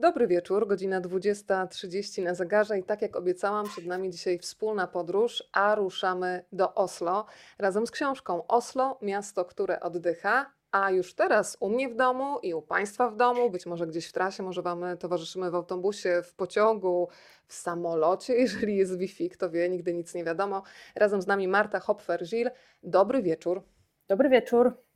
Dobry 0.00 0.26
wieczór, 0.26 0.66
godzina 0.66 1.00
20.30 1.00 2.22
na 2.22 2.34
zegarze 2.34 2.78
i 2.78 2.82
tak 2.82 3.02
jak 3.02 3.16
obiecałam, 3.16 3.68
przed 3.68 3.86
nami 3.86 4.10
dzisiaj 4.10 4.38
wspólna 4.38 4.86
podróż, 4.86 5.44
a 5.52 5.74
ruszamy 5.74 6.44
do 6.52 6.74
Oslo 6.74 7.26
razem 7.58 7.86
z 7.86 7.90
książką 7.90 8.46
Oslo, 8.46 8.98
miasto, 9.02 9.44
które 9.44 9.80
oddycha. 9.80 10.52
A 10.72 10.90
już 10.90 11.14
teraz 11.14 11.56
u 11.60 11.68
mnie 11.68 11.88
w 11.88 11.96
domu 11.96 12.38
i 12.42 12.54
u 12.54 12.62
Państwa 12.62 13.10
w 13.10 13.16
domu, 13.16 13.50
być 13.50 13.66
może 13.66 13.86
gdzieś 13.86 14.06
w 14.06 14.12
trasie, 14.12 14.42
może 14.42 14.62
Wam 14.62 14.84
towarzyszymy 14.98 15.50
w 15.50 15.54
autobusie, 15.54 16.22
w 16.24 16.34
pociągu, 16.34 17.08
w 17.46 17.54
samolocie, 17.54 18.34
jeżeli 18.44 18.76
jest 18.76 18.98
Wi-Fi, 18.98 19.30
kto 19.30 19.50
wie, 19.50 19.68
nigdy 19.68 19.94
nic 19.94 20.14
nie 20.14 20.24
wiadomo. 20.24 20.62
Razem 20.94 21.22
z 21.22 21.26
nami 21.26 21.48
Marta 21.48 21.78
Hopfer-Żil. 21.78 22.50
Dobry 22.82 23.22
wieczór. 23.22 23.62
Dobry 24.08 24.28
wieczór. 24.28 24.87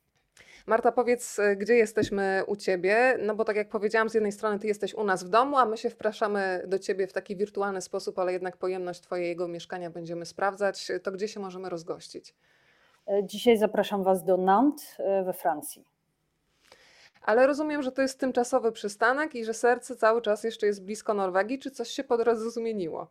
Marta, 0.67 0.93
powiedz, 0.93 1.39
y, 1.39 1.57
gdzie 1.57 1.75
jesteśmy 1.75 2.43
u 2.47 2.57
Ciebie? 2.57 3.19
No 3.23 3.35
bo 3.35 3.45
tak 3.45 3.57
jak 3.57 3.69
powiedziałam, 3.69 4.09
z 4.09 4.15
jednej 4.15 4.33
strony 4.33 4.59
Ty 4.59 4.67
jesteś 4.67 4.95
u 4.95 5.05
nas 5.05 5.25
w 5.25 5.29
domu, 5.29 5.57
a 5.57 5.67
my 5.67 5.77
się 5.77 5.91
wpraszamy 5.91 6.63
do 6.67 6.79
Ciebie 6.79 7.07
w 7.07 7.13
taki 7.13 7.37
wirtualny 7.37 7.81
sposób, 7.81 8.19
ale 8.19 8.33
jednak 8.33 8.57
pojemność 8.57 9.01
Twojego 9.01 9.49
mieszkania 9.49 9.91
będziemy 9.91 10.27
sprawdzać. 10.27 10.93
To 11.03 11.13
gdzie 11.13 11.29
się 11.29 11.41
możemy 11.41 11.69
rozgościć? 11.69 12.35
E, 13.09 13.27
dzisiaj 13.27 13.57
zapraszam 13.57 14.03
Was 14.03 14.25
do 14.25 14.37
Nantes 14.37 14.97
e, 14.99 15.25
we 15.25 15.33
Francji. 15.33 15.85
Ale 17.23 17.47
rozumiem, 17.47 17.83
że 17.83 17.93
to 17.93 18.03
jest 18.03 18.21
tymczasowy 18.21 18.73
przystanek 18.73 19.35
i 19.35 19.45
że 19.45 19.55
serce 19.55 19.97
cały 19.97 20.23
czas 20.23 20.45
jeszcze 20.45 20.67
jest 20.67 20.85
blisko 20.85 21.15
Norwegii. 21.15 21.59
Czy 21.59 21.71
coś 21.71 21.89
się 21.89 22.05
po 22.05 22.17
drodze 22.19 22.51
zmieniło? 22.51 23.11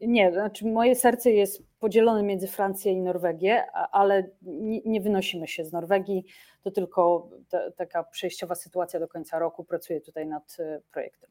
Nie, 0.00 0.32
znaczy 0.32 0.66
moje 0.66 0.94
serce 0.94 1.30
jest 1.30 1.62
podzielone 1.78 2.22
między 2.22 2.48
Francję 2.48 2.92
i 2.92 3.00
Norwegię, 3.00 3.72
ale 3.72 4.28
nie, 4.42 4.80
nie 4.84 5.00
wynosimy 5.00 5.48
się 5.48 5.64
z 5.64 5.72
Norwegii. 5.72 6.24
To 6.62 6.70
tylko 6.70 7.30
ta, 7.48 7.70
taka 7.70 8.04
przejściowa 8.04 8.54
sytuacja 8.54 9.00
do 9.00 9.08
końca 9.08 9.38
roku. 9.38 9.64
Pracuję 9.64 10.00
tutaj 10.00 10.26
nad 10.26 10.56
e, 10.58 10.80
projektem. 10.92 11.30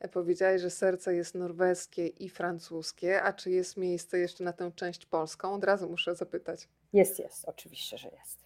E, 0.00 0.08
powiedziałeś, 0.08 0.62
że 0.62 0.70
serce 0.70 1.14
jest 1.14 1.34
norweskie 1.34 2.06
i 2.06 2.28
francuskie, 2.28 3.22
a 3.22 3.32
czy 3.32 3.50
jest 3.50 3.76
miejsce 3.76 4.18
jeszcze 4.18 4.44
na 4.44 4.52
tę 4.52 4.70
część 4.74 5.06
polską? 5.06 5.54
Od 5.54 5.64
razu 5.64 5.90
muszę 5.90 6.14
zapytać. 6.14 6.68
Jest, 6.92 7.18
jest, 7.18 7.44
oczywiście, 7.44 7.98
że 7.98 8.08
jest. 8.08 8.43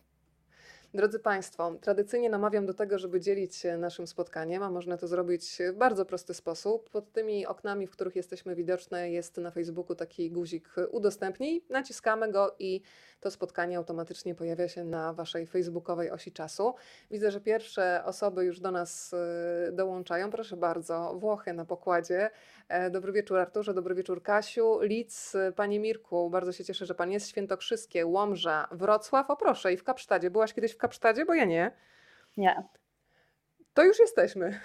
Drodzy 0.95 1.19
Państwo, 1.19 1.75
tradycyjnie 1.81 2.31
namawiam 2.31 2.67
do 2.67 2.75
tego, 2.75 2.99
żeby 2.99 3.21
dzielić 3.21 3.57
się 3.57 3.77
naszym 3.77 4.07
spotkaniem, 4.07 4.63
a 4.63 4.71
można 4.71 4.97
to 4.97 5.09
zrobić 5.09 5.59
w 5.73 5.77
bardzo 5.77 6.05
prosty 6.05 6.35
sposób. 6.35 6.91
Pod 6.91 7.13
tymi 7.13 7.47
oknami, 7.47 7.87
w 7.87 7.91
których 7.91 8.17
jesteśmy 8.17 8.55
widoczne, 8.55 9.11
jest 9.11 9.37
na 9.37 9.51
Facebooku 9.51 9.97
taki 9.97 10.31
guzik 10.31 10.75
udostępnij. 10.91 11.65
Naciskamy 11.71 12.33
go 12.33 12.55
i 12.59 12.81
to 13.21 13.31
spotkanie 13.31 13.77
automatycznie 13.77 14.35
pojawia 14.35 14.69
się 14.69 14.85
na 14.85 15.13
Waszej 15.13 15.47
facebookowej 15.47 16.11
osi 16.11 16.33
czasu. 16.33 16.75
Widzę, 17.11 17.31
że 17.31 17.41
pierwsze 17.41 18.03
osoby 18.05 18.45
już 18.45 18.61
do 18.61 18.71
nas 18.71 19.13
y, 19.69 19.73
dołączają. 19.73 20.31
Proszę 20.31 20.57
bardzo, 20.57 21.15
Włochy 21.19 21.53
na 21.53 21.65
pokładzie. 21.65 22.31
E, 22.69 22.91
dobry 22.91 23.13
wieczór 23.13 23.39
Arturze, 23.39 23.75
dobry 23.75 23.95
wieczór 23.95 24.23
Kasiu. 24.23 24.81
Lic, 24.83 25.33
Panie 25.57 25.81
Mirku, 25.81 26.31
bardzo 26.31 26.53
się 26.53 26.65
cieszę, 26.65 26.87
że 26.87 26.95
Pan 26.95 27.11
jest. 27.11 27.29
Świętokrzyskie, 27.29 28.07
Łomża, 28.07 28.69
Wrocław. 28.73 29.31
O 29.31 29.37
proszę, 29.37 29.73
i 29.73 29.77
w 29.77 29.85
Kapsztadzie. 29.85 30.31
Byłaś 30.31 30.55
kiedyś 30.55 30.73
w 30.73 30.79
Kapsztadzie? 30.79 31.25
Bo 31.25 31.35
ja 31.35 31.45
nie. 31.45 31.73
Nie. 32.37 32.69
To 33.75 33.85
już 33.85 33.99
jesteśmy. 33.99 34.51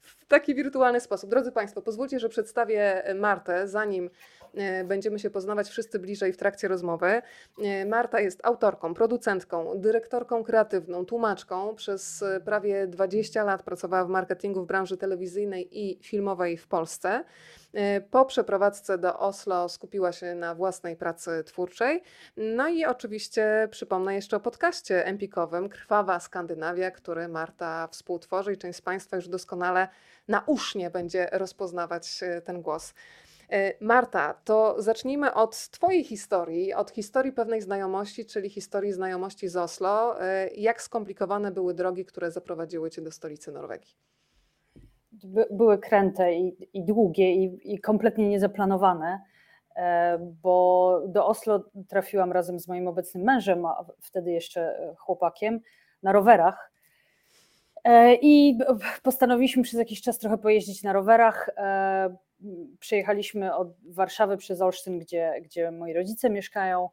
W 0.00 0.26
taki 0.26 0.54
wirtualny 0.54 1.00
sposób. 1.00 1.30
Drodzy 1.30 1.52
Państwo, 1.52 1.82
pozwólcie, 1.82 2.20
że 2.20 2.28
przedstawię 2.28 3.04
Martę, 3.14 3.68
zanim 3.68 4.10
E, 4.42 4.43
będziemy 4.84 5.18
się 5.18 5.30
poznawać 5.30 5.68
wszyscy 5.68 5.98
bliżej 5.98 6.32
w 6.32 6.36
trakcie 6.36 6.68
rozmowy. 6.68 7.22
E, 7.62 7.86
Marta 7.86 8.20
jest 8.20 8.40
autorką, 8.46 8.94
producentką, 8.94 9.80
dyrektorką 9.80 10.44
kreatywną, 10.44 11.04
tłumaczką. 11.06 11.74
Przez 11.74 12.22
e, 12.22 12.40
prawie 12.40 12.86
20 12.86 13.44
lat 13.44 13.62
pracowała 13.62 14.04
w 14.04 14.08
marketingu 14.08 14.62
w 14.62 14.66
branży 14.66 14.96
telewizyjnej 14.96 15.78
i 15.80 15.98
filmowej 16.02 16.56
w 16.56 16.66
Polsce. 16.66 17.24
Po 18.10 18.24
przeprowadzce 18.24 18.98
do 18.98 19.18
Oslo 19.18 19.68
skupiła 19.68 20.12
się 20.12 20.34
na 20.34 20.54
własnej 20.54 20.96
pracy 20.96 21.44
twórczej. 21.44 22.02
No 22.36 22.68
i 22.68 22.84
oczywiście 22.84 23.68
przypomnę 23.70 24.14
jeszcze 24.14 24.36
o 24.36 24.40
podcaście 24.40 25.06
empikowym 25.06 25.68
Krwawa 25.68 26.20
Skandynawia, 26.20 26.90
który 26.90 27.28
Marta 27.28 27.88
współtworzy 27.88 28.52
i 28.52 28.56
część 28.56 28.78
z 28.78 28.82
Państwa 28.82 29.16
już 29.16 29.28
doskonale 29.28 29.88
nausznie 30.28 30.90
będzie 30.90 31.28
rozpoznawać 31.32 32.20
ten 32.44 32.62
głos. 32.62 32.94
E, 33.50 33.84
Marta, 33.84 34.34
to 34.44 34.82
zacznijmy 34.82 35.34
od 35.34 35.68
Twojej 35.68 36.04
historii, 36.04 36.74
od 36.74 36.90
historii 36.90 37.32
pewnej 37.32 37.62
znajomości, 37.62 38.26
czyli 38.26 38.50
historii 38.50 38.92
znajomości 38.92 39.48
z 39.48 39.56
Oslo. 39.56 40.22
E, 40.22 40.48
jak 40.48 40.82
skomplikowane 40.82 41.50
były 41.50 41.74
drogi, 41.74 42.04
które 42.04 42.30
zaprowadziły 42.30 42.90
Cię 42.90 43.02
do 43.02 43.10
stolicy 43.10 43.52
Norwegii? 43.52 43.94
By, 45.12 45.46
były 45.50 45.78
kręte 45.78 46.34
i, 46.34 46.68
i 46.72 46.84
długie 46.84 47.34
i, 47.34 47.74
i, 47.74 47.78
kompletnie 47.78 48.28
niezaplanowane, 48.28 49.20
e, 49.76 50.18
bo 50.42 51.00
do 51.08 51.26
Oslo 51.26 51.64
trafiłam 51.88 52.32
razem 52.32 52.60
z 52.60 52.68
moim 52.68 52.88
obecnym 52.88 53.24
mężem, 53.24 53.66
a 53.66 53.84
wtedy 54.00 54.32
jeszcze 54.32 54.94
chłopakiem, 54.98 55.60
na 56.02 56.12
rowerach. 56.12 56.72
I 58.22 58.58
postanowiliśmy 59.02 59.62
przez 59.62 59.78
jakiś 59.78 60.02
czas 60.02 60.18
trochę 60.18 60.38
pojeździć 60.38 60.82
na 60.82 60.92
rowerach 60.92 61.50
przejechaliśmy 62.80 63.54
od 63.54 63.68
Warszawy 63.88 64.36
przez 64.36 64.60
Olsztyn, 64.60 64.98
gdzie, 64.98 65.32
gdzie 65.42 65.70
moi 65.70 65.92
rodzice 65.92 66.30
mieszkają, 66.30 66.88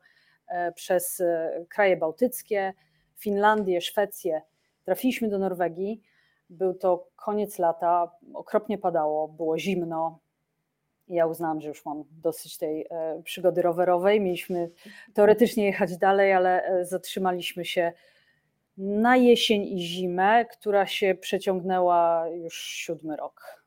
e, 0.48 0.72
przez 0.72 1.20
e, 1.20 1.66
kraje 1.70 1.98
bałtyckie, 1.98 2.74
Finlandię, 3.18 3.82
Szwecję. 3.82 4.42
Trafiliśmy 4.84 5.30
do 5.30 5.40
Norwegii. 5.40 6.02
Był 6.50 6.74
to 6.74 7.08
koniec 7.16 7.60
lata, 7.60 8.12
okropnie 8.34 8.78
padało, 8.78 9.28
było 9.28 9.58
zimno. 9.60 10.20
Ja 11.08 11.28
uznałam, 11.28 11.62
że 11.62 11.68
już 11.68 11.86
mam 11.86 12.04
dosyć 12.12 12.58
tej 12.58 12.88
e, 12.90 13.22
przygody 13.24 13.62
rowerowej. 13.62 14.22
Mieliśmy 14.22 14.70
teoretycznie 15.14 15.66
jechać 15.66 15.98
dalej, 15.98 16.34
ale 16.34 16.80
zatrzymaliśmy 16.86 17.66
się 17.66 17.94
na 18.78 19.18
jesień 19.18 19.64
i 19.64 19.80
zimę, 19.80 20.46
która 20.46 20.86
się 20.88 21.16
przeciągnęła 21.16 22.28
już 22.30 22.62
siódmy 22.62 23.16
rok. 23.16 23.61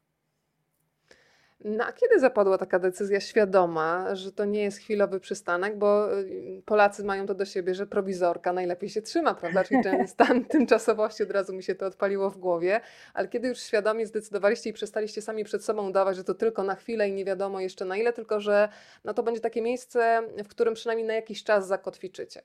No 1.65 1.85
a 1.85 1.93
kiedy 1.93 2.21
zapadła 2.21 2.59
taka 2.59 2.79
decyzja 2.79 3.21
świadoma, 3.21 4.15
że 4.15 4.33
to 4.33 4.45
nie 4.45 4.63
jest 4.63 4.79
chwilowy 4.79 5.21
przystanek, 5.21 5.79
bo 5.79 6.19
y, 6.19 6.63
Polacy 6.65 7.05
mają 7.05 7.27
to 7.27 7.35
do 7.35 7.45
siebie, 7.45 7.75
że 7.75 7.87
prowizorka 7.87 8.53
najlepiej 8.53 8.89
się 8.89 9.03
trzyma, 9.03 9.35
prawda? 9.35 9.65
Czyli 9.65 9.83
ten 9.83 10.09
stan 10.15 10.45
tymczasowości 10.45 11.23
od 11.23 11.31
razu 11.31 11.53
mi 11.53 11.63
się 11.63 11.75
to 11.75 11.87
odpaliło 11.87 12.31
w 12.31 12.39
głowie, 12.39 12.81
ale 13.15 13.29
kiedy 13.29 13.49
już 13.49 13.59
świadomie 13.59 14.07
zdecydowaliście 14.07 14.71
i 14.71 14.73
przestaliście 14.73 15.23
sami 15.23 15.45
przed 15.45 15.65
sobą 15.65 15.89
udawać, 15.89 16.17
że 16.17 16.25
to 16.25 16.35
tylko 16.35 16.63
na 16.63 16.75
chwilę 16.75 17.09
i 17.09 17.13
nie 17.13 17.25
wiadomo 17.25 17.61
jeszcze 17.61 17.85
na 17.85 17.97
ile, 17.97 18.13
tylko 18.13 18.41
że 18.41 18.69
no 19.05 19.15
to 19.15 19.23
będzie 19.23 19.41
takie 19.41 19.63
miejsce, 19.63 20.23
w 20.45 20.49
którym 20.49 20.75
przynajmniej 20.75 21.07
na 21.07 21.15
jakiś 21.15 21.45
czas 21.45 21.67
zakotwiczycie. 21.67 22.43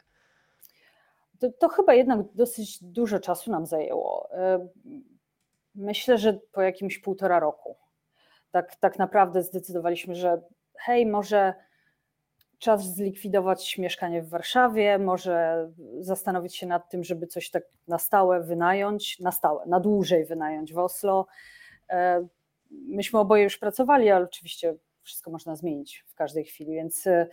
To, 1.39 1.51
to 1.51 1.69
chyba 1.69 1.93
jednak 1.93 2.19
dosyć 2.35 2.83
dużo 2.83 3.19
czasu 3.19 3.51
nam 3.51 3.65
zajęło. 3.65 4.29
Y, 4.33 4.69
myślę, 5.75 6.17
że 6.17 6.39
po 6.51 6.61
jakimś 6.61 6.99
półtora 6.99 7.39
roku 7.39 7.88
tak, 8.51 8.75
tak 8.75 8.99
naprawdę 8.99 9.43
zdecydowaliśmy, 9.43 10.15
że 10.15 10.41
hej, 10.77 11.05
może 11.05 11.53
czas 12.59 12.95
zlikwidować 12.95 13.77
mieszkanie 13.77 14.21
w 14.21 14.29
Warszawie, 14.29 14.97
może 14.97 15.69
zastanowić 15.99 16.55
się 16.55 16.67
nad 16.67 16.89
tym, 16.89 17.03
żeby 17.03 17.27
coś 17.27 17.49
tak 17.49 17.63
na 17.87 17.97
stałe 17.97 18.43
wynająć, 18.43 19.19
na 19.19 19.31
stałe, 19.31 19.65
na 19.65 19.79
dłużej 19.79 20.25
wynająć 20.25 20.73
w 20.73 20.77
Oslo. 20.77 21.27
E, 21.89 22.27
myśmy 22.71 23.19
oboje 23.19 23.43
już 23.43 23.57
pracowali, 23.57 24.09
ale 24.09 24.25
oczywiście 24.25 24.75
wszystko 25.03 25.31
można 25.31 25.55
zmienić 25.55 26.05
w 26.07 26.15
każdej 26.15 26.45
chwili, 26.45 26.73
więc 26.73 27.07
e, 27.07 27.27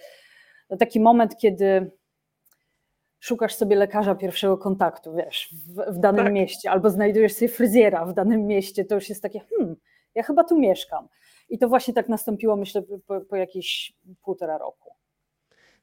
no 0.70 0.76
taki 0.76 1.00
moment, 1.00 1.36
kiedy 1.36 1.90
szukasz 3.18 3.54
sobie 3.54 3.76
lekarza 3.76 4.14
pierwszego 4.14 4.58
kontaktu, 4.58 5.14
wiesz, 5.14 5.54
w, 5.68 5.94
w 5.94 5.98
danym 5.98 6.24
tak. 6.24 6.34
mieście, 6.34 6.70
albo 6.70 6.90
znajdujesz 6.90 7.34
sobie 7.34 7.48
fryzjera 7.48 8.06
w 8.06 8.14
danym 8.14 8.46
mieście, 8.46 8.84
to 8.84 8.94
już 8.94 9.08
jest 9.08 9.22
takie, 9.22 9.40
hmm, 9.40 9.76
ja 10.16 10.22
chyba 10.22 10.44
tu 10.44 10.58
mieszkam. 10.58 11.08
I 11.48 11.58
to 11.58 11.68
właśnie 11.68 11.94
tak 11.94 12.08
nastąpiło, 12.08 12.56
myślę, 12.56 12.82
po, 13.06 13.20
po 13.20 13.36
jakieś 13.36 13.92
półtora 14.22 14.58
roku. 14.58 14.90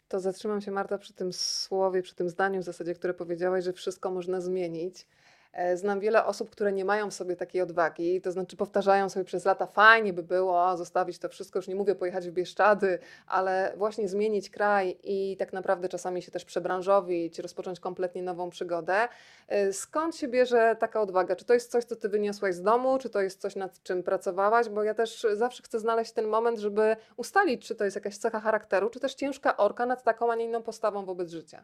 To 0.08 0.20
zatrzymam 0.20 0.62
się, 0.62 0.72
Marta, 0.72 0.98
przy 0.98 1.14
tym 1.14 1.34
słowie, 1.34 2.02
przy 2.02 2.16
tym 2.16 2.30
zdaniu 2.30 2.62
w 2.62 2.64
zasadzie, 2.64 2.94
które 2.94 3.14
powiedziałaś, 3.14 3.64
że 3.64 3.74
wszystko 3.74 4.12
można 4.12 4.42
zmienić. 4.42 5.08
E, 5.54 5.78
znam 5.78 6.00
wiele 6.00 6.26
osób, 6.26 6.50
które 6.50 6.72
nie 6.72 6.86
mają 6.86 7.10
w 7.10 7.14
sobie 7.14 7.36
takiej 7.36 7.62
odwagi, 7.62 8.22
to 8.22 8.32
znaczy 8.32 8.58
powtarzają 8.58 9.10
sobie 9.10 9.26
przez 9.26 9.46
lata, 9.46 9.66
fajnie 9.66 10.14
by 10.14 10.24
było 10.24 10.78
zostawić 10.78 11.20
to 11.20 11.30
wszystko, 11.30 11.60
już 11.60 11.68
nie 11.68 11.76
mówię 11.76 11.96
pojechać 11.96 12.30
w 12.30 12.32
Bieszczady, 12.32 13.00
ale 13.28 13.74
właśnie 13.78 14.08
zmienić 14.08 14.50
kraj 14.50 14.98
i 15.04 15.38
tak 15.40 15.54
naprawdę 15.54 15.90
czasami 15.90 16.22
się 16.22 16.32
też 16.32 16.46
przebranżowić, 16.46 17.40
rozpocząć 17.40 17.80
kompletnie 17.80 18.24
nową 18.24 18.50
przygodę. 18.50 19.08
E, 19.48 19.74
skąd 19.74 20.16
się 20.16 20.28
bierze 20.28 20.76
taka 20.80 21.02
odwaga? 21.02 21.36
Czy 21.36 21.46
to 21.46 21.54
jest 21.54 21.72
coś, 21.72 21.84
co 21.84 21.96
ty 21.96 22.10
wyniosłaś 22.10 22.56
z 22.56 22.62
domu, 22.62 22.98
czy 22.98 23.10
to 23.10 23.22
jest 23.22 23.42
coś, 23.42 23.56
nad 23.56 23.84
czym 23.84 24.04
pracowałaś? 24.04 24.70
Bo 24.70 24.84
ja 24.84 24.94
też 24.94 25.28
zawsze 25.34 25.64
chcę 25.64 25.80
znaleźć 25.80 26.12
ten 26.12 26.28
moment, 26.28 26.60
żeby 26.60 26.96
ustalić, 27.18 27.68
czy 27.68 27.76
to 27.76 27.84
jest 27.84 27.96
jakaś 27.96 28.18
cecha 28.18 28.40
charakteru, 28.40 28.90
czy 28.90 29.00
też 29.00 29.16
ciężka 29.16 29.58
orka 29.58 29.86
nad 29.86 30.04
taką, 30.04 30.32
a 30.32 30.36
nie 30.36 30.46
inną 30.46 30.64
postawą 30.64 31.06
wobec 31.06 31.32
życia. 31.32 31.64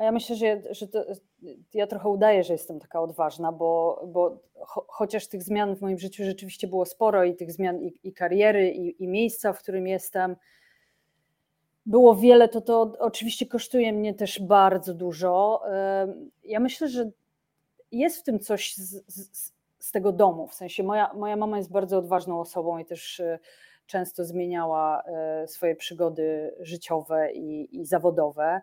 A 0.00 0.04
ja 0.04 0.12
myślę, 0.12 0.36
że, 0.36 0.62
że 0.70 0.88
to, 0.88 1.04
ja 1.74 1.86
trochę 1.86 2.08
udaję, 2.08 2.44
że 2.44 2.52
jestem 2.52 2.80
taka 2.80 3.00
odważna, 3.00 3.52
bo, 3.52 4.02
bo 4.06 4.38
cho, 4.54 4.84
chociaż 4.88 5.26
tych 5.26 5.42
zmian 5.42 5.76
w 5.76 5.80
moim 5.80 5.98
życiu 5.98 6.24
rzeczywiście 6.24 6.68
było 6.68 6.86
sporo 6.86 7.24
i 7.24 7.36
tych 7.36 7.52
zmian 7.52 7.82
i, 7.82 8.00
i 8.02 8.12
kariery, 8.12 8.70
i, 8.70 9.04
i, 9.04 9.08
miejsca, 9.08 9.52
w 9.52 9.58
którym 9.58 9.86
jestem, 9.86 10.36
było 11.86 12.16
wiele, 12.16 12.48
to 12.48 12.60
to 12.60 12.92
oczywiście 12.98 13.46
kosztuje 13.46 13.92
mnie 13.92 14.14
też 14.14 14.42
bardzo 14.42 14.94
dużo. 14.94 15.62
Ja 16.44 16.60
myślę, 16.60 16.88
że 16.88 17.10
jest 17.92 18.20
w 18.20 18.22
tym 18.22 18.38
coś 18.38 18.74
z, 18.74 19.04
z, 19.06 19.52
z 19.78 19.92
tego 19.92 20.12
domu, 20.12 20.46
w 20.46 20.54
sensie 20.54 20.82
moja, 20.82 21.14
moja 21.14 21.36
mama 21.36 21.58
jest 21.58 21.72
bardzo 21.72 21.98
odważną 21.98 22.40
osobą 22.40 22.78
i 22.78 22.84
też 22.84 23.20
e, 23.20 23.38
często 23.86 24.24
zmieniała 24.24 25.02
e, 25.02 25.48
swoje 25.48 25.76
przygody 25.76 26.54
życiowe 26.60 27.32
i, 27.32 27.80
i 27.80 27.86
zawodowe 27.86 28.60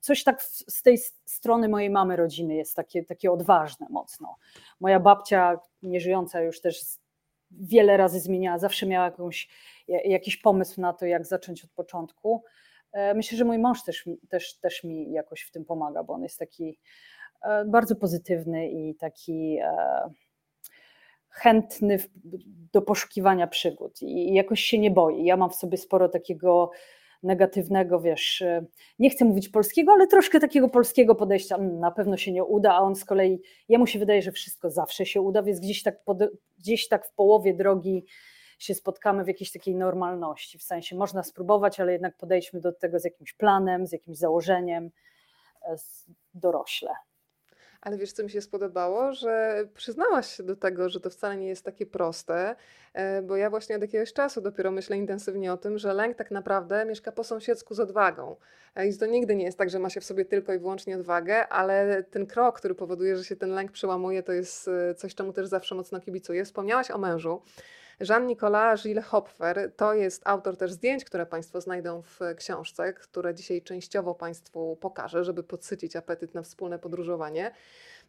coś 0.00 0.24
tak 0.24 0.42
z 0.42 0.82
tej 0.82 0.98
strony 1.24 1.68
mojej 1.68 1.90
mamy 1.90 2.16
rodziny 2.16 2.54
jest 2.54 2.76
takie, 2.76 3.04
takie 3.04 3.32
odważne 3.32 3.86
mocno. 3.90 4.36
Moja 4.80 5.00
babcia, 5.00 5.58
nieżyjąca 5.82 6.40
już 6.40 6.60
też 6.60 6.80
wiele 7.50 7.96
razy 7.96 8.20
zmieniała, 8.20 8.58
zawsze 8.58 8.86
miała 8.86 9.04
jakąś, 9.04 9.48
jakiś 9.88 10.36
pomysł 10.36 10.80
na 10.80 10.92
to, 10.92 11.06
jak 11.06 11.26
zacząć 11.26 11.64
od 11.64 11.70
początku. 11.70 12.44
E, 12.92 13.14
myślę, 13.14 13.38
że 13.38 13.44
mój 13.44 13.58
mąż 13.58 13.84
też, 13.84 14.08
też, 14.28 14.58
też 14.58 14.84
mi 14.84 15.12
jakoś 15.12 15.42
w 15.42 15.50
tym 15.50 15.64
pomaga, 15.64 16.02
bo 16.02 16.14
on 16.14 16.22
jest 16.22 16.38
taki 16.38 16.78
e, 17.42 17.64
bardzo 17.64 17.96
pozytywny 17.96 18.68
i 18.68 18.94
taki 18.94 19.58
e, 19.62 20.10
chętny 21.28 21.98
do 22.72 22.82
poszukiwania 22.82 23.46
przygód 23.46 24.02
i 24.02 24.34
jakoś 24.34 24.60
się 24.60 24.78
nie 24.78 24.90
boi. 24.90 25.24
Ja 25.24 25.36
mam 25.36 25.50
w 25.50 25.54
sobie 25.54 25.78
sporo 25.78 26.08
takiego 26.08 26.70
negatywnego, 27.22 28.00
wiesz, 28.00 28.42
e, 28.42 28.64
nie 28.98 29.10
chcę 29.10 29.24
mówić 29.24 29.48
polskiego, 29.48 29.92
ale 29.92 30.06
troszkę 30.06 30.40
takiego 30.40 30.68
polskiego 30.68 31.14
podejścia, 31.14 31.56
mm, 31.56 31.78
na 31.80 31.90
pewno 31.90 32.16
się 32.16 32.32
nie 32.32 32.44
uda, 32.44 32.74
a 32.74 32.78
on 32.78 32.96
z 32.96 33.04
kolei, 33.04 33.42
jemu 33.68 33.86
się 33.86 33.98
wydaje, 33.98 34.22
że 34.22 34.32
wszystko 34.32 34.70
zawsze 34.70 35.06
się 35.06 35.20
uda, 35.20 35.42
więc 35.42 35.60
gdzieś 35.60 35.82
tak, 35.82 36.04
pod, 36.04 36.18
gdzieś 36.58 36.88
tak 36.88 37.06
w 37.06 37.12
połowie 37.12 37.54
drogi 37.54 38.04
się 38.58 38.74
spotkamy 38.74 39.24
w 39.24 39.28
jakiejś 39.28 39.52
takiej 39.52 39.74
normalności, 39.74 40.58
w 40.58 40.62
sensie 40.62 40.96
można 40.96 41.22
spróbować, 41.22 41.80
ale 41.80 41.92
jednak 41.92 42.16
podejdźmy 42.16 42.60
do 42.60 42.72
tego 42.72 42.98
z 42.98 43.04
jakimś 43.04 43.32
planem, 43.32 43.86
z 43.86 43.92
jakimś 43.92 44.18
założeniem, 44.18 44.90
e, 45.62 45.76
dorośle. 46.34 46.90
Ale 47.82 47.98
wiesz, 47.98 48.12
co 48.12 48.22
mi 48.22 48.30
się 48.30 48.40
spodobało? 48.40 49.12
Że 49.12 49.64
przyznałaś 49.74 50.36
się 50.36 50.42
do 50.42 50.56
tego, 50.56 50.88
że 50.88 51.00
to 51.00 51.10
wcale 51.10 51.36
nie 51.36 51.48
jest 51.48 51.64
takie 51.64 51.86
proste, 51.86 52.56
e, 52.94 53.22
bo 53.22 53.36
ja 53.36 53.50
właśnie 53.50 53.76
od 53.76 53.82
jakiegoś 53.82 54.12
czasu 54.12 54.40
dopiero 54.40 54.70
myślę 54.70 54.96
intensywnie 54.96 55.52
o 55.52 55.56
tym, 55.56 55.78
że 55.78 55.94
lęk 55.94 56.16
tak 56.16 56.30
naprawdę 56.30 56.84
mieszka 56.84 57.12
po 57.12 57.24
sąsiedzku 57.24 57.74
z 57.74 57.80
odwagą. 57.80 58.36
E, 58.74 58.88
I 58.88 58.98
to 58.98 59.06
nigdy 59.06 59.36
nie 59.36 59.44
jest 59.44 59.58
tak, 59.58 59.70
że 59.70 59.78
ma 59.78 59.90
się 59.90 60.00
w 60.00 60.04
sobie 60.04 60.24
tylko 60.24 60.54
i 60.54 60.58
wyłącznie 60.58 60.96
odwagę, 60.96 61.48
ale 61.48 62.04
ten 62.10 62.26
krok, 62.26 62.58
który 62.58 62.74
powoduje, 62.74 63.16
że 63.16 63.24
się 63.24 63.36
ten 63.36 63.50
lęk 63.50 63.72
przełamuje, 63.72 64.22
to 64.22 64.32
jest 64.32 64.68
e, 64.68 64.94
coś, 64.94 65.14
czemu 65.14 65.32
też 65.32 65.46
zawsze 65.46 65.74
mocno 65.74 66.00
kibicuję. 66.00 66.44
Wspomniałaś 66.44 66.90
o 66.90 66.98
mężu. 66.98 67.42
Jean-Nicolas 68.00 68.82
Gilles 68.82 69.04
Hopfer 69.04 69.72
to 69.76 69.94
jest 69.94 70.22
autor 70.24 70.56
też 70.56 70.72
zdjęć, 70.72 71.04
które 71.04 71.26
Państwo 71.26 71.60
znajdą 71.60 72.02
w 72.02 72.20
książce, 72.36 72.92
które 72.92 73.34
dzisiaj 73.34 73.62
częściowo 73.62 74.14
Państwu 74.14 74.76
pokażę, 74.80 75.24
żeby 75.24 75.42
podsycić 75.42 75.96
apetyt 75.96 76.34
na 76.34 76.42
wspólne 76.42 76.78
podróżowanie. 76.78 77.50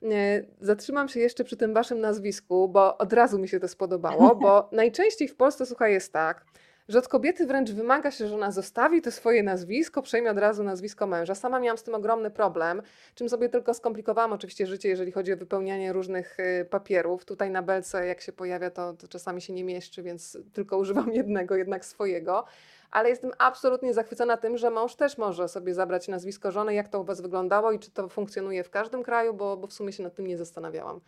E, 0.04 0.44
zatrzymam 0.62 1.10
się 1.10 1.20
jeszcze 1.20 1.44
przy 1.44 1.58
tym 1.58 1.74
Waszym 1.74 2.00
nazwisku, 2.00 2.70
bo 2.70 2.98
od 2.98 3.14
razu 3.14 3.40
mi 3.40 3.48
się 3.48 3.60
to 3.60 3.68
spodobało, 3.68 4.36
bo 4.36 4.70
najczęściej 4.72 5.28
w 5.28 5.36
Polsce, 5.36 5.66
słuchaj, 5.66 5.94
jest 5.94 6.14
tak, 6.14 6.46
że 6.88 7.00
od 7.00 7.08
kobiety 7.08 7.46
wręcz 7.46 7.72
wymaga 7.72 8.12
się, 8.12 8.28
że 8.28 8.36
ona 8.36 8.52
zostawi 8.52 9.02
to 9.02 9.12
swoje 9.12 9.44
nazwisko, 9.44 10.02
przejmie 10.02 10.32
od 10.32 10.38
razu 10.38 10.64
nazwisko 10.64 11.08
męża. 11.08 11.36
Sama 11.36 11.60
miałam 11.60 11.78
z 11.78 11.84
tym 11.84 11.96
ogromny 11.96 12.32
problem, 12.32 12.82
czym 13.16 13.30
sobie 13.30 13.50
tylko 13.50 13.74
skomplikowałam 13.74 14.34
oczywiście 14.34 14.68
życie, 14.68 14.90
jeżeli 14.90 15.12
chodzi 15.12 15.34
o 15.34 15.38
wypełnianie 15.38 15.94
różnych 15.94 16.40
y, 16.40 16.66
papierów. 16.70 17.26
Tutaj 17.26 17.52
na 17.52 17.62
belce, 17.62 18.08
jak 18.08 18.22
się 18.22 18.32
pojawia, 18.32 18.70
to, 18.70 18.94
to 18.94 19.08
czasami 19.08 19.42
się 19.42 19.54
nie 19.54 19.64
mieszczy, 19.64 20.04
więc 20.04 20.38
tylko 20.54 20.78
używam 20.78 21.14
jednego, 21.20 21.56
jednak 21.56 21.86
swojego 21.86 22.46
ale 22.94 23.10
jestem 23.10 23.32
absolutnie 23.38 23.94
zachwycona 23.94 24.38
tym, 24.38 24.58
że 24.58 24.70
mąż 24.70 24.96
też 24.96 25.18
może 25.18 25.48
sobie 25.48 25.74
zabrać 25.74 26.08
nazwisko 26.08 26.52
żony, 26.52 26.74
jak 26.74 26.88
to 26.88 27.02
u 27.02 27.04
Was 27.04 27.22
wyglądało 27.22 27.72
i 27.72 27.80
czy 27.80 27.92
to 27.92 28.10
funkcjonuje 28.10 28.64
w 28.64 28.70
każdym 28.70 29.04
kraju, 29.04 29.34
bo, 29.34 29.58
bo 29.58 29.68
w 29.68 29.74
sumie 29.74 29.94
się 29.94 30.04
nad 30.04 30.16
tym 30.16 30.28
nie 30.28 30.38
zastanawiałam 30.38 31.02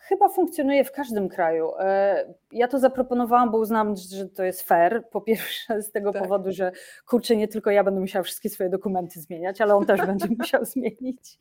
chyba 0.00 0.28
funkcjonuje 0.28 0.84
w 0.84 0.92
każdym 0.92 1.28
kraju. 1.28 1.70
E, 1.78 2.34
ja 2.52 2.68
to 2.68 2.78
zaproponowałam, 2.78 3.50
bo 3.50 3.58
uznałam, 3.58 3.96
że 3.96 4.28
to 4.28 4.44
jest 4.44 4.62
fair. 4.62 5.08
Po 5.10 5.20
pierwsze 5.20 5.82
z 5.82 5.92
tego 5.92 6.12
tak. 6.12 6.22
powodu, 6.22 6.52
że 6.52 6.72
kurczę, 7.06 7.36
nie 7.36 7.48
tylko 7.48 7.70
ja 7.70 7.84
będę 7.84 8.00
musiała 8.00 8.22
wszystkie 8.22 8.50
swoje 8.50 8.70
dokumenty 8.70 9.20
zmieniać, 9.20 9.60
ale 9.60 9.74
on 9.74 9.86
też 9.86 10.00
będzie 10.00 10.28
musiał 10.38 10.64
zmienić. 10.64 11.38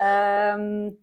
Um, 0.00 0.96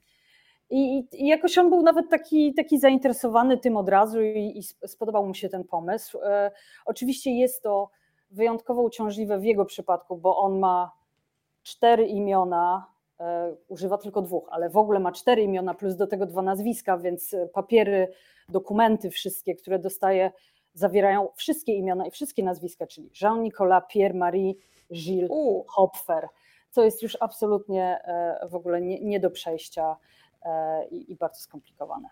i, 0.70 1.08
I, 1.12 1.28
jakoś 1.28 1.58
on 1.58 1.70
był 1.70 1.82
nawet 1.82 2.10
taki, 2.10 2.54
taki 2.54 2.80
zainteresowany 2.80 3.58
tym 3.58 3.78
od 3.78 3.90
razu 3.90 4.22
i, 4.22 4.58
i 4.58 4.88
spodobał 4.88 5.28
mu 5.28 5.34
się 5.34 5.50
ten 5.50 5.64
pomysł. 5.64 6.20
E, 6.24 6.52
oczywiście 6.86 7.32
jest 7.32 7.64
to 7.64 7.90
wyjątkowo 8.32 8.82
uciążliwe 8.82 9.40
w 9.40 9.44
jego 9.44 9.66
przypadku, 9.66 10.18
bo 10.18 10.38
on 10.38 10.60
ma 10.60 10.92
cztery 11.64 12.06
imiona, 12.06 12.86
używa 13.68 13.97
tylko 13.97 14.21
dwóch, 14.21 14.47
ale 14.51 14.69
w 14.69 14.77
ogóle 14.77 15.00
ma 15.00 15.12
cztery 15.12 15.41
imiona 15.41 15.73
plus 15.73 15.95
do 15.95 16.07
tego 16.07 16.25
dwa 16.25 16.41
nazwiska, 16.41 16.97
więc 16.97 17.33
e, 17.33 17.47
papiery, 17.47 18.07
dokumenty 18.50 19.09
wszystkie, 19.09 19.56
które 19.56 19.79
dostaje, 19.79 20.31
zawierają 20.73 21.29
wszystkie 21.35 21.73
imiona 21.73 22.07
i 22.07 22.12
wszystkie 22.12 22.44
nazwiska, 22.44 22.88
czyli 22.88 23.12
Jean-Nicolas, 23.21 23.83
Pierre-Marie, 23.89 24.53
Gilles, 24.94 25.29
U. 25.31 25.63
Hopfer, 25.68 26.27
co 26.69 26.83
jest 26.83 27.03
już 27.03 27.18
absolutnie 27.19 28.00
e, 28.03 28.47
w 28.50 28.56
ogóle 28.56 28.81
nie, 28.81 29.00
nie 29.00 29.19
do 29.19 29.31
przejścia 29.31 29.95
i, 30.91 31.12
i 31.12 31.15
bardzo 31.15 31.39
skomplikowane. 31.39 32.07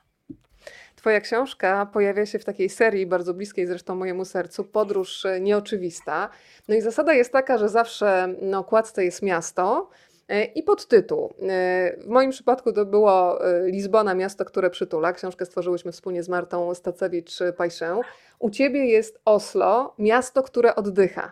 Twoja 0.96 1.22
książka 1.22 1.86
pojawia 1.94 2.26
się 2.26 2.40
w 2.40 2.46
takiej 2.46 2.70
serii, 2.70 3.06
bardzo 3.06 3.34
bliskiej 3.34 3.68
zresztą 3.68 3.96
mojemu 3.96 4.26
sercu, 4.26 4.64
Podróż 4.64 5.28
Nieoczywista. 5.42 6.30
No 6.68 6.76
i 6.76 6.82
zasada 6.82 7.14
jest 7.14 7.32
taka, 7.32 7.58
że 7.58 7.70
zawsze 7.70 8.28
na 8.42 8.60
okładce 8.60 9.06
jest 9.06 9.22
miasto, 9.22 9.90
E, 9.90 10.09
I 10.56 10.64
podtytuł. 10.64 11.34
E, 11.42 11.96
w 11.98 12.08
moim 12.08 12.32
przypadku 12.32 12.74
to 12.74 12.86
było 12.86 13.46
e, 13.48 13.70
Lizbona, 13.70 14.14
miasto, 14.14 14.46
które 14.46 14.70
przytula. 14.70 15.14
Książkę 15.14 15.46
stworzyłyśmy 15.46 15.92
wspólnie 15.92 16.24
z 16.24 16.30
Martą 16.30 16.72
Stacewicz-Pajszę. 16.74 18.00
U 18.40 18.50
ciebie 18.50 18.86
jest 18.86 19.22
Oslo, 19.26 19.94
miasto, 19.98 20.44
które 20.44 20.76
oddycha. 20.76 21.32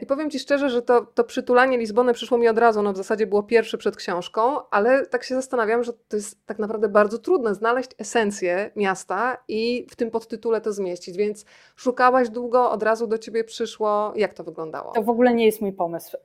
I 0.00 0.06
powiem 0.06 0.30
ci 0.30 0.38
szczerze, 0.38 0.70
że 0.70 0.82
to, 0.82 1.06
to 1.06 1.24
przytulanie 1.24 1.78
Lizbony 1.78 2.12
przyszło 2.12 2.38
mi 2.38 2.48
od 2.48 2.58
razu. 2.58 2.82
No 2.82 2.92
w 2.92 2.96
zasadzie 2.96 3.26
było 3.26 3.42
pierwsze 3.42 3.78
przed 3.78 3.96
książką, 3.96 4.68
ale 4.70 5.06
tak 5.06 5.24
się 5.24 5.34
zastanawiam, 5.34 5.84
że 5.84 5.92
to 5.92 6.16
jest 6.16 6.46
tak 6.46 6.58
naprawdę 6.58 6.88
bardzo 6.88 7.18
trudne 7.18 7.54
znaleźć 7.54 7.90
esencję 7.98 8.70
miasta 8.76 9.44
i 9.48 9.86
w 9.90 9.96
tym 9.96 10.10
podtytule 10.10 10.60
to 10.60 10.72
zmieścić. 10.72 11.16
Więc 11.16 11.44
szukałaś 11.76 12.28
długo, 12.28 12.70
od 12.70 12.82
razu 12.82 13.06
do 13.06 13.18
ciebie 13.18 13.44
przyszło. 13.44 14.12
Jak 14.16 14.34
to 14.34 14.44
wyglądało? 14.44 14.92
To 14.92 15.02
w 15.02 15.10
ogóle 15.10 15.34
nie 15.34 15.46
jest 15.46 15.60
mój 15.60 15.72
pomysł. 15.72 16.16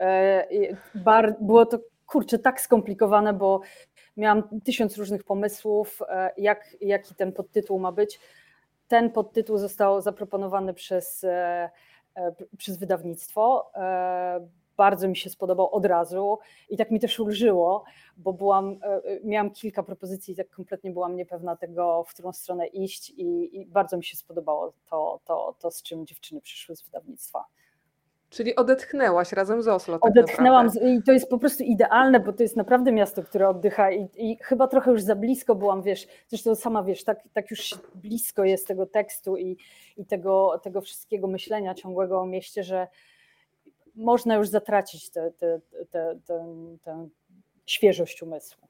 Było 1.42 1.66
to 1.66 1.80
kurczę, 2.06 2.40
tak 2.40 2.62
skomplikowane, 2.62 3.34
bo 3.34 3.62
miałam 4.18 4.44
tysiąc 4.64 4.98
różnych 4.98 5.24
pomysłów, 5.24 6.00
e, 6.10 6.32
jak, 6.38 6.68
jaki 6.82 7.16
ten 7.16 7.32
podtytuł 7.32 7.80
ma 7.80 7.92
być. 7.92 8.20
Ten 8.88 9.12
podtytuł 9.12 9.58
został 9.58 10.02
zaproponowany 10.02 10.74
przez, 10.74 11.24
e, 11.24 11.70
e, 12.16 12.36
przez 12.58 12.78
wydawnictwo. 12.78 13.72
Bardzo 14.78 15.08
mi 15.08 15.18
się 15.18 15.30
spodobał 15.30 15.70
od 15.72 15.86
razu 15.86 16.40
i 16.70 16.78
tak 16.78 16.92
mi 16.92 17.00
też 17.00 17.20
ulżyło, 17.20 17.84
bo 18.18 18.34
byłam, 18.34 18.80
miałam 19.24 19.52
kilka 19.52 19.84
propozycji 19.84 20.34
i 20.34 20.38
tak 20.38 20.50
kompletnie 20.50 20.92
byłam 20.92 21.16
niepewna 21.16 21.56
tego, 21.56 22.04
w 22.04 22.14
którą 22.14 22.34
stronę 22.34 22.68
iść 22.68 23.10
i, 23.10 23.60
i 23.62 23.66
bardzo 23.66 23.98
mi 23.98 24.04
się 24.04 24.18
spodobało 24.18 24.74
to, 24.90 25.20
to, 25.26 25.56
to, 25.60 25.72
z 25.72 25.84
czym 25.84 26.06
dziewczyny 26.06 26.42
przyszły 26.42 26.76
z 26.76 26.82
wydawnictwa. 26.82 27.46
Czyli 28.34 28.56
odetchnęłaś 28.56 29.32
razem 29.32 29.64
z 29.64 29.68
Oslo. 29.68 30.00
Tak 30.00 30.12
Odetchnęłam 30.12 30.70
z, 30.70 30.76
i 30.76 31.04
to 31.04 31.12
jest 31.12 31.30
po 31.30 31.38
prostu 31.38 31.64
idealne, 31.64 32.20
bo 32.20 32.34
to 32.34 32.44
jest 32.44 32.56
naprawdę 32.56 32.92
miasto, 32.92 33.24
które 33.24 33.50
oddycha 33.50 33.92
i, 33.92 34.10
i, 34.18 34.38
chyba 34.42 34.68
trochę 34.68 34.92
już 34.92 35.02
za 35.02 35.16
blisko 35.16 35.56
byłam, 35.56 35.84
wiesz, 35.84 36.08
zresztą 36.28 36.56
sama 36.56 36.84
wiesz, 36.84 37.04
tak, 37.04 37.20
tak 37.34 37.52
już 37.52 37.76
blisko 37.96 38.44
jest 38.44 38.68
tego 38.68 38.86
tekstu 38.86 39.38
i, 39.38 39.58
i 39.98 40.06
tego, 40.06 40.60
tego 40.64 40.82
wszystkiego 40.82 41.28
myślenia 41.28 41.74
ciągłego 41.74 42.22
o 42.22 42.26
mieście, 42.26 42.64
że 42.64 42.88
można 43.96 44.36
już 44.36 44.48
zatracić 44.48 45.10
tę 45.10 45.30
świeżość 47.66 48.24
umysłu. 48.24 48.68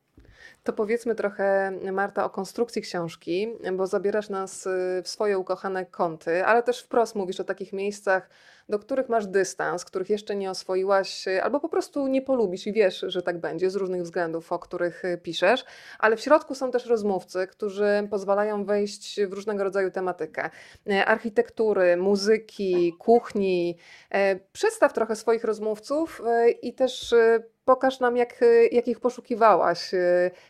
To 0.64 0.74
powiedzmy 0.74 1.16
trochę, 1.16 1.72
Marta, 1.92 2.26
o 2.26 2.30
konstrukcji 2.30 2.82
książki, 2.82 3.48
bo 3.74 3.88
zabierasz 3.88 4.30
nas 4.30 4.66
y, 4.66 5.02
w 5.04 5.08
swoje 5.08 5.38
ukochane 5.38 5.86
kąty, 5.86 6.46
ale 6.46 6.64
też 6.64 6.82
wprost 6.82 7.16
mówisz 7.16 7.40
o 7.40 7.44
takich 7.44 7.74
miejscach, 7.74 8.30
do 8.70 8.80
których 8.80 9.10
masz 9.10 9.28
dystans, 9.28 9.86
których 9.86 10.10
jeszcze 10.10 10.36
nie 10.36 10.50
oswoiłaś, 10.50 11.26
albo 11.44 11.60
po 11.60 11.70
prostu 11.70 12.08
nie 12.08 12.22
polubisz 12.22 12.68
i 12.68 12.74
wiesz, 12.74 13.06
że 13.08 13.22
tak 13.22 13.38
będzie 13.40 13.70
z 13.70 13.76
różnych 13.76 14.02
względów, 14.02 14.52
o 14.52 14.60
których 14.60 15.06
y, 15.06 15.18
piszesz, 15.18 15.66
ale 16.00 16.18
w 16.18 16.22
środku 16.22 16.56
są 16.56 16.72
też 16.72 16.86
rozmówcy, 16.86 17.48
którzy 17.48 18.08
pozwalają 18.10 18.66
wejść 18.66 19.22
w 19.22 19.34
różnego 19.34 19.64
rodzaju 19.64 19.92
tematykę 19.92 20.50
y, 20.92 21.06
architektury, 21.06 21.98
muzyki, 21.98 22.94
kuchni. 23.00 23.78
Przedstaw 24.54 24.94
trochę 24.94 25.16
swoich 25.16 25.44
rozmówców 25.44 26.22
i 26.62 26.74
też 26.74 27.16
pokaż 27.66 28.00
nam, 28.00 28.18
jak, 28.18 28.42
jak 28.72 28.88
ich 28.88 29.00
poszukiwałaś. 29.00 29.92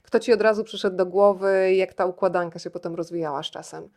Kto 0.03 0.19
ci 0.19 0.33
od 0.33 0.41
razu 0.41 0.63
przyszedł 0.63 0.97
do 0.97 1.05
głowy, 1.05 1.73
jak 1.73 1.93
ta 1.93 2.05
układanka 2.05 2.59
się 2.59 2.69
potem 2.69 2.95
rozwijała 2.95 3.43
z 3.43 3.49
czasem? 3.51 3.89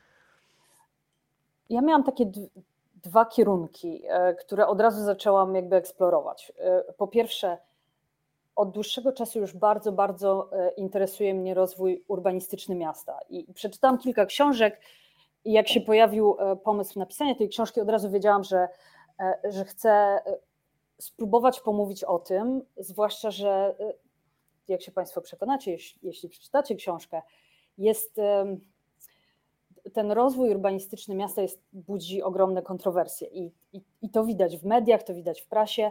Ja 1.71 1.81
miałam 1.81 2.05
takie 2.05 2.31
dwa 3.07 3.25
kierunki, 3.25 4.03
e, 4.09 4.35
które 4.35 4.67
od 4.67 4.81
razu 4.81 5.05
zaczęłam 5.05 5.55
jakby 5.55 5.77
eksplorować. 5.77 6.53
E, 6.59 6.93
po 6.93 7.09
pierwsze, 7.09 7.59
od 8.57 8.71
dłuższego 8.71 9.13
czasu 9.13 9.39
już 9.39 9.57
bardzo, 9.57 9.93
bardzo 9.93 10.51
e, 10.53 10.71
interesuje 10.71 11.35
mnie 11.35 11.55
rozwój 11.55 12.05
urbanistyczny 12.09 12.75
miasta. 12.75 13.19
I 13.29 13.53
przeczytałam 13.55 13.99
kilka 13.99 14.27
książek, 14.27 14.81
i 15.45 15.53
jak 15.53 15.69
się 15.69 15.81
pojawił 15.81 16.37
pomysł 16.65 16.99
napisania 16.99 17.35
tej 17.35 17.49
książki, 17.49 17.81
od 17.81 17.89
razu 17.89 18.11
wiedziałam, 18.11 18.45
że, 18.45 18.69
że 19.45 19.65
chcę 19.65 20.21
spróbować 20.99 21.61
pomówić 21.61 22.05
o 22.05 22.19
tym, 22.19 22.63
zwłaszcza, 22.77 23.31
że 23.31 23.77
jak 24.69 24.83
się 24.83 24.93
Państwo 24.93 25.21
przekonacie, 25.21 25.71
jeśli, 25.71 26.01
jeśli 26.03 26.29
przeczytacie 26.29 26.75
książkę, 26.75 27.23
jest 27.79 28.21
ten 29.93 30.13
rozwój 30.13 30.51
urbanistyczny 30.51 31.15
miasta 31.15 31.43
jest, 31.43 31.63
budzi 31.73 32.23
ogromne 32.23 32.63
kontrowersje 32.63 33.29
i, 33.29 33.53
i, 33.73 33.83
i 34.03 34.11
to 34.11 34.25
widać 34.25 34.59
w 34.59 34.65
mediach, 34.65 35.03
to 35.03 35.15
widać 35.15 35.43
w 35.43 35.47
prasie 35.47 35.91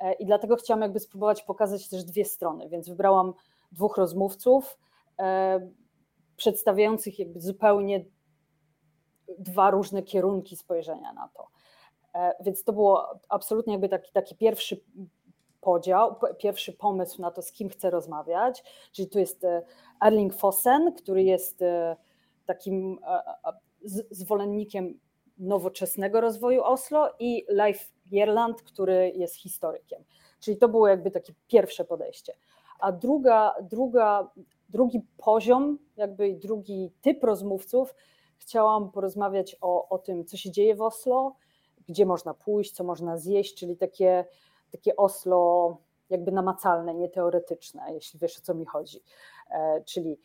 e, 0.00 0.12
i 0.12 0.26
dlatego 0.26 0.56
chciałam 0.56 0.82
jakby 0.82 1.00
spróbować 1.00 1.42
pokazać 1.42 1.88
też 1.88 2.04
dwie 2.04 2.24
strony, 2.24 2.68
więc 2.68 2.88
wybrałam 2.88 3.32
dwóch 3.72 3.96
rozmówców 3.96 4.78
e, 5.18 5.60
przedstawiających 6.36 7.18
jakby 7.18 7.40
zupełnie 7.40 8.04
dwa 9.38 9.70
różne 9.70 10.02
kierunki 10.02 10.56
spojrzenia 10.56 11.12
na 11.12 11.28
to. 11.28 11.46
E, 12.14 12.32
więc 12.40 12.64
to 12.64 12.72
było 12.72 13.20
absolutnie 13.28 13.72
jakby 13.72 13.88
taki, 13.88 14.12
taki 14.12 14.36
pierwszy 14.36 14.80
podział, 15.60 16.16
pierwszy 16.38 16.72
pomysł 16.72 17.22
na 17.22 17.30
to, 17.30 17.42
z 17.42 17.52
kim 17.52 17.68
chcę 17.68 17.90
rozmawiać. 17.90 18.64
Czyli 18.92 19.08
tu 19.08 19.18
jest 19.18 19.46
Erling 20.06 20.34
Fossen, 20.34 20.92
który 20.92 21.22
jest 21.22 21.64
takim 22.46 22.98
zwolennikiem 24.10 24.98
nowoczesnego 25.38 26.20
rozwoju 26.20 26.62
Oslo 26.62 27.10
i 27.18 27.44
Leif 27.48 27.92
Gerland, 28.06 28.62
który 28.62 29.12
jest 29.16 29.36
historykiem. 29.36 30.04
Czyli 30.40 30.56
to 30.56 30.68
było 30.68 30.88
jakby 30.88 31.10
takie 31.10 31.32
pierwsze 31.48 31.84
podejście. 31.84 32.34
A 32.78 32.92
druga, 32.92 33.54
druga, 33.62 34.30
drugi 34.68 35.00
poziom, 35.16 35.78
jakby 35.96 36.34
drugi 36.34 36.92
typ 37.00 37.24
rozmówców, 37.24 37.94
chciałam 38.36 38.90
porozmawiać 38.90 39.56
o, 39.60 39.88
o 39.88 39.98
tym, 39.98 40.24
co 40.24 40.36
się 40.36 40.50
dzieje 40.50 40.74
w 40.74 40.82
Oslo, 40.82 41.36
gdzie 41.88 42.06
można 42.06 42.34
pójść, 42.34 42.72
co 42.72 42.84
można 42.84 43.18
zjeść, 43.18 43.54
czyli 43.54 43.76
takie, 43.76 44.24
takie 44.72 44.96
Oslo 44.96 45.76
jakby 46.10 46.32
namacalne, 46.32 46.94
nieteoretyczne, 46.94 47.82
jeśli 47.94 48.20
wiesz 48.20 48.38
o 48.38 48.42
co 48.42 48.54
mi 48.54 48.66
chodzi. 48.66 49.02
E, 49.50 49.82
czyli 49.84 50.18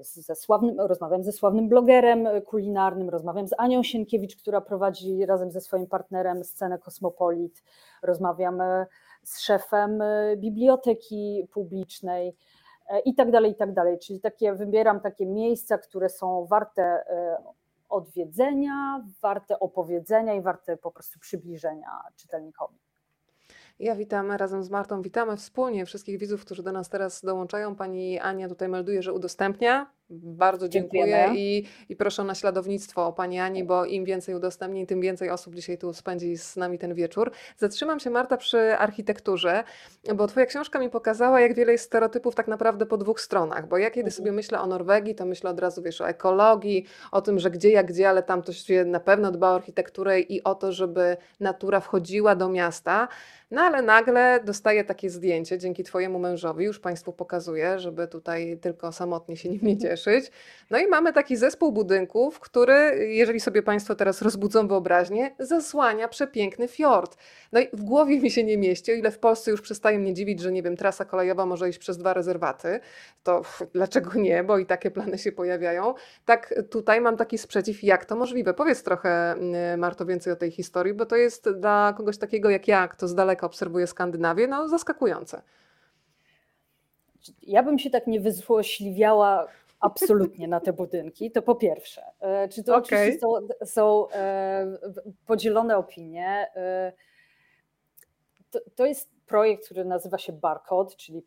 ze 0.00 0.34
sławnym, 0.34 0.80
rozmawiam 0.80 1.22
ze 1.22 1.32
sławnym 1.32 1.68
blogerem 1.68 2.28
kulinarnym, 2.46 3.08
rozmawiam 3.08 3.48
z 3.48 3.54
Anią 3.58 3.82
Sienkiewicz, 3.82 4.36
która 4.36 4.60
prowadzi 4.60 5.26
razem 5.26 5.50
ze 5.50 5.60
swoim 5.60 5.86
partnerem 5.86 6.44
scenę 6.44 6.78
Kosmopolit, 6.78 7.62
rozmawiam 8.02 8.60
e, 8.60 8.86
z 9.22 9.40
szefem 9.40 10.02
e, 10.02 10.36
biblioteki 10.36 11.48
publicznej 11.52 12.36
e, 12.88 13.00
i 13.00 13.14
tak 13.14 13.30
dalej, 13.30 13.52
i 13.52 13.54
tak 13.54 13.72
dalej. 13.72 13.98
Czyli 13.98 14.20
takie, 14.20 14.54
wybieram 14.54 15.00
takie 15.00 15.26
miejsca, 15.26 15.78
które 15.78 16.08
są 16.08 16.46
warte 16.46 17.04
odwiedzenia, 17.92 19.04
warte 19.22 19.60
opowiedzenia 19.60 20.34
i 20.34 20.42
warte 20.42 20.76
po 20.76 20.90
prostu 20.90 21.18
przybliżenia 21.18 21.88
czytelnikowi. 22.16 22.78
Ja 23.78 23.96
witam 23.96 24.32
razem 24.32 24.64
z 24.64 24.70
Martą, 24.70 25.02
witamy 25.02 25.36
wspólnie 25.36 25.86
wszystkich 25.86 26.18
widzów, 26.18 26.44
którzy 26.44 26.62
do 26.62 26.72
nas 26.72 26.88
teraz 26.88 27.22
dołączają. 27.24 27.76
Pani 27.76 28.20
Ania 28.20 28.48
tutaj 28.48 28.68
melduje, 28.68 29.02
że 29.02 29.12
udostępnia. 29.12 29.92
Bardzo 30.10 30.68
dziękuję 30.68 31.30
i, 31.34 31.64
i 31.88 31.96
proszę 31.96 32.22
o 32.22 32.24
naśladownictwo 32.24 33.06
o 33.06 33.12
Pani 33.12 33.38
Ani, 33.40 33.64
bo 33.64 33.84
im 33.84 34.04
więcej 34.04 34.34
udostępnień, 34.34 34.86
tym 34.86 35.00
więcej 35.00 35.30
osób 35.30 35.54
dzisiaj 35.54 35.78
tu 35.78 35.92
spędzi 35.92 36.36
z 36.36 36.56
nami 36.56 36.78
ten 36.78 36.94
wieczór. 36.94 37.30
Zatrzymam 37.56 38.00
się 38.00 38.10
Marta 38.10 38.36
przy 38.36 38.58
architekturze, 38.78 39.64
bo 40.14 40.26
Twoja 40.26 40.46
książka 40.46 40.78
mi 40.78 40.90
pokazała, 40.90 41.40
jak 41.40 41.54
wiele 41.54 41.72
jest 41.72 41.84
stereotypów 41.84 42.34
tak 42.34 42.48
naprawdę 42.48 42.86
po 42.86 42.96
dwóch 42.96 43.20
stronach, 43.20 43.68
bo 43.68 43.78
ja 43.78 43.90
kiedy 43.90 44.00
mhm. 44.00 44.12
sobie 44.12 44.32
myślę 44.32 44.60
o 44.60 44.66
Norwegii, 44.66 45.14
to 45.14 45.26
myślę 45.26 45.50
od 45.50 45.60
razu, 45.60 45.82
wiesz, 45.82 46.00
o 46.00 46.08
ekologii, 46.08 46.86
o 47.12 47.22
tym, 47.22 47.38
że 47.38 47.50
gdzie 47.50 47.70
jak 47.70 47.86
gdzie, 47.86 48.08
ale 48.08 48.22
tam 48.22 48.42
to 48.42 48.52
się 48.52 48.84
na 48.84 49.00
pewno 49.00 49.30
dba 49.30 49.50
o 49.50 49.54
architekturę 49.54 50.20
i 50.20 50.42
o 50.44 50.54
to, 50.54 50.72
żeby 50.72 51.16
natura 51.40 51.80
wchodziła 51.80 52.36
do 52.36 52.48
miasta. 52.48 53.08
No 53.50 53.60
ale 53.62 53.82
nagle 53.82 54.40
dostaję 54.44 54.84
takie 54.84 55.10
zdjęcie 55.10 55.58
dzięki 55.58 55.84
Twojemu 55.84 56.18
mężowi, 56.18 56.64
już 56.64 56.80
Państwu 56.80 57.12
pokazuję, 57.12 57.78
żeby 57.78 58.08
tutaj 58.08 58.58
tylko 58.60 58.92
samotnie 58.92 59.36
się 59.36 59.48
nim 59.48 59.60
nie 59.62 59.78
cieszyć. 59.78 60.01
No 60.70 60.78
i 60.78 60.86
mamy 60.86 61.12
taki 61.12 61.36
zespół 61.36 61.72
budynków, 61.72 62.40
który, 62.40 63.06
jeżeli 63.08 63.40
sobie 63.40 63.62
Państwo 63.62 63.94
teraz 63.94 64.22
rozbudzą 64.22 64.68
wyobraźnię, 64.68 65.34
zasłania 65.38 66.08
przepiękny 66.08 66.68
fiord. 66.68 67.16
No 67.52 67.60
i 67.60 67.68
w 67.72 67.82
głowie 67.82 68.20
mi 68.20 68.30
się 68.30 68.44
nie 68.44 68.58
mieści, 68.58 68.92
o 68.92 68.94
ile 68.94 69.10
w 69.10 69.18
Polsce 69.18 69.50
już 69.50 69.60
przestaje 69.60 69.98
mnie 69.98 70.14
dziwić, 70.14 70.40
że 70.40 70.52
nie 70.52 70.62
wiem, 70.62 70.76
trasa 70.76 71.04
kolejowa 71.04 71.46
może 71.46 71.68
iść 71.68 71.78
przez 71.78 71.98
dwa 71.98 72.14
rezerwaty, 72.14 72.80
to 73.22 73.40
pff, 73.40 73.62
dlaczego 73.72 74.14
nie, 74.14 74.44
bo 74.44 74.58
i 74.58 74.66
takie 74.66 74.90
plany 74.90 75.18
się 75.18 75.32
pojawiają. 75.32 75.94
Tak 76.24 76.54
tutaj 76.70 77.00
mam 77.00 77.16
taki 77.16 77.38
sprzeciw, 77.38 77.82
jak 77.82 78.04
to 78.04 78.16
możliwe. 78.16 78.54
Powiedz 78.54 78.82
trochę, 78.82 79.32
mm, 79.32 79.80
Marto, 79.80 80.06
więcej 80.06 80.32
o 80.32 80.36
tej 80.36 80.50
historii, 80.50 80.94
bo 80.94 81.06
to 81.06 81.16
jest 81.16 81.50
dla 81.50 81.94
kogoś 81.96 82.18
takiego 82.18 82.50
jak 82.50 82.68
ja, 82.68 82.88
kto 82.88 83.08
z 83.08 83.14
daleka 83.14 83.46
obserwuje 83.46 83.86
Skandynawię, 83.86 84.46
no 84.46 84.68
zaskakujące. 84.68 85.42
Ja 87.42 87.62
bym 87.62 87.78
się 87.78 87.90
tak 87.90 88.06
nie 88.06 88.20
wyzłośliwiała 88.20 89.46
absolutnie 89.82 90.48
na 90.48 90.60
te 90.60 90.72
budynki, 90.72 91.30
to 91.30 91.42
po 91.42 91.54
pierwsze. 91.54 92.02
E, 92.20 92.48
czy 92.48 92.64
to 92.64 92.76
okay. 92.76 92.82
oczywiście 92.82 93.20
są, 93.20 93.48
są 93.64 94.10
e, 94.10 94.66
podzielone 95.26 95.76
opinie. 95.76 96.50
E, 96.56 96.92
to, 98.50 98.60
to 98.74 98.86
jest 98.86 99.10
projekt, 99.26 99.64
który 99.64 99.84
nazywa 99.84 100.18
się 100.18 100.32
Barcode, 100.32 100.94
czyli 100.96 101.22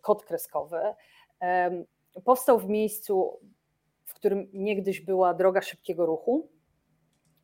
kod 0.00 0.24
kreskowy. 0.24 0.80
Powstał 2.24 2.58
w 2.58 2.68
miejscu, 2.68 3.40
w 4.04 4.14
którym 4.14 4.48
niegdyś 4.52 5.00
była 5.00 5.34
droga 5.34 5.62
szybkiego 5.62 6.06
ruchu, 6.06 6.48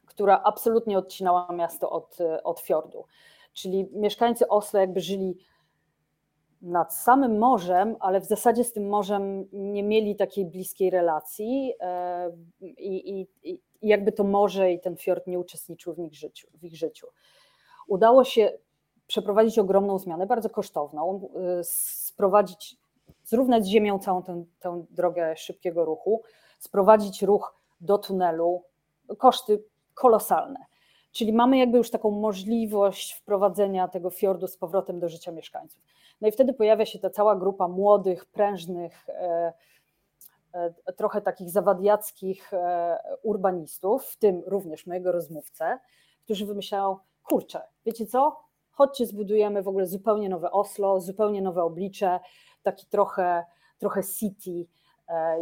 która 0.07 0.43
absolutnie 0.45 0.99
odcinała 0.99 1.53
miasto 1.53 1.91
od, 1.91 2.19
od 2.45 2.61
fiordu. 2.61 3.05
Czyli 3.53 3.89
mieszkańcy 3.93 4.49
Oslo 4.49 4.81
jakby 4.81 5.01
żyli 5.01 5.39
nad 6.67 6.95
samym 6.95 7.39
morzem, 7.39 7.97
ale 8.01 8.21
w 8.21 8.25
zasadzie 8.25 8.65
z 8.65 8.73
tym 8.73 8.89
morzem 8.89 9.49
nie 9.53 9.83
mieli 9.83 10.17
takiej 10.17 10.45
bliskiej 10.45 10.91
relacji 10.91 11.75
e, 11.81 12.31
i, 12.61 13.21
i, 13.21 13.29
i 13.43 13.61
jakby 13.83 14.13
to 14.13 14.25
morze 14.25 14.73
i 14.73 14.81
ten 14.81 14.97
fiord 14.97 15.27
nie 15.27 15.39
uczestniczył 15.39 15.95
w 15.95 15.99
ich, 15.99 16.15
życiu, 16.15 16.49
w 16.55 16.65
ich 16.65 16.77
życiu. 16.77 17.07
Udało 17.89 18.25
się 18.25 18.53
przeprowadzić 19.07 19.59
ogromną 19.59 19.99
zmianę, 19.99 20.27
bardzo 20.27 20.51
kosztowną, 20.51 21.29
e, 21.59 21.65
sprowadzić, 21.65 22.77
zrównać 23.25 23.65
z 23.65 23.69
ziemią 23.69 23.99
całą 23.99 24.23
tę, 24.23 24.45
tę 24.61 24.85
drogę 24.91 25.37
szybkiego 25.37 25.85
ruchu, 25.85 26.23
sprowadzić 26.59 27.23
ruch 27.23 27.55
do 27.81 27.99
tunelu, 27.99 28.63
koszty 29.19 29.65
kolosalne. 29.95 30.59
Czyli 31.13 31.33
mamy 31.33 31.59
jakby 31.59 31.79
już 31.79 31.91
taką 31.91 32.11
możliwość 32.11 33.13
wprowadzenia 33.13 33.89
tego 33.89 34.11
fiordu 34.11 34.47
z 34.47 34.57
powrotem 34.57 35.01
do 35.01 35.09
życia 35.09 35.33
mieszkańców. 35.33 35.83
No 36.21 36.29
i 36.29 36.33
wtedy 36.33 36.53
pojawia 36.53 36.87
się 36.87 36.99
ta 36.99 37.11
cała 37.11 37.37
grupa 37.37 37.69
młodych, 37.69 38.27
prężnych, 38.27 39.09
e, 39.09 39.53
e, 40.53 40.93
trochę 40.93 41.21
takich 41.21 41.51
zawadiackich 41.51 42.53
e, 42.55 42.99
urbanistów, 43.23 44.05
w 44.05 44.17
tym 44.17 44.43
również 44.47 44.87
mojego 44.87 45.13
rozmówcę, 45.13 45.79
którzy 46.25 46.47
wymyślają, 46.47 46.97
kurczę, 47.29 47.61
wiecie 47.87 48.07
co, 48.07 48.37
chodźcie 48.71 49.07
zbudujemy 49.07 49.63
w 49.63 49.69
ogóle 49.69 49.87
zupełnie 49.87 50.29
nowe 50.29 50.51
Oslo, 50.51 51.01
zupełnie 51.01 51.43
nowe 51.43 51.63
oblicze, 51.63 52.21
taki 52.63 52.87
trochę, 52.87 53.45
trochę 53.79 54.05
city, 54.05 54.67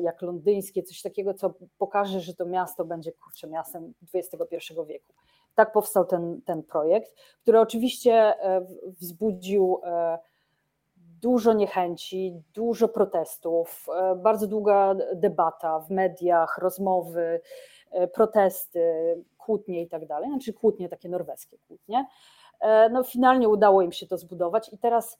jak 0.00 0.22
londyńskie, 0.22 0.82
coś 0.82 1.02
takiego, 1.02 1.34
co 1.34 1.54
pokaże, 1.78 2.20
że 2.20 2.34
to 2.34 2.46
miasto 2.46 2.84
będzie 2.84 3.12
kurczę 3.12 3.48
miastem 3.48 3.94
XXI 4.14 4.74
wieku. 4.86 5.12
Tak 5.54 5.72
powstał 5.72 6.04
ten, 6.04 6.42
ten 6.42 6.62
projekt, 6.62 7.14
który 7.42 7.60
oczywiście 7.60 8.34
wzbudził 9.00 9.80
dużo 11.24 11.52
niechęci, 11.52 12.42
dużo 12.54 12.88
protestów, 12.88 13.86
e, 13.96 14.16
bardzo 14.16 14.46
długa 14.46 14.94
debata 15.14 15.80
w 15.80 15.90
mediach, 15.90 16.58
rozmowy, 16.58 17.40
e, 17.90 18.08
protesty, 18.08 18.80
kłótnie 19.38 19.82
i 19.82 19.88
tak 19.88 20.06
dalej, 20.06 20.30
znaczy 20.30 20.52
kłótnie, 20.52 20.88
takie 20.88 21.08
norweskie 21.08 21.58
kłótnie. 21.68 22.06
E, 22.60 22.88
no 22.88 23.04
finalnie 23.04 23.48
udało 23.48 23.82
im 23.82 23.92
się 23.92 24.06
to 24.06 24.18
zbudować 24.18 24.72
i 24.72 24.78
teraz 24.78 25.18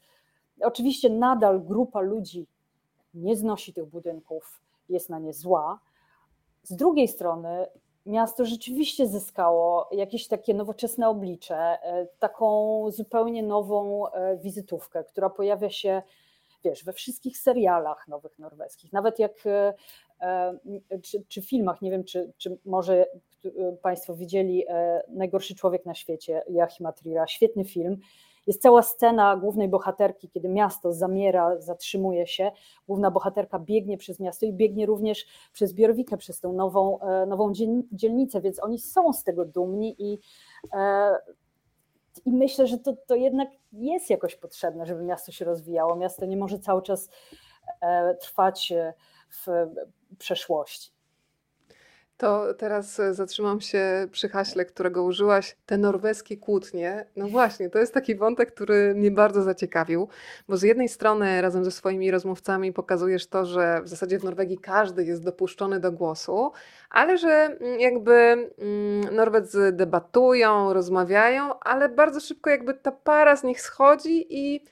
oczywiście 0.61 1.11
nadal 1.11 1.61
grupa 1.61 2.01
ludzi 2.01 2.47
nie 3.15 3.37
znosi 3.37 3.73
tych 3.73 3.87
budynków, 3.87 4.61
jest 4.89 5.11
na 5.11 5.19
nie 5.19 5.33
zła. 5.33 5.81
Z 6.63 6.77
drugiej 6.77 7.09
strony 7.09 7.67
miasto 8.07 8.45
rzeczywiście 8.45 9.07
zyskało 9.07 9.89
jakieś 9.93 10.29
takie 10.29 10.55
nowoczesne 10.55 11.09
oblicze, 11.09 11.57
e, 11.57 12.07
taką 12.19 12.85
zupełnie 12.91 13.43
nową 13.43 14.09
e, 14.09 14.37
wizytówkę, 14.37 15.05
która 15.05 15.31
pojawia 15.31 15.71
się 15.71 16.03
wiesz, 16.65 16.85
we 16.85 16.93
wszystkich 16.93 17.39
serialach 17.39 18.09
nowych 18.09 18.39
norweskich, 18.39 18.93
nawet 18.93 19.19
jak 19.19 19.33
czy, 21.03 21.25
czy 21.29 21.43
filmach, 21.43 21.83
nie 21.83 21.91
wiem, 21.91 22.05
czy, 22.05 22.33
czy 22.37 22.59
może 22.65 23.07
Państwo 23.83 24.15
widzieli 24.15 24.65
Najgorszy 25.09 25.55
człowiek 25.55 25.87
na 25.87 25.95
świecie, 25.95 26.43
Joachima 26.49 26.93
Trira, 26.93 27.27
świetny 27.27 27.65
film, 27.65 28.01
jest 28.47 28.63
cała 28.63 28.83
scena 28.83 29.37
głównej 29.37 29.69
bohaterki, 29.69 30.29
kiedy 30.29 30.49
miasto 30.49 30.93
zamiera, 30.93 31.61
zatrzymuje 31.61 32.27
się. 32.27 32.51
Główna 32.87 33.11
bohaterka 33.11 33.59
biegnie 33.59 33.99
przez 33.99 34.21
miasto 34.21 34.47
i 34.47 34.53
biegnie 34.53 34.87
również 34.87 35.27
przez 35.53 35.73
Bjorwikę, 35.73 36.17
przez 36.17 36.41
tą 36.41 36.53
nową, 36.53 37.01
e, 37.01 37.27
nową 37.27 37.53
dzielnicę, 37.93 38.41
więc 38.41 38.63
oni 38.63 38.79
są 38.79 39.13
z 39.13 39.25
tego 39.25 39.45
dumni 39.45 39.97
i, 39.99 40.19
e, 40.73 41.17
i 42.25 42.33
myślę, 42.33 42.67
że 42.67 42.79
to, 42.79 42.97
to 43.07 43.15
jednak 43.15 43.49
jest 43.73 44.11
jakoś 44.11 44.37
potrzebne, 44.37 44.87
żeby 44.87 45.03
miasto 45.03 45.33
się 45.33 45.45
rozwijało. 45.45 45.97
Miasto 45.97 46.27
nie 46.27 46.37
może 46.37 46.59
cały 46.59 46.83
czas 46.83 47.09
e, 47.81 48.15
trwać 48.15 48.73
w 49.29 49.67
przeszłości. 50.19 50.94
To 52.17 52.55
teraz 52.55 53.01
e, 53.01 53.15
zatrzymam 53.15 53.61
się 53.61 54.09
przy 54.11 54.29
haśle, 54.29 54.65
którego 54.65 55.05
użyłaś, 55.05 55.57
te 55.67 55.79
norweskie 55.79 56.37
kłótnie. 56.37 57.07
No 57.17 57.29
właśnie, 57.29 57.71
to 57.71 57.79
jest 57.79 57.95
taki 57.95 58.15
wątek, 58.15 58.55
który 58.55 58.95
mnie 58.95 59.11
bardzo 59.11 59.43
zaciekawił, 59.43 60.09
bo 60.49 60.57
z 60.57 60.63
jednej 60.63 60.89
strony 60.89 61.43
razem 61.43 61.65
ze 61.65 61.71
swoimi 61.71 62.11
rozmówcami 62.11 62.73
pokazujesz 62.73 63.27
to, 63.27 63.45
że 63.45 63.81
w 63.83 63.89
zasadzie 63.89 64.19
w 64.19 64.25
Norwegii 64.25 64.59
każdy 64.59 65.05
jest 65.05 65.25
dopuszczony 65.25 65.81
do 65.81 65.93
głosu, 65.93 66.53
ale 66.91 67.19
że 67.19 67.31
mm, 67.31 67.81
jakby 67.81 68.13
mm, 68.13 69.15
Norwedzy 69.15 69.73
debatują, 69.73 70.73
rozmawiają, 70.73 71.59
ale 71.61 71.89
bardzo 71.89 72.21
szybko 72.21 72.51
jakby 72.51 72.75
ta 72.75 72.93
para 72.93 73.37
z 73.37 73.45
nich 73.45 73.61
schodzi 73.61 74.27
i 74.31 74.65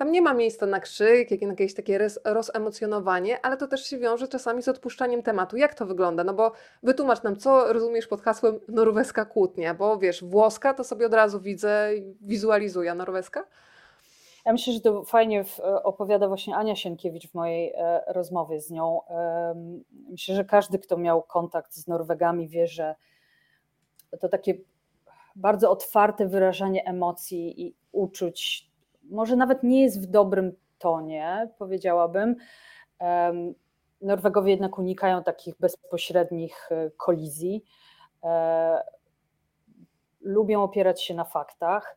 tam 0.00 0.12
nie 0.12 0.22
ma 0.22 0.34
miejsca 0.34 0.66
na 0.66 0.80
krzyk, 0.80 1.30
jakieś 1.30 1.74
takie 1.74 2.10
rozemocjonowanie, 2.24 3.44
ale 3.44 3.56
to 3.56 3.66
też 3.68 3.84
się 3.84 3.98
wiąże 3.98 4.28
czasami 4.28 4.62
z 4.62 4.68
odpuszczaniem 4.68 5.22
tematu. 5.22 5.56
Jak 5.56 5.74
to 5.74 5.86
wygląda? 5.86 6.24
No 6.24 6.34
bo 6.34 6.52
wytłumacz 6.82 7.22
nam, 7.22 7.36
co 7.36 7.72
rozumiesz 7.72 8.06
pod 8.06 8.22
hasłem 8.22 8.60
norweska 8.68 9.24
kłótnia, 9.24 9.74
bo 9.74 9.98
wiesz, 9.98 10.24
włoska 10.24 10.74
to 10.74 10.84
sobie 10.84 11.06
od 11.06 11.14
razu 11.14 11.40
widzę, 11.40 11.90
wizualizuję, 12.20 12.94
norweska? 12.94 13.44
Ja 14.46 14.52
myślę, 14.52 14.72
że 14.72 14.80
to 14.80 15.04
fajnie 15.04 15.44
opowiada 15.82 16.28
właśnie 16.28 16.56
Ania 16.56 16.76
Sienkiewicz 16.76 17.28
w 17.28 17.34
mojej 17.34 17.72
e, 17.76 18.00
rozmowie 18.06 18.60
z 18.60 18.70
nią. 18.70 19.00
Myślę, 20.10 20.34
że 20.34 20.44
każdy, 20.44 20.78
kto 20.78 20.96
miał 20.96 21.22
kontakt 21.22 21.74
z 21.74 21.86
Norwegami, 21.86 22.48
wie, 22.48 22.66
że 22.66 22.94
to 24.20 24.28
takie 24.28 24.54
bardzo 25.36 25.70
otwarte 25.70 26.26
wyrażanie 26.26 26.86
emocji 26.86 27.66
i 27.66 27.76
uczuć 27.92 28.69
może 29.10 29.36
nawet 29.36 29.62
nie 29.62 29.82
jest 29.82 30.02
w 30.02 30.06
dobrym 30.06 30.52
tonie, 30.78 31.48
powiedziałabym. 31.58 32.36
Norwegowie 34.00 34.50
jednak 34.50 34.78
unikają 34.78 35.22
takich 35.22 35.54
bezpośrednich 35.58 36.68
e, 36.72 36.90
kolizji. 36.90 37.64
E, 38.24 38.82
lubią 40.20 40.62
opierać 40.62 41.02
się 41.02 41.14
na 41.14 41.24
faktach 41.24 41.96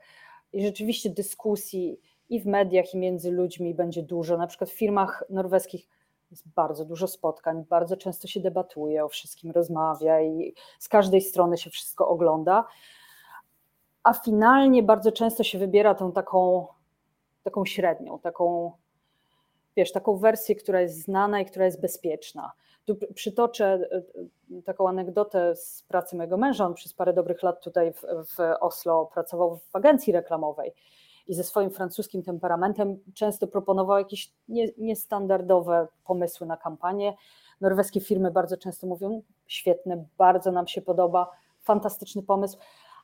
i 0.53 0.63
rzeczywiście 0.63 1.09
dyskusji 1.09 1.99
i 2.29 2.39
w 2.39 2.45
mediach, 2.45 2.93
i 2.93 2.97
między 2.97 3.31
ludźmi 3.31 3.75
będzie 3.75 4.03
dużo. 4.03 4.37
Na 4.37 4.47
przykład 4.47 4.69
w 4.69 4.73
firmach 4.73 5.23
norweskich 5.29 5.87
jest 6.31 6.47
bardzo 6.47 6.85
dużo 6.85 7.07
spotkań, 7.07 7.65
bardzo 7.69 7.97
często 7.97 8.27
się 8.27 8.39
debatuje 8.39 9.05
o 9.05 9.09
wszystkim, 9.09 9.51
rozmawia 9.51 10.21
i 10.21 10.53
z 10.79 10.89
każdej 10.89 11.21
strony 11.21 11.57
się 11.57 11.69
wszystko 11.69 12.07
ogląda. 12.07 12.65
A 14.03 14.13
finalnie 14.13 14.83
bardzo 14.83 15.11
często 15.11 15.43
się 15.43 15.57
wybiera 15.57 15.95
tą 15.95 16.11
taką 16.11 16.67
taką 17.43 17.65
średnią, 17.65 18.19
taką, 18.19 18.71
wiesz, 19.75 19.91
taką 19.91 20.17
wersję, 20.17 20.55
która 20.55 20.81
jest 20.81 21.01
znana 21.01 21.41
i 21.41 21.45
która 21.45 21.65
jest 21.65 21.81
bezpieczna. 21.81 22.51
Tu 22.85 22.95
przytoczę 23.13 23.65
e, 23.65 23.95
e, 24.57 24.61
taką 24.61 24.89
anegdotę 24.89 25.55
z 25.55 25.83
pracy 25.83 26.15
mojego 26.15 26.37
męża. 26.37 26.65
On 26.65 26.73
przez 26.73 26.93
parę 26.93 27.13
dobrych 27.13 27.43
lat 27.43 27.63
tutaj 27.63 27.93
w, 27.93 28.01
w 28.01 28.39
Oslo 28.59 29.05
pracował 29.13 29.57
w 29.57 29.75
agencji 29.75 30.13
reklamowej 30.13 30.73
i 31.27 31.33
ze 31.33 31.43
swoim 31.43 31.71
francuskim 31.71 32.23
temperamentem 32.23 32.99
często 33.13 33.47
proponował 33.47 33.97
jakieś 33.97 34.31
nie, 34.47 34.67
niestandardowe 34.77 35.87
pomysły 36.05 36.47
na 36.47 36.57
kampanię. 36.57 37.13
Norweskie 37.61 38.01
firmy 38.01 38.31
bardzo 38.31 38.57
często 38.57 38.87
mówią: 38.87 39.21
świetne, 39.47 40.05
bardzo 40.17 40.51
nam 40.51 40.67
się 40.67 40.81
podoba, 40.81 41.31
fantastyczny 41.61 42.23
pomysł, 42.23 42.57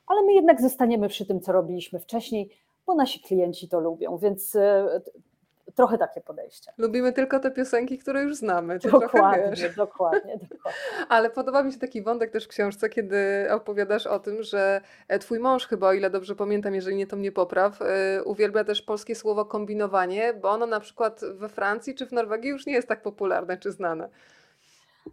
ale 0.06 0.22
my 0.22 0.32
jednak 0.32 0.60
zostaniemy 0.60 1.08
przy 1.08 1.26
tym, 1.26 1.40
co 1.40 1.52
robiliśmy 1.52 1.98
wcześniej 1.98 2.50
bo 2.86 2.94
nasi 2.94 3.20
klienci 3.20 3.68
to 3.68 3.80
lubią, 3.80 4.18
więc 4.18 4.56
e, 4.56 5.00
trochę 5.74 5.98
takie 5.98 6.20
podejście. 6.20 6.72
Lubimy 6.78 7.12
tylko 7.12 7.40
te 7.40 7.50
piosenki, 7.50 7.98
które 7.98 8.22
już 8.22 8.36
znamy. 8.36 8.78
dokładnie, 8.78 9.68
dokładnie, 9.76 10.38
dokładnie. 10.38 10.80
Ale 11.08 11.30
podoba 11.30 11.62
mi 11.62 11.72
się 11.72 11.78
taki 11.78 12.02
wątek 12.02 12.30
też 12.30 12.44
w 12.44 12.48
książce, 12.48 12.88
kiedy 12.88 13.46
opowiadasz 13.50 14.06
o 14.06 14.18
tym, 14.18 14.42
że 14.42 14.80
e, 15.08 15.18
twój 15.18 15.38
mąż 15.38 15.66
chyba, 15.66 15.88
o 15.88 15.92
ile 15.92 16.10
dobrze 16.10 16.36
pamiętam, 16.36 16.74
jeżeli 16.74 16.96
nie 16.96 17.06
to 17.06 17.16
mnie 17.16 17.32
popraw, 17.32 17.82
e, 17.82 18.24
uwielbia 18.24 18.64
też 18.64 18.82
polskie 18.82 19.14
słowo 19.14 19.44
kombinowanie, 19.44 20.34
bo 20.34 20.50
ono 20.50 20.66
na 20.66 20.80
przykład 20.80 21.20
we 21.34 21.48
Francji 21.48 21.94
czy 21.94 22.06
w 22.06 22.12
Norwegii 22.12 22.50
już 22.50 22.66
nie 22.66 22.72
jest 22.72 22.88
tak 22.88 23.02
popularne 23.02 23.58
czy 23.58 23.72
znane. 23.72 24.08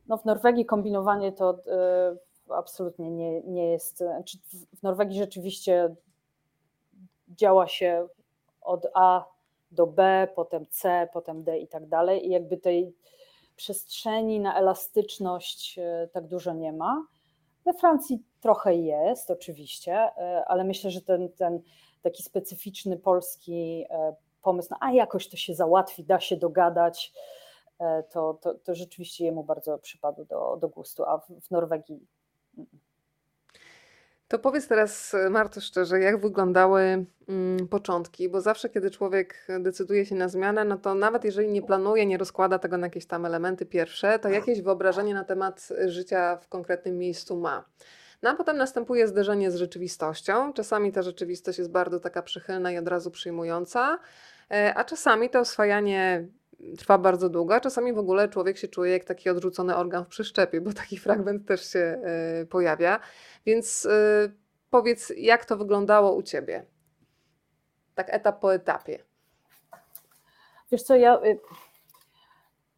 No 0.08 0.18
w 0.18 0.26
Norwegii 0.26 0.66
kombinowanie 0.66 1.32
to 1.32 1.60
absolutnie 2.50 3.12
nie, 3.12 3.42
nie 3.42 3.72
jest. 3.72 3.98
Znaczy 3.98 4.38
w 4.80 4.84
Norwegii 4.84 5.20
rzeczywiście 5.20 5.96
działa 7.30 7.68
się 7.68 8.08
od 8.62 8.88
A 8.94 9.26
do 9.72 9.88
B, 9.88 10.28
potem 10.36 10.66
C, 10.70 11.10
potem 11.14 11.44
D 11.44 11.60
i 11.60 11.68
tak 11.68 11.88
dalej. 11.88 12.28
I 12.28 12.30
jakby 12.30 12.58
tej 12.58 12.96
przestrzeni 13.56 14.40
na 14.40 14.60
elastyczność 14.60 15.80
e, 15.80 16.10
tak 16.14 16.28
dużo 16.28 16.54
nie 16.54 16.74
ma. 16.74 17.08
We 17.66 17.74
Francji 17.74 18.24
trochę 18.42 18.76
jest, 18.76 19.32
oczywiście, 19.32 19.94
e, 19.94 20.44
ale 20.48 20.64
myślę, 20.64 20.92
że 20.92 21.02
ten, 21.02 21.30
ten 21.30 21.62
taki 22.02 22.24
specyficzny 22.24 22.98
polski 22.98 23.86
e, 23.90 24.16
pomysł, 24.42 24.68
no 24.72 24.78
a 24.80 24.92
jakoś 24.92 25.30
to 25.30 25.38
się 25.38 25.56
załatwi, 25.56 26.04
da 26.04 26.20
się 26.20 26.38
dogadać, 26.38 27.14
to, 28.12 28.34
to, 28.34 28.54
to 28.54 28.76
rzeczywiście 28.76 29.26
jemu 29.26 29.44
bardzo 29.44 29.80
przypadł 29.80 30.26
do, 30.26 30.58
do 30.58 30.70
gustu, 30.70 31.04
a 31.04 31.18
w, 31.18 31.28
w 31.28 31.52
Norwegii. 31.52 32.08
To 34.28 34.40
powiedz 34.40 34.68
teraz, 34.68 35.16
Marto, 35.30 35.62
szczerze, 35.62 36.00
jak 36.00 36.22
wyglądały 36.22 37.06
mm, 37.28 37.68
początki, 37.68 38.30
bo 38.30 38.42
zawsze, 38.42 38.70
kiedy 38.70 38.92
człowiek 38.92 39.48
decyduje 39.60 40.06
się 40.06 40.16
na 40.16 40.30
zmianę, 40.30 40.66
no 40.66 40.78
to 40.78 40.96
nawet 40.96 41.24
jeżeli 41.24 41.52
nie 41.52 41.62
planuje, 41.62 42.06
nie 42.06 42.18
rozkłada 42.18 42.60
tego 42.60 42.78
na 42.78 42.88
jakieś 42.88 43.06
tam 43.06 43.26
elementy 43.26 43.66
pierwsze, 43.66 44.20
to 44.20 44.30
jakieś 44.30 44.62
wyobrażenie 44.62 45.14
na 45.14 45.24
temat 45.24 45.70
życia 45.86 46.38
w 46.38 46.48
konkretnym 46.48 46.98
miejscu 46.98 47.38
ma. 47.38 47.66
No 48.22 48.30
a 48.30 48.36
potem 48.36 48.58
następuje 48.58 49.08
zderzenie 49.08 49.52
z 49.52 49.56
rzeczywistością. 49.56 50.54
Czasami 50.54 50.92
ta 50.92 51.02
rzeczywistość 51.02 51.58
jest 51.58 51.72
bardzo 51.72 52.00
taka 52.00 52.22
przychylna 52.22 52.72
i 52.72 52.78
od 52.78 52.88
razu 52.88 53.12
przyjmująca, 53.12 54.00
e, 54.52 54.74
a 54.76 54.84
czasami 54.84 55.30
to 55.30 55.40
oswajanie 55.40 56.28
trwa 56.78 56.98
bardzo 56.98 57.30
długo, 57.30 57.56
a 57.56 57.60
czasami 57.60 57.94
w 57.94 57.98
ogóle 57.98 58.30
człowiek 58.30 58.58
się 58.58 58.68
czuje 58.68 58.92
jak 58.92 59.04
taki 59.04 59.30
odrzucony 59.30 59.76
organ 59.76 60.06
w 60.06 60.08
przeszczepie, 60.08 60.62
bo 60.62 60.74
taki 60.74 60.98
fragment 60.98 61.48
też 61.48 61.72
się 61.72 61.80
e, 61.80 62.46
pojawia. 62.46 63.00
Więc 63.46 63.86
e, 63.86 64.30
powiedz, 64.70 65.14
jak 65.18 65.46
to 65.46 65.58
wyglądało 65.58 66.14
u 66.14 66.24
ciebie? 66.24 66.66
Tak 67.96 68.14
etap 68.14 68.40
po 68.40 68.54
etapie. 68.54 69.04
Wiesz 70.72 70.84
co, 70.84 70.96
ja, 70.96 71.22
y, 71.24 71.40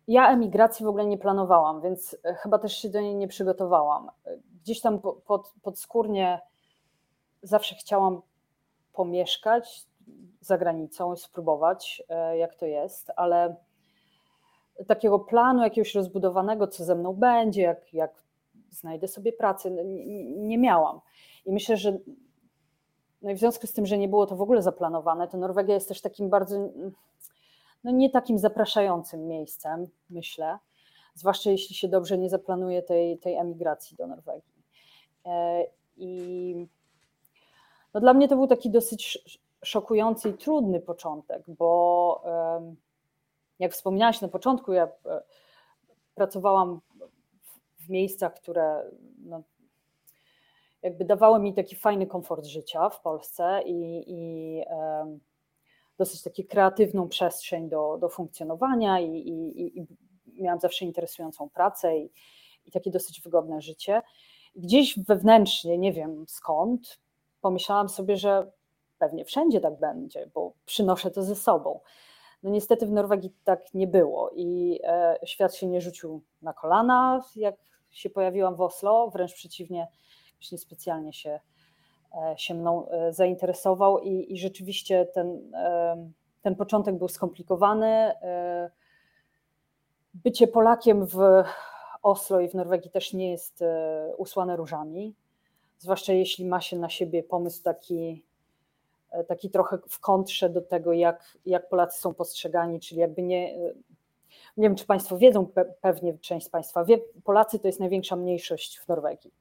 ja 0.07 0.31
emigracji 0.31 0.85
w 0.85 0.89
ogóle 0.89 1.05
nie 1.05 1.17
planowałam, 1.17 1.81
więc 1.81 2.17
chyba 2.37 2.59
też 2.59 2.77
się 2.77 2.89
do 2.89 3.01
niej 3.01 3.15
nie 3.15 3.27
przygotowałam. 3.27 4.11
Gdzieś 4.61 4.81
tam 4.81 4.99
pod, 5.25 5.53
podskórnie 5.61 6.41
zawsze 7.41 7.75
chciałam 7.75 8.21
pomieszkać 8.93 9.87
za 10.41 10.57
granicą 10.57 11.13
i 11.13 11.17
spróbować, 11.17 12.03
e, 12.09 12.37
jak 12.37 12.55
to 12.55 12.65
jest, 12.65 13.11
ale 13.15 13.55
takiego 14.87 15.19
planu 15.19 15.63
jakiegoś 15.63 15.95
rozbudowanego, 15.95 16.67
co 16.67 16.83
ze 16.83 16.95
mną 16.95 17.13
będzie, 17.13 17.61
jak, 17.61 17.93
jak 17.93 18.23
znajdę 18.69 19.07
sobie 19.07 19.33
pracę, 19.33 19.71
nie, 19.71 20.25
nie 20.35 20.57
miałam. 20.57 20.99
I 21.45 21.51
myślę, 21.51 21.77
że 21.77 21.97
no 23.21 23.31
i 23.31 23.35
w 23.35 23.39
związku 23.39 23.67
z 23.67 23.73
tym, 23.73 23.85
że 23.85 23.97
nie 23.97 24.07
było 24.07 24.25
to 24.25 24.35
w 24.35 24.41
ogóle 24.41 24.61
zaplanowane, 24.61 25.27
to 25.27 25.37
Norwegia 25.37 25.73
jest 25.73 25.87
też 25.87 26.01
takim 26.01 26.29
bardzo, 26.29 26.69
no 27.83 27.91
nie 27.91 28.09
takim 28.09 28.39
zapraszającym 28.39 29.27
miejscem, 29.27 29.87
myślę, 30.09 30.57
zwłaszcza 31.13 31.49
jeśli 31.49 31.75
się 31.75 31.87
dobrze 31.87 32.17
nie 32.17 32.29
zaplanuje 32.29 32.83
tej, 32.83 33.17
tej 33.17 33.35
emigracji 33.35 33.97
do 33.97 34.07
Norwegii. 34.07 34.63
E, 35.25 35.65
I 35.97 36.67
no 37.93 37.99
dla 37.99 38.13
mnie 38.13 38.27
to 38.27 38.35
był 38.35 38.47
taki 38.47 38.69
dosyć 38.69 39.19
szokujący 39.63 40.29
i 40.29 40.33
trudny 40.33 40.79
początek, 40.79 41.43
bo 41.47 42.23
jak 43.59 43.73
wspomniałaś 43.73 44.21
na 44.21 44.27
początku, 44.27 44.73
ja 44.73 44.83
e, 44.83 45.21
pracowałam 46.15 46.81
w 47.79 47.89
miejscach, 47.89 48.33
które 48.33 48.91
no, 49.25 49.43
jakby 50.81 51.05
dawały 51.05 51.39
mi 51.39 51.53
taki 51.53 51.75
fajny 51.75 52.07
komfort 52.07 52.45
życia 52.45 52.89
w 52.89 53.01
Polsce 53.01 53.61
i, 53.65 54.03
i 54.07 54.63
dosyć 55.97 56.23
taką 56.23 56.43
kreatywną 56.49 57.09
przestrzeń 57.09 57.69
do, 57.69 57.97
do 57.97 58.09
funkcjonowania 58.09 58.99
i, 58.99 59.09
i, 59.09 59.79
i 59.79 59.87
miałam 60.41 60.59
zawsze 60.59 60.85
interesującą 60.85 61.49
pracę 61.49 61.97
i, 61.97 62.11
i 62.65 62.71
takie 62.71 62.91
dosyć 62.91 63.21
wygodne 63.21 63.61
życie. 63.61 64.01
Gdzieś 64.55 64.99
wewnętrznie, 64.99 65.77
nie 65.77 65.93
wiem 65.93 66.25
skąd, 66.27 66.99
pomyślałam 67.41 67.89
sobie, 67.89 68.17
że 68.17 68.51
pewnie 68.99 69.25
wszędzie 69.25 69.61
tak 69.61 69.79
będzie, 69.79 70.29
bo 70.33 70.53
przynoszę 70.65 71.11
to 71.11 71.23
ze 71.23 71.35
sobą. 71.35 71.79
No 72.43 72.49
niestety 72.49 72.85
w 72.85 72.91
Norwegii 72.91 73.33
tak 73.43 73.73
nie 73.73 73.87
było 73.87 74.29
i 74.35 74.79
e, 74.83 75.17
świat 75.25 75.55
się 75.55 75.67
nie 75.67 75.81
rzucił 75.81 76.21
na 76.41 76.53
kolana, 76.53 77.23
jak 77.35 77.55
się 77.89 78.09
pojawiłam 78.09 78.55
w 78.55 78.61
Oslo, 78.61 79.09
wręcz 79.09 79.33
przeciwnie, 79.33 79.87
już 80.41 80.51
niespecjalnie 80.51 81.13
się, 81.13 81.39
e, 82.13 82.37
się 82.37 82.53
mną 82.53 82.89
e, 82.89 83.13
zainteresował 83.13 83.99
i, 83.99 84.33
i 84.33 84.37
rzeczywiście 84.37 85.05
ten, 85.05 85.51
ten 86.41 86.55
początek 86.55 86.97
był 86.97 87.07
skomplikowany. 87.07 88.11
Bycie 90.13 90.47
Polakiem 90.47 91.05
w 91.05 91.17
Oslo 92.01 92.39
i 92.39 92.49
w 92.49 92.53
Norwegii 92.53 92.91
też 92.91 93.13
nie 93.13 93.31
jest 93.31 93.63
usłane 94.17 94.55
różami, 94.55 95.15
zwłaszcza 95.77 96.13
jeśli 96.13 96.45
ma 96.45 96.61
się 96.61 96.77
na 96.77 96.89
siebie 96.89 97.23
pomysł 97.23 97.63
taki, 97.63 98.25
taki 99.27 99.49
trochę 99.49 99.77
w 99.89 99.99
kontrze 99.99 100.49
do 100.49 100.61
tego, 100.61 100.93
jak, 100.93 101.37
jak 101.45 101.69
Polacy 101.69 102.01
są 102.01 102.13
postrzegani, 102.13 102.79
czyli 102.79 103.01
jakby 103.01 103.21
nie. 103.21 103.55
E, 103.55 103.73
nie 104.57 104.63
wiem, 104.63 104.75
czy 104.75 104.85
Państwo 104.85 105.17
wiedzą, 105.17 105.47
pewnie 105.81 106.17
część 106.17 106.45
z 106.45 106.49
Państwa 106.49 106.85
wie, 106.85 106.99
Polacy 107.23 107.59
to 107.59 107.67
jest 107.67 107.79
największa 107.79 108.15
mniejszość 108.15 108.79
w 108.79 108.87
Norwegii. 108.87 109.33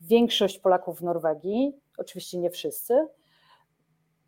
Większość 0.00 0.58
Polaków 0.58 0.98
w 0.98 1.02
Norwegii, 1.02 1.80
oczywiście 1.98 2.38
nie 2.38 2.50
wszyscy, 2.50 3.08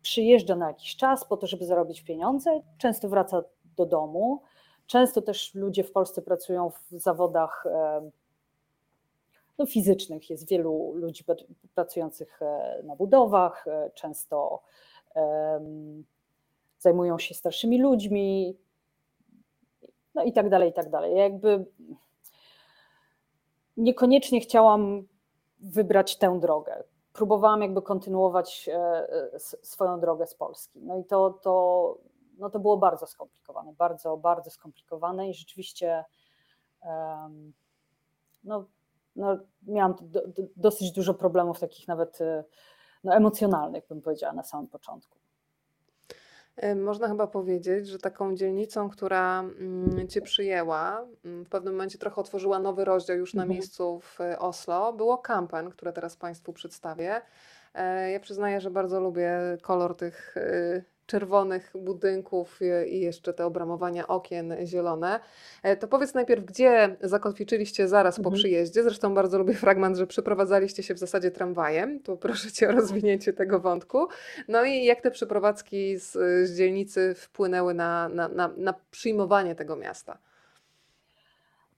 przyjeżdża 0.01 0.55
na 0.55 0.67
jakiś 0.67 0.95
czas 0.95 1.25
po 1.25 1.37
to, 1.37 1.47
żeby 1.47 1.65
zarobić 1.65 2.01
pieniądze, 2.01 2.61
często 2.77 3.09
wraca 3.09 3.43
do 3.77 3.85
domu. 3.85 4.41
Często 4.85 5.21
też 5.21 5.55
ludzie 5.55 5.83
w 5.83 5.91
Polsce 5.91 6.21
pracują 6.21 6.69
w 6.69 6.99
zawodach 6.99 7.65
no, 9.57 9.65
fizycznych. 9.65 10.29
Jest 10.29 10.49
wielu 10.49 10.93
ludzi 10.95 11.23
pracujących 11.75 12.41
e, 12.41 12.81
na 12.83 12.95
budowach, 12.95 13.67
e, 13.67 13.91
często 13.93 14.61
um, 15.15 16.05
zajmują 16.79 17.19
się 17.19 17.33
starszymi 17.33 17.81
ludźmi, 17.81 18.57
no 20.15 20.23
i 20.23 20.33
tak 20.33 20.49
dalej, 20.49 20.69
i 20.69 20.73
tak 20.73 20.89
dalej. 20.89 21.15
jakby 21.15 21.65
niekoniecznie 23.77 24.39
chciałam 24.39 25.07
wybrać 25.59 26.17
tę 26.17 26.39
drogę. 26.39 26.83
Próbowałam 27.13 27.61
jakby 27.61 27.81
kontynuować 27.81 28.69
e, 28.73 29.39
swoją 29.39 29.99
drogę 29.99 30.27
z 30.27 30.35
Polski. 30.35 30.79
No 30.81 30.97
i 30.97 31.05
to, 31.05 31.29
to 31.29 31.97
no 32.37 32.49
to 32.49 32.59
było 32.59 32.77
bardzo 32.77 33.07
skomplikowane, 33.07 33.73
bardzo, 33.73 34.17
bardzo 34.17 34.49
skomplikowane 34.49 35.29
i 35.29 35.33
rzeczywiście 35.33 36.05
no, 38.43 38.65
no, 39.17 39.37
miałam 39.67 39.95
do, 40.01 40.27
do, 40.27 40.43
dosyć 40.55 40.91
dużo 40.91 41.13
problemów 41.13 41.59
takich 41.59 41.87
nawet 41.87 42.21
y, 42.21 42.43
no, 43.03 43.13
emocjonalnych, 43.13 43.87
bym 43.87 44.01
powiedziała, 44.01 44.33
na 44.33 44.43
samym 44.43 44.67
początku. 44.67 45.17
Można 46.75 47.07
chyba 47.07 47.27
powiedzieć, 47.27 47.87
że 47.87 47.99
taką 47.99 48.35
dzielnicą, 48.35 48.89
która 48.89 49.39
mm, 49.39 50.07
Cię 50.07 50.21
przyjęła, 50.21 51.05
mm, 51.25 51.45
w 51.45 51.49
pewnym 51.49 51.73
momencie 51.73 51.97
trochę 51.97 52.21
otworzyła 52.21 52.59
nowy 52.59 52.85
rozdział 52.85 53.17
już 53.17 53.33
na 53.33 53.43
mhm. 53.43 53.57
miejscu 53.57 53.99
w 53.99 54.17
Oslo, 54.39 54.93
było 54.93 55.17
Kampen, 55.17 55.69
które 55.69 55.93
teraz 55.93 56.15
Państwu 56.15 56.53
przedstawię. 56.53 57.21
E, 57.73 58.11
ja 58.11 58.19
przyznaję, 58.19 58.61
że 58.61 58.71
bardzo 58.71 58.99
lubię 58.99 59.31
kolor 59.61 59.95
tych 59.95 60.37
y, 60.37 60.83
czerwonych 61.07 61.73
budynków 61.75 62.59
i 62.87 62.99
jeszcze 62.99 63.33
te 63.33 63.45
obramowania 63.45 64.07
okien 64.07 64.55
zielone. 64.65 65.19
E, 65.63 65.77
to 65.77 65.87
powiedz 65.87 66.13
najpierw, 66.13 66.45
gdzie 66.45 66.95
zakotwiczyliście 67.01 67.87
zaraz 67.87 68.19
mhm. 68.19 68.33
po 68.33 68.37
przyjeździe? 68.37 68.83
Zresztą 68.83 69.13
bardzo 69.13 69.37
lubię 69.37 69.53
fragment, 69.53 69.97
że 69.97 70.07
przeprowadzaliście 70.07 70.83
się 70.83 70.93
w 70.93 70.99
zasadzie 70.99 71.31
tramwajem. 71.31 71.99
Tu 71.99 72.17
proszę 72.17 72.51
Cię 72.51 72.69
o 72.69 72.71
rozwinięcie 72.71 73.33
tego 73.33 73.59
wątku. 73.59 74.07
No 74.47 74.65
i 74.65 74.85
jak 74.85 75.01
te 75.01 75.11
przeprowadzki 75.11 75.97
z, 75.97 76.11
z 76.49 76.57
dzielnicy 76.57 77.13
wpłynęły 77.15 77.73
na, 77.73 78.09
na, 78.09 78.27
na, 78.27 78.47
na 78.57 78.73
przyjmowanie 78.91 79.55
tego 79.55 79.75
miasta? 79.75 80.17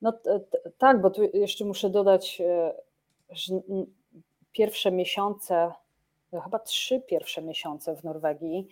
No 0.02 0.14
tak, 0.78 1.02
bo 1.02 1.10
tu 1.10 1.22
jeszcze 1.34 1.66
muszę 1.66 1.90
dodać, 1.90 2.42
e, 2.42 2.74
że 3.30 3.54
pierwsze 4.52 4.92
miesiące, 4.92 5.72
chyba 6.44 6.60
trzy 6.60 7.02
pierwsze 7.02 7.42
miesiące 7.42 7.96
w 7.96 8.04
Norwegii, 8.04 8.68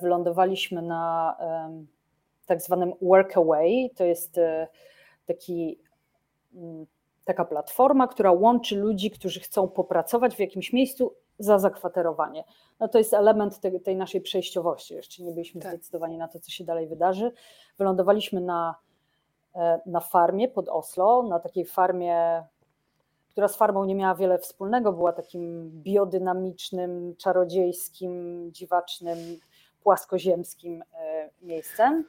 wylądowaliśmy 0.00 0.82
na 0.82 1.36
tak 2.46 2.62
zwanym 2.62 2.92
Workaway. 3.02 3.90
To 3.96 4.04
jest 4.04 4.38
e, 4.38 4.68
taki, 5.26 5.78
mm, 6.54 6.86
taka 7.24 7.44
platforma, 7.44 8.08
która 8.08 8.32
łączy 8.32 8.76
ludzi, 8.76 9.10
którzy 9.10 9.40
chcą 9.40 9.68
popracować 9.68 10.36
w 10.36 10.38
jakimś 10.38 10.72
miejscu 10.72 11.14
za 11.38 11.58
zakwaterowanie. 11.58 12.44
No 12.80 12.88
to 12.88 12.98
jest 12.98 13.14
element 13.14 13.60
tej, 13.60 13.80
tej 13.80 13.96
naszej 13.96 14.20
przejściowości. 14.20 14.94
Jeszcze 14.94 15.22
nie 15.22 15.32
byliśmy 15.32 15.60
tak. 15.60 15.72
zdecydowani 15.72 16.18
na 16.18 16.28
to, 16.28 16.40
co 16.40 16.50
się 16.50 16.64
dalej 16.64 16.86
wydarzy. 16.86 17.32
Wylądowaliśmy 17.78 18.40
na, 18.40 18.74
e, 19.54 19.80
na 19.86 20.00
farmie 20.00 20.48
pod 20.48 20.68
Oslo, 20.68 21.22
na 21.22 21.40
takiej 21.40 21.64
farmie 21.64 22.44
która 23.34 23.48
z 23.48 23.56
farmą 23.56 23.84
nie 23.84 23.94
miała 23.94 24.14
wiele 24.14 24.38
wspólnego, 24.38 24.92
była 24.92 25.12
takim 25.12 25.70
biodynamicznym, 25.82 27.14
czarodziejskim, 27.16 28.48
dziwacznym 28.52 29.18
płaskoziemskim 29.84 30.82
e, 30.92 31.30
miejscem. 31.42 32.04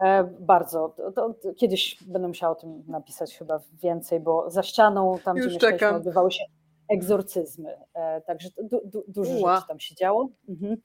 E, 0.00 0.24
bardzo. 0.24 0.88
To, 0.88 1.12
to, 1.12 1.34
kiedyś 1.56 2.04
będę 2.04 2.28
musiała 2.28 2.52
o 2.52 2.60
tym 2.60 2.84
napisać 2.88 3.38
chyba 3.38 3.60
więcej, 3.72 4.20
bo 4.20 4.50
za 4.50 4.62
ścianą, 4.62 5.18
tam 5.24 5.36
Już 5.36 5.46
gdzie 5.46 5.58
czekam. 5.58 5.72
mieszkaliśmy, 5.72 5.96
odbywały 5.98 6.32
się 6.32 6.44
egzorcyzmy. 6.88 7.78
E, 7.94 8.20
także 8.20 8.48
du, 8.62 8.80
du, 8.84 9.04
dużo 9.08 9.32
Ua. 9.32 9.54
rzeczy 9.54 9.68
tam 9.68 9.80
się 9.80 9.94
działo. 9.94 10.28
Mhm. 10.48 10.76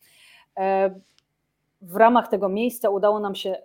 W 1.81 1.95
ramach 1.95 2.27
tego 2.27 2.49
miejsca 2.49 2.89
udało 2.89 3.19
nam 3.19 3.35
się 3.35 3.61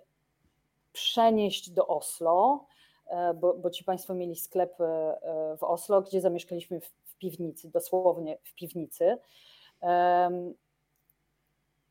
przenieść 0.93 1.69
do 1.69 1.87
Oslo, 1.87 2.65
bo, 3.35 3.53
bo 3.53 3.69
ci 3.69 3.83
Państwo 3.83 4.13
mieli 4.13 4.35
sklep 4.35 4.77
w 5.57 5.63
Oslo, 5.63 6.01
gdzie 6.01 6.21
zamieszkaliśmy 6.21 6.79
w, 6.79 6.85
w 6.85 7.17
piwnicy, 7.17 7.71
dosłownie 7.71 8.37
w 8.43 8.55
piwnicy. 8.55 9.17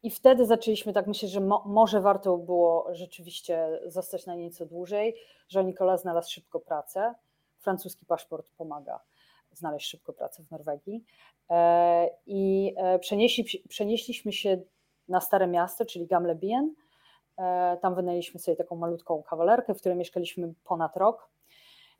I 0.04 0.10
wtedy 0.10 0.46
zaczęliśmy 0.46 0.92
tak 0.92 1.06
myśleć, 1.06 1.32
że 1.32 1.40
mo, 1.40 1.62
może 1.66 2.00
warto 2.00 2.38
było 2.38 2.88
rzeczywiście 2.92 3.80
zostać 3.86 4.26
na 4.26 4.34
nieco 4.34 4.66
dłużej, 4.66 5.16
że 5.48 5.64
Nikola 5.64 5.96
znalazł 5.96 6.30
szybko 6.32 6.60
pracę. 6.60 7.14
Francuski 7.58 8.06
paszport 8.06 8.46
pomaga 8.56 9.00
znaleźć 9.52 9.90
szybko 9.90 10.12
pracę 10.12 10.42
w 10.42 10.50
Norwegii. 10.50 11.04
E, 11.50 12.10
I 12.26 12.74
e, 12.76 12.98
przenieśli, 12.98 13.44
przenieśliśmy 13.68 14.32
się 14.32 14.60
na 15.08 15.20
Stare 15.20 15.46
Miasto, 15.46 15.84
czyli 15.84 16.06
Gamlebien. 16.06 16.74
E, 17.38 17.78
tam 17.82 17.94
wynajęliśmy 17.94 18.40
sobie 18.40 18.56
taką 18.56 18.76
malutką 18.76 19.22
kawalerkę, 19.22 19.74
w 19.74 19.80
której 19.80 19.98
mieszkaliśmy 19.98 20.54
ponad 20.64 20.96
rok. 20.96 21.30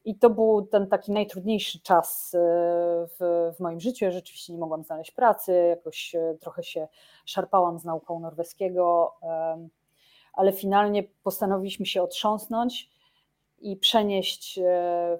I 0.05 0.15
to 0.19 0.31
był 0.31 0.63
ten 0.63 0.87
taki 0.87 1.13
najtrudniejszy 1.13 1.81
czas 1.81 2.35
e, 2.35 2.39
w, 3.07 3.53
w, 3.57 3.61
moim 3.61 3.81
życiu. 3.81 4.05
Ja 4.05 4.11
rzeczywiście 4.11 4.53
nie 4.53 4.59
mogłam 4.59 4.85
znaleźć 4.85 5.11
pracy, 5.11 5.53
jakoś 5.53 6.15
e, 6.15 6.37
trochę 6.41 6.63
się 6.63 6.89
szarpałam 7.25 7.79
z 7.79 7.85
nauką 7.85 8.21
norweskiego, 8.21 9.15
ale 10.33 10.53
finalnie 10.53 11.03
postanowiliśmy 11.23 11.87
się 11.87 12.03
otrząsnąć 12.03 12.91
i 13.59 13.77
przenieść 13.77 14.59
e, 14.59 14.63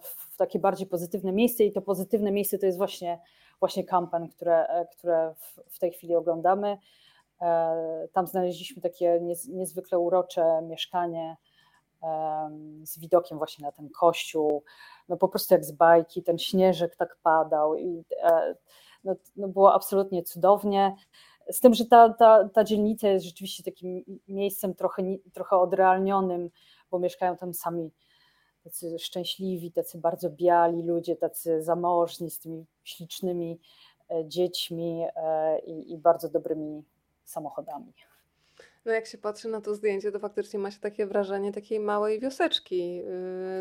w 0.03 0.37
takie 0.37 0.59
bardziej 0.59 0.87
pozytywne 0.87 1.33
miejsce. 1.33 1.65
I 1.65 1.73
to 1.73 1.83
pozytywne 1.83 2.33
miejsce 2.33 2.59
to 2.59 2.67
jest 2.67 2.79
właśnie, 2.79 3.21
właśnie 3.61 3.85
Kampen, 3.85 4.29
które, 4.29 4.87
które 4.93 5.35
w, 5.39 5.75
w 5.75 5.79
tej 5.79 5.93
chwili 5.93 6.17
oglądamy. 6.17 6.79
Tam 8.13 8.27
znaleźliśmy 8.27 8.83
takie 8.83 9.21
niezwykle 9.49 9.99
urocze 9.99 10.63
mieszkanie 10.63 11.37
z 12.83 12.99
widokiem 12.99 13.39
właśnie 13.39 13.67
na 13.67 13.73
ten 13.73 13.89
kościół, 13.91 14.65
no 15.09 15.17
po 15.17 15.29
prostu 15.29 15.55
jak 15.55 15.65
z 15.65 15.73
bajki, 15.73 16.23
ten 16.23 16.39
śnieżek 16.39 16.97
tak 16.97 17.17
padał 17.23 17.75
i 17.75 18.05
e, 18.23 18.55
no, 19.05 19.15
no 19.37 19.49
było 19.49 19.75
absolutnie 19.75 20.23
cudownie. 20.23 20.97
Z 21.51 21.61
tym, 21.61 21.75
że 21.75 21.87
ta, 21.87 22.09
ta, 22.09 22.49
ta 22.49 22.65
dzielnica 22.65 23.09
jest 23.09 23.25
rzeczywiście 23.25 23.63
takim 23.63 24.05
miejscem 24.29 24.75
trochę, 24.75 25.03
trochę 25.33 25.57
odrealnionym, 25.57 26.51
bo 26.91 26.99
mieszkają 26.99 27.37
tam 27.37 27.55
sami 27.55 27.91
tacy 28.65 28.99
szczęśliwi, 28.99 29.73
tacy 29.73 29.99
bardzo 29.99 30.31
biali 30.31 30.83
ludzie, 30.83 31.17
tacy 31.17 31.63
zamożni, 31.63 32.31
z 32.31 32.39
tymi 32.39 32.67
ślicznymi 32.85 33.61
e, 34.11 34.29
dziećmi 34.29 35.07
e, 35.17 35.59
i, 35.59 35.93
i 35.93 35.99
bardzo 35.99 36.29
dobrymi 36.29 36.85
samochodami. 37.25 37.93
No 38.85 38.93
jak 38.93 39.07
się 39.07 39.19
patrzy 39.19 39.49
na 39.49 39.61
to 39.61 39.75
zdjęcie, 39.75 40.13
to 40.13 40.19
faktycznie 40.19 40.59
ma 40.59 40.71
się 40.71 40.81
takie 40.81 41.07
wrażenie 41.07 41.53
takiej 41.53 41.81
małej 41.81 42.21
wioseczki. 42.21 42.97
Yy, 42.97 43.05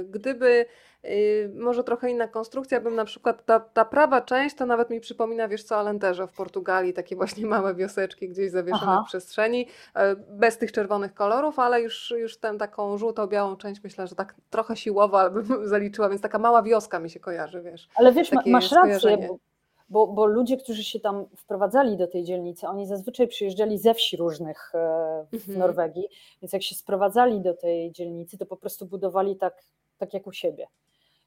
Gdyby 0.10 0.66
yy, 1.04 1.52
może 1.56 1.84
trochę 1.84 2.12
inna 2.12 2.28
konstrukcja, 2.28 2.82
bym 2.82 2.96
na 2.96 3.06
przykład 3.06 3.46
ta, 3.46 3.60
ta 3.60 3.86
prawa 3.86 4.22
część 4.22 4.56
to 4.56 4.66
nawet 4.66 4.90
mi 4.90 5.00
przypomina, 5.00 5.48
wiesz 5.48 5.64
co, 5.64 5.78
Alentejo 5.78 6.28
w 6.28 6.34
Portugalii, 6.34 6.94
takie 6.94 7.16
właśnie 7.16 7.46
małe 7.46 7.76
wioseczki 7.76 8.30
gdzieś 8.30 8.52
zawieszone 8.52 8.92
Aha. 8.92 9.04
w 9.06 9.08
przestrzeni, 9.08 9.68
yy, 9.96 10.02
bez 10.30 10.58
tych 10.58 10.72
czerwonych 10.72 11.14
kolorów, 11.14 11.60
ale 11.60 11.82
już, 11.82 12.14
już 12.18 12.38
tę 12.38 12.58
taką 12.58 12.98
żółto-białą 12.98 13.56
część 13.56 13.84
myślę, 13.84 14.08
że 14.08 14.16
tak 14.16 14.36
trochę 14.50 14.76
siłowo, 14.76 15.30
bym 15.32 15.46
zaliczyła, 15.68 16.10
więc 16.10 16.22
taka 16.22 16.40
mała 16.40 16.64
wioska 16.64 17.00
mi 17.00 17.10
się 17.10 17.20
kojarzy, 17.20 17.62
wiesz. 17.62 17.88
Ale 17.96 18.12
wiesz, 18.12 18.32
ma, 18.32 18.42
masz 18.46 18.72
rację, 18.72 19.18
bo, 19.28 19.38
bo, 19.94 20.08
bo 20.08 20.26
ludzie, 20.26 20.58
którzy 20.58 20.84
się 20.84 21.00
tam 21.00 21.26
wprowadzali 21.38 21.98
do 21.98 22.08
tej 22.08 22.24
dzielnicy, 22.24 22.68
oni 22.68 22.88
zazwyczaj 22.88 23.28
przyjeżdżali 23.28 23.78
ze 23.78 23.94
wsi 23.94 24.18
różnych 24.18 24.76
e, 24.76 24.78
w 25.32 25.34
Mhm. 25.34 25.60
Norwegii, 25.60 26.08
więc 26.42 26.54
jak 26.54 26.64
się 26.64 26.76
sprowadzali 26.76 27.42
do 27.42 27.54
tej 27.54 27.92
dzielnicy, 27.92 28.38
to 28.38 28.46
po 28.46 28.58
prostu 28.58 28.86
budowali 28.86 29.36
tak, 29.36 29.64
tak 29.98 30.14
jak 30.14 30.28
u 30.28 30.32
siebie. 30.32 30.68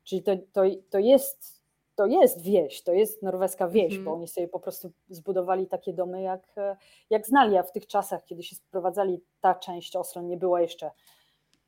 Czyli 0.04 0.22
to, 0.22 0.32
to, 0.52 0.62
to, 0.90 0.98
jest, 0.98 1.62
to 1.94 2.06
jest 2.06 2.42
wieś, 2.42 2.82
to 2.82 2.92
jest 2.92 3.22
norweska 3.22 3.68
wieś, 3.68 3.84
Mhm. 3.92 4.04
bo 4.04 4.12
oni 4.12 4.28
sobie 4.28 4.48
po 4.48 4.60
prostu 4.60 4.90
zbudowali 5.08 5.66
takie 5.66 5.92
domy, 5.92 6.22
jak, 6.22 6.42
e, 6.58 6.76
jak 7.10 7.26
znali, 7.26 7.56
a 7.56 7.62
w 7.62 7.72
tych 7.72 7.86
czasach, 7.86 8.24
kiedy 8.24 8.42
się 8.42 8.56
sprowadzali, 8.56 9.20
ta 9.40 9.54
część 9.54 9.96
Oslo 9.96 10.22
nie 10.22 10.36
była 10.36 10.60
jeszcze 10.60 10.90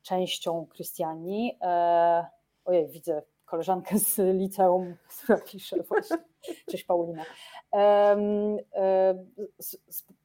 częścią 0.01 0.65
Krystianii. 0.69 1.57
E, 1.61 2.25
ojej, 2.65 2.87
widzę 2.87 3.21
koleżankę 3.49 3.99
z 3.99 4.17
liceum, 4.37 4.95
która 5.23 5.39
pisze 5.39 5.83
właśnie. 5.83 6.17
Cześć 6.69 6.83
Paulina. 6.83 7.23
E, 7.73 9.25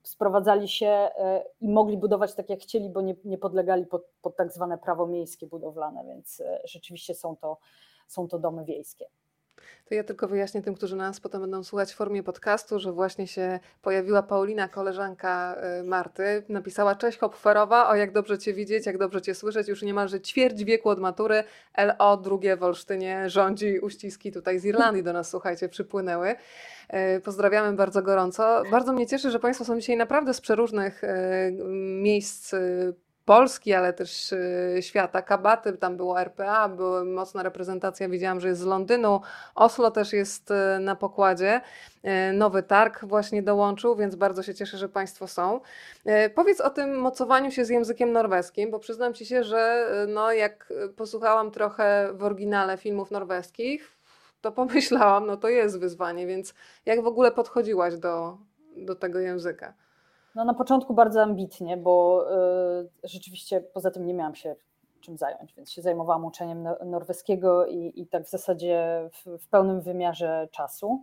Sprowadzali 0.03 0.69
się 0.69 0.87
e, 0.87 1.45
i 1.61 1.69
mogli 1.69 1.99
budować 1.99 2.35
tak 2.35 2.51
jak 2.51 2.61
chcieli, 2.61 2.91
bo 2.91 3.01
nie, 3.01 3.15
nie 3.25 3.39
podlegali 3.39 3.87
pod, 3.87 4.07
pod 4.23 4.37
tak 4.37 4.53
zwane 4.53 4.79
prawo 4.79 5.07
miejskie 5.07 5.47
budowlane, 5.47 6.05
więc 6.05 6.41
e, 6.41 6.61
rzeczywiście 6.65 7.15
są 7.15 7.37
to, 7.37 7.59
są 8.09 8.29
to 8.29 8.39
domy 8.39 8.65
wiejskie. 8.65 9.07
To 9.89 9.95
ja 9.95 10.05
tylko 10.05 10.29
wyjaśnię 10.29 10.63
tym, 10.63 10.75
którzy 10.75 10.97
nas 10.97 11.21
potem 11.21 11.41
będą 11.41 11.65
słuchać 11.65 11.93
w 11.93 11.97
formie 11.97 12.23
podcastu, 12.23 12.79
że 12.79 12.93
właśnie 12.93 13.27
się 13.27 13.61
pojawiła 13.83 14.23
Paulina, 14.23 14.69
koleżanka 14.69 15.57
y, 15.81 15.85
Marty. 15.85 16.43
Napisała: 16.49 16.95
Cześć 16.95 17.19
Hopferowa, 17.19 17.89
o 17.89 17.97
jak 17.97 18.13
dobrze 18.13 18.39
Cię 18.39 18.53
widzieć, 18.53 18.87
jak 18.87 18.99
dobrze 18.99 19.23
Cię 19.23 19.35
słyszeć. 19.35 19.69
Już 19.69 19.83
niemalże 19.83 20.21
ćwierć 20.21 20.65
wieku 20.65 20.89
od 20.89 20.99
matury. 21.01 21.45
LO 21.79 22.17
drugie 22.17 22.57
w 22.57 22.63
Olsztynie 22.63 23.31
rządzi 23.31 23.79
uściski 23.79 24.33
tutaj 24.33 24.59
z 24.59 24.65
Irlandii 24.65 25.03
do 25.03 25.13
nas, 25.13 25.31
słuchajcie, 25.31 25.69
przypłynęły. 25.69 26.35
Y, 27.17 27.21
Pozdrawiamy 27.21 27.77
bardzo 27.77 28.03
gorąco. 28.03 28.63
Bardzo 28.71 28.93
mnie 28.93 29.07
cieszy, 29.07 29.31
że 29.31 29.39
Państwo 29.39 29.65
są 29.65 29.81
dzisiaj 29.81 29.97
naprawdę 29.97 30.35
z 30.35 30.41
przeróżnych 30.41 31.05
y, 31.05 31.09
miejsc 32.03 32.55
Polski, 33.25 33.75
ale 33.75 33.93
też 33.93 34.33
y, 34.33 34.79
świata. 34.81 35.23
Kabaty, 35.23 35.73
tam 35.73 35.97
było 35.97 36.21
RPA, 36.21 36.69
była 36.69 37.05
mocna 37.05 37.43
reprezentacja, 37.43 38.09
widziałam, 38.09 38.41
że 38.41 38.49
jest 38.49 38.61
z 38.61 38.65
Londynu. 38.65 39.21
Oslo 39.55 39.91
też 39.91 40.13
jest 40.13 40.51
y, 40.51 40.55
na 40.81 40.97
pokładzie. 40.97 41.61
Y, 42.05 42.33
Nowy 42.33 42.63
targ 42.63 43.05
właśnie 43.05 43.43
dołączył, 43.43 43.97
więc 43.97 44.15
bardzo 44.15 44.43
się 44.43 44.55
cieszę, 44.55 44.79
że 44.79 44.89
Państwo 44.89 45.29
są. 45.29 45.61
Powiedz 46.35 46.61
o 46.61 46.71
tym 46.71 47.01
mocowaniu 47.01 47.51
się 47.51 47.65
z 47.65 47.69
językiem 47.69 48.13
norweskim, 48.13 48.71
bo 48.71 48.79
przyznam 48.79 49.15
Ci 49.15 49.27
się, 49.27 49.45
że 49.45 49.91
no, 50.09 50.33
jak 50.33 50.73
posłuchałam 50.97 51.51
trochę 51.51 52.09
w 52.13 52.25
oryginale 52.25 52.77
filmów 52.77 53.11
norweskich, 53.11 53.99
to 54.41 54.53
pomyślałam, 54.53 55.27
no 55.27 55.37
to 55.37 55.49
jest 55.49 55.81
wyzwanie, 55.81 56.27
więc 56.27 56.55
jak 56.87 57.03
w 57.03 57.07
ogóle 57.07 57.33
podchodziłaś 57.33 57.97
do, 57.97 58.39
do 58.77 58.95
tego 58.95 59.19
języka? 59.19 59.75
No 60.35 60.45
na 60.45 60.55
początku 60.55 60.95
bardzo 60.95 61.23
ambitnie, 61.23 61.77
bo 61.77 62.25
y, 62.83 62.89
rzeczywiście 63.05 63.61
poza 63.61 63.91
tym 63.91 64.07
nie 64.07 64.15
miałam 64.15 64.35
się 64.35 64.57
czym 65.01 65.17
zająć, 65.19 65.55
więc 65.55 65.73
się 65.73 65.83
zajmowałam 65.83 66.25
uczeniem 66.25 66.63
no- 66.63 66.77
norweskiego 66.85 67.67
i, 67.67 67.93
i 67.97 68.07
tak 68.07 68.25
w 68.25 68.31
zasadzie 68.31 69.09
w, 69.13 69.39
w 69.39 69.49
pełnym 69.49 69.81
wymiarze 69.81 70.49
czasu. 70.53 71.03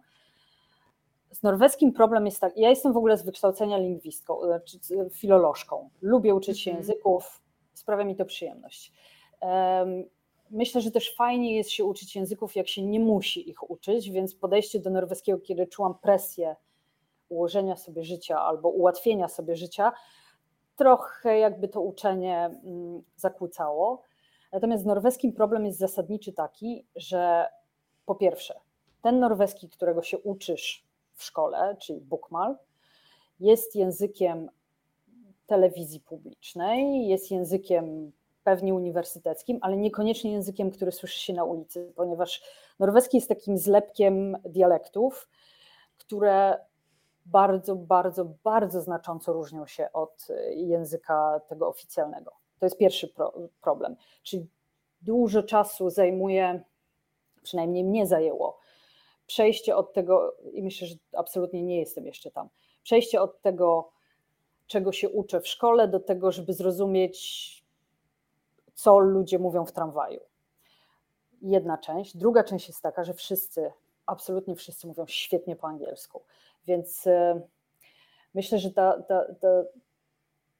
Z 1.31 1.43
norweskim 1.43 1.93
problem 1.93 2.25
jest 2.25 2.39
tak, 2.41 2.57
ja 2.57 2.69
jestem 2.69 2.93
w 2.93 2.97
ogóle 2.97 3.17
z 3.17 3.23
wykształcenia 3.25 3.77
lingwistką, 3.77 4.39
znaczy 4.45 4.77
filolożką. 5.11 5.89
Lubię 6.01 6.35
uczyć 6.35 6.59
się 6.59 6.71
Mhm. 6.71 6.87
języków, 6.87 7.41
sprawia 7.73 8.03
mi 8.03 8.15
to 8.15 8.25
przyjemność. 8.25 8.93
Em, 9.41 10.03
Myślę, 10.53 10.81
że 10.81 10.91
też 10.91 11.15
fajnie 11.15 11.55
jest 11.55 11.69
się 11.69 11.85
uczyć 11.85 12.15
języków, 12.15 12.55
jak 12.55 12.67
się 12.67 12.85
nie 12.85 12.99
musi 12.99 13.49
ich 13.49 13.69
uczyć, 13.71 14.09
więc 14.09 14.35
podejście 14.35 14.79
do 14.79 14.89
norweskiego, 14.89 15.39
kiedy 15.39 15.67
czułam 15.67 15.95
presję 16.01 16.55
ułożenia 17.31 17.75
sobie 17.75 18.03
życia 18.03 18.41
albo 18.41 18.69
ułatwienia 18.69 19.27
sobie 19.27 19.55
życia, 19.55 19.91
trochę 20.75 21.37
jakby 21.39 21.67
to 21.67 21.81
uczenie 21.81 22.45
mm, 22.45 23.03
zakłócało. 23.15 24.03
Natomiast 24.51 24.83
z 24.83 24.85
norweskim 24.85 25.33
problem 25.33 25.65
jest 25.65 25.79
zasadniczy 25.79 26.33
taki, 26.33 26.85
że 26.95 27.47
po 28.05 28.15
pierwsze, 28.15 28.59
ten 29.01 29.19
norweski, 29.19 29.69
którego 29.69 30.03
się 30.03 30.17
uczysz 30.17 30.87
w 31.13 31.23
szkole, 31.23 31.77
czyli 31.79 32.01
bukmal, 32.01 32.57
jest 33.39 33.75
językiem 33.75 34.49
telewizji 35.47 35.99
publicznej, 35.99 37.07
jest 37.07 37.31
językiem 37.31 38.11
pewnie 38.43 38.73
uniwersyteckim, 38.73 39.59
ale 39.61 39.77
niekoniecznie 39.77 40.31
językiem, 40.31 40.71
który 40.71 40.91
słyszy 40.91 41.19
się 41.19 41.33
na 41.33 41.43
ulicy, 41.43 41.93
ponieważ 41.95 42.41
norweski 42.79 43.17
jest 43.17 43.29
takim 43.29 43.57
zlepkiem 43.57 44.37
dialektów, 44.45 45.29
które 45.97 46.57
bardzo, 47.25 47.75
bardzo, 47.75 48.25
bardzo 48.43 48.81
znacząco 48.81 49.33
różnią 49.33 49.67
się 49.67 49.91
od 49.93 50.27
y, 50.29 50.53
języka 50.55 51.41
tego 51.47 51.67
oficjalnego. 51.67 52.31
To 52.59 52.65
jest 52.65 52.77
pierwszy 52.77 53.07
pro, 53.07 53.33
problem. 53.61 53.95
Czyli 54.23 54.47
dużo 55.01 55.43
czasu 55.43 55.89
zajmuje, 55.89 56.63
przynajmniej 57.43 57.83
mnie 57.83 58.07
zajęło, 58.07 58.59
przejście 59.27 59.75
od 59.75 59.93
tego, 59.93 60.35
i 60.53 60.63
myślę, 60.63 60.87
że 60.87 60.95
absolutnie 61.17 61.63
nie 61.63 61.79
jestem 61.79 62.05
jeszcze 62.05 62.31
tam, 62.31 62.49
przejście 62.83 63.21
od 63.21 63.41
tego, 63.41 63.91
czego 64.67 64.91
się 64.91 65.09
uczę 65.09 65.41
w 65.41 65.47
szkole, 65.47 65.87
do 65.87 65.99
tego, 65.99 66.31
żeby 66.31 66.53
zrozumieć, 66.53 67.63
co 68.73 68.99
ludzie 68.99 69.39
mówią 69.39 69.65
w 69.65 69.71
tramwaju. 69.71 70.19
Jedna 71.41 71.77
część. 71.77 72.17
Druga 72.17 72.43
część 72.43 72.67
jest 72.67 72.81
taka, 72.81 73.03
że 73.03 73.13
wszyscy, 73.13 73.71
absolutnie 74.05 74.55
wszyscy 74.55 74.87
mówią 74.87 75.05
świetnie 75.07 75.55
po 75.55 75.67
angielsku. 75.67 76.21
Więc 76.65 77.07
y, 77.07 77.41
myślę, 78.33 78.59
że 78.59 78.71
ta, 78.71 79.01
ta, 79.01 79.25
ta 79.41 79.47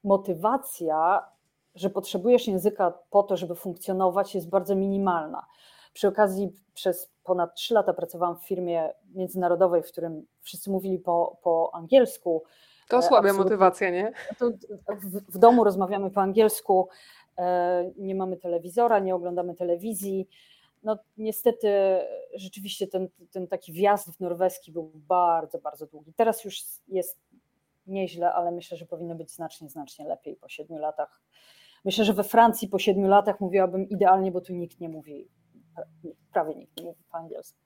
motywacja, 0.04 1.28
że 1.74 1.90
potrzebujesz 1.90 2.48
języka 2.48 2.92
po 3.10 3.22
to, 3.22 3.36
żeby 3.36 3.54
funkcjonować, 3.54 4.34
jest 4.34 4.48
bardzo 4.48 4.74
minimalna. 4.74 5.46
Przy 5.92 6.08
okazji 6.08 6.52
przez 6.74 7.12
ponad 7.24 7.54
3 7.54 7.74
lata 7.74 7.92
pracowałam 7.92 8.38
w 8.38 8.46
firmie 8.46 8.94
międzynarodowej, 9.14 9.82
w 9.82 9.92
którym 9.92 10.26
wszyscy 10.40 10.70
mówili 10.70 10.98
po, 10.98 11.38
po 11.42 11.70
angielsku. 11.74 12.42
To 12.88 12.96
E, 12.96 12.98
osłabia 12.98 13.32
motywację, 13.32 13.92
nie? 13.92 14.12
To 14.38 14.50
w, 14.88 15.32
w 15.34 15.38
domu 15.38 15.64
rozmawiamy 15.64 16.10
po 16.10 16.20
angielsku, 16.20 16.88
e, 17.38 17.90
nie 17.96 18.14
mamy 18.14 18.36
telewizora, 18.36 18.98
nie 18.98 19.14
oglądamy 19.14 19.54
telewizji. 19.54 20.28
No 20.82 20.98
niestety 21.16 21.68
rzeczywiście 22.34 22.86
ten, 22.86 23.08
ten 23.30 23.48
taki 23.48 23.72
wjazd 23.72 24.10
w 24.10 24.20
norweski 24.20 24.72
był 24.72 24.92
bardzo, 24.94 25.58
bardzo 25.58 25.86
długi. 25.86 26.14
Teraz 26.14 26.44
już 26.44 26.62
jest 26.88 27.20
nieźle, 27.86 28.32
ale 28.32 28.52
myślę, 28.52 28.76
że 28.76 28.86
powinno 28.86 29.14
być 29.14 29.30
znacznie, 29.30 29.68
znacznie 29.68 30.08
lepiej 30.08 30.36
po 30.36 30.48
siedmiu 30.48 30.78
latach. 30.78 31.22
Myślę, 31.84 32.04
że 32.04 32.12
we 32.12 32.24
Francji 32.24 32.68
po 32.68 32.78
siedmiu 32.78 33.08
latach 33.08 33.40
mówiłabym 33.40 33.88
idealnie, 33.88 34.32
bo 34.32 34.40
tu 34.40 34.52
nikt 34.52 34.80
nie 34.80 34.88
mówi, 34.88 35.28
prawie 36.32 36.54
nikt 36.54 36.76
nie 36.76 36.84
mówi 36.84 37.02
po 37.10 37.16
angielsku. 37.16 37.60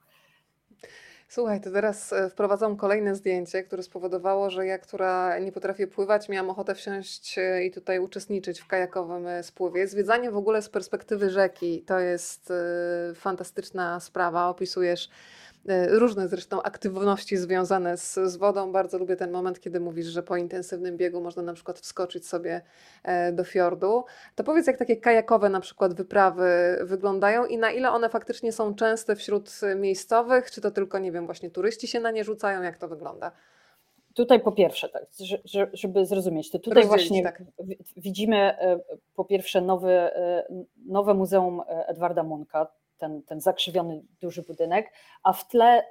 Słuchaj, 1.28 1.60
to 1.60 1.70
teraz 1.70 2.12
e, 2.12 2.30
wprowadzam 2.30 2.76
kolejne 2.76 3.14
zdjęcie, 3.14 3.62
które 3.62 3.82
spowodowało, 3.82 4.50
że 4.50 4.66
ja, 4.66 4.78
która 4.78 5.38
nie 5.38 5.52
potrafię 5.52 5.86
pływać, 5.86 6.28
miałam 6.28 6.50
ochotę 6.50 6.74
wsiąść 6.74 7.38
e, 7.38 7.64
i 7.64 7.70
tutaj 7.70 7.98
uczestniczyć 7.98 8.60
w 8.60 8.66
kajakowym 8.66 9.26
e, 9.26 9.42
spływie. 9.42 9.88
Zwiedzanie 9.88 10.30
w 10.30 10.36
ogóle 10.36 10.62
z 10.62 10.68
perspektywy 10.68 11.30
rzeki 11.30 11.82
to 11.82 11.98
jest 11.98 12.52
fantastyczna 13.14 14.00
sprawa. 14.00 14.48
Opisujesz 14.48 15.10
różne 15.88 16.28
zresztą 16.28 16.62
aktywności 16.62 17.36
związane 17.36 17.96
z, 17.96 18.14
z 18.14 18.36
wodą. 18.36 18.72
Bardzo 18.72 18.98
lubię 18.98 19.16
ten 19.16 19.30
moment, 19.30 19.60
kiedy 19.60 19.80
mówisz, 19.80 20.06
że 20.06 20.22
po 20.22 20.36
intensywnym 20.36 20.96
biegu 20.96 21.20
można 21.20 21.42
na 21.42 21.52
przykład 21.54 21.78
wskoczyć 21.78 22.26
sobie 22.28 22.60
e, 23.04 23.32
do 23.32 23.44
fiordu. 23.44 24.04
To 24.34 24.44
powiedz, 24.44 24.66
jak 24.66 24.76
takie 24.76 24.96
kajakowe 24.96 25.48
na 25.48 25.60
przykład 25.60 25.94
wyprawy 25.94 26.48
wyglądają 26.82 27.46
i 27.46 27.58
na 27.58 27.70
ile 27.70 27.90
one 27.90 28.08
faktycznie 28.08 28.52
są 28.52 28.74
częste 28.74 29.16
wśród 29.16 29.50
e, 29.62 29.74
miejscowych, 29.74 30.50
czy 30.50 30.60
to 30.60 30.70
tylko, 30.70 30.98
nie 30.98 31.12
wiem, 31.12 31.26
właśnie 31.26 31.50
turyści 31.50 31.88
się 31.88 32.00
na 32.00 32.10
nie 32.10 32.24
rzucają, 32.24 32.62
jak 32.62 32.78
to 32.78 32.88
wygląda? 32.88 33.32
Tutaj 34.14 34.40
po 34.40 34.52
pierwsze, 34.52 34.88
tak, 34.88 35.02
że- 35.20 35.38
że- 35.44 35.70
żeby 35.72 36.06
zrozumieć, 36.06 36.50
to 36.50 36.58
tutaj 36.58 36.82
Rozdzielić, 36.82 37.08
właśnie 37.08 37.22
tak. 37.22 37.42
wi- 37.58 37.78
widzimy 37.96 38.36
e, 38.36 38.80
po 39.14 39.24
pierwsze 39.24 39.60
nowy, 39.60 39.90
e, 39.92 40.46
nowe 40.86 41.14
muzeum 41.14 41.60
e, 41.60 41.86
Edwarda 41.88 42.22
Munka, 42.22 42.66
ten, 42.98 43.22
ten 43.22 43.40
zakrzywiony 43.40 44.02
duży 44.20 44.42
budynek, 44.42 44.92
a 45.22 45.32
w 45.32 45.48
tle 45.48 45.86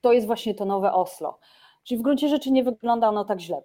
to 0.00 0.12
jest 0.12 0.26
właśnie 0.26 0.54
to 0.54 0.64
nowe 0.64 0.92
Oslo. 0.92 1.38
Czyli 1.84 1.98
w 1.98 2.02
gruncie 2.02 2.28
rzeczy 2.28 2.50
nie 2.50 2.64
wygląda 2.64 3.08
ono 3.08 3.24
tak 3.24 3.40
źle. 3.40 3.62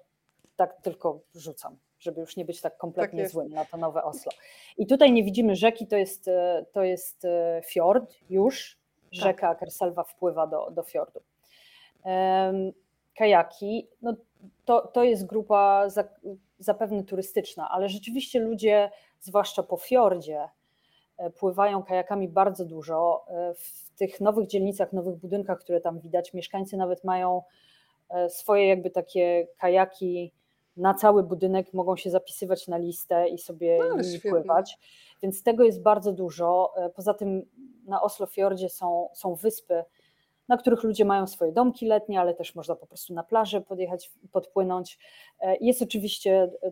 Tak 0.56 0.82
tylko 0.82 1.19
rzucam, 1.36 1.77
żeby 1.99 2.21
już 2.21 2.38
nie 2.38 2.45
być 2.45 2.62
tak 2.62 2.77
kompletnie 2.77 3.21
jest. 3.21 3.34
złym 3.34 3.49
na 3.49 3.65
to 3.65 3.77
nowe 3.77 4.03
Oslo. 4.03 4.32
I 4.77 4.88
tutaj 4.88 5.12
nie 5.12 5.23
widzimy 5.23 5.56
rzeki, 5.56 5.88
to 5.88 5.97
jest, 5.97 6.27
e, 6.27 6.65
to 6.71 6.84
jest 6.84 7.25
e, 7.25 7.62
fiord 7.65 8.15
już, 8.29 8.77
rzeka 9.12 9.49
Akerselva 9.49 10.03
wpływa 10.03 10.47
do, 10.47 10.71
do 10.71 10.84
fiordu. 10.84 11.19
Kajaki, 13.17 13.88
no 14.01 14.13
to, 14.65 14.88
to 14.88 15.03
jest 15.03 15.25
grupa 15.25 15.89
za, 15.89 16.03
zapewne 16.60 17.03
turystyczna, 17.03 17.69
ale 17.69 17.89
rzeczywiście 17.89 18.39
ludzie, 18.39 18.91
zwłaszcza 19.19 19.63
po 19.63 19.77
fiordzie, 19.77 20.49
pływają 21.39 21.84
kajakami 21.84 22.28
bardzo 22.28 22.65
dużo. 22.65 23.26
E, 23.28 23.54
W 23.54 23.91
tych 23.97 24.21
nowych 24.21 24.47
dzielnicach, 24.47 24.93
nowych 24.93 25.15
budynkach, 25.15 25.60
które 25.60 25.82
tam 25.82 25.99
widać, 25.99 26.34
mieszkańcy 26.34 26.78
nawet 26.78 27.04
mają 27.04 27.41
e, 28.10 28.30
swoje 28.30 28.67
jakby 28.67 28.89
takie 28.89 29.47
kajaki 29.58 30.32
na 30.78 30.93
cały 30.93 31.23
budynek, 31.23 31.73
mogą 31.73 31.95
się 31.95 32.10
zapisywać 32.10 32.67
na 32.67 32.78
listę 32.78 33.28
i 33.28 33.38
sobie 33.38 33.80
No, 33.80 33.95
pływać. 34.32 34.78
Więc 35.21 35.43
tego 35.43 35.63
jest 35.63 35.82
bardzo 35.82 36.12
dużo. 36.12 36.73
E, 36.78 36.89
Poza 36.89 37.13
tym 37.13 37.45
na 37.86 38.02
Oslofjordzie 38.02 38.69
są, 38.69 39.10
są 39.13 39.36
wyspy, 39.36 39.84
na 40.47 40.58
których 40.58 40.84
ludzie 40.84 41.06
mają 41.06 41.28
swoje 41.28 41.52
domki 41.52 41.86
letnie, 41.86 42.19
ale 42.19 42.34
też 42.34 42.56
można 42.56 42.76
po 42.76 42.88
prostu 42.88 43.13
na 43.13 43.23
plażę 43.23 43.62
podjechać, 43.62 44.12
podpłynąć. 44.32 44.99
E, 45.39 45.56
Jest 45.58 45.82
oczywiście 45.82 46.52
e, 46.63 46.71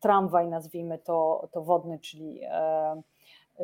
tramwaj, 0.00 0.48
nazwijmy 0.48 0.98
to, 0.98 1.48
to 1.52 1.62
wodny, 1.62 1.98
czyli 1.98 2.40
e, 2.44 3.02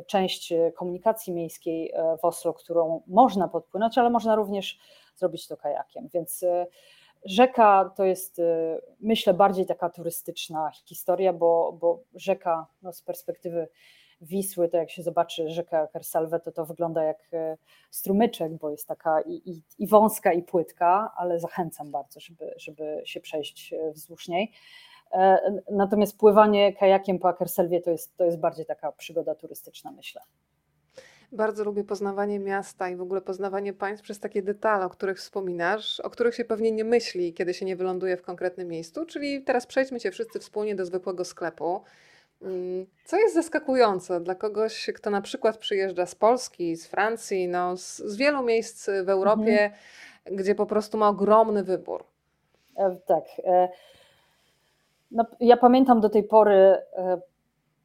część 0.07 0.53
komunikacji 0.77 1.33
miejskiej 1.33 1.93
e, 1.95 2.17
w 2.23 2.25
Oslo, 2.25 2.55
którą 2.55 3.03
można 3.07 3.49
podpłynąć, 3.49 3.99
ale 3.99 4.11
można 4.11 4.35
również 4.35 4.79
zrobić 5.17 5.49
to 5.49 5.57
kajakiem. 5.57 6.09
Więc 6.15 6.43
e, 6.43 6.67
rzeka 7.25 7.93
to 7.97 8.05
jest, 8.05 8.39
e, 8.39 8.81
myślę, 9.01 9.35
bardziej 9.35 9.67
taka 9.67 9.91
turystyczna 9.91 10.71
historia, 10.85 11.33
bo, 11.33 11.77
bo 11.81 12.03
rzeka 12.15 12.67
no, 12.83 12.93
z 12.93 13.03
perspektywy 13.03 13.69
Wisły, 14.23 14.69
to 14.69 14.77
jak 14.77 14.91
się 14.91 15.03
zobaczy 15.03 15.51
rzekę 15.51 15.89
Kersalve, 15.93 16.41
to 16.45 16.53
to 16.53 16.67
wygląda 16.67 17.05
jak 17.05 17.29
e, 17.33 17.57
strumyczek, 17.91 18.53
bo 18.53 18.71
jest 18.71 18.89
taka 18.89 19.21
i, 19.21 19.51
i, 19.51 19.63
i 19.79 19.87
wąska, 19.87 20.33
i 20.33 20.43
płytka, 20.43 21.13
ale 21.17 21.41
zachęcam 21.41 21.91
bardzo, 21.91 22.21
żeby, 22.21 22.55
żeby 22.57 23.03
się 23.05 23.21
przejść 23.21 23.73
e, 23.73 23.93
wzdłuż 23.93 24.29
niej. 24.29 24.53
E, 25.13 25.39
Natomiast 25.71 26.19
pływanie 26.19 26.73
kajakiem 26.73 27.19
po 27.19 27.29
Akerselwie 27.29 27.81
to 27.81 27.91
jest, 27.91 28.17
to 28.17 28.25
jest 28.25 28.39
bardziej 28.39 28.67
taka 28.67 28.93
przygoda 28.93 29.35
turystyczna, 29.35 29.93
myślę. 29.93 30.23
Bardzo 31.33 31.65
lubię 31.65 31.85
poznawanie 31.85 32.39
miasta 32.39 32.89
i 32.89 32.97
w 32.97 33.01
ogóle 33.03 33.21
poznawanie 33.21 33.73
państw 33.73 34.05
przez 34.05 34.21
takie 34.21 34.43
detale, 34.43 34.85
o 34.87 34.91
których 34.91 35.19
wspominasz, 35.19 36.01
o 36.01 36.11
których 36.11 36.35
się 36.35 36.45
pewnie 36.45 36.73
nie 36.73 36.85
myśli, 36.85 37.35
kiedy 37.35 37.55
się 37.55 37.65
nie 37.65 37.77
wyląduje 37.77 38.17
w 38.17 38.23
konkretnym 38.23 38.69
miejscu. 38.69 39.07
Czyli 39.07 39.43
teraz 39.43 39.67
przejdźmy 39.67 40.01
się 40.01 40.11
wszyscy 40.11 40.39
wspólnie 40.39 40.75
do 40.75 40.85
zwykłego 40.85 41.25
sklepu. 41.25 41.81
Mm, 42.43 42.87
Co 43.05 43.17
jest 43.17 43.35
zaskakujące 43.35 44.21
dla 44.21 44.35
kogoś, 44.35 44.91
kto 44.95 45.11
na 45.11 45.21
przykład 45.21 45.59
przyjeżdża 45.59 46.07
z 46.07 46.15
Polski, 46.15 46.77
z 46.77 46.87
Francji, 46.87 47.49
no, 47.49 47.77
z, 47.77 47.97
z 47.99 48.17
wielu 48.17 48.43
miejsc 48.43 48.91
w 49.05 49.09
Europie, 49.09 49.71
gdzie 50.25 50.55
po 50.55 50.67
prostu 50.67 50.99
ma 50.99 51.09
ogromny 51.09 51.65
wybór. 51.65 52.05
E, 52.77 52.97
Tak. 53.07 53.25
E, 55.11 55.15
No, 55.17 55.25
ja 55.41 55.57
pamiętam 55.57 56.01
do 56.01 56.11
tej 56.11 56.25
pory 56.25 56.55
e, 56.55 57.21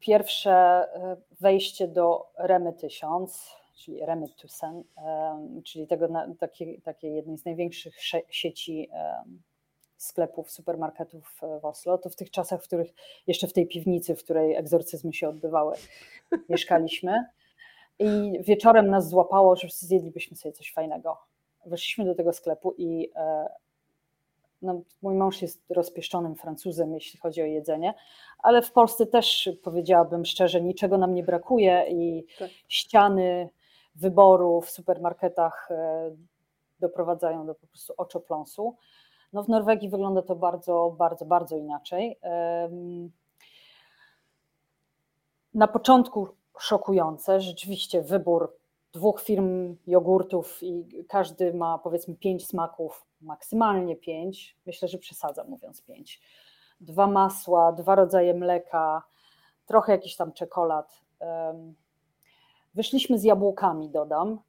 pierwsze 0.00 0.52
e, 0.52 1.16
wejście 1.40 1.88
do 1.88 2.26
Remy 2.38 2.72
1000, 2.72 3.56
czyli 3.76 4.06
Remy 4.06 4.28
1000, 4.28 4.62
em, 4.62 5.62
czyli 5.62 5.86
tego, 5.86 6.08
takiej, 6.38 6.80
takiej 6.80 7.14
jednej 7.14 7.38
z 7.38 7.44
największych 7.44 7.94
sieci 8.30 8.90
sklepów, 9.96 10.50
supermarketów 10.50 11.40
e, 11.42 11.60
w 11.60 11.64
Oslo. 11.64 11.98
To 11.98 12.10
w 12.10 12.16
tych 12.16 12.30
czasach, 12.30 12.62
w 12.62 12.66
których 12.66 12.94
jeszcze 13.26 13.46
w 13.46 13.52
tej 13.52 13.66
piwnicy, 13.66 14.16
w 14.16 14.24
której 14.24 14.54
egzorcyzmy 14.54 15.12
się 15.12 15.28
odbywały, 15.28 15.76
mieszkaliśmy. 16.48 17.24
I 17.98 18.32
wieczorem 18.40 18.90
nas 18.90 19.08
złapało, 19.08 19.56
że 19.56 19.68
zjedlibyśmy 19.70 20.36
sobie 20.36 20.52
coś 20.52 20.72
fajnego. 20.72 21.18
Weszliśmy 21.66 22.04
do 22.04 22.14
tego 22.14 22.32
sklepu 22.32 22.74
i 22.78 23.10
e, 23.16 23.46
no, 24.66 24.80
mój 25.02 25.14
mąż 25.14 25.42
jest 25.42 25.64
rozpieszczonym 25.70 26.34
Francuzem, 26.34 26.94
jeśli 26.94 27.18
chodzi 27.20 27.42
o 27.42 27.44
jedzenie, 27.44 27.94
ale 28.38 28.62
w 28.62 28.72
Polsce 28.72 29.06
też 29.06 29.50
powiedziałabym 29.62 30.24
szczerze, 30.24 30.60
niczego 30.60 30.98
nam 30.98 31.14
nie 31.14 31.22
brakuje 31.22 31.86
i 31.88 32.26
Tak. 32.38 32.50
ściany 32.68 33.48
wyboru 33.94 34.60
w 34.60 34.70
supermarketach 34.70 35.68
e, 35.70 36.10
doprowadzają 36.80 37.46
do 37.46 37.54
po 37.54 37.66
prostu 37.66 37.94
oczopląsu. 37.96 38.76
No 39.32 39.42
w 39.42 39.48
Norwegii 39.48 39.88
wygląda 39.88 40.22
to 40.22 40.36
bardzo, 40.36 40.94
bardzo, 40.98 41.24
bardzo 41.24 41.56
inaczej. 41.56 42.18
Na 45.54 45.68
początku 45.68 46.28
szokujące, 46.58 47.40
rzeczywiście 47.40 48.02
wybór 48.02 48.56
dwóch 48.96 49.20
firm 49.20 49.76
jogurtów 49.86 50.62
i 50.62 51.04
każdy 51.08 51.54
ma 51.54 51.78
powiedzmy 51.78 52.14
pięć 52.14 52.46
smaków, 52.46 53.06
maksymalnie 53.20 53.96
pięć, 53.96 54.56
myślę, 54.66 54.88
że 54.88 54.98
przesadzam 54.98 55.48
mówiąc 55.48 55.82
pięć. 55.82 56.20
Dwa 56.80 57.06
masła, 57.06 57.72
dwa 57.72 57.94
rodzaje 57.94 58.34
mleka, 58.34 59.02
trochę 59.66 59.92
jakiś 59.92 60.16
tam 60.16 60.32
czekolad. 60.32 61.00
Wyszliśmy 62.74 63.18
z 63.18 63.24
jabłkami, 63.24 63.90
dodam, 63.90 64.40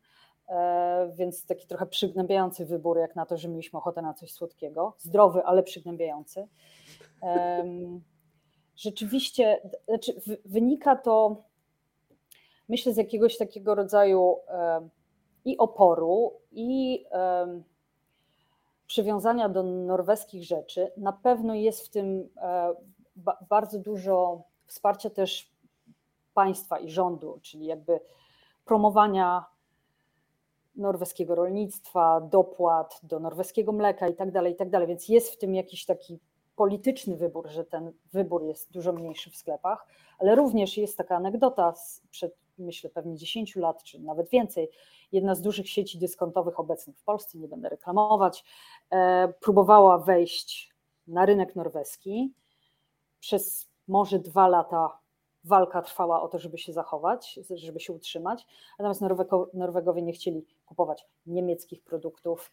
e, 0.49 1.12
więc 1.15 1.45
taki 1.45 1.67
trochę 1.67 1.86
przygnębiający 1.86 2.65
wybór, 2.65 2.97
jak 2.97 3.15
na 3.15 3.25
to, 3.25 3.38
że 3.38 3.47
mieliśmy 3.47 3.79
ochotę 3.79 4.01
na 4.01 4.13
coś 4.13 4.31
słodkiego. 4.33 4.93
Zdrowy, 4.97 5.43
ale 5.43 5.63
przygnębiający. 5.63 6.47
Rzeczywiście, 8.75 9.62
znaczy 9.88 10.21
wy- 10.27 10.38
wynika 10.45 10.95
to, 10.95 11.43
myślę, 12.69 12.93
z 12.93 12.97
jakiegoś 12.97 13.38
takiego 13.38 13.75
rodzaju 13.75 14.38
i 15.45 15.58
oporu, 15.58 16.34
i 16.51 17.06
przywiązania 18.88 19.49
do 19.49 19.63
norweskich 19.63 20.43
rzeczy. 20.43 20.91
Na 20.97 21.13
pewno 21.13 21.56
jest 21.56 21.88
w 21.88 21.89
tym 21.89 22.30
e, 22.38 22.73
ba- 23.15 23.38
bardzo 23.49 23.80
dużo 23.80 24.43
wsparcia 24.65 25.10
też 25.10 25.51
państwa 26.34 26.80
i 26.80 26.89
rządu, 26.89 27.39
czyli 27.41 27.65
jakby 27.65 27.99
promowania 28.65 29.45
norweskiego 30.75 31.36
rolnictwa, 31.36 32.21
dopłat 32.21 32.99
do 33.03 33.19
norweskiego 33.19 33.71
mleka 33.71 34.08
i 34.08 34.15
tak 34.15 34.32
dalej, 34.32 34.53
i 34.53 34.56
tak 34.56 34.69
dalej. 34.69 34.88
Więc 34.88 35.10
jest 35.10 35.30
w 35.30 35.38
tym 35.38 35.56
jakiś 35.56 35.86
taki 35.86 36.19
polityczny 36.56 37.15
wybór, 37.15 37.49
że 37.49 37.65
ten 37.65 37.93
wybór 38.13 38.43
jest 38.43 38.71
dużo 38.71 38.93
mniejszy 38.93 39.32
w 39.32 39.36
sklepach, 39.36 39.88
ale 40.19 40.36
również 40.36 40.77
jest 40.77 40.97
taka 40.97 41.15
anegdota 41.15 41.73
sprzed, 41.73 42.36
myślę, 42.58 42.89
pewnie 42.89 43.15
10 43.15 43.56
lat, 43.56 43.84
czy 43.84 44.00
nawet 44.00 44.30
więcej. 44.30 44.70
Jedna 45.12 45.36
z 45.36 45.41
dużych 45.41 45.70
sieci 45.70 45.98
dyskontowych 45.98 46.60
obecnych 46.60 46.98
w 46.98 47.04
Polsce, 47.04 47.38
nie 47.38 47.48
będę 47.48 47.70
reklamować, 47.70 48.43
e, 48.89 49.34
próbowała 49.39 49.98
wejść 49.98 50.74
na 51.08 51.26
rynek 51.26 51.56
norweski. 51.56 52.34
Przez 53.20 53.67
może 53.88 54.20
dwa 54.20 54.48
lata 54.48 55.00
walka 55.43 55.82
trwała 55.82 56.22
o 56.22 56.28
to, 56.28 56.39
żeby 56.39 56.58
się 56.58 56.74
zachować, 56.74 57.39
żeby 57.56 57.80
się 57.80 57.93
utrzymać. 57.93 58.46
Natomiast 58.80 59.02
Norwego, 59.02 59.50
Norwegowie 59.54 60.02
nie 60.02 60.13
chcieli 60.13 60.46
kupować 60.65 61.06
niemieckich 61.26 61.84
produktów 61.84 62.52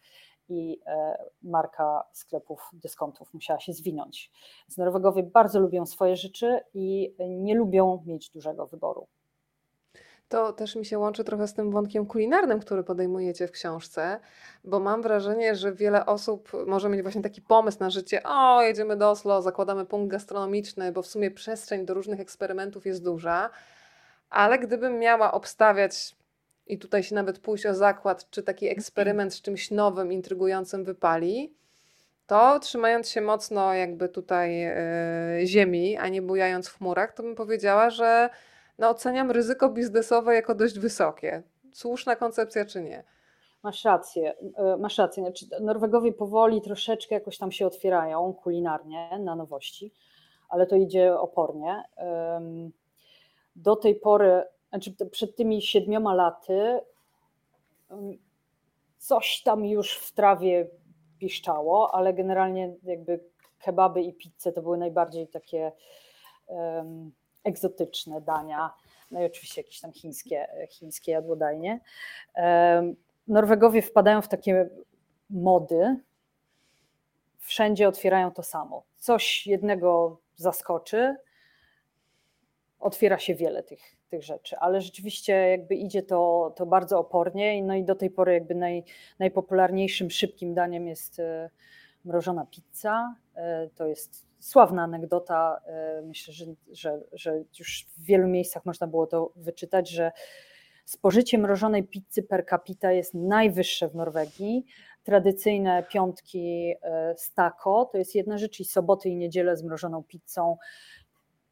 i 0.49 0.79
e, 0.85 1.17
marka 1.41 2.03
sklepów 2.11 2.69
dyskontów 2.73 3.33
musiała 3.33 3.59
się 3.59 3.73
zwinąć. 3.73 4.31
Więc 4.67 4.77
Norwegowie 4.77 5.23
bardzo 5.23 5.59
lubią 5.59 5.85
swoje 5.85 6.15
rzeczy 6.15 6.59
i 6.73 7.15
nie 7.29 7.55
lubią 7.55 8.03
mieć 8.05 8.29
dużego 8.29 8.67
wyboru. 8.67 9.07
To 10.29 10.53
też 10.53 10.75
mi 10.75 10.85
się 10.85 10.99
łączy 10.99 11.23
trochę 11.23 11.47
z 11.47 11.53
tym 11.53 11.71
wątkiem 11.71 12.05
kulinarnym, 12.05 12.59
który 12.59 12.83
podejmujecie 12.83 13.47
w 13.47 13.51
książce, 13.51 14.19
bo 14.63 14.79
mam 14.79 15.01
wrażenie, 15.01 15.55
że 15.55 15.73
wiele 15.73 16.05
osób 16.05 16.51
może 16.67 16.89
mieć 16.89 17.01
właśnie 17.01 17.21
taki 17.21 17.41
pomysł 17.41 17.77
na 17.79 17.89
życie: 17.89 18.23
o, 18.23 18.61
jedziemy 18.61 18.95
do 18.95 19.09
Oslo, 19.09 19.41
zakładamy 19.41 19.85
punkt 19.85 20.11
gastronomiczny, 20.11 20.91
bo 20.91 21.01
w 21.01 21.07
sumie 21.07 21.31
przestrzeń 21.31 21.85
do 21.85 21.93
różnych 21.93 22.19
eksperymentów 22.19 22.85
jest 22.85 23.03
duża. 23.03 23.49
Ale 24.29 24.59
gdybym 24.59 24.99
miała 24.99 25.31
obstawiać, 25.31 26.15
i 26.67 26.77
tutaj 26.77 27.03
się 27.03 27.15
nawet 27.15 27.39
pójść 27.39 27.65
o 27.65 27.73
zakład, 27.73 28.29
czy 28.29 28.43
taki 28.43 28.67
eksperyment 28.69 29.33
z 29.33 29.41
czymś 29.41 29.71
nowym, 29.71 30.11
intrygującym 30.11 30.83
wypali, 30.83 31.53
to 32.27 32.59
trzymając 32.59 33.09
się 33.09 33.21
mocno 33.21 33.73
jakby 33.73 34.09
tutaj 34.09 34.63
e, 34.63 34.75
ziemi, 35.45 35.97
a 35.97 36.07
nie 36.07 36.21
bujając 36.21 36.67
w 36.67 36.77
chmurach, 36.77 37.13
to 37.13 37.23
bym 37.23 37.35
powiedziała, 37.35 37.89
że 37.89 38.29
no 38.77 38.89
oceniam 38.89 39.31
ryzyko 39.31 39.69
biznesowe 39.69 40.35
jako 40.35 40.55
dość 40.55 40.79
wysokie. 40.79 41.43
Słuszna 41.73 42.15
koncepcja 42.15 42.65
czy 42.65 42.81
nie? 42.81 43.03
Masz 43.63 43.85
rację, 43.85 44.35
e, 44.57 44.77
masz 44.77 44.97
rację. 44.97 45.23
Znaczy, 45.23 45.45
Norwegowie 45.61 46.13
powoli 46.13 46.61
troszeczkę 46.61 47.15
jakoś 47.15 47.37
tam 47.37 47.51
się 47.51 47.67
otwierają 47.67 48.33
kulinarnie 48.33 49.19
na 49.19 49.35
nowości, 49.35 49.93
ale 50.49 50.67
to 50.67 50.75
idzie 50.75 51.19
opornie. 51.19 51.83
Do 53.55 53.75
tej 53.75 53.95
pory, 53.95 54.43
znaczy 54.69 54.95
przed 55.11 55.35
tymi 55.35 55.61
siedmioma 55.61 56.13
laty 56.13 56.79
coś 58.97 59.41
tam 59.43 59.65
już 59.65 59.97
w 59.97 60.13
trawie 60.13 60.67
piszczało, 61.19 61.95
ale 61.95 62.13
generalnie 62.13 62.75
jakby 62.83 63.23
kebaby 63.59 64.01
i 64.01 64.13
pizze 64.13 64.51
to 64.51 64.61
były 64.61 64.77
najbardziej 64.77 65.27
takie 65.27 65.71
egzotyczne 67.45 68.21
dania. 68.21 68.73
No 69.11 69.21
i 69.21 69.25
oczywiście 69.25 69.61
jakieś 69.61 69.81
tam 69.81 69.91
chińskie, 69.93 70.47
chińskie 70.69 71.11
jadłodajnie. 71.11 71.79
Norwegowie 73.27 73.81
wpadają 73.81 74.21
w 74.21 74.27
takie 74.27 74.69
mody. 75.29 75.95
Wszędzie 77.39 77.87
otwierają 77.87 78.31
to 78.31 78.43
samo. 78.43 78.83
Coś 78.97 79.47
jednego 79.47 80.19
zaskoczy, 80.35 81.15
otwiera 82.79 83.19
się 83.19 83.35
wiele 83.35 83.63
tych, 83.63 83.79
tych 84.09 84.23
rzeczy, 84.23 84.57
ale 84.57 84.81
rzeczywiście 84.81 85.33
jakby 85.33 85.75
idzie 85.75 86.03
to, 86.03 86.53
to 86.55 86.65
bardzo 86.65 86.99
opornie, 86.99 87.63
no 87.63 87.75
i 87.75 87.83
do 87.83 87.95
tej 87.95 88.09
pory 88.09 88.33
jakby 88.33 88.55
naj, 88.55 88.83
najpopularniejszym 89.19 90.11
szybkim 90.11 90.53
daniem 90.53 90.87
jest 90.87 91.19
e, 91.19 91.49
mrożona 92.05 92.45
pizza. 92.45 93.15
E, 93.35 93.69
to 93.75 93.87
jest 93.87 94.25
sławna 94.39 94.83
anegdota, 94.83 95.61
e, 95.65 96.01
myślę, 96.01 96.33
że, 96.33 96.45
że, 96.71 97.01
że 97.13 97.43
już 97.59 97.87
w 97.97 98.03
wielu 98.03 98.27
miejscach 98.27 98.65
można 98.65 98.87
było 98.87 99.07
to 99.07 99.31
wyczytać, 99.35 99.89
że 99.89 100.11
spożycie 100.85 101.37
mrożonej 101.37 101.83
pizzy 101.83 102.23
per 102.23 102.45
capita 102.49 102.91
jest 102.91 103.13
najwyższe 103.13 103.89
w 103.89 103.95
Norwegii. 103.95 104.65
Tradycyjne 105.03 105.83
piątki 105.83 106.73
z 107.17 107.33
taco 107.33 107.89
to 107.91 107.97
jest 107.97 108.15
jedna 108.15 108.37
rzecz 108.37 108.59
i 108.59 108.65
soboty 108.65 109.09
i 109.09 109.15
niedzielę 109.15 109.57
z 109.57 109.63
mrożoną 109.63 110.03
pizzą 110.03 110.57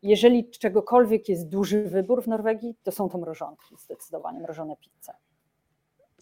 jeżeli 0.03 0.49
czegokolwiek 0.49 1.29
jest 1.29 1.49
duży 1.49 1.83
wybór 1.83 2.23
w 2.23 2.27
Norwegii, 2.27 2.75
to 2.83 2.91
są 2.91 3.09
to 3.09 3.17
mrożonki, 3.17 3.75
zdecydowanie 3.77 4.39
mrożone 4.39 4.75
pizze. 4.75 5.13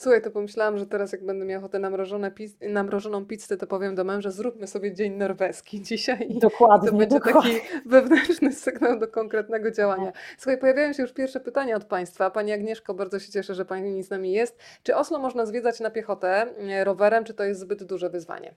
Słuchaj, 0.02 0.22
to 0.22 0.32
pomyślałam, 0.32 0.78
że 0.78 0.86
teraz 0.86 1.12
jak 1.12 1.26
będę 1.26 1.46
miała 1.46 1.60
ochotę 1.60 1.80
na, 1.80 1.90
mrożone 1.90 2.32
piz- 2.32 2.70
na 2.70 2.84
mrożoną 2.84 3.26
pizzę, 3.26 3.58
to 3.58 3.68
powiem 3.68 3.96
do 3.96 4.04
męża, 4.04 4.32
zróbmy 4.32 4.68
sobie 4.68 4.94
dzień 4.94 5.14
norweski 5.14 5.82
dzisiaj. 5.90 6.28
Dokładnie. 6.30 6.90
To 6.90 6.96
będzie 6.96 7.20
dokładnie. 7.20 7.60
taki 7.60 7.90
wewnętrzny 7.90 8.54
sygnał 8.54 9.00
do 9.00 9.08
konkretnego 9.08 9.72
działania. 9.72 10.12
Słuchaj, 10.38 10.58
pojawiają 10.58 10.94
się 10.94 11.02
już 11.02 11.14
pierwsze 11.14 11.40
pytania 11.40 11.76
od 11.76 11.86
Państwa. 11.86 12.32
Pani 12.32 12.52
Agnieszko, 12.52 12.94
bardzo 12.94 13.20
się 13.20 13.32
cieszę, 13.32 13.56
że 13.56 13.66
Pani 13.66 14.04
z 14.04 14.10
nami 14.10 14.32
jest. 14.32 14.60
Czy 14.84 14.96
Oslo 14.96 15.20
można 15.20 15.46
zwiedzać 15.46 15.80
na 15.80 15.92
piechotę 15.92 16.46
e, 16.58 16.84
rowerem, 16.84 17.24
czy 17.24 17.34
to 17.34 17.44
jest 17.44 17.60
zbyt 17.60 17.84
duże 17.84 18.10
wyzwanie? 18.10 18.56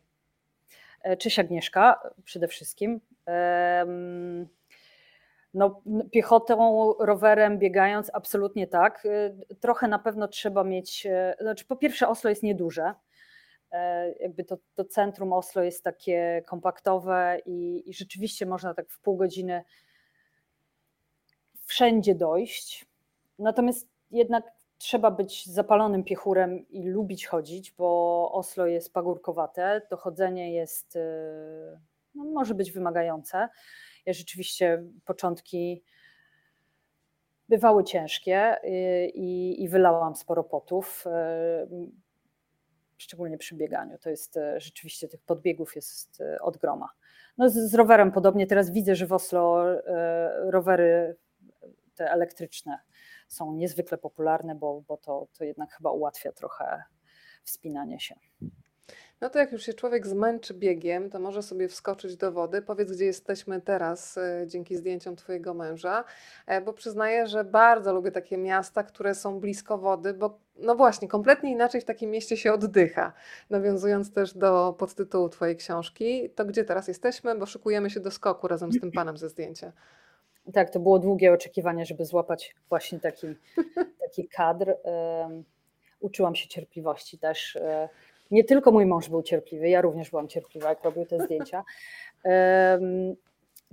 E, 1.03 1.17
cześć 1.17 1.39
Agnieszka, 1.39 2.11
przede 2.25 2.49
wszystkim. 2.49 3.01
Um 3.85 4.49
no, 5.55 5.83
piechotą, 6.13 6.95
rowerem, 6.99 7.59
biegając, 7.59 8.11
absolutnie 8.15 8.67
tak. 8.67 9.05
Y, 9.05 9.57
trochę 9.61 9.89
na 9.89 9.99
pewno 9.99 10.29
trzeba 10.29 10.65
mieć. 10.65 11.07
Y, 11.07 11.43
znaczy, 11.43 11.65
po 11.65 11.77
pierwsze, 11.77 12.09
Oslo 12.09 12.31
jest 12.31 12.43
nieduże. 12.43 12.95
E, 13.73 14.13
jakby 14.13 14.45
to, 14.45 14.59
to 14.75 14.85
centrum 14.85 15.33
Oslo 15.33 15.63
jest 15.63 15.85
takie 15.85 16.43
kompaktowe 16.47 17.39
i, 17.47 17.83
i 17.91 17.95
rzeczywiście 17.95 18.47
można 18.47 18.75
tak 18.75 18.91
w 18.91 19.01
pół 19.01 19.17
godziny 19.17 19.65
wszędzie 21.67 22.15
dojść. 22.15 22.87
Natomiast 23.39 23.89
jednak 24.11 24.45
trzeba 24.79 25.11
być 25.11 25.47
zapalonym 25.47 26.05
piechurem 26.05 26.69
i 26.69 26.89
lubić 26.89 27.27
chodzić, 27.27 27.73
bo 27.73 28.31
Oslo 28.33 28.67
jest 28.67 28.93
pagórkowate. 28.93 29.83
To 29.91 29.97
chodzenie 29.97 30.55
jest, 30.55 30.97
y, 30.97 31.01
no, 32.15 32.25
może 32.25 32.55
być 32.55 32.73
wymagające. 32.73 33.49
Rzeczywiście 34.07 34.85
początki 35.05 35.85
bywały 37.49 37.85
ciężkie 37.85 38.65
y, 38.65 39.09
i, 39.15 39.63
i 39.63 39.69
wylałam 39.69 40.17
sporo 40.17 40.45
potów, 40.45 41.05
y, 41.07 41.11
szczególnie 42.97 43.39
przy 43.39 43.55
bieganiu. 43.55 43.99
To 43.99 44.11
jest 44.11 44.37
y, 44.37 44.61
rzeczywiście 44.61 45.09
tych 45.09 45.23
podbiegów 45.23 45.77
jest 45.77 46.23
od 46.41 46.57
groma. 46.57 46.89
No 47.39 47.51
z, 47.51 47.55
z 47.55 47.75
rowerem 47.75 48.13
podobnie. 48.13 48.47
Teraz 48.47 48.71
widzę, 48.71 48.95
że 48.95 49.07
w 49.07 49.13
Oslo 49.13 49.65
rowery 50.51 51.17
te 51.95 52.11
elektryczne 52.11 52.79
są 53.29 53.55
niezwykle 53.55 53.99
popularne, 53.99 54.55
bo, 54.55 54.83
bo 54.89 54.97
to, 54.97 55.29
to 55.39 55.45
jednak 55.45 55.73
chyba 55.73 55.91
ułatwia 55.91 56.33
trochę 56.33 56.83
wspinanie 57.45 58.01
się. 58.01 58.15
No 59.21 59.31
to 59.31 59.39
jak 59.39 59.53
już 59.53 59.63
się 59.63 59.75
człowiek 59.75 60.07
zmęczy 60.07 60.55
biegiem, 60.55 61.11
to 61.11 61.21
może 61.21 61.43
sobie 61.43 61.69
wskoczyć 61.69 62.17
do 62.17 62.33
wody. 62.33 62.63
Powiedz, 62.63 62.93
gdzie 62.93 63.05
jesteśmy 63.05 63.61
teraz 63.61 64.19
e, 64.19 64.45
dzięki 64.47 64.77
zdjęciom 64.77 65.17
Twojego 65.17 65.55
męża, 65.55 66.05
e, 66.47 66.61
bo 66.61 66.73
przyznaję, 66.73 67.27
że 67.27 67.45
bardzo 67.45 67.95
lubię 67.95 68.13
takie 68.13 68.39
miasta, 68.39 68.83
które 68.83 69.15
są 69.15 69.41
blisko 69.41 69.79
wody, 69.79 70.15
bo 70.15 70.39
no 70.57 70.75
właśnie, 70.75 71.09
kompletnie 71.09 71.51
inaczej 71.51 71.81
w 71.81 71.85
takim 71.85 72.11
mieście 72.11 72.37
się 72.37 72.53
oddycha. 72.53 73.13
Nawiązując 73.51 74.13
też 74.13 74.35
do 74.35 74.75
podtytułu 74.79 75.29
Twojej 75.29 75.57
książki, 75.57 76.31
to 76.31 76.45
gdzie 76.45 76.65
teraz 76.65 76.89
jesteśmy, 76.89 77.35
bo 77.35 77.47
szykujemy 77.47 77.91
się 77.91 78.01
do 78.01 78.11
skoku 78.11 78.49
razem 78.49 78.73
z 78.73 78.81
tym 78.81 78.93
panem 78.93 79.17
ze 79.17 79.29
zdjęcia. 79.29 79.73
Tak, 80.53 80.71
to 80.71 80.81
było 80.81 80.99
długie 80.99 81.33
oczekiwanie, 81.33 81.87
żeby 81.87 82.05
złapać 82.05 82.55
właśnie 82.69 83.01
taki, 83.01 83.27
taki 84.01 84.29
kadr. 84.29 84.75
Uczyłam 86.01 86.35
się 86.35 86.49
cierpliwości 86.49 87.19
też 87.19 87.57
e, 87.57 87.89
nie 88.35 88.45
tylko 88.45 88.73
mój 88.73 88.87
mąż 88.87 89.09
był 89.09 89.23
cierpliwy, 89.23 89.69
ja 89.69 89.81
również 89.81 90.11
byłam 90.11 90.29
cierpliwa, 90.29 90.69
jak 90.69 90.85
robił 90.85 91.07
te 91.07 91.25
zdjęcia. 91.25 91.65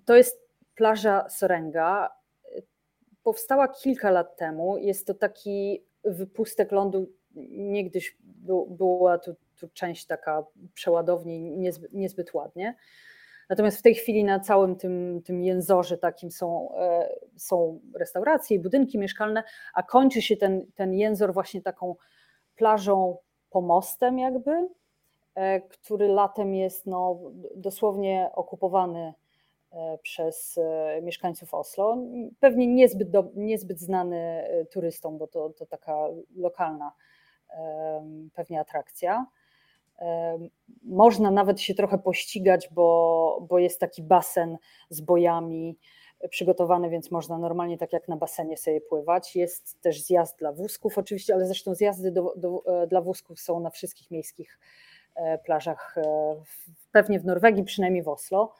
To 0.05 0.15
jest 0.15 0.41
plaża 0.75 1.29
Sorenga. 1.29 2.09
Powstała 3.23 3.67
kilka 3.67 4.11
lat 4.11 4.37
temu. 4.37 4.77
Jest 4.77 5.07
to 5.07 5.13
taki 5.13 5.83
wypustek 6.03 6.71
lądu. 6.71 7.11
Niegdyś 7.51 8.17
była 8.67 9.17
tu, 9.17 9.35
tu 9.59 9.69
część 9.73 10.05
taka 10.05 10.43
przeładowni, 10.73 11.39
niezbyt, 11.39 11.93
niezbyt 11.93 12.33
ładnie. 12.33 12.75
Natomiast 13.49 13.79
w 13.79 13.81
tej 13.81 13.95
chwili 13.95 14.23
na 14.23 14.39
całym 14.39 14.75
tym, 14.75 15.21
tym 15.25 15.41
jęzorze 15.41 15.97
takim 15.97 16.31
są, 16.31 16.75
e, 16.77 17.09
są 17.37 17.79
restauracje 17.95 18.57
i 18.57 18.59
budynki 18.59 18.97
mieszkalne, 18.97 19.43
a 19.73 19.83
kończy 19.83 20.21
się 20.21 20.37
ten, 20.37 20.65
ten 20.75 20.93
jęzor 20.93 21.33
właśnie 21.33 21.61
taką 21.61 21.95
plażą 22.55 23.17
pomostem 23.51 24.19
jakby, 24.19 24.69
e, 25.35 25.61
który 25.61 26.07
latem 26.07 26.55
jest 26.55 26.85
no, 26.85 27.19
dosłownie 27.55 28.29
okupowany 28.35 29.13
e, 29.71 29.97
przez 29.97 30.57
e, 30.57 31.01
mieszkańców 31.01 31.53
Oslo. 31.53 31.97
Pewnie 32.39 32.67
niezbyt, 32.67 33.09
do, 33.09 33.31
niezbyt 33.35 33.79
znany 33.79 34.47
turystom, 34.71 35.17
bo 35.17 35.27
to, 35.27 35.49
to 35.49 35.65
taka 35.65 35.97
lokalna 36.35 36.91
pewnie 38.33 38.59
atrakcja. 38.59 39.25
Można 40.83 41.31
nawet 41.31 41.61
się 41.61 41.73
trochę 41.73 41.97
pościgać, 41.97 42.69
bo, 42.71 43.45
bo 43.49 43.59
jest 43.59 43.79
taki 43.79 44.03
basen 44.03 44.57
z 44.89 45.01
bojami, 45.01 45.77
przygotowany, 46.29 46.89
więc 46.89 47.11
można 47.11 47.37
normalnie 47.37 47.77
tak 47.77 47.93
jak 47.93 48.07
na 48.07 48.15
basenie 48.15 48.57
sobie 48.57 48.81
pływać. 48.81 49.35
Jest 49.35 49.81
też 49.81 50.01
zjazd 50.01 50.39
dla 50.39 50.51
wózków 50.51 50.97
oczywiście, 50.97 51.33
ale 51.33 51.45
zresztą 51.45 51.75
zjazdy 51.75 52.11
do, 52.11 52.33
do, 52.37 52.63
e, 52.83 52.87
dla 52.87 53.01
wózków 53.01 53.39
są 53.39 53.59
na 53.59 53.69
wszystkich 53.69 54.11
miejskich 54.11 54.59
e, 55.15 55.37
plażach, 55.37 55.97
e, 55.97 56.35
pewnie 56.91 57.19
w 57.19 57.25
Norwegii, 57.25 57.63
przynajmniej 57.63 58.03
w 58.03 58.07
Oslo. 58.07 58.53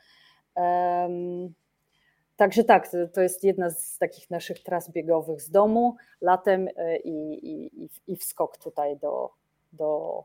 Także 2.36 2.64
tak, 2.64 2.90
to 3.14 3.22
jest 3.22 3.44
jedna 3.44 3.70
z 3.70 3.98
takich 3.98 4.30
naszych 4.30 4.64
tras 4.64 4.92
biegowych 4.92 5.42
z 5.42 5.50
domu 5.50 5.96
latem 6.22 6.70
i, 7.04 7.40
i, 7.84 7.90
i 8.08 8.18
wskok 8.18 8.58
tutaj 8.58 8.98
do, 8.98 9.30
do 9.74 10.24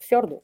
fiordu. 0.00 0.42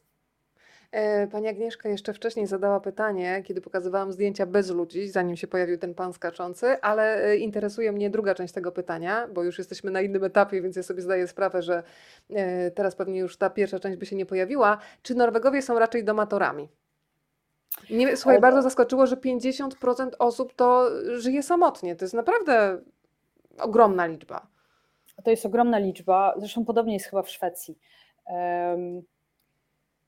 E, 0.93 1.27
pani 1.27 1.49
Agnieszka 1.49 1.89
jeszcze 1.89 2.15
wcześniej 2.15 2.47
zadała 2.47 2.81
pytanie, 2.81 3.43
kiedy 3.47 3.61
pokazywałam 3.61 4.13
zdjęcia 4.13 4.47
bez 4.47 4.71
ludzi, 4.71 5.09
zanim 5.09 5.37
się 5.37 5.47
pojawił 5.47 5.79
ten 5.79 5.95
pan 5.95 6.13
skaczący, 6.13 6.81
ale 6.81 7.25
e, 7.25 7.37
interesuje 7.37 7.93
mnie 7.93 8.11
druga 8.11 8.35
część 8.35 8.55
tego 8.55 8.73
pytania, 8.73 9.29
bo 9.29 9.43
już 9.43 9.59
jesteśmy 9.59 9.91
na 9.91 10.01
innym 10.01 10.25
etapie, 10.25 10.63
więc 10.63 10.77
ja 10.77 10.83
sobie 10.83 11.03
zdaję 11.03 11.29
sprawę, 11.29 11.63
że 11.63 11.83
e, 12.31 12.71
teraz 12.71 12.95
pewnie 12.95 13.21
już 13.21 13.37
ta 13.37 13.51
pierwsza 13.51 13.79
część 13.79 13.99
by 13.99 14.07
się 14.07 14.17
nie 14.17 14.27
pojawiła. 14.27 14.79
Czy 15.03 15.15
Norwegowie 15.15 15.63
są 15.63 15.79
raczej 15.79 16.05
domatorami? 16.05 16.69
Nie, 17.91 18.17
słuchaj, 18.17 18.41
bardzo 18.41 18.63
zaskoczyło, 18.63 19.07
że 19.07 19.17
50% 19.17 20.11
osób 20.19 20.55
to 20.55 20.91
żyje 21.19 21.43
samotnie. 21.43 21.97
To 21.97 22.05
jest 22.05 22.15
naprawdę 22.15 22.79
ogromna 23.59 24.07
liczba. 24.07 24.47
To 25.25 25.31
jest 25.31 25.47
ogromna 25.47 25.79
liczba. 25.79 26.35
Zresztą 26.37 26.65
podobnie 26.65 26.95
jest 26.95 27.07
chyba 27.07 27.23
w 27.23 27.31
Szwecji. 27.31 27.79
Um, 28.27 29.03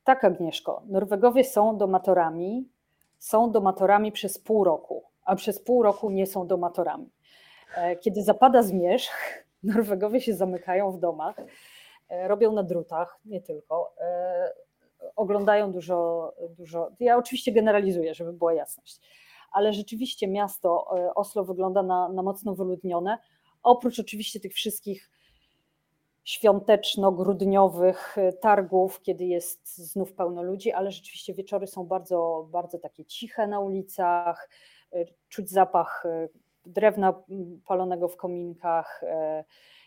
tak, 0.08 0.24
Agnieszko, 0.24 0.82
Norwegowie 0.86 1.44
są 1.44 1.76
domatorami, 1.76 2.68
są 3.18 3.52
domatorami 3.52 4.12
przez 4.12 4.38
pół 4.38 4.64
roku, 4.64 5.04
a 5.24 5.36
przez 5.36 5.60
pół 5.60 5.82
roku 5.82 6.10
nie 6.10 6.26
są 6.26 6.46
domatorami. 6.46 7.10
E, 7.76 7.96
kiedy 7.96 8.22
zapada 8.22 8.62
zmierzch, 8.62 9.44
Norwegowie 9.62 10.20
się 10.20 10.34
zamykają 10.34 10.92
w 10.92 10.98
domach, 10.98 11.36
e, 12.08 12.28
robią 12.28 12.52
na 12.52 12.62
drutach, 12.62 13.18
nie 13.24 13.40
tylko, 13.40 13.94
e, 14.00 14.52
oglądają 15.16 15.72
dużo, 15.72 16.32
dużo. 16.50 16.90
Ja 17.00 17.16
oczywiście 17.16 17.52
generalizuję, 17.52 18.14
żeby 18.14 18.32
była 18.32 18.54
jasność, 18.54 19.00
ale 19.52 19.72
rzeczywiście 19.72 20.28
miasto 20.28 20.86
Oslo 21.14 21.44
wygląda 21.44 21.82
na, 21.82 22.08
na 22.08 22.22
mocno 22.22 22.54
wyludnione. 22.54 23.18
Oprócz 23.62 23.98
oczywiście 23.98 24.40
tych 24.40 24.52
wszystkich 24.54 25.10
świąteczno-grudniowych 26.28 28.16
targów, 28.40 29.02
kiedy 29.02 29.24
jest 29.24 29.76
znów 29.76 30.12
pełno 30.12 30.42
ludzi, 30.42 30.72
ale 30.72 30.90
rzeczywiście 30.90 31.34
wieczory 31.34 31.66
są 31.66 31.84
bardzo, 31.84 32.48
bardzo 32.50 32.78
takie 32.78 33.04
ciche 33.04 33.46
na 33.46 33.60
ulicach, 33.60 34.50
czuć 35.28 35.50
zapach 35.50 36.04
drewna 36.66 37.22
palonego 37.66 38.08
w 38.08 38.16
kominkach, 38.16 39.04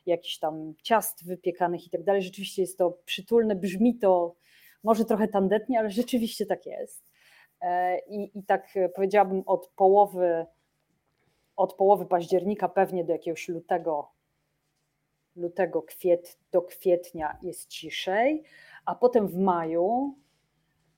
jakichś 0.05 0.37
tam 0.37 0.73
ciast 0.83 1.27
wypiekanych 1.27 1.87
i 1.87 1.89
tak 1.89 2.03
dalej. 2.03 2.21
Rzeczywiście 2.21 2.61
jest 2.61 2.77
to 2.77 2.97
przytulne, 3.05 3.55
brzmi 3.55 3.97
to 3.97 4.35
może 4.83 5.05
trochę 5.05 5.27
tandetnie, 5.27 5.79
ale 5.79 5.89
rzeczywiście 5.89 6.45
tak 6.45 6.65
jest. 6.65 7.03
I, 8.07 8.39
i 8.39 8.43
tak 8.43 8.67
powiedziałabym 8.95 9.43
od 9.45 9.67
połowy, 9.75 10.45
od 11.55 11.73
połowy 11.73 12.05
października 12.05 12.69
pewnie 12.69 13.03
do 13.03 13.13
jakiegoś 13.13 13.49
lutego, 13.49 14.11
lutego 15.35 15.81
kwiet, 15.81 16.37
do 16.51 16.61
kwietnia 16.61 17.37
jest 17.41 17.67
ciszej, 17.67 18.43
a 18.85 18.95
potem 18.95 19.27
w 19.27 19.37
maju 19.37 20.15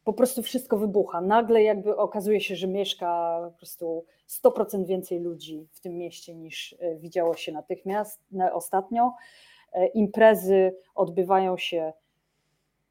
po 0.04 0.14
prostu 0.14 0.42
wszystko 0.42 0.78
wybucha. 0.78 1.22
Nagle 1.22 1.64
jakby 1.64 1.98
okazuje 1.98 2.42
się, 2.42 2.56
że 2.56 2.68
mieszka 2.68 3.40
po 3.52 3.58
prostu 3.58 4.06
100% 4.30 4.86
więcej 4.86 5.20
ludzi 5.20 5.68
w 5.72 5.80
tym 5.80 5.98
mieście 5.98 6.36
niż 6.36 6.76
e, 6.80 6.96
widziało 6.96 7.36
się 7.36 7.52
natychmiast 7.52 8.22
ostatnio. 8.54 9.14
E, 9.74 9.88
imprezy 9.88 10.76
odbywają 10.96 11.58
się 11.58 11.94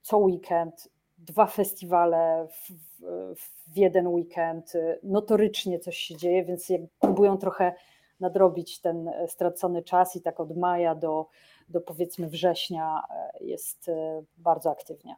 co 0.02 0.18
weekend, 0.18 0.88
dwa 1.18 1.46
festiwale 1.46 2.48
w, 2.50 2.72
w, 3.36 3.72
w 3.72 3.76
jeden 3.76 4.06
weekend. 4.06 4.72
Notorycznie 5.02 5.78
coś 5.78 5.96
się 5.96 6.16
dzieje, 6.16 6.44
więc 6.44 6.72
próbują 7.00 7.38
trochę 7.38 7.74
nadrobić 8.22 8.80
ten 8.80 9.08
e, 9.08 9.28
stracony 9.28 9.82
czas 9.82 10.16
i 10.16 10.22
tak 10.22 10.40
od 10.40 10.56
maja 10.56 10.94
do, 10.94 11.26
do 11.68 11.80
powiedzmy 11.80 12.28
września 12.28 13.02
jest 13.40 13.90
bardzo 14.36 14.70
aktywnie. 14.70 15.16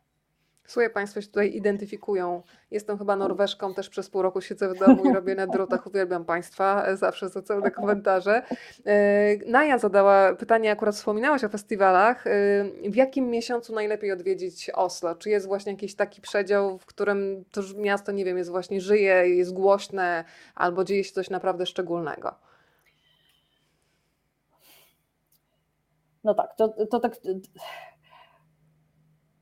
Słuchaj, 0.66 0.90
Państwo 0.90 1.20
się 1.20 1.26
tutaj 1.26 1.56
identyfikują. 1.56 2.42
Jestem 2.70 2.98
chyba 2.98 3.16
Norweszką, 3.16 3.74
też 3.74 3.88
przez 3.88 4.10
pół 4.10 4.22
roku 4.22 4.40
siedzę 4.40 4.68
w 4.68 4.78
domu 4.78 5.10
i 5.10 5.12
robię 5.12 5.34
na 5.34 5.46
drotach. 5.46 5.86
Uwielbiam 5.90 6.24
Państwa, 6.24 6.96
zawsze 6.96 7.28
za 7.28 7.42
całe 7.42 7.70
komentarze. 7.70 8.42
E, 8.86 9.36
Naja 9.46 9.78
zadała 9.78 10.34
pytanie, 10.34 10.70
akurat 10.70 10.94
wspominałaś 10.94 11.44
o 11.44 11.48
festiwalach. 11.48 12.26
E, 12.26 12.30
w 12.90 12.94
jakim 12.94 13.30
miesiącu 13.30 13.74
najlepiej 13.74 14.12
odwiedzić 14.12 14.70
Oslo? 14.70 15.14
Czy 15.14 15.30
jest 15.30 15.46
właśnie 15.46 15.72
jakiś 15.72 15.94
taki 15.94 16.20
przedział, 16.20 16.78
w 16.78 16.86
którym 16.86 17.44
to 17.52 17.60
miasto, 17.76 18.12
nie 18.12 18.24
wiem, 18.24 18.38
jest 18.38 18.50
właśnie 18.50 18.80
żyje, 18.80 19.28
jest 19.28 19.52
głośne, 19.52 20.24
albo 20.54 20.84
dzieje 20.84 21.04
się 21.04 21.12
coś 21.12 21.30
naprawdę 21.30 21.66
szczególnego? 21.66 22.34
No 26.24 26.34
tak, 26.34 26.54
to, 26.54 26.68
to 26.68 27.00
tak 27.00 27.16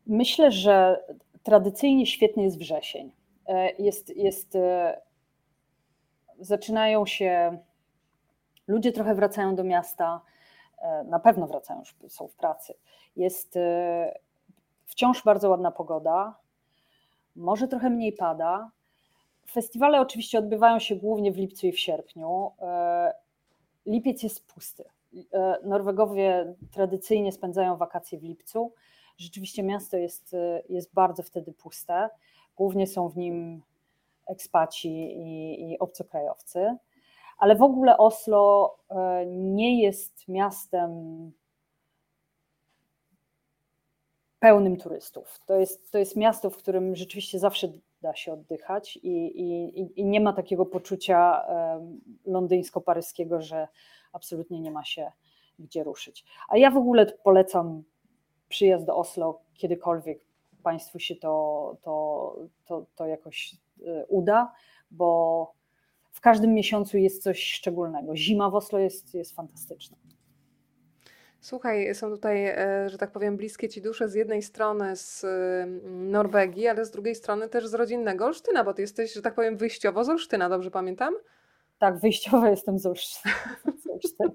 Myślę, 0.07 0.51
że 0.51 1.05
tradycyjnie 1.43 2.07
świetny 2.07 2.43
jest 2.43 2.59
wrzesień. 2.59 3.13
E, 3.47 3.73
jest, 3.73 4.17
jest, 4.17 4.57
e, 4.57 5.01
zaczynają 6.39 7.07
się, 7.07 7.59
ludzie 8.67 8.93
trochę 8.93 9.15
wracają 9.15 9.55
do 9.55 9.65
miasta, 9.65 10.21
e, 10.79 11.05
na 11.05 11.19
pewno 11.19 11.47
wracają, 11.47 11.81
już 12.03 12.13
są 12.13 12.29
w 12.29 12.35
pracy. 12.35 12.75
Jest 13.17 13.59
wciąż 14.87 15.25
bardzo 15.25 15.51
ładna 15.51 15.71
pogoda, 15.71 16.39
może 17.37 17.69
trochę 17.69 17.91
mniej 17.91 18.13
pada. 18.13 18.71
Festiwale 19.51 20.01
oczywiście 20.01 20.39
odbywają 20.39 20.79
się 20.79 20.97
głównie 20.97 21.33
w 21.33 21.37
lipcu 21.37 21.67
i 21.67 21.73
w 21.73 21.81
sierpniu. 21.81 22.53
Lipiec 23.87 24.23
jest 24.23 24.47
pusty. 24.47 24.85
Norwegowie 25.65 26.55
tradycyjnie 26.71 27.33
spędzają 27.33 27.77
wakacje 27.77 28.19
w 28.19 28.23
lipcu 28.23 28.73
rzeczywiście 29.19 29.63
miasto 29.63 29.97
jest, 29.97 30.37
jest 30.69 30.95
bardzo 30.95 31.23
wtedy 31.23 31.53
puste. 31.53 32.09
Głównie 32.57 32.87
są 32.87 33.09
w 33.09 33.17
nim 33.17 33.63
ekspaci 34.27 34.89
i, 34.91 35.73
i 35.73 35.79
obcokrajowcy. 35.79 36.77
Ale 37.39 37.57
w 37.57 37.63
ogóle 37.63 37.99
Oslo 37.99 38.75
e, 38.91 39.27
nie 39.27 39.83
jest 39.83 40.29
miastem 40.29 40.91
pełnym 44.39 44.77
turystów. 44.77 45.41
To 45.47 45.55
jest, 45.55 45.93
to 45.93 45.99
jest 45.99 46.17
miasto, 46.17 46.51
w 46.51 46.57
którym 46.57 46.97
rzeczywiście 46.97 47.39
zawsze 47.39 47.69
da 48.03 48.15
się 48.15 48.33
oddychać 48.33 48.97
i, 48.97 49.41
i, 49.41 50.01
i 50.01 50.05
nie 50.05 50.21
ma 50.21 50.33
takiego 50.33 50.67
poczucia 50.67 51.45
londyńsko-paryskiego, 52.27 53.41
że 53.41 53.69
absolutnie 54.13 54.61
nie 54.61 54.71
ma 54.71 54.85
się 54.85 55.13
gdzie 55.59 55.85
ruszyć. 55.85 56.25
A 56.49 56.57
ja 56.57 56.71
w 56.71 56.77
ogóle 56.77 57.07
polecam 57.07 57.83
przyjazd 58.49 58.87
do 58.87 58.97
Oslo 58.97 59.41
kiedykolwiek 59.55 60.21
Państwu 60.63 60.99
się 60.99 61.17
to, 61.17 61.77
to, 61.83 62.37
to, 62.65 62.87
to 62.95 63.07
jakoś 63.07 63.57
y, 63.81 64.05
uda, 64.09 64.53
bo 64.91 65.53
w 66.13 66.21
każdym 66.21 66.55
miesiącu 66.55 66.99
jest 66.99 67.23
coś 67.23 67.45
szczególnego. 67.45 68.17
Zima 68.17 68.51
w 68.51 68.55
Oslo 68.55 68.79
jest, 68.79 69.15
jest 69.15 69.37
fantastyczna. 69.37 69.97
Słuchaj, 71.41 71.95
są 71.95 72.11
tutaj, 72.11 72.47
e, 72.47 72.89
że 72.89 72.99
tak 72.99 73.13
powiem, 73.13 73.37
bliskie 73.37 73.69
ci 73.69 73.83
dusze 73.83 74.09
z 74.09 74.15
jednej 74.15 74.43
strony 74.43 74.97
z 74.97 75.27
Norwegii, 75.87 76.69
ale 76.69 76.85
z 76.85 76.91
drugiej 76.91 77.15
strony 77.15 77.49
też 77.49 77.67
z 77.67 77.75
rodzinnego 77.75 78.25
Olsztyna, 78.25 78.65
bo 78.65 78.75
ty 78.75 78.83
jesteś, 78.83 79.15
że 79.15 79.23
tak 79.23 79.35
powiem, 79.35 79.57
wyjściowo 79.57 80.05
z 80.05 80.09
Olsztyna, 80.09 80.49
dobrze 80.49 80.71
pamiętam? 80.71 81.15
Tak, 81.83 81.99
wyjściowo 81.99 82.47
jestem 82.47 82.79
z 82.79 82.87
Olsztyna. 82.87 83.35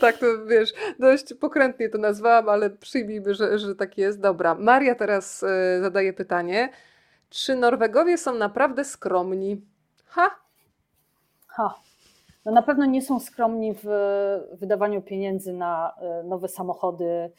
Tak, 0.00 0.18
to 0.18 0.26
wiesz, 0.46 0.72
dość 0.98 1.34
pokrętnie 1.34 1.88
to 1.88 1.98
nazwałam, 1.98 2.48
ale 2.48 2.70
przyjmijmy, 2.70 3.34
że, 3.34 3.58
że 3.58 3.74
tak 3.74 3.98
jest. 3.98 4.20
Dobra, 4.20 4.54
Maria 4.54 4.94
teraz 4.94 5.42
y, 5.42 5.46
zadaje 5.80 6.12
pytanie. 6.12 6.68
Czy 7.30 7.56
Norwegowie 7.56 8.18
są 8.18 8.34
naprawdę 8.34 8.84
skromni? 8.84 9.60
Ha! 10.06 10.30
Ha. 11.46 11.74
No 12.44 12.52
na 12.52 12.62
pewno 12.62 12.86
nie 12.86 13.02
są 13.02 13.20
skromni 13.20 13.74
w 13.82 13.88
wydawaniu 14.52 15.02
pieniędzy 15.02 15.52
na 15.52 15.94
e, 16.00 16.22
nowe 16.22 16.48
samochody, 16.48 17.30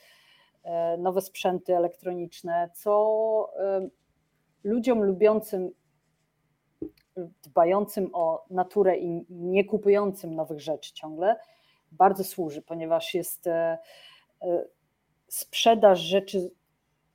e, 0.63 0.97
nowe 0.97 1.21
sprzęty 1.21 1.77
elektroniczne, 1.77 2.69
co 2.73 3.53
ludziom 4.63 5.03
lubiącym, 5.03 5.71
dbającym 7.43 8.09
o 8.13 8.45
naturę 8.49 8.97
i 8.97 9.25
nie 9.29 9.65
kupującym 9.65 10.35
nowych 10.35 10.59
rzeczy 10.59 10.93
ciągle, 10.93 11.39
bardzo 11.91 12.23
służy, 12.23 12.61
ponieważ 12.61 13.13
jest 13.13 13.47
e, 13.47 13.77
e, 14.41 14.65
sprzedaż 15.27 15.99
rzeczy 15.99 16.51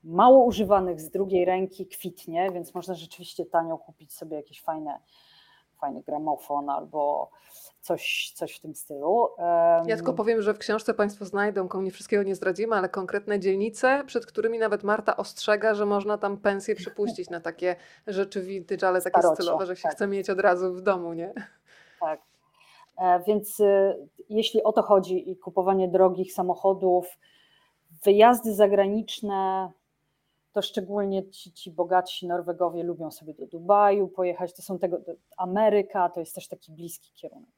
mało 0.04 0.44
używanych 0.44 1.00
z 1.00 1.10
drugiej 1.10 1.44
ręki 1.44 1.86
kwitnie, 1.86 2.50
więc 2.52 2.74
można 2.74 2.94
rzeczywiście 2.94 3.46
tanio 3.46 3.78
kupić 3.78 4.12
sobie 4.12 4.36
jakieś 4.36 4.62
fajne, 4.62 5.00
fajny 5.80 6.02
gramofon 6.02 6.70
albo 6.70 7.30
coś, 7.86 8.32
coś 8.34 8.56
w 8.56 8.60
tym 8.60 8.74
stylu. 8.74 9.28
Ja 9.86 9.96
tylko 9.96 10.12
powiem, 10.12 10.42
że 10.42 10.54
w 10.54 10.58
książce 10.58 10.94
Państwo 10.94 11.24
znajdą, 11.24 11.68
nie 11.80 11.90
wszystkiego 11.90 12.22
nie 12.22 12.34
zdradzimy, 12.34 12.76
ale 12.76 12.88
konkretne 12.88 13.40
dzielnice, 13.40 14.02
przed 14.06 14.26
którymi 14.26 14.58
nawet 14.58 14.84
Marta 14.84 15.16
ostrzega, 15.16 15.74
że 15.74 15.86
można 15.86 16.18
tam 16.18 16.36
pensję 16.36 16.74
przypuścić 16.74 17.30
na 17.30 17.40
takie 17.40 17.76
rzeczy 18.06 18.42
vintage, 18.42 18.88
ale 18.88 19.02
takie 19.02 19.18
Starocie, 19.18 19.42
stylowe, 19.42 19.66
że 19.66 19.76
się 19.76 19.82
tak. 19.82 19.92
chce 19.92 20.06
mieć 20.06 20.30
od 20.30 20.40
razu 20.40 20.74
w 20.74 20.80
domu, 20.80 21.12
nie? 21.12 21.32
Tak, 22.00 22.20
E, 22.96 23.22
więc 23.26 23.60
e, 23.60 23.96
jeśli 24.28 24.62
o 24.62 24.72
to 24.72 24.82
chodzi 24.82 25.30
i 25.30 25.36
kupowanie 25.36 25.88
drogich 25.88 26.32
samochodów, 26.32 27.18
wyjazdy 28.04 28.54
zagraniczne, 28.54 29.70
to 30.52 30.62
szczególnie 30.62 31.30
ci, 31.30 31.52
ci 31.52 31.70
bogatsi 31.70 32.26
Norwegowie 32.26 32.82
lubią 32.82 33.10
sobie 33.10 33.34
do 33.34 33.46
Dubaju 33.46 34.08
pojechać, 34.08 34.54
to 34.54 34.62
są 34.62 34.78
tego, 34.78 34.98
Ameryka, 35.36 36.08
to 36.08 36.20
jest 36.20 36.34
też 36.34 36.48
taki 36.48 36.72
bliski 36.72 37.12
kierunek. 37.14 37.55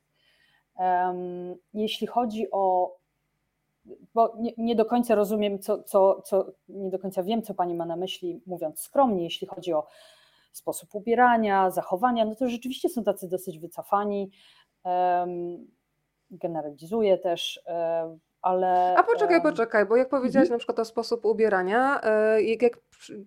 Jeśli 1.74 2.06
chodzi 2.06 2.50
o, 2.50 2.96
bo 4.14 4.34
nie, 4.38 4.52
nie 4.56 4.76
do 4.76 4.84
końca 4.84 5.14
rozumiem, 5.14 5.58
co, 5.58 5.82
co, 5.82 6.22
co, 6.22 6.52
nie 6.68 6.90
do 6.90 6.98
końca 6.98 7.22
wiem, 7.22 7.42
co 7.42 7.54
pani 7.54 7.74
ma 7.74 7.86
na 7.86 7.96
myśli, 7.96 8.42
mówiąc 8.46 8.80
skromnie, 8.80 9.24
jeśli 9.24 9.46
chodzi 9.46 9.72
o 9.72 9.86
sposób 10.52 10.94
ubierania, 10.94 11.70
zachowania, 11.70 12.24
no 12.24 12.34
to 12.34 12.48
rzeczywiście 12.48 12.88
są 12.88 13.04
tacy 13.04 13.28
dosyć 13.28 13.58
wycofani 13.58 14.30
generalizuję 16.30 17.18
też, 17.18 17.60
ale... 18.42 18.94
A 18.96 19.02
poczekaj, 19.02 19.42
poczekaj, 19.42 19.86
bo 19.86 19.96
jak 19.96 20.08
powiedziałaś 20.08 20.46
mhm. 20.46 20.54
na 20.54 20.58
przykład 20.58 20.78
o 20.78 20.84
sposób 20.84 21.24
ubierania, 21.24 22.00
e, 22.02 22.42
jak, 22.42 22.62
jak 22.62 22.78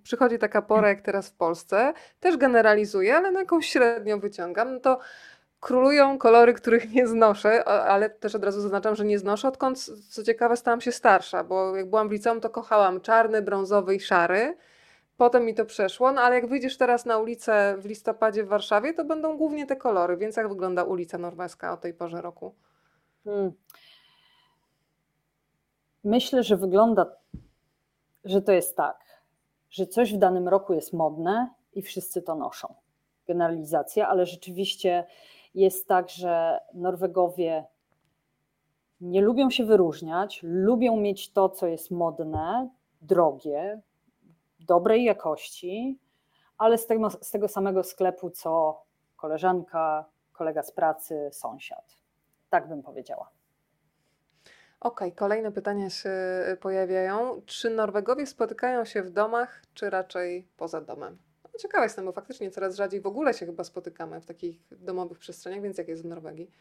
przychodzi 0.04 0.40
taka 0.40 0.62
pora 0.62 0.90
jak 0.90 1.02
teraz 1.02 1.30
w 1.30 1.36
Polsce, 1.36 1.94
też 2.20 2.38
generalizuję, 2.38 3.16
ale 3.16 3.32
na 3.32 3.40
jakąś 3.40 3.68
średnią 3.68 4.20
wyciągam, 4.20 4.74
no 4.74 4.80
to 4.80 5.00
królują 5.62 6.18
kolory, 6.18 6.54
których 6.54 6.94
nie 6.94 7.08
znoszę, 7.08 7.64
ale 7.64 8.10
też 8.10 8.36
od 8.36 8.44
razu 8.44 8.62
zaznaczam, 8.62 8.96
że 8.96 9.06
nie 9.06 9.20
znoszę, 9.20 9.48
odkąd, 9.48 9.90
co 10.10 10.24
ciekawe, 10.24 10.58
stałam 10.58 10.82
się 10.82 10.92
starsza, 10.92 11.44
bo 11.44 11.76
jak 11.76 11.90
byłam 11.90 12.10
w 12.10 12.12
liceum, 12.12 12.42
to 12.42 12.50
kochałam 12.50 13.02
czarny, 13.02 13.42
brązowy 13.42 13.96
i 13.96 14.00
szary, 14.00 14.58
Potem 15.22 15.46
mi 15.46 15.56
to 15.56 15.66
przeszło, 15.66 16.12
no 16.12 16.22
ale 16.22 16.36
jak 16.36 16.48
wyjdziesz 16.48 16.78
teraz 16.78 17.06
na 17.06 17.18
ulicę 17.18 17.76
w 17.78 17.86
listopadzie 17.86 18.44
w 18.44 18.48
Warszawie, 18.48 18.94
to 18.94 19.06
będą 19.06 19.38
głównie 19.38 19.68
te 19.68 19.76
kolory. 19.76 20.18
Więc 20.18 20.36
jak 20.36 20.50
wygląda 20.50 20.84
ulica 20.84 21.18
norweska 21.18 21.74
o 21.74 21.78
tej 21.78 21.94
porze 21.94 22.22
roku? 22.22 22.56
Hmm. 23.24 23.52
Myślę, 26.04 26.44
że 26.44 26.58
wygląda, 26.58 27.06
że 28.24 28.42
to 28.42 28.52
jest 28.52 28.76
tak, 28.76 28.98
że 29.70 29.88
coś 29.88 30.14
w 30.14 30.18
danym 30.18 30.48
roku 30.48 30.74
jest 30.74 30.94
modne 30.94 31.50
i 31.74 31.82
wszyscy 31.82 32.22
to 32.22 32.36
noszą. 32.36 32.76
Generalizacja, 33.28 34.08
ale 34.08 34.26
rzeczywiście 34.26 35.06
jest 35.54 35.88
tak, 35.88 36.10
że 36.10 36.60
Norwegowie 36.74 37.66
nie 39.02 39.22
lubią 39.22 39.50
się 39.50 39.66
wyróżniać, 39.66 40.40
lubią 40.44 40.98
mieć 40.98 41.32
to, 41.32 41.50
co 41.50 41.68
jest 41.68 41.92
modne, 41.92 42.70
drogie, 43.02 43.82
dobrej 44.60 45.04
jakości, 45.04 46.00
ale 46.58 46.78
z 46.78 46.88
tego, 46.88 47.10
z 47.10 47.32
tego 47.32 47.48
samego 47.48 47.84
sklepu, 47.84 48.30
co 48.30 48.84
koleżanka, 49.16 50.06
kolega 50.34 50.64
z 50.64 50.72
pracy, 50.72 51.30
sąsiad. 51.32 51.98
Tak 52.50 52.68
bym 52.70 52.84
powiedziała. 52.84 53.30
Okej, 54.80 55.08
okay, 55.08 55.12
kolejne 55.12 55.52
pytania 55.52 55.90
się 55.90 56.12
pojawiają. 56.62 57.42
Czy 57.46 57.70
Norwegowie 57.70 58.26
spotykają 58.26 58.86
się 58.86 59.04
w 59.04 59.10
domach, 59.10 59.62
czy 59.74 59.90
raczej 59.90 60.48
poza 60.58 60.82
domem? 60.82 61.18
Ciekawa 61.60 61.84
jestem, 61.84 62.06
bo 62.06 62.12
faktycznie 62.12 62.52
coraz 62.52 62.76
rzadziej 62.76 63.02
w 63.02 63.06
ogóle 63.06 63.34
się 63.34 63.46
chyba 63.46 63.64
spotykamy 63.64 64.22
w 64.22 64.26
takich 64.26 64.58
domowych 64.72 65.20
przestrzeniach, 65.20 65.62
więc 65.62 65.78
jak 65.78 65.88
jest 65.88 66.04
w 66.04 66.06
Norwegii? 66.06 66.52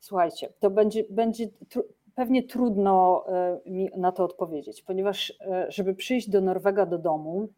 Słuchajcie, 0.00 0.52
to 0.60 0.70
będzie, 0.70 1.04
będzie 1.10 1.48
tr 1.68 1.82
pewnie 2.14 2.42
trudno 2.42 3.24
y, 3.66 3.70
mi 3.70 3.90
na 3.96 4.12
to 4.12 4.24
odpowiedzieć, 4.24 4.82
ponieważ 4.82 5.30
y, 5.30 5.34
żeby 5.68 5.94
przyjść 5.94 6.30
do 6.30 6.40
Norwega 6.40 6.86
do 6.86 6.98
domu, 6.98 7.48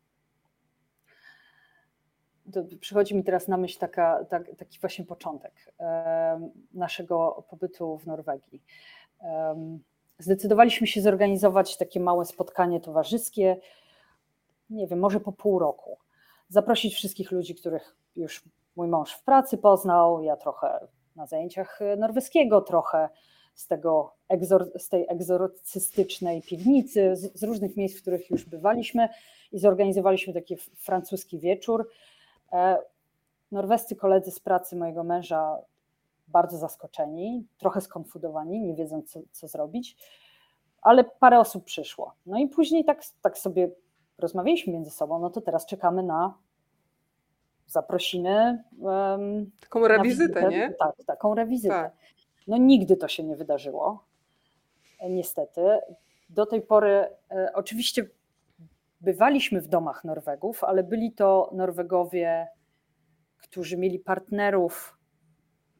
przychodzi 2.80 3.14
mi 3.14 3.24
teraz 3.24 3.48
na 3.48 3.56
myśl 3.56 3.78
taka, 3.78 4.24
tak, 4.24 4.56
taki 4.56 4.78
właśnie 4.80 5.04
początek 5.04 5.52
naszego 6.74 7.44
pobytu 7.50 7.98
w 7.98 8.06
Norwegii. 8.06 8.62
Zdecydowaliśmy 10.18 10.86
się 10.86 11.02
zorganizować 11.02 11.76
takie 11.76 12.00
małe 12.00 12.24
spotkanie 12.24 12.80
towarzyskie, 12.80 13.56
nie 14.72 14.86
wiem, 14.86 14.98
może 14.98 15.20
po 15.20 15.32
pół 15.32 15.58
roku. 15.58 15.98
Zaprosić 16.48 16.94
wszystkich 16.94 17.32
ludzi, 17.32 17.54
których 17.54 17.96
już 18.16 18.44
mój 18.76 18.88
mąż 18.88 19.12
w 19.12 19.22
pracy 19.22 19.58
poznał, 19.58 20.22
ja 20.22 20.36
trochę 20.36 20.86
na 21.16 21.26
zajęciach 21.26 21.80
norweskiego, 21.96 22.60
trochę 22.60 23.08
z, 23.54 23.66
tego 23.66 24.14
z 24.78 24.88
tej 24.88 25.06
egzorcystycznej 25.08 26.42
piwnicy, 26.42 27.16
z, 27.16 27.40
z 27.40 27.42
różnych 27.42 27.76
miejsc, 27.76 27.98
w 27.98 28.02
których 28.02 28.30
już 28.30 28.44
bywaliśmy 28.44 29.08
i 29.52 29.58
zorganizowaliśmy 29.58 30.32
taki 30.32 30.56
francuski 30.56 31.38
wieczór 31.38 31.88
E, 32.52 32.78
norwescy 33.52 33.96
koledzy 33.96 34.30
z 34.30 34.40
pracy 34.40 34.76
mojego 34.76 35.04
męża 35.04 35.58
bardzo 36.28 36.58
zaskoczeni, 36.58 37.46
trochę 37.58 37.80
skonfudowani, 37.80 38.60
nie 38.60 38.74
wiedząc 38.74 39.10
co, 39.10 39.20
co 39.32 39.48
zrobić, 39.48 39.96
ale 40.82 41.04
parę 41.04 41.40
osób 41.40 41.64
przyszło. 41.64 42.14
No 42.26 42.38
i 42.38 42.48
później 42.48 42.84
tak, 42.84 43.02
tak 43.22 43.38
sobie 43.38 43.70
rozmawialiśmy 44.22 44.72
między 44.72 44.90
sobą, 44.90 45.18
no 45.18 45.30
to 45.30 45.40
teraz 45.40 45.66
czekamy 45.66 46.02
na 46.02 46.34
zaprosiny. 47.66 48.64
Um, 48.78 49.50
taką 49.60 49.88
rewizytę, 49.88 50.48
nie? 50.48 50.74
Tak, 50.78 50.94
taką 51.06 51.34
rewizytę. 51.34 51.74
Tak. 51.74 51.92
No 52.46 52.56
nigdy 52.56 52.96
to 52.96 53.08
się 53.08 53.22
nie 53.22 53.36
wydarzyło, 53.36 54.04
niestety. 55.10 55.60
Do 56.30 56.46
tej 56.46 56.62
pory 56.62 57.08
e, 57.30 57.52
oczywiście 57.54 58.06
bywaliśmy 59.00 59.60
w 59.60 59.68
domach 59.68 60.04
Norwegów, 60.04 60.64
ale 60.64 60.82
byli 60.82 61.12
to 61.12 61.50
Norwegowie, 61.52 62.48
którzy 63.38 63.76
mieli 63.76 63.98
partnerów 63.98 64.98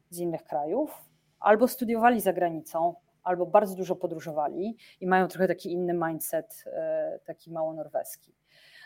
z 0.09 0.19
innych 0.19 0.43
krajów, 0.43 1.05
albo 1.39 1.67
studiowali 1.67 2.21
za 2.21 2.33
granicą, 2.33 2.95
albo 3.23 3.45
bardzo 3.45 3.75
dużo 3.75 3.95
podróżowali 3.95 4.77
i 5.01 5.07
mają 5.07 5.27
trochę 5.27 5.47
taki 5.47 5.71
inny 5.71 5.93
mindset, 5.93 6.63
e, 6.67 7.19
taki 7.25 7.51
mało 7.51 7.73
norweski. 7.73 8.35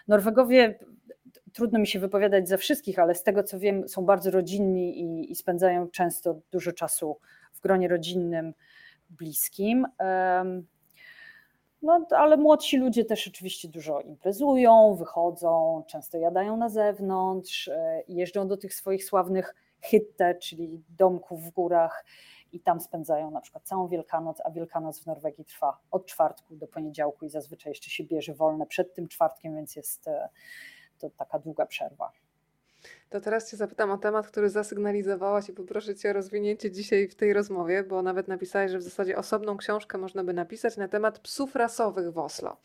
Norwegowie, 0.07 0.79
trudno 1.53 1.79
mi 1.79 1.87
się 1.87 1.99
wypowiadać 1.99 2.47
za 2.47 2.57
wszystkich, 2.57 2.99
ale 2.99 3.15
z 3.15 3.23
tego 3.23 3.43
co 3.43 3.59
wiem, 3.59 3.87
są 3.87 4.05
bardzo 4.05 4.31
rodzinni 4.31 4.99
i, 5.01 5.31
i 5.31 5.35
spędzają 5.35 5.89
często 5.89 6.39
dużo 6.51 6.71
czasu 6.71 7.17
w 7.53 7.61
gronie 7.61 7.87
rodzinnym, 7.87 8.53
bliskim. 9.09 9.87
No, 11.81 12.07
ale 12.09 12.37
młodsi 12.37 12.77
ludzie 12.77 13.05
też 13.05 13.27
oczywiście 13.27 13.67
dużo 13.67 14.01
imprezują, 14.01 14.95
wychodzą, 14.95 15.83
często 15.87 16.17
jadają 16.17 16.57
na 16.57 16.69
zewnątrz, 16.69 17.67
e, 17.67 18.03
jeżdżą 18.07 18.47
do 18.47 18.57
tych 18.57 18.73
swoich 18.73 19.05
sławnych 19.05 19.55
hytte, 19.81 20.35
czyli 20.35 20.83
domków 20.89 21.43
w 21.43 21.51
górach 21.51 22.05
i 22.57 22.59
tam 22.59 22.81
spędzają 22.81 23.31
na 23.31 23.41
przykład 23.41 23.63
całą 23.63 23.87
Wielkanoc, 23.87 24.41
a 24.45 24.51
Wielkanoc 24.51 24.99
w 24.99 25.05
Norwegii 25.05 25.45
trwa 25.45 25.79
od 25.91 26.05
czwartku 26.05 26.55
do 26.55 26.67
poniedziałku 26.67 27.25
i 27.25 27.29
zazwyczaj 27.29 27.71
jeszcze 27.71 27.89
się 27.89 28.03
bierze 28.03 28.33
wolne 28.33 28.65
przed 28.65 28.93
tym 28.93 29.07
czwartkiem, 29.07 29.55
więc 29.55 29.75
jest 29.75 30.07
e, 30.07 30.29
to 30.99 31.09
taka 31.09 31.39
długa 31.39 31.65
przerwa. 31.65 32.11
To 33.09 33.21
teraz 33.21 33.51
Cię 33.51 33.57
zapytam 33.57 33.91
o 33.91 33.97
temat, 33.97 34.27
który 34.27 34.49
zasygnalizowałaś 34.49 35.49
i 35.49 35.53
poproszę 35.53 35.95
Cię 35.95 36.09
o 36.09 36.13
rozwinięcie 36.13 36.71
dzisiaj 36.71 37.07
w 37.07 37.15
tej 37.15 37.33
rozmowie, 37.33 37.83
bo 37.83 38.01
nawet 38.01 38.27
napisałeś, 38.27 38.71
że 38.71 38.77
w 38.77 38.83
zasadzie 38.83 39.17
osobną 39.17 39.57
książkę 39.57 39.97
można 39.97 40.23
by 40.23 40.33
napisać 40.33 40.77
na 40.77 40.87
temat 40.87 41.19
psów 41.19 41.55
rasowych 41.55 42.11
w 42.11 42.17
Oslo. 42.17 42.57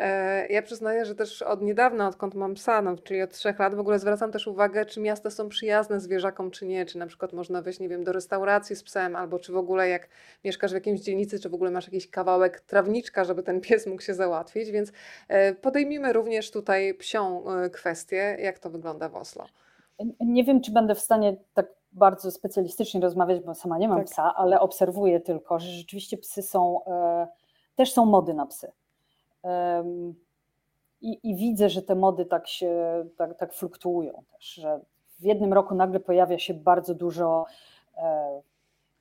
E, 0.00 0.46
ja 0.46 0.62
przyznaję, 0.62 1.04
że 1.04 1.14
też 1.14 1.42
od 1.42 1.62
niedawna, 1.62 2.08
odkąd 2.08 2.34
mam 2.34 2.54
psa, 2.54 2.82
no, 2.82 2.96
czyli 2.96 3.22
od 3.22 3.30
trzech 3.30 3.58
lat, 3.58 3.74
w 3.74 3.80
ogóle 3.80 3.98
zwracam 3.98 4.32
też 4.32 4.46
uwagę, 4.46 4.86
czy 4.86 5.00
miasta 5.00 5.30
są 5.30 5.48
przyjazne 5.48 6.00
zwierzakom, 6.00 6.50
czy 6.50 6.66
nie. 6.66 6.86
Czy 6.86 6.98
na 6.98 7.06
przykład 7.06 7.32
można 7.32 7.62
wejść, 7.62 7.80
nie 7.80 7.88
wiem, 7.88 8.04
do 8.04 8.12
restauracji 8.12 8.76
z 8.76 8.82
psem, 8.82 9.16
albo 9.16 9.38
czy 9.38 9.52
w 9.52 9.56
ogóle 9.56 9.88
jak 9.88 10.08
mieszkasz 10.44 10.70
w 10.70 10.74
jakiejś 10.74 11.00
dzielnicy, 11.00 11.40
czy 11.40 11.48
w 11.48 11.54
ogóle 11.54 11.70
masz 11.70 11.86
jakiś 11.86 12.10
kawałek 12.10 12.60
trawniczka, 12.60 13.24
żeby 13.24 13.42
ten 13.42 13.60
pies 13.60 13.86
mógł 13.86 14.02
się 14.02 14.14
załatwić. 14.14 14.70
Więc 14.70 14.92
e, 15.28 15.54
podejmijmy 15.54 16.12
również 16.12 16.50
tutaj 16.50 16.94
psią 16.94 17.50
e, 17.50 17.70
kwestię, 17.70 18.36
jak 18.40 18.58
to 18.58 18.70
wygląda 18.70 19.08
w 19.08 19.16
Oslo. 19.16 19.46
Nie 20.20 20.44
wiem, 20.44 20.60
czy 20.60 20.72
będę 20.72 20.94
w 20.94 21.00
stanie 21.00 21.36
tak 21.54 21.66
bardzo 21.92 22.30
specjalistycznie 22.30 23.00
rozmawiać, 23.00 23.40
bo 23.40 23.54
sama 23.54 23.78
nie 23.78 23.88
mam 23.88 23.98
tak. 23.98 24.06
psa, 24.06 24.34
ale 24.36 24.60
obserwuję 24.60 25.20
tylko, 25.20 25.58
że 25.58 25.70
rzeczywiście 25.70 26.16
psy 26.16 26.42
są, 26.42 26.80
też 27.74 27.92
są 27.92 28.06
mody 28.06 28.34
na 28.34 28.46
psy. 28.46 28.72
I, 31.00 31.18
I, 31.22 31.34
widzę, 31.34 31.68
że 31.68 31.82
te 31.82 31.94
mody 31.94 32.26
tak 32.26 32.48
się 32.48 33.04
tak, 33.16 33.38
tak 33.38 33.54
fluktuują 33.54 34.22
też, 34.32 34.44
że 34.44 34.80
w 35.18 35.24
jednym 35.24 35.52
roku 35.52 35.74
nagle 35.74 36.00
pojawia 36.00 36.38
się 36.38 36.54
bardzo 36.54 36.94
dużo 36.94 37.46
e, 37.96 38.40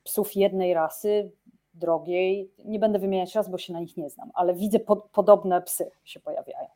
psów 0.04 0.36
jednej 0.36 0.74
rasy, 0.74 1.32
drogiej. 1.74 2.52
Nie 2.66 2.80
będę 2.80 3.00
wymieniać 3.00 3.36
raz, 3.36 3.50
bo 3.50 3.58
się 3.58 3.74
na 3.74 3.80
nich 3.80 3.98
nie 3.98 4.10
znam, 4.10 4.32
ale 4.34 4.54
widzę 4.54 4.80
po, 4.80 4.96
podobne 4.96 5.62
psy 5.62 5.92
się 6.04 6.20
pojawiają. 6.20 6.68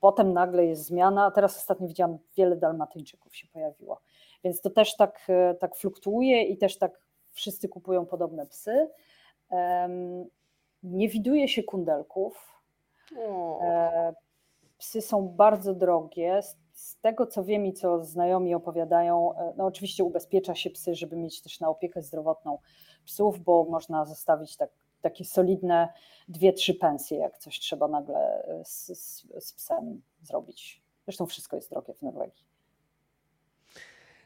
Potem 0.00 0.32
nagle 0.32 0.66
jest 0.66 0.84
zmiana, 0.84 1.24
a 1.24 1.30
teraz 1.30 1.56
ostatnio 1.56 1.88
widziałam 1.88 2.18
wiele 2.36 2.56
dalmatyńczyków 2.56 3.36
się 3.36 3.46
pojawiło. 3.48 4.00
Więc 4.44 4.60
to 4.60 4.70
też 4.70 4.96
tak, 4.96 5.26
e, 5.28 5.54
tak 5.54 5.76
fluktuuje 5.76 6.42
i 6.42 6.56
też 6.56 6.78
tak 6.78 7.00
wszyscy 7.32 7.68
kupują 7.68 8.06
podobne 8.06 8.46
psy. 8.46 8.88
Nie 10.82 11.08
widuje 11.08 11.48
się 11.48 11.62
kundelków, 11.62 12.61
psy 14.82 15.02
są 15.02 15.28
bardzo 15.28 15.74
drogie. 15.74 16.40
Z 16.72 17.00
tego 17.00 17.26
co 17.26 17.44
wiem 17.44 17.66
i 17.66 17.72
co 17.72 18.04
znajomi 18.04 18.54
opowiadają, 18.54 19.34
e, 19.36 19.52
no 19.56 19.66
oczywiście 19.66 20.04
ubezpiecza 20.04 20.54
się 20.54 20.70
psy, 20.70 20.94
żeby 20.94 21.16
mieć 21.16 21.42
też 21.42 21.60
na 21.60 21.68
opiekę 21.68 22.02
zdrowotną 22.02 22.58
psów, 23.04 23.38
bo 23.38 23.64
można 23.64 24.04
zostawić 24.04 24.56
tak, 24.56 24.70
takie 25.00 25.24
solidne 25.24 25.88
dwie, 26.28 26.52
trzy 26.52 26.74
pensje, 26.74 27.18
jak 27.18 27.38
coś 27.38 27.60
trzeba 27.60 27.88
nagle 27.88 28.44
e, 28.44 28.64
z, 28.64 28.86
z, 28.86 29.26
z 29.40 29.52
psem 29.52 30.02
zrobić. 30.22 30.82
Zresztą 31.04 31.26
wszystko 31.26 31.56
jest 31.56 31.70
drogie 31.70 31.94
w 31.94 32.02
Norwegii. 32.02 32.51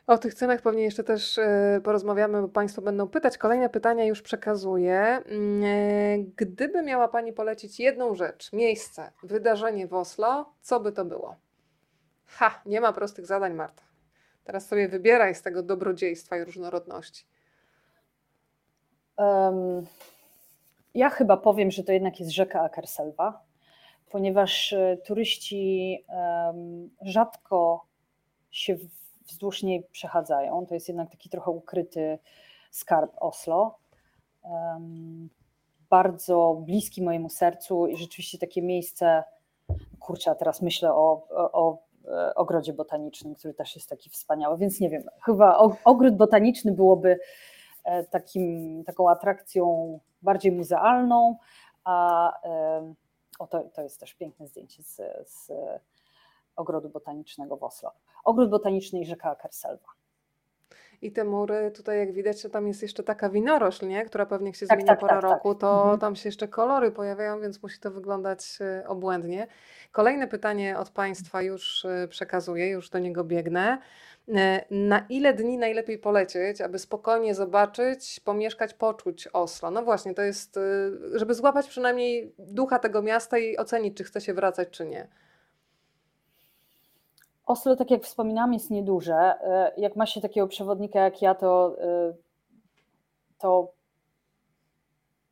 O 0.07 0.19
tych 0.19 0.35
cenach 0.35 0.63
pewnie 0.63 0.83
jeszcze 0.83 1.05
też 1.05 1.39
e, 1.39 1.81
porozmawiamy, 1.85 2.43
bo 2.43 2.49
Państwo 2.49 2.83
będą 2.83 3.09
pytać. 3.09 3.39
Kolejne 3.39 3.69
pytania 3.69 4.05
już 4.05 4.23
przekazuję. 4.23 5.01
Mm, 5.01 5.65
e, 5.65 6.19
gdyby 6.37 6.83
miała 6.83 7.09
Pani 7.09 7.33
polecić 7.33 7.81
jedną 7.81 8.15
rzecz, 8.15 8.53
miejsce, 8.53 9.13
wydarzenie 9.23 9.87
w 9.87 9.95
Oslo, 9.95 10.53
co 10.63 10.81
by 10.81 10.93
to 10.93 11.05
było? 11.05 11.37
Ha, 12.27 12.63
nie 12.67 12.81
ma 12.81 12.93
prostych 12.93 13.27
zadań, 13.27 13.55
Marta. 13.55 13.83
Teraz 14.45 14.67
sobie 14.67 14.89
wybieraj 14.89 15.35
z 15.35 15.43
tego 15.43 15.63
dobrodziejstwa 15.63 16.37
i 16.37 16.45
różnorodności. 16.45 17.27
Um, 19.17 19.87
ja 20.95 21.11
chyba 21.11 21.37
powiem, 21.37 21.71
że 21.71 21.85
to 21.85 21.93
jednak 21.93 22.21
jest 22.21 22.33
rzeka 22.33 22.61
Akerselva, 22.61 23.43
ponieważ 24.11 24.73
e, 24.73 24.97
turyści 25.07 25.99
um, 26.09 26.91
rzadko 27.03 27.87
się 28.51 28.77
wzdłuż 29.27 29.62
niej 29.62 29.83
przechadzają. 29.93 30.66
To 30.66 30.74
jest 30.74 30.89
jednak 30.89 31.11
taki 31.11 31.29
trochę 31.29 31.51
ukryty 31.51 32.18
skarb 32.70 33.12
Oslo. 33.16 33.79
Bardzo 35.91 36.62
bliski 36.64 37.03
mojemu 37.03 37.29
sercu 37.29 37.87
i 37.87 37.97
rzeczywiście 37.97 38.39
takie 38.39 38.62
miejsce, 38.62 39.24
kurczę, 40.01 40.35
teraz 40.35 40.62
myślę 40.62 40.95
o, 40.95 41.27
o, 41.31 41.53
o 41.53 41.79
e, 42.09 42.35
ogrodzie 42.35 42.72
botanicznym, 42.72 43.35
który 43.35 43.55
też 43.55 43.77
jest 43.77 43.89
taki 43.89 44.11
wspaniały, 44.11 44.59
więc 44.59 44.81
nie 44.81 44.91
wiem, 44.91 45.05
chyba 45.24 45.59
ogród 45.85 46.16
botaniczny 46.16 46.72
byłoby 46.72 47.18
e, 47.85 48.05
takim, 48.05 48.85
taką 48.85 49.11
atrakcją 49.11 49.99
bardziej 50.22 50.53
muzealną, 50.53 51.37
a 51.85 52.33
o, 53.39 53.47
to, 53.47 53.64
to 53.74 53.83
jest 53.83 54.01
też 54.01 54.14
piękne 54.14 54.47
zdjęcie 54.47 54.83
z, 54.83 54.97
z 55.24 55.53
ogrodu 56.57 56.89
botanicznego 56.89 57.57
w 57.57 57.63
Oslo. 57.63 57.93
Ogród 58.25 58.51
botaniczny 58.51 59.01
i 59.01 59.05
rzeka 59.07 59.31
Akerselva. 59.31 59.89
I 61.03 61.13
te 61.13 61.25
mury, 61.25 61.71
tutaj 61.71 61.99
jak 61.99 62.13
widać, 62.13 62.43
że 62.43 62.51
tam 62.51 62.67
jest 62.69 62.83
jeszcze 62.83 63.03
taka 63.03 63.29
winorośl, 63.29 63.87
nie? 63.89 64.05
która 64.05 64.27
pewnie 64.27 64.47
jak 64.47 64.57
się 64.57 64.67
Tak, 64.67 64.79
zmienia 64.79 64.93
tak, 64.93 65.01
pora 65.01 65.13
tak, 65.15 65.23
tak. 65.23 65.31
roku, 65.31 65.55
to 65.55 65.81
Mhm. 65.81 65.99
tam 65.99 66.17
się 66.17 66.29
jeszcze 66.29 66.49
kolory 66.49 66.91
pojawiają, 66.91 67.41
więc 67.41 67.63
musi 67.63 67.81
to 67.81 67.91
wyglądać 67.91 68.59
e, 68.61 68.89
obłędnie. 68.89 69.47
Kolejne 69.93 70.29
pytanie 70.29 70.79
od 70.79 70.91
Państwa 70.91 71.43
już 71.43 71.85
e, 71.85 72.09
przekazuję, 72.09 72.69
już 72.69 72.91
do 72.91 72.99
niego 72.99 73.25
biegnę. 73.25 73.79
E, 74.35 74.65
Na 74.71 75.07
ile 75.09 75.35
dni 75.35 75.59
najlepiej 75.59 75.99
polecieć, 75.99 76.61
aby 76.61 76.79
spokojnie 76.79 77.35
zobaczyć, 77.35 78.21
pomieszkać, 78.25 78.75
poczuć 78.75 79.29
Oslo? 79.33 79.71
No 79.71 79.83
właśnie, 79.83 80.15
to 80.15 80.23
jest, 80.23 80.59
żeby 81.15 81.35
złapać 81.35 81.69
przynajmniej 81.69 82.35
ducha 82.39 82.79
tego 82.79 83.03
miasta 83.03 83.39
i 83.39 83.57
ocenić, 83.57 83.97
czy 83.97 84.05
chce 84.05 84.21
się 84.21 84.35
wracać, 84.35 84.69
czy 84.71 84.87
nie. 84.87 85.09
Oslo, 87.47 87.76
tak 87.76 87.90
jak 87.90 88.03
wspominałam, 88.05 88.53
jest 88.53 88.70
nieduże. 88.70 89.14
E, 89.16 89.72
Jak 89.76 89.97
ma 89.97 90.07
się 90.07 90.20
takiego 90.20 90.47
przewodnika 90.49 91.01
jak 91.01 91.22
ja, 91.22 91.34
to, 91.34 91.76
e, 91.82 92.14
to 93.38 93.72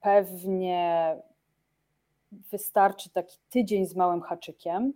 pewnie 0.01 1.17
wystarczy 2.51 3.11
taki 3.11 3.39
tydzień 3.51 3.87
z 3.87 3.97
małym 3.97 4.21
haczykiem. 4.23 4.93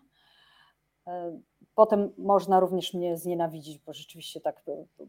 E, 1.06 1.38
Potem 1.74 2.12
można 2.18 2.60
również 2.60 2.94
mnie 2.94 3.16
znienawidzić, 3.16 3.78
bo 3.78 3.92
rzeczywiście 3.92 4.40
tak 4.40 4.62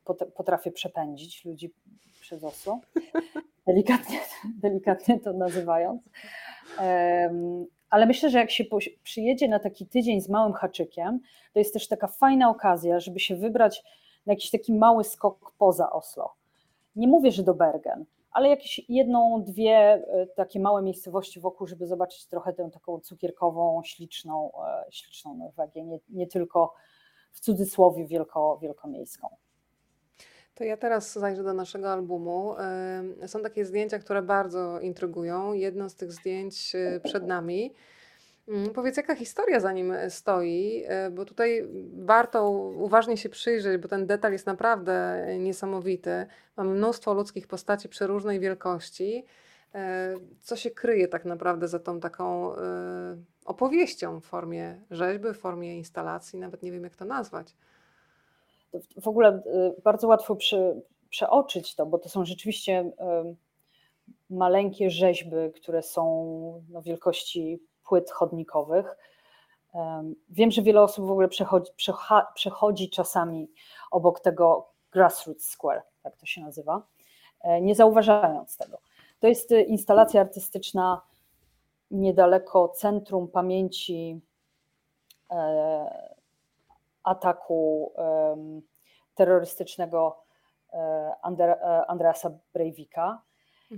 pot- 0.03 0.33
potrafię 0.35 0.71
przepędzić 0.71 1.45
ludzi 1.45 1.73
przez 2.21 2.43
Oslo, 2.43 2.79
delikatnie, 3.67 4.19
delikatnie 4.61 5.19
to 5.19 5.33
nazywając. 5.33 6.01
Ale 7.89 8.05
myślę, 8.05 8.29
że 8.29 8.37
jak 8.37 8.51
się 8.51 8.63
przyjedzie 9.03 9.47
na 9.47 9.59
taki 9.59 9.87
tydzień 9.87 10.21
z 10.21 10.29
małym 10.29 10.53
haczykiem, 10.53 11.19
to 11.53 11.59
jest 11.59 11.73
też 11.73 11.87
taka 11.87 12.07
fajna 12.07 12.49
okazja, 12.49 12.99
żeby 12.99 13.19
się 13.19 13.35
wybrać 13.35 13.83
na 14.25 14.33
jakiś 14.33 14.51
taki 14.51 14.73
mały 14.73 15.03
skok 15.03 15.53
poza 15.57 15.91
Oslo. 15.91 16.33
Nie 16.95 17.07
mówię, 17.07 17.31
że 17.31 17.43
do 17.43 17.53
Bergen, 17.53 18.05
ale 18.31 18.49
jakieś 18.49 18.81
jedną, 18.89 19.43
dwie 19.43 19.77
e, 19.77 20.27
takie 20.35 20.59
małe 20.59 20.81
miejscowości 20.81 21.39
wokół, 21.39 21.67
żeby 21.67 21.87
zobaczyć 21.87 22.27
trochę 22.27 22.53
tę 22.53 22.69
taką 22.73 22.99
cukierkową, 22.99 23.81
śliczną, 23.85 24.51
e, 24.67 24.85
śliczną 24.91 25.35
Norwegię, 25.35 25.83
nie, 25.83 25.99
nie 26.09 26.27
tylko 26.27 26.73
w 27.31 27.39
cudzysłowie 27.39 28.05
wielko, 28.05 28.57
wielkomiejską. 28.61 29.29
To 30.59 30.63
ja 30.63 30.77
teraz 30.77 31.13
zajrzę 31.13 31.43
do 31.43 31.53
naszego 31.53 31.93
albumu. 31.93 32.55
Są 33.27 33.41
takie 33.41 33.65
zdjęcia, 33.65 33.99
które 33.99 34.21
bardzo 34.21 34.79
intrygują. 34.79 35.53
Jedno 35.53 35.89
z 35.89 35.95
tych 35.95 36.11
zdjęć 36.11 36.75
y, 36.75 37.01
przed 37.03 37.27
nami. 37.27 37.73
Mm, 38.47 38.69
Powiedz, 38.69 38.97
jaka 38.97 39.15
historia 39.15 39.59
za 39.59 39.71
nim 39.71 39.93
stoi, 40.09 40.83
y, 41.07 41.11
bo 41.11 41.25
tutaj 41.25 41.67
warto 41.93 42.49
uważnie 42.75 43.17
się 43.17 43.29
przyjrzeć, 43.29 43.81
bo 43.81 43.87
ten 43.87 44.07
detal 44.07 44.31
jest 44.31 44.45
naprawdę 44.45 45.25
niesamowity. 45.39 46.25
Mamy 46.57 46.73
mnóstwo 46.73 47.13
ludzkich 47.13 47.47
postaci 47.47 47.89
przeróżnej 47.89 48.39
wielkości. 48.39 49.25
Co 50.41 50.55
się 50.55 50.71
kryje 50.71 51.07
tak 51.07 51.25
naprawdę 51.25 51.67
za 51.67 51.79
tą 51.79 51.99
taką 51.99 52.53
opowieścią 53.45 54.19
w 54.19 54.25
formie 54.25 54.81
rzeźby, 54.91 55.27
w 55.33 55.37
formie 55.37 55.77
instalacji, 55.77 56.39
nawet 56.39 56.63
nie 56.63 56.71
wiem 56.71 56.83
jak 56.83 56.95
to 56.95 57.05
nazwać. 57.05 57.55
W 59.01 59.07
ogóle 59.07 59.41
y, 59.77 59.81
bardzo 59.83 60.07
łatwo 60.07 60.37
przeoczyć 61.09 61.75
to, 61.75 61.85
bo 61.85 61.97
to 61.97 62.09
są 62.09 62.25
rzeczywiście 62.25 62.81
y, 62.81 63.35
maleńkie 64.29 64.89
rzeźby, 64.89 65.35
które 65.55 65.83
są 65.83 66.63
no, 66.69 66.81
wielkości 66.81 67.59
płyt 67.83 68.11
chodnikowych. 68.11 68.97
Em, 69.73 70.15
Wiem, 70.29 70.51
że 70.51 70.61
wiele 70.61 70.81
osób 70.81 71.05
w 71.05 71.11
ogóle 71.11 71.27
przechodzi, 71.27 71.71
przechodzi 72.35 72.89
czasami 72.89 73.51
obok 73.91 74.19
tego 74.19 74.69
Grassroots 74.91 75.49
Square, 75.49 75.81
tak 76.03 76.17
to 76.17 76.25
się 76.25 76.41
nazywa, 76.41 76.87
e, 77.41 77.61
nie 77.61 77.75
zauważając 77.75 78.57
tego. 78.57 78.79
To 79.19 79.27
jest 79.27 79.51
y, 79.51 79.61
instalacja 79.61 80.21
artystyczna 80.21 81.01
niedaleko 81.91 82.69
Centrum 82.69 83.27
Pamięci 83.27 84.21
e, 85.31 86.15
ataku 87.03 87.93
terrorystycznego 89.19 90.23
e, 90.73 90.77
e, 90.77 91.85
Andreasa 91.87 92.31
Breivika. 92.53 93.21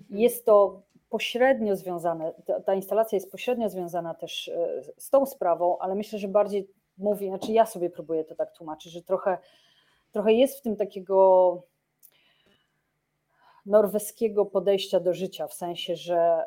Jest 0.10 0.46
to 0.46 0.82
pośrednio 1.10 1.76
związane, 1.76 2.34
ta, 2.46 2.62
ta 2.62 2.74
instalacja 2.74 3.16
jest 3.16 3.32
pośrednio 3.32 3.70
związana 3.70 4.14
też 4.14 4.48
e, 4.48 4.82
z 4.98 5.10
tą 5.10 5.26
sprawą, 5.26 5.78
ale 5.80 5.96
myślę, 5.96 6.20
że 6.20 6.28
bardziej 6.28 6.68
mówi, 6.98 7.28
znaczy 7.28 7.52
ja 7.52 7.66
sobie 7.66 7.90
próbuję 7.90 8.24
to 8.24 8.36
tak 8.36 8.52
tłumaczyć, 8.52 8.92
że 8.92 9.02
trochę, 9.02 9.38
trochę 10.12 10.34
jest 10.34 10.60
w 10.60 10.62
tym 10.62 10.76
takiego 10.76 11.62
norweskiego 13.66 14.46
podejścia 14.46 15.00
do 15.00 15.14
życia, 15.14 15.48
w 15.48 15.54
sensie, 15.54 15.96
że 15.96 16.46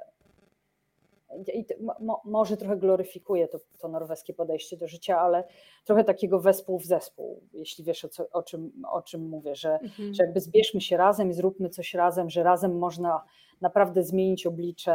i 1.54 1.66
mo- 1.80 1.94
mo, 2.00 2.22
może 2.24 2.56
trochę 2.56 2.76
gloryfikuje 2.76 3.48
to, 3.48 3.58
to 3.80 3.88
norweskie 3.88 4.34
podejście 4.34 4.76
do 4.76 4.88
życia, 4.88 5.20
ale 5.20 5.44
trochę 5.84 6.04
takiego 6.04 6.40
wespół 6.40 6.78
w 6.78 6.84
zespół, 6.84 7.40
jeśli 7.52 7.84
wiesz 7.84 8.04
o, 8.04 8.08
co, 8.08 8.30
o, 8.32 8.42
czym, 8.42 8.72
o 8.90 9.02
czym 9.02 9.28
mówię, 9.28 9.54
że, 9.54 9.72
Mhm. 9.72 10.14
że 10.14 10.24
jakby 10.24 10.40
zbierzmy 10.40 10.80
się 10.80 10.96
razem 10.96 11.30
i 11.30 11.32
zróbmy 11.32 11.68
coś 11.70 11.94
razem, 11.94 12.30
że 12.30 12.42
razem 12.42 12.78
można 12.78 13.24
naprawdę 13.60 14.02
zmienić 14.02 14.46
oblicze 14.46 14.94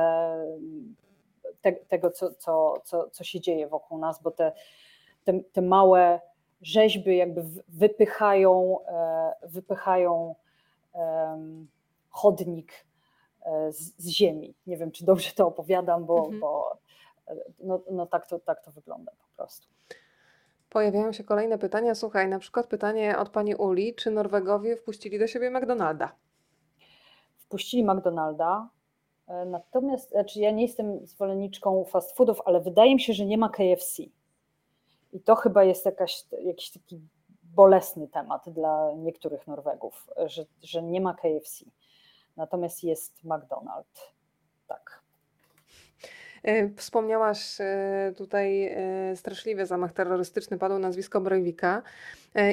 te, 1.61 1.71
tego, 1.73 2.11
co, 2.11 2.33
co, 2.33 2.73
co, 2.83 3.09
co 3.09 3.23
się 3.23 3.39
dzieje 3.39 3.67
wokół 3.67 3.97
nas, 3.97 4.21
bo 4.21 4.31
te, 4.31 4.51
te, 5.23 5.39
te 5.51 5.61
małe 5.61 6.19
rzeźby 6.61 7.17
jakby 7.17 7.43
wypychają, 7.67 8.77
e, 8.87 9.33
wypychają 9.43 10.35
chodnik 12.09 12.71
z, 13.69 13.93
z 13.97 14.07
ziemi. 14.09 14.53
Nie 14.67 14.77
wiem, 14.77 14.91
czy 14.91 15.05
dobrze 15.05 15.31
to 15.31 15.47
opowiadam, 15.47 16.05
bo, 16.05 16.17
Mhm. 16.19 16.39
bo 16.39 16.77
e, 17.27 17.35
no, 17.59 17.81
no 17.91 18.05
tak, 18.05 18.27
to, 18.27 18.39
tak 18.39 18.61
to 18.63 18.71
wygląda 18.71 19.11
po 19.11 19.35
prostu. 19.35 19.67
Pojawiają 20.69 21.13
się 21.13 21.23
kolejne 21.23 21.57
pytania. 21.57 21.95
Słuchaj, 21.95 22.27
na 22.29 22.39
przykład 22.39 22.67
pytanie 22.67 23.17
od 23.17 23.29
pani 23.29 23.55
Uli, 23.55 23.95
czy 23.95 24.11
Norwegowie 24.11 24.75
wpuścili 24.77 25.19
do 25.19 25.27
siebie 25.27 25.49
McDonalda? 25.51 26.11
wpuścili 27.37 27.83
McDonalda. 27.83 28.69
e, 29.27 29.45
Natomiast, 29.45 30.09
znaczy 30.09 30.39
ja 30.39 30.51
nie 30.51 30.61
jestem 30.63 31.07
zwolenniczką 31.07 31.85
fast 31.85 32.15
foodów, 32.17 32.41
ale 32.45 32.59
wydaje 32.61 32.93
mi 32.95 33.01
się, 33.01 33.13
że 33.13 33.25
nie 33.25 33.37
ma 33.37 33.49
KFC. 33.49 34.03
I 35.13 35.19
to 35.19 35.35
chyba 35.35 35.63
jest 35.63 35.85
jakaś, 35.85 36.23
jakiś 36.41 36.71
taki 36.71 36.99
bolesny 37.43 38.07
temat 38.07 38.49
dla 38.49 38.91
niektórych 38.97 39.47
Norwegów, 39.47 40.07
że, 40.25 40.45
że 40.63 40.83
nie 40.83 41.01
ma 41.01 41.13
KFC. 41.13 41.65
Natomiast 42.39 42.83
jest 42.83 43.23
McDonald's. 43.25 44.01
Tak. 44.67 45.01
E, 46.43 46.69
Wspomniałaś 46.69 47.61
e, 47.61 48.13
tutaj 48.17 48.65
e, 48.65 49.15
straszliwy 49.15 49.65
zamach 49.65 49.93
terrorystyczny, 49.93 50.57
padło 50.57 50.79
nazwisko 50.79 51.21
Breivika. 51.21 51.81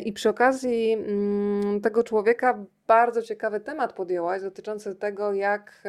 I 0.05 0.13
przy 0.13 0.29
okazji 0.29 0.93
mm, 0.93 1.81
tego 1.81 2.05
człowieka 2.05 2.65
bardzo 2.87 3.23
ciekawy 3.23 3.61
temat 3.61 3.93
podjęłaś 3.93 4.43
dotyczący 4.43 4.95
tego, 4.95 5.33
jak 5.33 5.83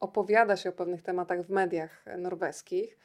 opowiada 0.00 0.56
się 0.56 0.68
o 0.68 0.72
pewnych 0.72 1.02
tematach 1.02 1.42
w 1.42 1.50
mediach 1.50 2.04
norweskich. 2.18 2.98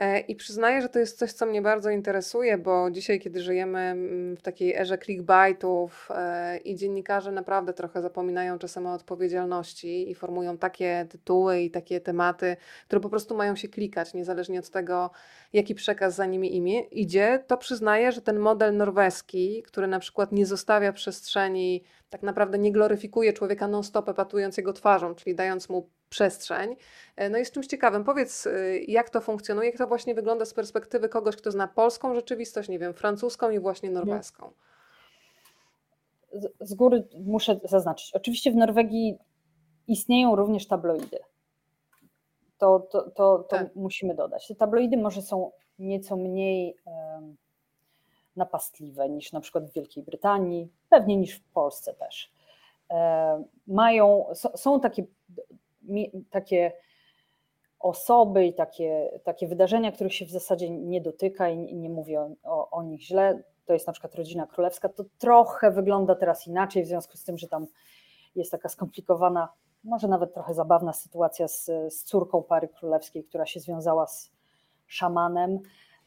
E, 0.00 0.20
I 0.20 0.36
przyznaję, 0.36 0.82
że 0.82 0.88
to 0.88 0.98
jest 0.98 1.18
coś, 1.18 1.32
co 1.32 1.46
mnie 1.46 1.62
bardzo 1.62 1.90
interesuje, 1.90 2.58
bo 2.58 2.90
dzisiaj, 2.90 3.20
kiedy 3.20 3.42
żyjemy 3.42 3.80
mm, 3.80 4.36
w 4.36 4.42
takiej 4.42 4.74
erze 4.74 4.98
clickbaitów 4.98 6.08
e, 6.10 6.56
i 6.58 6.76
dziennikarze 6.76 7.32
naprawdę 7.32 7.72
trochę 7.72 8.02
zapominają 8.02 8.58
czasem 8.58 8.86
o 8.86 8.94
odpowiedzialności 8.94 10.10
i 10.10 10.14
formują 10.14 10.58
takie 10.58 11.06
tytuły 11.10 11.60
i 11.60 11.70
takie 11.70 12.00
tematy, 12.00 12.56
które 12.86 13.00
po 13.00 13.08
prostu 13.08 13.36
mają 13.36 13.56
się 13.56 13.68
klikać, 13.68 14.14
niezależnie 14.14 14.58
od 14.58 14.70
tego, 14.70 15.10
jaki 15.52 15.74
przekaz 15.74 16.14
za 16.14 16.26
nimi 16.26 16.56
imię, 16.56 16.80
idzie, 16.80 17.44
to 17.46 17.56
przyznaję, 17.56 18.12
że 18.12 18.22
ten 18.22 18.38
model 18.38 18.76
norweski, 18.76 19.62
który 19.62 19.86
na 19.86 19.98
przykład 19.98 20.32
nie 20.32 20.46
zostawia 20.46 20.92
przestrzeni, 20.92 21.84
tak 22.10 22.22
naprawdę 22.22 22.58
nie 22.58 22.72
gloryfikuje 22.72 23.32
człowieka 23.32 23.68
non-stop 23.68 24.08
epatując 24.08 24.56
jego 24.56 24.72
twarzą, 24.72 25.14
czyli 25.14 25.36
dając 25.36 25.68
mu 25.68 25.90
przestrzeń, 26.10 26.76
e, 27.16 27.30
no 27.30 27.38
jest 27.38 27.54
czymś 27.54 27.66
ciekawym. 27.66 28.04
Powiedz, 28.04 28.46
y, 28.46 28.84
jak 28.88 29.10
to 29.10 29.20
funkcjonuje, 29.20 29.68
jak 29.68 29.78
to 29.78 29.86
właśnie 29.86 30.14
wygląda 30.14 30.44
z 30.44 30.54
perspektywy 30.54 31.08
kogoś, 31.08 31.36
kto 31.36 31.50
zna 31.50 31.68
polską 31.68 32.14
rzeczywistość, 32.14 32.68
nie 32.68 32.78
wiem, 32.78 32.94
francuską 32.94 33.50
i 33.50 33.58
właśnie 33.58 33.90
norweską. 33.90 34.52
Z, 36.60 36.74
góry 36.74 37.08
muszę 37.24 37.60
zaznaczyć. 37.64 38.12
Oczywiście 38.14 38.52
w 38.52 38.56
Norwegii 38.56 39.18
istnieją 39.88 40.36
również 40.36 40.66
tabloidy. 40.66 41.18
To, 42.58 42.80
to, 42.80 43.02
to, 43.02 43.10
to 43.38 43.42
Tak. 43.48 43.74
musimy 43.76 44.14
dodać. 44.14 44.48
Te 44.48 44.54
tabloidy 44.54 44.96
może 44.96 45.22
są 45.22 45.52
nieco 45.78 46.16
mniej 46.16 46.76
em, 46.86 47.36
napastliwe 48.36 49.08
niż 49.08 49.32
na 49.32 49.40
przykład 49.40 49.70
w 49.70 49.72
Wielkiej 49.72 50.02
Brytanii, 50.04 50.72
pewnie 50.88 51.16
niż 51.16 51.34
w 51.34 51.44
Polsce 51.44 51.94
też. 51.94 52.32
Em, 52.88 53.44
mają, 53.66 54.26
są 54.54 54.80
takie, 54.80 55.04
takie 56.30 56.72
osoby 57.78 58.46
i 58.46 58.54
takie, 58.54 59.10
takie 59.24 59.48
wydarzenia, 59.48 59.92
których 59.92 60.14
się 60.14 60.26
w 60.26 60.30
zasadzie 60.30 60.70
nie 60.70 61.00
dotyka 61.00 61.48
i 61.48 61.76
nie 61.76 61.90
mówi 61.90 62.16
o, 62.16 62.30
o, 62.42 62.70
o 62.70 62.82
nich 62.82 63.02
źle. 63.02 63.42
To 63.64 63.72
jest 63.72 63.86
na 63.86 63.92
przykład 63.92 64.14
rodzina 64.14 64.46
królewska. 64.46 64.88
To 64.88 65.04
trochę 65.18 65.70
wygląda 65.70 66.14
teraz 66.14 66.46
inaczej, 66.46 66.84
w 66.84 66.86
związku 66.86 67.16
z 67.16 67.24
tym, 67.24 67.38
że 67.38 67.48
tam 67.48 67.66
jest 68.34 68.50
taka 68.50 68.68
skomplikowana, 68.68 69.48
może 69.84 70.08
nawet 70.08 70.34
trochę 70.34 70.54
zabawna 70.54 70.92
sytuacja 70.92 71.48
z, 71.48 71.64
z 71.88 72.04
córką 72.04 72.42
pary 72.42 72.68
królewskiej, 72.68 73.24
która 73.24 73.46
się 73.46 73.60
związała 73.60 74.06
z 74.06 74.32
szamanem 74.86 75.58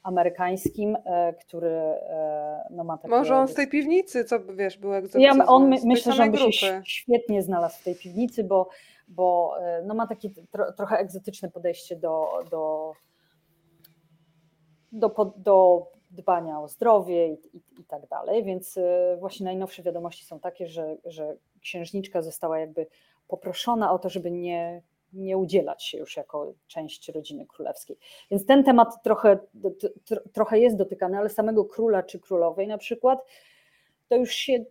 amerykańskim, 0.03 0.97
e, 1.05 1.33
który 1.33 1.69
e, 1.69 2.67
no, 2.71 2.83
ma 2.83 2.97
takie... 2.97 3.07
Może 3.07 3.35
on 3.35 3.47
z 3.47 3.53
tej 3.53 3.67
piwnicy, 3.67 4.25
co 4.25 4.39
wiesz, 4.39 4.77
był 4.77 4.93
egzorcyzm. 4.93 5.39
Ja, 5.39 5.45
on 5.45 5.69
my, 5.69 5.77
myślę, 5.85 6.13
że 6.13 6.23
on 6.23 6.31
by 6.31 6.37
się 6.51 6.81
świetnie 6.85 7.41
znalazł 7.41 7.79
w 7.79 7.83
tej 7.83 7.95
piwnicy, 7.95 8.43
bo, 8.43 8.69
bo 9.07 9.55
e, 9.61 9.81
no, 9.85 9.93
ma 9.93 10.07
takie 10.07 10.29
tro, 10.51 10.73
trochę 10.73 10.97
egzotyczne 10.97 11.51
podejście 11.51 11.95
do, 11.95 12.27
do, 12.51 12.93
do, 14.91 15.33
do 15.37 15.87
dbania 16.11 16.61
o 16.61 16.67
zdrowie 16.67 17.27
i, 17.27 17.57
i, 17.57 17.61
i, 17.79 17.85
tak 17.87 18.07
dalej, 18.07 18.43
więc 18.43 18.79
właśnie 19.19 19.43
najnowsze 19.43 19.83
wiadomości 19.83 20.25
są 20.25 20.39
takie, 20.39 20.67
że, 20.67 20.97
że 21.05 21.35
księżniczka 21.61 22.21
została 22.21 22.59
jakby 22.59 22.87
poproszona 23.27 23.91
o 23.91 23.99
to, 23.99 24.09
żeby 24.09 24.31
nie 24.31 24.81
nie 25.13 25.37
udzielać 25.37 25.83
się 25.83 25.97
już 25.97 26.17
jako 26.17 26.53
część 26.67 27.09
rodziny 27.09 27.45
królewskiej. 27.45 27.97
Więc 28.31 28.45
ten 28.45 28.63
temat 28.63 29.03
trochę, 29.03 29.39
trochę 30.33 30.59
jest 30.59 30.77
dotykany, 30.77 31.17
ale 31.17 31.29
samego 31.29 31.65
króla 31.65 32.03
czy 32.03 32.19
królowej 32.19 32.67
na 32.67 32.77
przykład, 32.77 33.25
to 34.09 34.15
już 34.15 34.31
się 34.31 34.65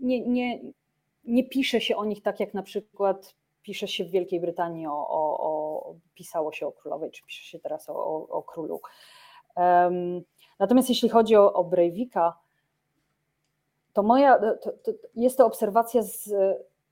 nie, 0.00 0.20
nie, 0.20 0.60
nie 1.24 1.44
pisze 1.44 1.80
się 1.80 1.96
o 1.96 2.04
nich 2.04 2.22
tak, 2.22 2.40
jak 2.40 2.54
na 2.54 2.62
przykład 2.62 3.34
pisze 3.62 3.88
się 3.88 4.04
w 4.04 4.10
Wielkiej 4.10 4.40
Brytanii 4.40 4.86
o, 4.86 5.08
o, 5.08 5.38
o 5.40 5.94
pisało 6.14 6.52
się 6.52 6.66
o 6.66 6.72
królowej, 6.72 7.10
czy 7.10 7.22
pisze 7.22 7.44
się 7.44 7.58
teraz 7.58 7.88
o, 7.88 7.94
o, 7.94 8.28
o 8.28 8.42
królu. 8.42 8.80
Um, 9.56 10.22
natomiast 10.58 10.88
jeśli 10.88 11.08
chodzi 11.08 11.36
o, 11.36 11.52
o 11.52 11.64
Breivika, 11.64 12.38
to 13.92 14.02
moja, 14.02 14.38
to, 14.38 14.72
to 14.72 14.92
jest 15.14 15.38
to 15.38 15.46
obserwacja 15.46 16.02
z, 16.02 16.34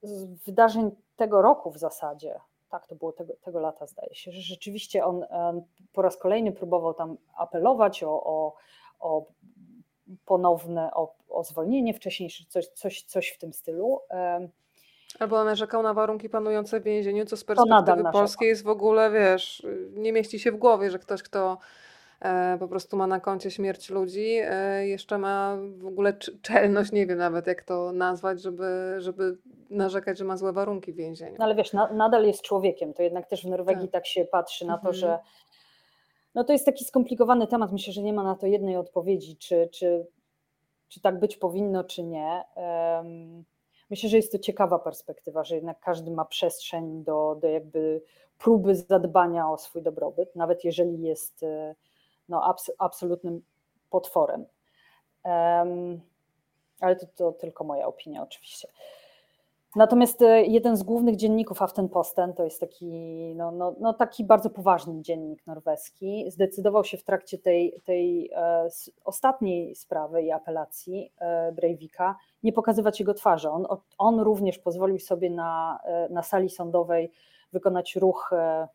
z 0.03 0.25
wydarzeń 0.45 0.91
tego 1.17 1.43
roku 1.43 1.71
w 1.71 1.79
zasadzie, 1.79 2.41
tak, 2.69 2.87
to 2.87 2.95
było 2.95 3.13
tego, 3.13 3.35
tego 3.43 3.61
lata, 3.61 3.87
zdaje 3.87 4.15
się, 4.15 4.33
że 4.33 4.41
rzeczywiście 4.41 5.05
on 5.05 5.25
po 5.93 6.03
raz 6.03 6.17
kolejny 6.17 6.53
próbował 6.53 6.95
tam 6.95 7.17
apelować 7.37 8.03
o, 8.03 8.25
o, 8.25 8.55
o 9.01 9.27
ponowne, 10.25 10.91
o, 10.95 11.15
o 11.29 11.45
zwolnienie 11.45 11.95
wcześniejsze, 11.95 12.45
coś, 12.49 12.67
coś, 12.67 13.03
coś 13.03 13.29
w 13.29 13.39
tym 13.39 13.53
stylu. 13.53 14.01
Albo 15.19 15.45
narzekał 15.45 15.83
na 15.83 15.95
warunki 15.95 16.29
panujące 16.29 16.81
w 16.81 16.83
więzieniu, 16.83 17.25
co 17.25 17.37
z 17.37 17.45
perspektywy 17.45 18.05
polskiej 18.13 18.49
jest 18.49 18.65
w 18.65 18.69
ogóle, 18.69 19.11
wiesz, 19.11 19.67
nie 19.91 20.13
mieści 20.13 20.39
się 20.39 20.53
w 20.53 20.57
głowie, 20.57 20.91
że 20.91 20.99
ktoś, 20.99 21.23
kto 21.23 21.59
po 22.59 22.69
prostu 22.69 22.97
ma 22.97 23.07
na 23.07 23.21
koncie 23.21 23.51
śmierć 23.51 23.91
ludzi, 23.91 24.39
e, 24.43 24.87
jeszcze 24.87 25.19
ma 25.19 25.59
w 25.79 25.87
ogóle 25.87 26.13
czelność, 26.43 26.93
nie 26.93 27.07
wiem 27.07 27.19
nawet 27.19 27.47
jak 27.47 27.63
to 27.63 27.93
nazwać, 27.93 28.43
żeby, 28.43 28.97
żeby 28.99 29.39
narzekać, 29.71 30.19
że 30.19 30.25
ma 30.25 30.37
złe 30.37 30.53
warunki 30.53 30.93
w 30.93 30.97
więzieniu. 30.97 31.37
No 31.39 31.45
ale 31.45 31.55
wiesz, 31.55 31.73
na, 31.73 31.93
nadal 31.93 32.27
jest 32.27 32.43
człowiekiem, 32.43 32.95
to 32.95 33.03
jednak 33.03 33.27
też 33.27 33.43
w 33.43 33.49
Norwegii 33.49 33.89
tak, 33.89 33.93
tak 33.93 34.07
się 34.07 34.25
patrzy 34.25 34.67
na 34.67 34.79
to, 34.79 34.89
mhm. 34.89 34.95
że 34.95 35.19
no 36.35 36.45
to 36.45 36.53
jest 36.53 36.67
taki 36.67 36.85
skomplikowany 36.85 37.47
temat, 37.47 37.73
myślę, 37.73 37.93
że 37.93 38.03
nie 38.03 38.13
ma 38.13 38.23
na 38.23 38.35
to 38.35 38.47
jednej 38.47 38.77
odpowiedzi, 38.77 39.37
czy, 39.37 39.69
czy, 39.73 40.07
czy 40.89 41.01
tak 41.01 41.19
być 41.19 41.37
powinno, 41.37 41.85
czy 41.85 42.03
nie. 42.03 42.45
Myślę, 43.91 44.09
że 44.09 44.17
jest 44.17 44.33
to 44.33 44.39
ciekawa 44.39 44.79
perspektywa, 44.79 45.45
że 45.45 45.55
jednak 45.55 45.81
każdy 45.81 46.11
ma 46.11 46.25
przestrzeń 46.25 47.05
do, 47.05 47.39
do 47.41 47.49
jakby 47.49 48.03
próby 48.39 48.75
zadbania 48.75 49.51
o 49.51 49.59
swój 49.59 49.83
dobrobyt, 49.83 50.37
nawet 50.37 50.65
jeżeli 50.65 51.03
jest 51.03 51.43
e, 51.43 51.75
no, 52.29 52.45
abs 52.45 52.71
absolutnym 52.79 53.43
potworem. 53.91 54.47
Um, 55.25 56.01
ale 56.81 56.97
to, 56.97 57.07
to 57.07 57.33
tylko 57.33 57.65
moja 57.65 57.87
opinia 57.87 58.23
oczywiście. 58.23 58.69
Natomiast 59.77 60.23
e, 60.23 60.45
jeden 60.45 60.77
z 60.77 60.83
głównych 60.83 61.17
dzienników 61.17 61.63
Aftenposten, 61.63 62.35
to 62.35 62.45
jest 62.45 62.61
taki, 62.61 62.87
no, 63.37 63.51
no, 63.51 63.75
no, 63.81 63.95
taki 63.95 64.25
bardzo 64.25 64.51
poważny 64.51 65.03
dziennik 65.03 65.47
norweski, 65.47 66.25
zdecydował 66.31 66.85
się 66.85 66.97
w 66.97 67.05
trakcie 67.05 67.39
tej, 67.39 67.81
tej 67.85 68.31
e, 68.35 68.69
ostatniej 69.05 69.75
sprawy 69.75 70.23
i 70.23 70.33
apelacji 70.33 71.13
e, 71.19 71.53
Breivika 71.53 72.17
nie 72.43 72.53
pokazywać 72.53 73.01
jego 73.01 73.15
twarzy. 73.15 73.51
On, 73.51 73.67
on 73.99 74.21
również 74.21 74.59
pozwolił 74.59 74.99
sobie 74.99 75.31
na, 75.31 75.79
e, 75.85 76.09
na 76.09 76.23
sali 76.23 76.51
sądowej 76.51 77.13
wykonać 77.53 77.97
ruch 77.97 78.31
e, 78.33 78.69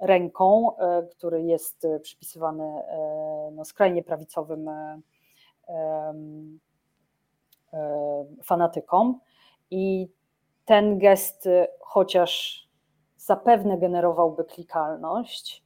ręką, 0.00 0.76
e, 0.76 1.02
który 1.02 1.42
jest 1.42 1.84
e, 1.84 2.00
przypisywany 2.00 2.64
e, 2.64 3.50
no, 3.52 3.64
skrajnie 3.64 4.02
prawicowym 4.02 4.70
fanatykom. 8.44 9.20
I 9.70 10.08
ten 10.64 10.98
gest, 10.98 11.48
chociaż 11.80 12.62
zapewne 13.16 13.78
generowałby 13.78 14.44
klikalność, 14.44 15.64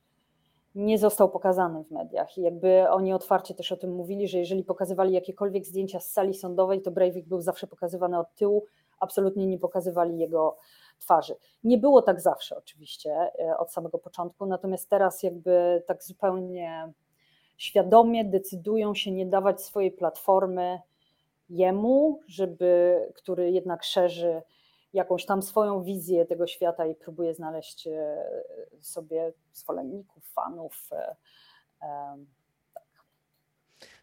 nie 0.75 0.99
został 0.99 1.31
pokazany 1.31 1.85
w 1.85 1.91
mediach. 1.91 2.39
I 2.39 2.43
jakby 2.43 2.91
oni 2.91 3.13
otwarcie 3.13 3.55
też 3.55 3.73
o 3.73 3.77
tym 3.77 3.95
mówili, 3.95 4.29
że 4.29 4.39
jeżeli 4.39 4.65
pokazywali 4.65 5.13
jakiekolwiek 5.13 5.67
zdjęcia 5.67 6.01
z 6.01 6.11
sali 6.11 6.35
sądowej, 6.35 6.83
to 6.83 6.91
Breivik 6.91 7.29
był 7.29 7.41
zawsze 7.41 7.67
pokazywany 7.67 8.19
od 8.19 8.35
tyłu, 8.35 8.67
absolutnie 9.01 9.47
nie 9.47 9.59
pokazywali 9.59 10.19
jego 10.19 10.59
twarzy. 11.03 11.37
Nie 11.65 11.79
było 11.79 12.03
tak 12.03 12.21
zawsze 12.21 12.57
oczywiście 12.57 13.11
e, 13.11 13.59
od 13.59 13.73
samego 13.73 13.99
początku, 13.99 14.47
natomiast 14.47 14.91
teraz 14.91 15.23
jakby 15.23 15.83
tak 15.87 16.05
zupełnie 16.05 16.93
świadomie 17.57 18.25
decydują 18.25 18.95
się 18.95 19.11
nie 19.11 19.27
dawać 19.27 19.63
swojej 19.63 19.91
platformy 19.91 20.81
jemu, 21.49 22.21
żeby, 22.27 23.01
który 23.15 23.51
jednak 23.51 23.85
szerzy 23.85 24.43
jakąś 24.93 25.27
tam 25.27 25.43
swoją 25.43 25.83
wizję 25.83 26.27
tego 26.27 26.47
świata 26.47 26.87
i 26.87 26.95
próbuje 26.95 27.35
znaleźć 27.35 27.87
e, 27.87 28.25
sobie 28.81 29.33
zwolenników, 29.53 30.33
fanów. 30.33 30.89
E, 30.93 31.17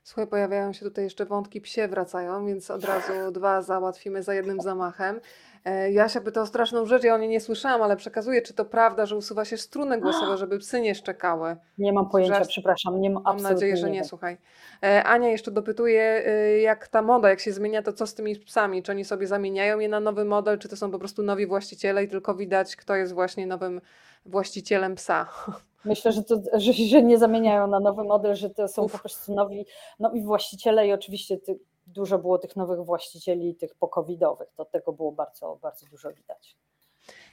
Słuchaj, 0.03 0.27
pojawiają 0.27 0.73
się 0.73 0.85
tutaj 0.85 1.03
jeszcze 1.03 1.25
wątki 1.25 1.61
psie 1.61 1.87
wracają, 1.87 2.45
więc 2.45 2.71
od 2.71 2.83
razu 2.83 3.13
dwa 3.31 3.61
załatwimy 3.61 4.23
za 4.23 4.33
jednym 4.33 4.61
zamachem. 4.61 5.21
E, 5.65 5.91
Jasia 5.91 6.21
pyta 6.21 6.41
o 6.41 6.45
straszną 6.45 6.85
rzecz, 6.85 7.03
ja 7.03 7.15
o 7.15 7.17
niej 7.17 7.29
nie 7.29 7.39
słyszałam, 7.41 7.81
ale 7.81 7.95
przekazuję, 7.95 8.41
czy 8.41 8.53
to 8.53 8.65
prawda, 8.65 9.05
że 9.05 9.15
usuwa 9.15 9.45
się 9.45 9.57
struny 9.57 10.01
głosowe, 10.01 10.37
żeby 10.37 10.59
psy 10.59 10.81
nie 10.81 10.95
szczekały. 10.95 11.55
Nie 11.77 11.93
mam 11.93 12.09
pojęcia, 12.09 12.45
przepraszam. 12.45 13.01
Nie 13.01 13.09
mam, 13.09 13.23
mam 13.23 13.37
nadzieję, 13.37 13.77
że 13.77 13.89
nie, 13.89 13.93
nie 13.93 14.03
słuchaj. 14.03 14.37
E, 14.83 15.03
Ania 15.03 15.29
jeszcze 15.29 15.51
dopytuje, 15.51 16.23
e, 16.25 16.59
jak 16.59 16.87
ta 16.87 17.01
moda, 17.01 17.29
jak 17.29 17.39
się 17.39 17.53
zmienia, 17.53 17.81
to 17.81 17.93
co 17.93 18.07
z 18.07 18.13
tymi 18.13 18.35
psami? 18.35 18.83
Czy 18.83 18.91
oni 18.91 19.05
sobie 19.05 19.27
zamieniają 19.27 19.79
je 19.79 19.89
na 19.89 19.99
nowy 19.99 20.25
model, 20.25 20.59
czy 20.59 20.69
to 20.69 20.75
są 20.75 20.91
po 20.91 20.99
prostu 20.99 21.23
nowi 21.23 21.47
właściciele 21.47 22.03
i 22.03 22.07
tylko 22.07 22.35
widać, 22.35 22.75
kto 22.75 22.95
jest 22.95 23.13
właśnie 23.13 23.47
nowym 23.47 23.81
właścicielem 24.25 24.95
psa? 24.95 25.27
Myślę, 25.85 26.11
że, 26.11 26.23
to, 26.23 26.41
że, 26.53 26.73
że 26.73 27.03
nie 27.03 27.17
zamieniają 27.17 27.67
na 27.67 27.79
nowy 27.79 28.03
model, 28.03 28.35
że 28.35 28.49
to 28.49 28.67
są 28.67 28.83
Uf. 28.83 28.91
po 28.91 28.99
prostu 28.99 29.33
nowi, 29.35 29.65
nowi 29.99 30.23
właściciele 30.23 30.87
i 30.87 30.93
oczywiście 30.93 31.37
ty, 31.37 31.59
dużo 31.93 32.19
było 32.19 32.37
tych 32.37 32.55
nowych 32.55 32.79
właścicieli, 32.79 33.55
tych 33.55 33.75
pokowidowych. 33.75 34.49
To 34.55 34.65
tego 34.65 34.93
było 34.93 35.11
bardzo, 35.11 35.59
bardzo 35.61 35.85
dużo 35.85 36.13
widać. 36.13 36.57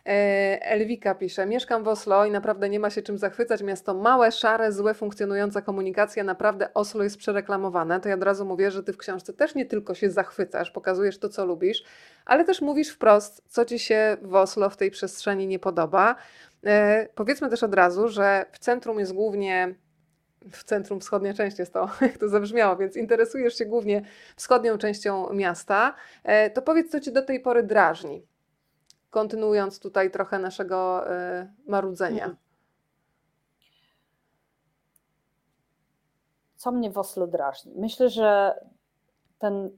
E, 0.07 0.63
Elwika 0.63 1.15
pisze, 1.15 1.47
mieszkam 1.47 1.85
w 1.85 1.89
Oslo 1.89 2.27
i 2.27 2.31
naprawdę 2.31 2.69
nie 2.69 2.81
ma 2.81 2.91
się 2.91 3.03
czym 3.03 3.19
zachwycać. 3.19 3.63
Miasto 3.63 3.95
małe, 3.95 4.33
szare, 4.33 4.73
złe, 4.73 4.95
funkcjonująca 4.95 5.63
komunikacja. 5.63 6.25
Naprawdę 6.25 6.75
Oslo 6.75 7.05
jest 7.05 7.17
przereklamowane. 7.17 8.01
To 8.01 8.09
ja 8.09 8.15
od 8.15 8.23
razu 8.23 8.45
mówię, 8.45 8.71
że 8.71 8.83
ty 8.83 8.93
w 8.93 8.97
książce 8.97 9.33
też 9.33 9.55
nie 9.55 9.67
tylko 9.67 9.95
się 9.95 10.11
zachwycasz, 10.11 10.71
pokazujesz 10.71 11.19
to, 11.19 11.29
co 11.29 11.47
lubisz, 11.47 11.85
ale 12.27 12.45
też 12.45 12.61
mówisz 12.61 12.91
wprost, 12.91 13.43
co 13.49 13.65
ci 13.65 13.79
się 13.79 14.17
w 14.23 14.35
Oslo, 14.35 14.71
w 14.71 14.77
tej 14.77 14.91
przestrzeni 14.91 15.47
nie 15.47 15.59
podoba. 15.59 16.17
E, 16.67 17.09
powiedzmy 17.15 17.51
też 17.51 17.63
od 17.63 17.75
razu, 17.75 18.09
że 18.09 18.47
w 18.53 18.59
centrum 18.59 18.99
jest 18.99 19.13
głównie 19.13 19.75
w 20.53 20.65
centrum 20.65 21.01
wschodnia 21.01 21.35
część 21.35 21.59
jest 21.59 21.73
to, 21.73 21.89
jak 22.01 22.19
to 22.19 22.29
zabrzmiało, 22.29 22.77
więc 22.77 22.97
interesujesz 22.97 23.59
się 23.59 23.67
głównie 23.67 24.03
wschodnią 24.37 24.79
częścią 24.79 25.33
miasta, 25.33 25.95
e, 26.25 26.51
to 26.51 26.63
powiedz, 26.63 26.91
co 26.91 27.01
Cię 27.01 27.13
do 27.13 27.23
tej 27.23 27.41
pory 27.41 27.63
drażni, 27.63 28.27
kontynuując 29.11 29.81
tutaj 29.81 30.11
trochę 30.11 30.39
naszego 30.39 31.11
e, 31.11 31.53
marudzenia. 31.67 32.25
Mhm. 32.25 32.37
Co 36.57 36.73
mnie 36.73 36.91
w 36.91 36.99
Oslo 36.99 37.27
drażni? 37.27 37.75
Myślę, 37.77 38.11
że 38.11 38.61
ten, 39.39 39.71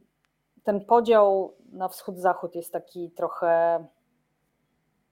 ten 0.65 0.85
podział 0.85 1.55
na 1.73 1.89
wschód-zachód 1.89 2.55
jest 2.55 2.73
taki 2.73 3.11
trochę 3.11 3.85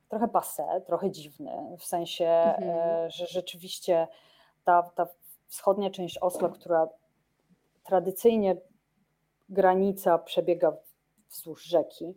trochę 0.08 0.28
passe, 0.28 0.82
trochę 0.86 1.10
dziwny, 1.10 1.76
w 1.78 1.84
sensie, 1.84 2.28
mhm. 2.28 2.70
E, 2.70 3.10
że 3.10 3.26
rzeczywiście 3.26 4.08
ta, 4.64 4.82
ta 4.82 5.06
wschodnia 5.56 5.90
część 5.90 6.18
Oslo, 6.18 6.48
która 6.48 6.88
tradycyjnie 7.84 8.56
granica 9.48 10.18
przebiega 10.18 10.72
wzdłuż 11.30 11.64
rzeki, 11.64 12.14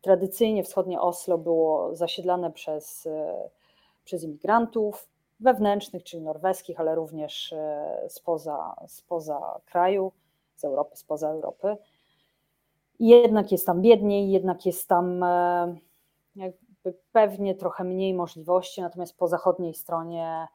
tradycyjnie 0.00 0.62
wschodnie 0.64 1.00
Oslo 1.00 1.38
było 1.38 1.94
zasiedlane 1.96 2.50
przez, 2.52 3.08
przez 4.04 4.22
imigrantów 4.22 5.08
wewnętrznych, 5.40 6.04
czyli 6.04 6.22
norweskich, 6.22 6.80
ale 6.80 6.94
również 6.94 7.54
spoza, 8.08 8.74
spoza 8.88 9.60
kraju, 9.66 10.12
z 10.56 10.64
Europy, 10.64 10.96
spoza 10.96 11.28
Europy. 11.28 11.76
Jednak 13.00 13.52
jest 13.52 13.66
tam 13.66 13.82
biedniej, 13.82 14.30
jednak 14.30 14.66
jest 14.66 14.88
tam 14.88 15.24
jakby 16.36 16.94
pewnie 17.12 17.54
trochę 17.54 17.84
mniej 17.84 18.14
możliwości, 18.14 18.80
natomiast 18.80 19.16
po 19.16 19.28
zachodniej 19.28 19.74
stronie 19.74 20.46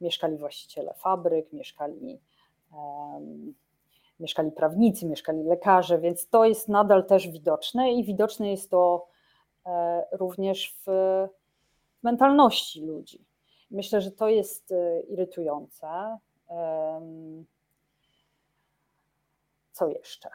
mieszkali 0.00 0.38
właściciele 0.38 0.94
fabryk, 0.94 1.52
mieszkali, 1.52 2.20
mieszkali 4.20 4.52
prawnicy, 4.52 5.06
mieszkali 5.06 5.42
lekarze, 5.42 5.98
więc 5.98 6.28
to 6.28 6.44
jest 6.44 6.68
nadal 6.68 7.06
też 7.06 7.28
widoczne 7.28 7.92
i 7.92 8.04
widoczne 8.04 8.50
jest 8.50 8.70
to 8.70 9.06
e, 9.66 10.04
również 10.12 10.76
w 10.86 10.90
mentalności 12.02 12.80
ludzi. 12.80 13.24
Myślę, 13.70 14.00
że 14.00 14.10
to 14.10 14.28
jest 14.28 14.72
e, 14.72 15.00
irytujące. 15.00 16.18
Co 19.72 19.88
jeszcze? 19.88 20.28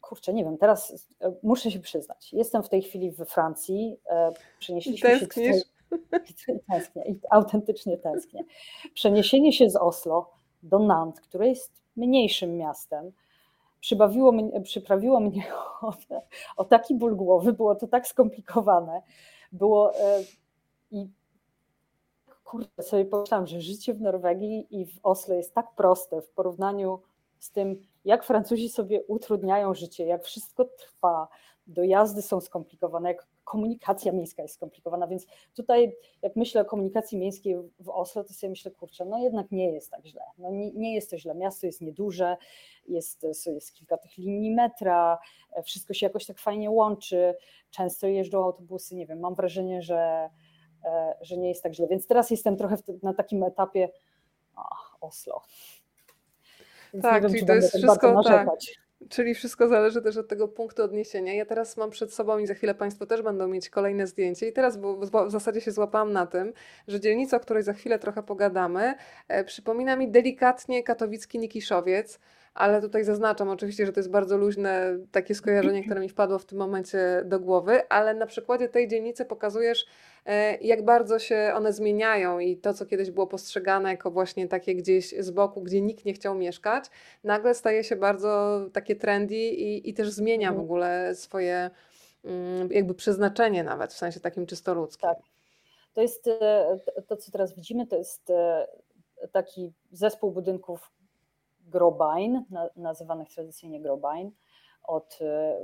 Kurczę, 0.00 0.32
nie 0.32 0.44
wiem, 0.44 0.58
teraz 0.58 1.08
e, 1.20 1.32
muszę 1.42 1.70
się 1.70 1.80
przyznać. 1.80 2.32
Jestem 2.32 2.62
w 2.62 2.68
tej 2.68 2.82
chwili 2.82 3.10
we 3.10 3.24
Francji. 3.24 4.00
Przenieśliśmy 4.58 5.08
Tęsknisz? 5.08 5.56
się 5.56 5.62
tęsknię 6.70 7.04
i 7.08 7.18
autentycznie 7.30 7.98
tęsknię. 7.98 8.44
Przeniesienie 8.94 9.52
się 9.52 9.70
z 9.70 9.76
Oslo 9.76 10.30
do 10.62 10.78
Nant, 10.78 11.20
które 11.20 11.48
jest 11.48 11.82
mniejszym 11.96 12.56
miastem, 12.56 13.12
przybawiło 13.80 14.32
mnie, 14.32 14.60
przyprawiło 14.60 15.20
mnie 15.20 15.44
o, 15.82 15.92
o, 16.56 16.64
taki 16.64 16.94
ból 16.94 17.16
głowy, 17.16 17.52
było 17.52 17.74
to 17.74 17.86
tak 17.86 18.06
skomplikowane, 18.06 19.02
było 19.52 19.98
e, 19.98 20.22
i 20.90 21.08
kurde, 22.44 22.82
sobie 22.82 23.04
pomyślałam, 23.04 23.46
że 23.46 23.60
życie 23.60 23.94
w 23.94 24.00
Norwegii 24.00 24.66
i 24.70 24.86
w 24.86 24.98
Oslo 25.02 25.34
jest 25.34 25.54
tak 25.54 25.74
proste 25.74 26.22
w 26.22 26.30
porównaniu 26.30 27.00
z 27.38 27.50
tym, 27.50 27.80
jak 28.04 28.24
Francuzi 28.24 28.68
sobie 28.68 29.02
utrudniają 29.02 29.74
życie, 29.74 30.06
jak 30.06 30.24
wszystko 30.24 30.64
trwa, 30.64 31.28
dojazdy 31.66 32.22
są 32.22 32.40
skomplikowane, 32.40 33.08
jak 33.08 33.26
komunikacja 33.44 34.12
miejska 34.12 34.42
jest 34.42 34.54
skomplikowana, 34.54 35.06
więc 35.06 35.26
tutaj 35.54 35.96
jak 36.22 36.36
myślę 36.36 36.60
o 36.60 36.64
komunikacji 36.64 37.18
miejskiej 37.18 37.56
w 37.80 37.88
Oslo, 37.88 38.24
to 38.24 38.34
sobie 38.34 38.50
myślę, 38.50 38.70
kurczę, 38.70 39.04
no 39.04 39.18
jednak 39.18 39.50
nie 39.50 39.72
jest 39.72 39.90
tak 39.90 40.06
źle. 40.06 40.22
No 40.38 40.50
nie, 40.50 40.72
nie 40.72 40.94
jest 40.94 41.10
to 41.10 41.18
źle, 41.18 41.34
miasto 41.34 41.66
jest 41.66 41.80
nieduże, 41.80 42.36
jest, 42.88 43.26
jest 43.46 43.74
kilka 43.74 43.96
tych 43.96 44.18
linii 44.18 44.54
metra, 44.54 45.18
wszystko 45.64 45.94
się 45.94 46.06
jakoś 46.06 46.26
tak 46.26 46.38
fajnie 46.38 46.70
łączy, 46.70 47.34
często 47.70 48.06
jeżdżą 48.06 48.44
autobusy, 48.44 48.94
nie 48.94 49.06
wiem, 49.06 49.20
mam 49.20 49.34
wrażenie, 49.34 49.82
że, 49.82 50.30
e, 50.84 51.14
że 51.20 51.36
nie 51.36 51.48
jest 51.48 51.62
tak 51.62 51.74
źle, 51.74 51.86
więc 51.88 52.06
teraz 52.06 52.30
jestem 52.30 52.56
trochę 52.56 52.76
na 53.02 53.14
takim 53.14 53.42
etapie 53.42 53.88
ach, 54.56 54.96
Oslo. 55.00 55.42
Więc 56.92 57.02
tak, 57.02 57.22
wiem, 57.22 57.32
czyli 57.32 57.46
to 57.46 57.54
jest 57.54 57.76
wszystko 57.76 58.22
tak. 58.22 58.48
Czyli 59.08 59.34
wszystko 59.34 59.68
zależy 59.68 60.02
też 60.02 60.16
od 60.16 60.28
tego 60.28 60.48
punktu 60.48 60.82
odniesienia. 60.82 61.34
Ja 61.34 61.46
teraz 61.46 61.76
mam 61.76 61.90
przed 61.90 62.14
sobą 62.14 62.38
i 62.38 62.46
za 62.46 62.54
chwilę 62.54 62.74
Państwo 62.74 63.06
też 63.06 63.22
będą 63.22 63.48
mieć 63.48 63.70
kolejne 63.70 64.06
zdjęcie. 64.06 64.48
I 64.48 64.52
teraz 64.52 64.78
w 65.26 65.30
zasadzie 65.30 65.60
się 65.60 65.72
złapałam 65.72 66.12
na 66.12 66.26
tym, 66.26 66.52
że 66.88 67.00
dzielnica, 67.00 67.36
o 67.36 67.40
której 67.40 67.62
za 67.62 67.72
chwilę 67.72 67.98
trochę 67.98 68.22
pogadamy, 68.22 68.94
e, 69.28 69.44
przypomina 69.44 69.96
mi 69.96 70.08
delikatnie 70.08 70.82
katowicki 70.82 71.38
Nikiszowiec 71.38 72.18
ale 72.54 72.80
tutaj 72.80 73.04
zaznaczam 73.04 73.48
oczywiście, 73.48 73.86
że 73.86 73.92
to 73.92 74.00
jest 74.00 74.10
bardzo 74.10 74.36
luźne 74.36 74.98
takie 75.12 75.34
skojarzenie, 75.34 75.84
które 75.84 76.00
mi 76.00 76.08
wpadło 76.08 76.38
w 76.38 76.44
tym 76.44 76.58
momencie 76.58 77.22
do 77.24 77.40
głowy, 77.40 77.88
ale 77.88 78.14
na 78.14 78.26
przykładzie 78.26 78.68
tej 78.68 78.88
dzielnicy 78.88 79.24
pokazujesz, 79.24 79.86
e, 80.26 80.56
jak 80.56 80.84
bardzo 80.84 81.18
się 81.18 81.52
one 81.54 81.72
zmieniają 81.72 82.38
i 82.38 82.56
to, 82.56 82.74
co 82.74 82.86
kiedyś 82.86 83.10
było 83.10 83.26
postrzegane 83.26 83.90
jako 83.90 84.10
właśnie 84.10 84.48
takie 84.48 84.74
gdzieś 84.74 85.14
z 85.18 85.30
boku, 85.30 85.62
gdzie 85.62 85.80
nikt 85.80 86.04
nie 86.04 86.12
chciał 86.12 86.34
mieszkać, 86.34 86.84
nagle 87.24 87.54
staje 87.54 87.84
się 87.84 87.96
bardzo 87.96 88.60
takie 88.72 88.96
trendy 88.96 89.34
i, 89.34 89.90
i 89.90 89.94
też 89.94 90.10
zmienia 90.10 90.48
w 90.48 90.52
mhm. 90.52 90.64
ogóle 90.64 91.14
swoje 91.14 91.70
mm, 92.24 92.68
jakby 92.72 92.94
przeznaczenie 92.94 93.64
nawet, 93.64 93.92
w 93.92 93.98
sensie 93.98 94.20
takim 94.20 94.46
czysto 94.46 94.74
ludzkim. 94.74 95.08
Tak. 95.08 95.18
To 95.94 96.02
jest 96.02 96.26
e, 96.26 96.78
to, 97.06 97.16
co 97.16 97.32
teraz 97.32 97.54
widzimy, 97.54 97.86
to 97.86 97.96
jest 97.96 98.30
e, 98.30 98.68
taki 99.32 99.72
zespół 99.92 100.30
budynków 100.30 100.90
Grobain, 101.72 102.44
nazywanych 102.76 103.28
tradycyjnie 103.28 103.80
Grobain, 103.80 104.30
od 104.82 105.18
e, 105.22 105.56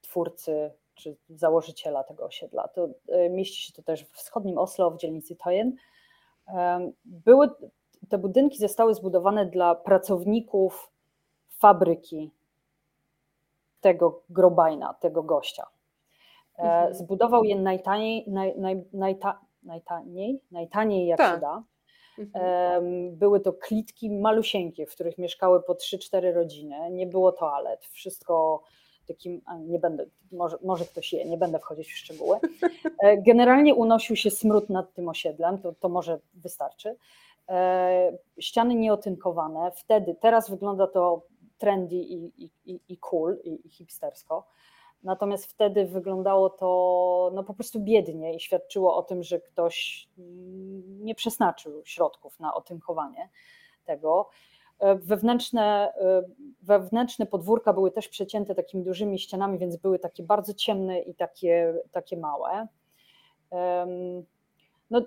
twórcy 0.00 0.70
czy 0.94 1.16
założyciela 1.28 2.04
tego 2.04 2.24
osiedla. 2.24 2.68
To 2.68 2.88
e, 3.08 3.30
mieści 3.30 3.66
się 3.66 3.72
to 3.72 3.82
też 3.82 4.04
w 4.04 4.12
wschodnim 4.12 4.58
Oslo, 4.58 4.90
w 4.90 4.96
dzielnicy 4.96 5.36
Tojen. 5.36 5.76
Były, 7.04 7.50
te 8.08 8.18
budynki 8.18 8.58
zostały 8.58 8.94
zbudowane 8.94 9.46
dla 9.46 9.74
pracowników 9.74 10.90
fabryki 11.58 12.30
tego 13.80 14.22
Grobaina, 14.30 14.94
tego 14.94 15.22
gościa. 15.22 15.66
E, 16.58 16.62
mhm. 16.62 16.94
Zbudował 16.94 17.44
je 17.44 17.56
najtaniej, 17.56 18.24
naj, 18.28 18.58
naj, 18.58 18.84
najta, 18.92 19.40
najtaniej, 19.62 20.40
najtaniej 20.50 21.06
jak 21.06 21.18
tak. 21.18 21.34
się 21.34 21.40
da. 21.40 21.62
Mhm. 22.18 23.16
Były 23.16 23.40
to 23.40 23.52
klitki 23.52 24.10
malusieńkie, 24.10 24.86
w 24.86 24.94
których 24.94 25.18
mieszkały 25.18 25.62
po 25.62 25.72
3-4 25.72 26.34
rodziny. 26.34 26.90
Nie 26.90 27.06
było 27.06 27.32
toalet, 27.32 27.86
wszystko 27.86 28.62
takim, 29.08 29.40
nie 29.60 29.78
będę, 29.78 30.06
może, 30.32 30.56
może 30.62 30.84
ktoś 30.84 31.12
je, 31.12 31.24
nie 31.24 31.36
będę 31.36 31.58
wchodzić 31.58 31.92
w 31.92 31.96
szczegóły. 31.96 32.36
E, 33.02 33.22
generalnie 33.22 33.74
unosił 33.74 34.16
się 34.16 34.30
smród 34.30 34.70
nad 34.70 34.94
tym 34.94 35.08
osiedlem, 35.08 35.58
to, 35.58 35.72
to 35.72 35.88
może 35.88 36.18
wystarczy. 36.34 36.96
E, 37.48 38.12
ściany 38.38 38.74
nieotynkowane, 38.74 39.72
wtedy, 39.76 40.16
teraz 40.20 40.50
wygląda 40.50 40.86
to 40.86 41.22
trendy 41.58 41.96
i, 41.96 42.50
i, 42.66 42.80
i 42.88 42.98
cool 42.98 43.38
i, 43.44 43.66
i 43.66 43.70
hipstersko. 43.70 44.46
Natomiast 45.02 45.46
wtedy 45.46 45.84
wyglądało 45.86 46.50
to 46.50 47.30
no, 47.34 47.44
po 47.44 47.54
prostu 47.54 47.80
biednie 47.80 48.34
i 48.34 48.40
świadczyło 48.40 48.96
o 48.96 49.02
tym, 49.02 49.22
że 49.22 49.40
ktoś 49.40 50.08
nie 50.86 51.14
przeznaczył 51.14 51.82
środków 51.84 52.40
na 52.40 52.54
otynkowanie 52.54 53.28
tego. 53.84 54.28
E, 54.78 54.94
wewnętrzne, 54.94 55.94
e, 55.94 56.22
wewnętrzne 56.62 57.26
podwórka 57.26 57.72
były 57.72 57.90
też 57.90 58.08
przecięte 58.08 58.54
takimi 58.54 58.84
dużymi 58.84 59.18
ścianami, 59.18 59.58
więc 59.58 59.76
były 59.76 59.98
takie 59.98 60.22
bardzo 60.22 60.54
ciemne 60.54 61.00
i 61.00 61.14
takie, 61.14 61.74
takie 61.92 62.16
małe. 62.16 62.66
No, 64.90 65.02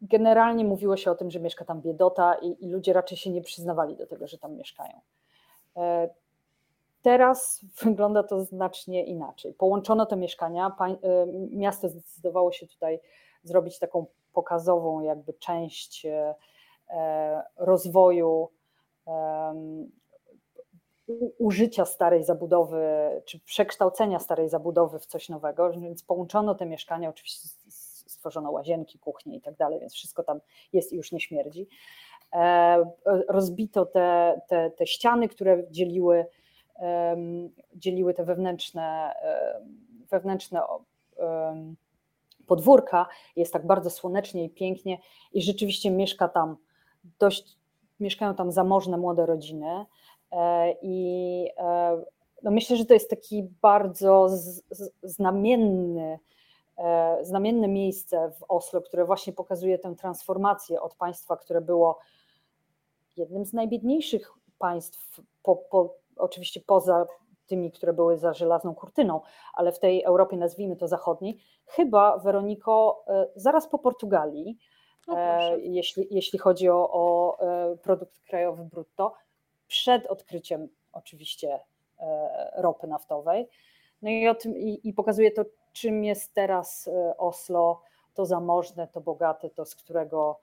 generalnie 0.00 0.64
mówiło 0.64 0.96
się 0.96 1.10
o 1.10 1.14
tym, 1.14 1.30
że 1.30 1.40
mieszka 1.40 1.64
tam 1.64 1.80
biedota 1.80 2.34
i, 2.34 2.64
i 2.64 2.70
ludzie 2.70 2.92
raczej 2.92 3.18
się 3.18 3.30
nie 3.30 3.42
przyznawali 3.42 3.96
do 3.96 4.06
tego, 4.06 4.26
że 4.26 4.38
tam 4.38 4.56
mieszkają. 4.56 5.00
Teraz 7.02 7.64
wygląda 7.84 8.22
to 8.22 8.44
znacznie 8.44 9.04
inaczej. 9.04 9.54
Połączono 9.54 10.06
te 10.06 10.16
mieszkania, 10.16 10.76
y, 10.90 10.96
miasto 11.56 11.88
zdecydowało 11.88 12.52
się 12.52 12.66
tutaj 12.66 13.00
zrobić 13.42 13.78
taką 13.78 14.06
pokazową 14.32 15.00
jakby 15.00 15.32
część 15.32 16.06
e, 16.06 16.34
e, 16.90 17.42
rozwoju 17.56 18.48
użycia 21.38 21.84
starej 21.84 22.24
zabudowy, 22.24 22.82
czy 23.24 23.40
przekształcenia 23.40 24.18
starej 24.18 24.48
zabudowy 24.48 24.98
w 24.98 25.06
coś 25.06 25.28
nowego, 25.28 25.70
więc 25.70 26.02
połączono 26.02 26.54
te 26.54 26.66
mieszkania, 26.66 27.08
oczywiście 27.08 27.48
stworzono 28.06 28.50
łazienki, 28.50 28.98
kuchnie 28.98 29.36
i 29.36 29.40
tak 29.40 29.56
dalej, 29.56 29.80
więc 29.80 29.94
wszystko 29.94 30.22
tam 30.22 30.40
jest 30.72 30.92
i 30.92 30.96
już 30.96 31.12
nie 31.12 31.20
śmierdzi. 31.20 31.68
E, 32.32 32.84
rozbito 33.28 33.86
te, 33.86 34.40
te, 34.48 34.70
te 34.70 34.86
ściany, 34.86 35.28
które 35.28 35.70
dzieliły 35.70 36.26
dzieliły 37.74 38.14
te 38.14 38.24
wewnętrzne, 38.24 39.14
wewnętrzne 40.10 40.62
podwórka. 42.50 43.06
Jest 43.36 43.52
tak 43.52 43.66
bardzo 43.66 43.90
słonecznie 43.90 44.44
i 44.44 44.50
pięknie 44.50 44.98
i 45.32 45.42
rzeczywiście 45.42 45.90
mieszka 45.90 46.28
tam 46.28 46.56
dość, 47.18 47.58
mieszkają 48.00 48.34
tam 48.34 48.52
zamożne 48.52 48.96
młode 48.98 49.26
rodziny 49.26 49.86
e, 50.32 50.74
i 50.82 51.46
e, 51.58 52.02
no 52.42 52.50
myślę, 52.50 52.76
że 52.76 52.84
to 52.84 52.94
jest 52.94 53.10
taki 53.10 53.42
bardzo 53.62 54.28
znamienny, 55.02 56.18
e, 56.78 57.18
znamienne 57.22 57.68
miejsce 57.68 58.30
w 58.30 58.44
Oslo, 58.48 58.80
które 58.80 59.04
właśnie 59.04 59.32
pokazuje 59.32 59.78
tę 59.78 59.94
transformację 59.94 60.80
od 60.80 60.94
państwa, 60.94 61.36
które 61.36 61.60
było 61.60 61.98
jednym 63.16 63.44
z 63.44 63.52
najbiedniejszych 63.52 64.32
państw 64.58 65.20
po, 65.42 65.56
po 65.56 65.99
oczywiście 66.20 66.60
poza 66.60 67.06
tymi, 67.46 67.72
które 67.72 67.92
były 67.92 68.16
za 68.16 68.34
żelazną 68.34 68.74
kurtyną, 68.74 69.20
ale 69.54 69.72
w 69.72 69.78
tej 69.78 70.02
Europie, 70.02 70.36
nazwijmy 70.36 70.76
to 70.76 70.88
zachodniej, 70.88 71.38
chyba, 71.66 72.18
Weroniko, 72.18 73.04
e, 73.08 73.26
zaraz 73.36 73.68
po 73.68 73.78
Portugalii, 73.78 74.58
no 75.08 75.16
jeśli, 75.58 76.06
jeśli 76.10 76.38
chodzi 76.38 76.68
o, 76.68 76.90
o 76.92 77.36
e, 77.40 77.76
produkt 77.76 78.20
krajowy 78.20 78.64
brutto, 78.64 79.14
przed 79.68 80.06
odkryciem 80.06 80.68
oczywiście 80.92 81.60
ropy 82.56 82.86
naftowej. 82.86 83.48
No 84.02 84.10
i, 84.10 84.28
o 84.28 84.34
tym, 84.34 84.56
i, 84.56 84.80
i 84.88 84.92
pokazuje 84.92 85.30
to, 85.30 85.44
czym 85.72 86.04
jest 86.04 86.34
teraz 86.34 86.88
e, 86.88 87.16
Oslo, 87.16 87.82
to 88.14 88.26
zamożne, 88.26 88.88
to 88.88 89.00
bogate, 89.00 89.50
to 89.50 89.64
z 89.64 89.74
którego, 89.74 90.40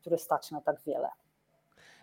które 0.00 0.18
stać 0.18 0.50
na 0.50 0.60
tak 0.60 0.82
wiele. 0.86 1.08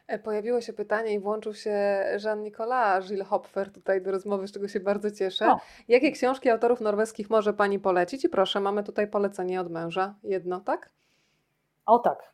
E, 0.08 0.20
pojawiło 0.20 0.62
się 0.62 0.74
pytanie 0.74 1.14
i 1.14 1.20
włączył 1.20 1.53
się 1.53 2.03
Jean-Nicolas 2.26 3.08
Gilles 3.08 3.28
Hopfer 3.28 3.72
tutaj 3.72 4.01
do 4.01 4.12
rozmowy, 4.12 4.47
z 4.47 4.51
czego 4.51 4.68
się 4.68 4.80
bardzo 4.80 5.12
cieszę. 5.12 5.47
O. 5.47 5.60
Jakie 5.88 6.12
książki 6.12 6.49
autorów 6.49 6.82
norweskich 6.82 7.30
może 7.30 7.53
Pani 7.53 7.80
polecić? 7.80 8.26
I 8.26 8.30
proszę, 8.30 8.60
mamy 8.60 8.84
tutaj 8.84 9.08
polecenie 9.08 9.62
od 9.62 9.72
męża. 9.72 10.16
Jedno, 10.24 10.60
tak? 10.60 10.89
O 11.86 11.99
tak. 11.99 12.34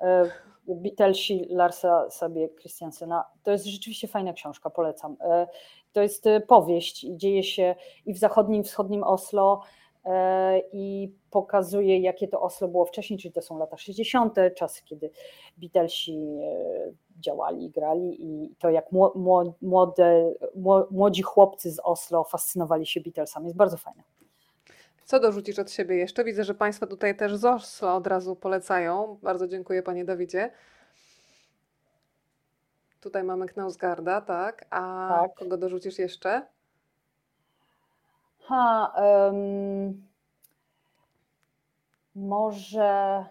E, 0.00 0.30
Beatlesi 0.68 1.46
Larsa 1.50 2.10
sobie 2.10 2.48
Christiansena. 2.48 3.24
To 3.42 3.50
jest 3.50 3.64
rzeczywiście 3.64 4.08
fajna 4.08 4.32
książka, 4.32 4.70
polecam. 4.70 5.16
E, 5.20 5.46
To 5.92 6.02
jest 6.02 6.24
powieść 6.46 7.04
i 7.04 7.16
dzieje 7.16 7.42
się 7.42 7.74
i 8.06 8.14
w 8.14 8.18
zachodnim, 8.18 8.64
wschodnim 8.64 9.02
Oslo 9.02 9.62
i 10.72 11.12
pokazuje, 11.30 11.98
jakie 11.98 12.28
to 12.28 12.40
Oslo 12.40 12.68
było 12.68 12.84
wcześniej, 12.84 13.18
czyli 13.18 13.32
to 13.32 13.42
są 13.42 13.58
lata 13.58 13.76
60., 13.76 14.36
czasy, 14.56 14.82
kiedy 14.84 15.10
Beatlesi 15.56 16.12
e, 16.42 16.92
działali 17.20 17.64
i 17.64 17.70
grali 17.70 18.24
i 18.24 18.54
to 18.58 18.70
jak 18.70 18.92
mło- 18.92 19.12
mło- 19.16 19.52
młode, 19.62 20.32
mło- 20.56 20.86
młodzi 20.90 21.22
chłopcy 21.22 21.70
z 21.70 21.80
Oslo 21.84 22.24
fascynowali 22.24 22.86
się 22.86 23.00
Beatlesami. 23.00 23.46
Jest 23.46 23.56
bardzo 23.56 23.76
fajne. 23.76 24.02
Co 25.04 25.20
dorzucisz 25.20 25.58
od 25.58 25.70
siebie 25.70 25.96
jeszcze? 25.96 26.24
Widzę, 26.24 26.44
że 26.44 26.54
Państwo 26.54 26.86
tutaj 26.86 27.16
też 27.16 27.36
z 27.36 27.44
Oslo 27.44 27.94
od 27.96 28.06
razu 28.06 28.36
polecają. 28.36 29.18
Bardzo 29.22 29.48
dziękuję 29.48 29.82
Panie 29.82 30.04
Dawidzie. 30.04 30.50
Tutaj 33.00 33.24
mamy 33.24 33.46
Knausgarda, 33.46 34.20
tak? 34.20 34.64
A 34.70 35.08
Tak. 35.22 35.34
kogo 35.34 35.56
dorzucisz 35.56 35.98
jeszcze? 35.98 36.46
Ha, 38.50 38.92
em, 38.96 40.02
może. 42.14 43.24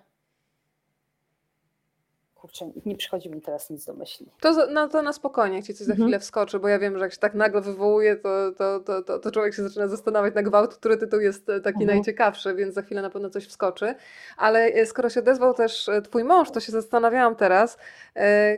Kurczę, 2.36 2.72
nie 2.86 2.96
przychodzi 2.96 3.30
mi 3.30 3.42
teraz 3.42 3.70
nic 3.70 3.86
do 3.86 3.94
myśli. 3.94 4.32
To, 4.42 4.68
no, 4.72 4.88
to 4.88 5.02
na 5.02 5.14
spokojnie, 5.14 5.56
jak 5.56 5.66
Ci 5.66 5.74
coś 5.74 5.88
za 5.88 5.94
Mhm. 5.94 6.08
chwilę 6.08 6.20
wskoczy, 6.20 6.60
bo 6.60 6.68
ja 6.68 6.80
wiem, 6.80 6.98
że 6.98 7.04
jak 7.06 7.14
się 7.14 7.20
tak 7.20 7.34
nagle 7.34 7.62
wywołuje, 7.62 8.16
to, 8.16 8.30
to, 8.58 8.80
to, 8.80 9.02
to, 9.04 9.20
to 9.20 9.32
człowiek 9.32 9.54
się 9.54 9.64
zaczyna 9.64 9.88
zastanawiać 9.88 10.36
na 10.36 10.44
gwałt, 10.44 10.76
który 10.76 10.98
tytuł 10.98 11.20
jest 11.20 11.50
e, 11.50 11.60
taki 11.62 11.82
Mhm. 11.82 11.88
najciekawszy, 11.98 12.56
więc 12.56 12.74
za 12.76 12.82
chwilę 12.82 13.02
na 13.02 13.10
pewno 13.10 13.30
coś 13.30 13.48
wskoczy. 13.48 13.96
Ale 14.38 14.60
e, 14.66 14.86
skoro 14.86 15.10
się 15.10 15.20
odezwał 15.20 15.54
też 15.54 15.90
e, 15.90 16.02
Twój 16.02 16.24
mąż, 16.24 16.52
to 16.52 16.60
się 16.60 16.72
zastanawiałam 16.72 17.36
teraz, 17.36 17.78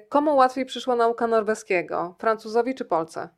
komu 0.10 0.36
łatwiej 0.36 0.66
przyszła 0.66 0.96
nauka 0.96 1.28
norweskiego? 1.28 2.16
Francuzowi 2.20 2.76
czy 2.76 2.86
Polce? 2.86 3.30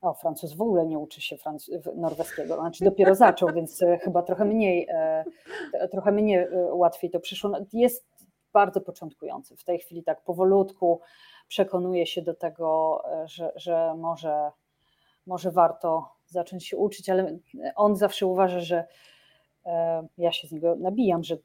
O, 0.00 0.14
Francuz 0.14 0.52
w 0.52 0.62
ogóle 0.62 0.86
nie 0.86 0.98
uczy 0.98 1.20
się 1.20 1.36
franc- 1.36 1.70
norweskiego, 1.96 2.54
znaczy 2.56 2.84
dopiero 2.84 3.14
zaczął, 3.14 3.48
więc 3.52 3.82
e, 3.82 3.98
chyba 3.98 4.22
trochę 4.22 4.44
mniej, 4.44 4.86
e, 4.90 5.24
trochę 5.90 6.12
mniej 6.12 6.38
e, 6.38 6.48
łatwiej 6.74 7.10
to 7.10 7.20
przyszło. 7.20 7.50
No, 7.50 7.58
Jest 7.72 8.06
bardzo 8.52 8.80
początkujący. 8.80 9.56
W 9.56 9.64
tej 9.64 9.78
chwili 9.78 10.02
tak 10.02 10.22
powolutku 10.22 11.00
przekonuje 11.48 12.06
się 12.06 12.22
do 12.22 12.34
tego, 12.34 13.02
że, 13.24 13.52
że 13.56 13.94
może, 13.96 14.50
może 15.26 15.50
warto 15.50 16.08
zacząć 16.26 16.66
się 16.66 16.76
uczyć, 16.76 17.10
ale 17.10 17.38
on 17.76 17.96
zawsze 17.96 18.26
uważa, 18.26 18.60
że 18.60 18.84
ja 20.18 20.32
się 20.32 20.48
z 20.48 20.52
niego 20.52 20.76
nabijam, 20.76 21.24
że 21.24 21.36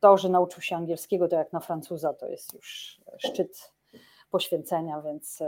to, 0.00 0.16
że 0.18 0.28
nauczył 0.28 0.62
się 0.62 0.76
angielskiego, 0.76 1.28
to 1.28 1.36
jak 1.36 1.52
na 1.52 1.60
Francuza, 1.60 2.14
to 2.14 2.28
jest 2.28 2.54
już 2.54 3.00
szczyt 3.18 3.72
poświęcenia, 4.30 5.02
więc 5.02 5.42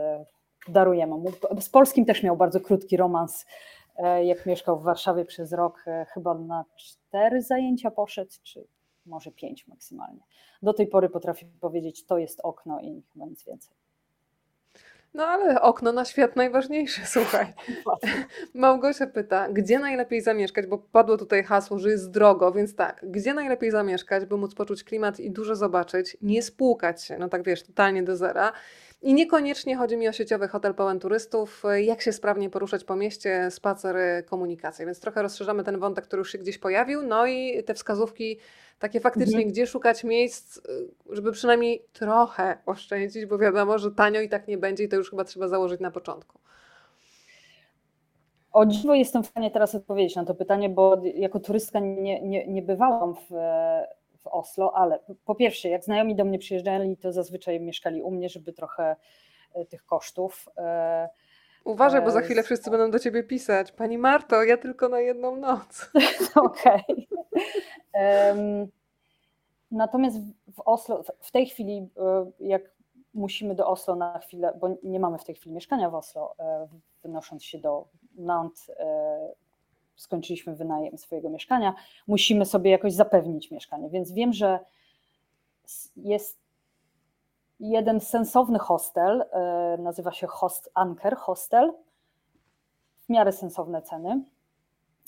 darujemy 0.68 1.16
mu. 1.16 1.32
Z 1.60 1.68
polskim 1.68 2.04
też 2.04 2.22
miał 2.22 2.36
bardzo 2.36 2.60
krótki 2.60 2.96
romans, 2.96 3.46
e, 3.96 4.24
jak 4.24 4.46
mieszkał 4.46 4.80
w 4.80 4.82
Warszawie 4.82 5.24
przez 5.24 5.52
rok, 5.52 5.82
e, 5.86 6.06
chyba 6.14 6.34
na 6.34 6.64
cztery 6.76 7.42
zajęcia 7.42 7.90
poszedł, 7.90 8.32
czy 8.42 8.66
może 9.06 9.32
pięć 9.32 9.66
maksymalnie. 9.68 10.20
Do 10.62 10.72
tej 10.72 10.86
pory 10.86 11.08
potrafi 11.08 11.46
powiedzieć, 11.60 12.06
to 12.06 12.18
jest 12.18 12.40
okno 12.42 12.80
i 12.80 13.02
chyba 13.12 13.26
nic 13.26 13.44
więcej. 13.44 13.74
No 15.14 15.26
ale 15.26 15.60
okno 15.62 15.92
na 15.92 16.04
świat 16.04 16.36
najważniejsze, 16.36 17.02
słuchaj. 17.14 17.46
Małgosia 18.54 19.06
pyta, 19.06 19.48
gdzie 19.48 19.78
najlepiej 19.78 20.20
zamieszkać, 20.20 20.66
bo 20.66 20.78
padło 20.78 21.16
tutaj 21.16 21.44
hasło, 21.44 21.78
że 21.78 21.90
jest 21.90 22.10
drogo, 22.10 22.52
więc 22.52 22.76
tak, 22.76 23.04
gdzie 23.10 23.34
najlepiej 23.34 23.70
zamieszkać, 23.70 24.24
by 24.24 24.36
móc 24.36 24.54
poczuć 24.54 24.84
klimat 24.84 25.20
i 25.20 25.30
dużo 25.30 25.56
zobaczyć, 25.56 26.16
nie 26.22 26.42
spłukać 26.42 27.04
się, 27.04 27.18
no 27.18 27.28
tak 27.28 27.44
wiesz, 27.44 27.62
totalnie 27.62 28.02
do 28.02 28.16
zera. 28.16 28.52
I 29.04 29.14
niekoniecznie 29.14 29.76
chodzi 29.76 29.96
mi 29.96 30.08
o 30.08 30.12
sieciowy 30.12 30.48
hotel 30.48 30.74
pełen 30.74 31.00
turystów, 31.00 31.62
jak 31.82 32.02
się 32.02 32.12
sprawnie 32.12 32.50
poruszać 32.50 32.84
po 32.84 32.96
mieście, 32.96 33.50
spacer, 33.50 33.96
komunikacja, 34.26 34.86
więc 34.86 35.00
trochę 35.00 35.22
rozszerzamy 35.22 35.64
ten 35.64 35.78
wątek, 35.78 36.04
który 36.04 36.20
już 36.20 36.32
się 36.32 36.38
gdzieś 36.38 36.58
pojawił, 36.58 37.02
no 37.02 37.26
i 37.26 37.64
te 37.64 37.74
wskazówki 37.74 38.38
takie 38.78 39.00
faktycznie, 39.00 39.36
Mhm. 39.36 39.48
gdzie 39.52 39.66
szukać 39.66 40.04
miejsc, 40.04 40.60
żeby 41.10 41.32
przynajmniej 41.32 41.84
trochę 41.92 42.58
oszczędzić, 42.66 43.26
bo 43.26 43.38
wiadomo, 43.38 43.78
że 43.78 43.90
tanio 43.90 44.20
i 44.20 44.28
tak 44.28 44.48
nie 44.48 44.58
będzie 44.58 44.84
i 44.84 44.88
to 44.88 44.96
już 44.96 45.10
chyba 45.10 45.24
trzeba 45.24 45.48
założyć 45.48 45.80
na 45.80 45.90
początku. 45.90 46.38
O 48.52 48.66
dziwo 48.66 48.94
jestem 48.94 49.22
w 49.22 49.26
stanie 49.26 49.50
teraz 49.50 49.74
odpowiedzieć 49.74 50.16
na 50.16 50.24
to 50.24 50.34
pytanie, 50.34 50.68
bo 50.68 51.02
jako 51.14 51.40
turystka 51.40 51.80
nie, 51.80 52.22
nie, 52.22 52.46
nie 52.46 52.62
bywałam 52.62 53.14
w, 53.14 53.34
w 54.24 54.26
Oslo, 54.26 54.72
ale 54.76 54.98
po 55.24 55.34
pierwsze, 55.34 55.68
jak 55.68 55.84
znajomi 55.84 56.14
do 56.16 56.24
mnie 56.24 56.38
przyjeżdżali, 56.38 56.96
to 56.96 57.12
zazwyczaj 57.12 57.60
mieszkali 57.60 58.02
u 58.02 58.10
mnie, 58.10 58.28
żeby 58.28 58.52
trochę 58.52 58.96
e, 59.54 59.64
tych 59.66 59.84
kosztów. 59.84 60.48
e, 60.56 61.08
Uważaj, 61.64 62.02
bo 62.02 62.10
za 62.10 62.20
E, 62.20 62.22
chwilę 62.22 62.42
wszyscy 62.42 62.70
będą 62.70 62.90
do 62.90 62.98
ciebie 62.98 63.22
pisać. 63.22 63.72
Pani 63.72 63.98
Marto, 63.98 64.42
ja 64.42 64.56
tylko 64.56 64.88
na 64.88 65.00
jedną 65.00 65.36
noc. 65.36 65.90
Okej. 66.34 67.08
Natomiast 69.70 70.16
w 70.54 70.60
Oslo, 70.64 71.02
w- 71.20 71.30
tej 71.30 71.46
chwili, 71.46 71.88
jak 72.40 72.62
musimy 73.14 73.54
do 73.54 73.66
Oslo 73.66 73.96
na 73.96 74.18
chwilę, 74.18 74.52
bo 74.60 74.68
nie 74.82 75.00
mamy 75.00 75.18
w 75.18 75.24
tej 75.24 75.34
chwili 75.34 75.54
mieszkania 75.54 75.90
w 75.90 75.94
Oslo, 75.94 76.34
wynosząc 77.02 77.44
się 77.44 77.58
do 77.58 77.88
Nantes, 78.16 78.70
e, 78.78 79.32
skończyliśmy 79.96 80.56
wynajem 80.56 80.98
swojego 80.98 81.30
mieszkania, 81.30 81.74
musimy 82.06 82.46
sobie 82.46 82.70
jakoś 82.70 82.92
zapewnić 82.92 83.50
mieszkanie. 83.50 83.90
Więc 83.90 84.12
wiem, 84.12 84.32
że 84.32 84.58
jest 85.96 86.44
jeden 87.60 88.00
sensowny 88.00 88.58
hostel, 88.58 89.24
e, 89.32 89.76
nazywa 89.80 90.12
się 90.12 90.26
Host 90.26 90.70
Anker 90.74 91.16
Hostel, 91.16 91.72
w 93.04 93.08
miarę 93.08 93.32
sensowne 93.32 93.82
ceny. 93.82 94.24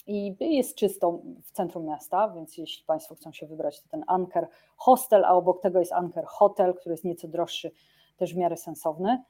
I 0.07 0.37
jest 0.41 0.77
czysto 0.77 1.21
w 1.43 1.51
centrum 1.51 1.85
miasta, 1.85 2.29
więc 2.29 2.59
jeśli 2.59 2.85
Państwo 2.85 3.15
chcą 3.15 3.33
się 3.33 3.47
wybrać, 3.47 3.83
to 3.83 3.89
ten 3.89 4.05
Anker 4.07 4.49
Hostel, 4.77 5.25
a 5.25 5.35
obok 5.35 5.63
tego 5.63 5.79
jest 5.79 5.93
Anker 5.93 6.25
Hotel, 6.25 6.75
który 6.75 6.93
jest 6.93 7.05
nieco 7.05 7.29
droższy, 7.29 7.71
też 8.17 8.35
w 8.35 8.37
miarę 8.37 8.57
sensowny. 8.57 9.25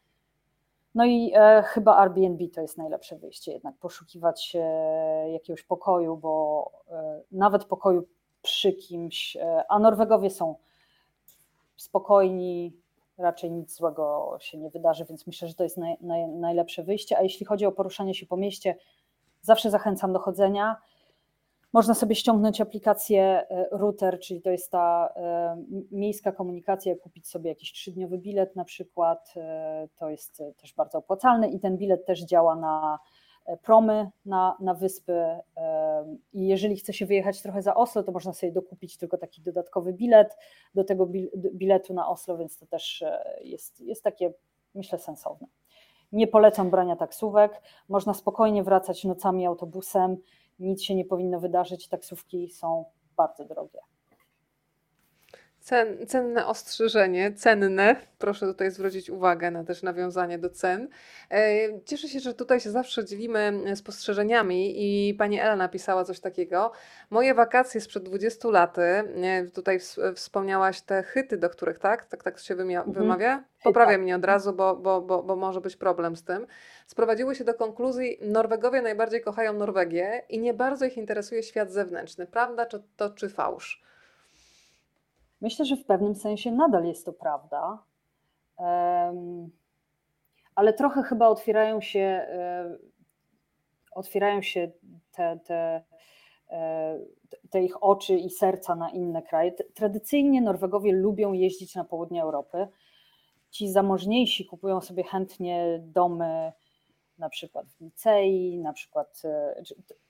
No 0.96 1.04
i 1.04 1.32
e, 1.34 1.62
chyba 1.62 1.96
Airbnb 1.96 2.48
to 2.54 2.60
jest 2.60 2.78
najlepsze 2.78 3.16
wyjście, 3.16 3.52
jednak 3.52 3.76
poszukiwać 3.76 4.56
e, 4.60 5.30
jakiegoś 5.32 5.62
pokoju, 5.62 6.16
bo 6.16 6.70
e, 6.90 7.20
nawet 7.32 7.64
pokoju 7.64 8.06
przy 8.42 8.72
kimś, 8.72 9.36
e, 9.36 9.64
a 9.68 9.78
Norwegowie 9.78 10.30
są 10.30 10.56
spokojni, 11.76 12.76
raczej 13.18 13.50
nic 13.50 13.76
złego 13.76 14.36
się 14.40 14.58
nie 14.58 14.70
wydarzy, 14.70 15.04
więc 15.04 15.26
myślę, 15.26 15.48
że 15.48 15.54
to 15.54 15.64
jest 15.64 15.76
naj, 15.76 15.96
naj, 16.00 16.28
najlepsze 16.28 16.82
wyjście. 16.82 17.18
A 17.18 17.22
jeśli 17.22 17.46
chodzi 17.46 17.66
o 17.66 17.72
poruszanie 17.72 18.14
się 18.14 18.26
po 18.26 18.36
mieście, 18.36 18.76
zawsze 19.42 19.70
zachęcam 19.70 20.12
do 20.12 20.18
chodzenia. 20.18 20.76
Można 21.72 21.94
sobie 21.94 22.14
ściągnąć 22.14 22.60
aplikację 22.60 23.22
e, 23.22 23.68
Router, 23.70 24.20
czyli 24.20 24.42
to 24.42 24.50
jest 24.50 24.70
ta 24.70 25.12
e, 25.16 25.56
miejska 25.90 26.32
komunikacja, 26.32 26.96
kupić 26.96 27.28
sobie 27.28 27.48
jakiś 27.48 27.72
trzydniowy 27.72 28.18
bilet 28.18 28.56
na 28.56 28.64
przykład. 28.64 29.34
e, 29.36 29.88
To 29.96 30.10
jest 30.10 30.42
też 30.56 30.74
bardzo 30.74 30.98
opłacalne 30.98 31.48
i 31.48 31.60
ten 31.60 31.76
bilet 31.76 32.06
też 32.06 32.20
działa 32.20 32.56
na 32.56 32.98
promy 33.62 34.10
na, 34.24 34.56
na 34.60 34.74
wyspy. 34.74 35.24
I 36.32 36.46
jeżeli 36.46 36.76
chce 36.76 36.92
się 36.92 37.06
wyjechać 37.06 37.42
trochę 37.42 37.62
za 37.62 37.74
Oslo, 37.74 38.02
to 38.02 38.12
można 38.12 38.32
sobie 38.32 38.52
dokupić 38.52 38.96
tylko 38.96 39.18
taki 39.18 39.42
dodatkowy 39.42 39.92
bilet 39.92 40.36
do 40.74 40.84
tego 40.84 41.06
biletu 41.54 41.94
na 41.94 42.08
Oslo, 42.08 42.38
więc 42.38 42.58
to 42.58 42.66
też 42.66 43.04
jest, 43.40 43.80
jest 43.80 44.04
takie, 44.04 44.32
myślę, 44.74 44.98
sensowne. 44.98 45.46
Nie 46.12 46.26
polecam 46.26 46.70
brania 46.70 46.96
taksówek. 46.96 47.62
Można 47.88 48.14
spokojnie 48.14 48.62
wracać 48.62 49.04
nocami 49.04 49.46
autobusem. 49.46 50.16
Nic 50.58 50.82
się 50.82 50.94
nie 50.94 51.04
powinno 51.04 51.40
wydarzyć. 51.40 51.88
Taksówki 51.88 52.50
są 52.50 52.84
bardzo 53.16 53.44
drogie. 53.44 53.80
Cen, 55.66 56.06
cenne 56.06 56.46
ostrzeżenie, 56.46 57.32
cenne. 57.32 57.96
Proszę 58.18 58.46
tutaj 58.46 58.70
zwrócić 58.70 59.10
uwagę 59.10 59.50
na 59.50 59.64
też 59.64 59.82
nawiązanie 59.82 60.38
do 60.38 60.50
cen. 60.50 60.88
E, 61.30 61.68
cieszę 61.84 62.08
się, 62.08 62.20
że 62.20 62.34
tutaj 62.34 62.60
się 62.60 62.70
zawsze 62.70 63.04
dzielimy 63.04 63.62
spostrzeżeniami 63.74 64.74
i 64.76 65.14
pani 65.14 65.40
Ela 65.40 65.56
napisała 65.56 66.04
coś 66.04 66.20
takiego. 66.20 66.72
Moje 67.10 67.34
wakacje 67.34 67.80
sprzed 67.80 68.02
20 68.02 68.50
lat, 68.50 68.78
e, 68.78 69.04
tutaj 69.54 69.80
wspomniałaś 70.14 70.80
te 70.80 71.02
chyty, 71.02 71.36
do 71.36 71.50
których 71.50 71.78
tak, 71.78 72.04
tak, 72.04 72.22
tak 72.22 72.38
się 72.38 72.54
mhm. 72.54 72.92
wymawia? 72.92 73.44
Poprawię 73.62 73.98
mnie 73.98 74.16
od 74.16 74.24
razu, 74.24 74.52
bo, 74.52 74.76
bo, 74.76 75.02
bo, 75.02 75.22
bo 75.22 75.36
może 75.36 75.60
być 75.60 75.76
problem 75.76 76.16
z 76.16 76.24
tym. 76.24 76.46
Sprowadziły 76.86 77.34
się 77.34 77.44
do 77.44 77.54
konkluzji, 77.54 78.18
Norwegowie 78.22 78.82
najbardziej 78.82 79.20
kochają 79.20 79.52
Norwegię 79.52 80.22
i 80.28 80.38
nie 80.38 80.54
bardzo 80.54 80.84
ich 80.84 80.96
interesuje 80.96 81.42
świat 81.42 81.72
zewnętrzny. 81.72 82.26
Prawda 82.26 82.66
czy 82.66 82.82
to 82.96 83.10
czy 83.10 83.28
fałsz? 83.28 83.85
Myślę, 85.40 85.64
że 85.64 85.76
w 85.76 85.84
pewnym 85.84 86.14
sensie 86.14 86.52
nadal 86.52 86.84
jest 86.84 87.06
to 87.06 87.12
prawda, 87.12 87.82
ale 90.54 90.72
trochę 90.72 91.02
chyba 91.02 91.28
otwierają 91.28 91.80
się, 91.80 92.00
e, 92.00 92.76
otwierają 93.90 94.42
się 94.42 94.70
te, 95.12 95.38
te, 95.44 95.82
e, 96.50 96.98
te 97.50 97.62
ich 97.62 97.82
oczy 97.82 98.14
i 98.14 98.30
serca 98.30 98.74
na 98.74 98.90
inne 98.90 99.22
kraje. 99.22 99.52
Tradycyjnie 99.52 100.42
Norwegowie 100.42 100.92
lubią 100.92 101.32
jeździć 101.32 101.74
na 101.74 101.84
południe 101.84 102.22
Europy. 102.22 102.68
Ci 103.50 103.68
zamożniejsi 103.68 104.46
kupują 104.46 104.80
sobie 104.80 105.04
chętnie 105.04 105.80
domy 105.82 106.52
na 107.18 107.28
przykład 107.28 107.66
w 107.66 107.80
Nicei, 107.80 108.58
na 108.58 108.72
przykład 108.72 109.22
e, 109.24 109.62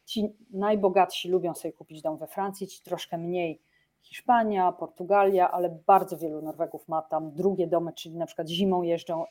ci 0.05 0.29
najbogatsi 0.51 1.29
lubią 1.29 1.55
sobie 1.55 1.73
kupić 1.73 2.03
dom 2.03 2.17
we 2.19 2.27
Francji, 2.27 2.67
ci 2.67 2.83
troszkę 2.83 3.19
mniej 3.19 3.61
Hiszpania, 4.07 4.73
Portugalia, 4.73 5.51
ale 5.51 5.69
bardzo 5.87 6.17
wielu 6.17 6.43
Norwegów 6.43 6.89
ma 6.89 7.03
tam 7.03 7.33
drugie 7.33 7.67
domy, 7.67 7.93
czyli 7.93 8.17
na 8.17 8.27
przykład 8.27 8.49
zimą 8.49 8.83
jeżdżą, 8.83 9.25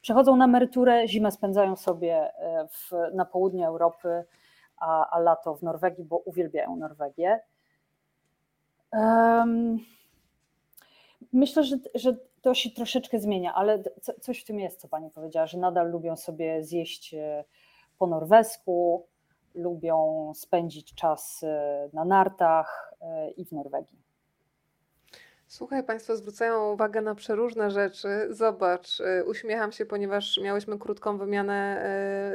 przechodzą 0.00 0.36
na 0.36 0.44
emeryturę, 0.44 1.08
zimę 1.08 1.32
spędzają 1.32 1.76
sobie 1.76 2.14
e, 2.14 2.68
w, 2.70 2.92
na 3.14 3.24
południu 3.24 3.64
Europy, 3.64 4.24
a, 4.76 5.10
a 5.10 5.18
lato 5.18 5.54
w 5.54 5.62
Norwegii, 5.62 6.04
bo 6.04 6.16
uwielbiają 6.16 6.76
Norwegię. 6.76 7.40
Um, 8.92 9.78
myślę, 11.32 11.64
że, 11.64 11.76
że 11.94 12.16
to 12.42 12.54
się 12.54 12.70
troszeczkę 12.70 13.18
zmienia, 13.18 13.54
ale 13.54 13.82
co, 14.02 14.12
coś 14.20 14.40
w 14.40 14.44
tym 14.44 14.60
jest, 14.60 14.80
co 14.80 14.88
Pani 14.88 15.10
powiedziała, 15.10 15.46
że 15.46 15.58
nadal 15.58 15.90
lubią 15.90 16.16
sobie 16.16 16.64
zjeść 16.64 17.14
e, 17.14 17.44
po 17.98 18.06
norwesku, 18.06 19.06
lubią 19.58 20.32
spędzić 20.34 20.94
czas 20.94 21.40
e, 21.42 21.88
na 21.92 22.04
nartach 22.04 22.94
e, 23.00 23.30
i 23.30 23.44
w 23.44 23.52
Norwegii. 23.52 23.98
Słuchaj, 25.46 25.84
Państwo 25.84 26.16
zwracają 26.16 26.72
uwagę 26.72 27.00
na 27.00 27.14
przeróżne 27.14 27.70
rzeczy. 27.70 28.08
Zobacz, 28.30 29.00
e, 29.00 29.24
uśmiecham 29.24 29.72
się, 29.72 29.86
ponieważ 29.86 30.40
miałyśmy 30.42 30.78
krótką 30.78 31.18
wymianę 31.18 31.84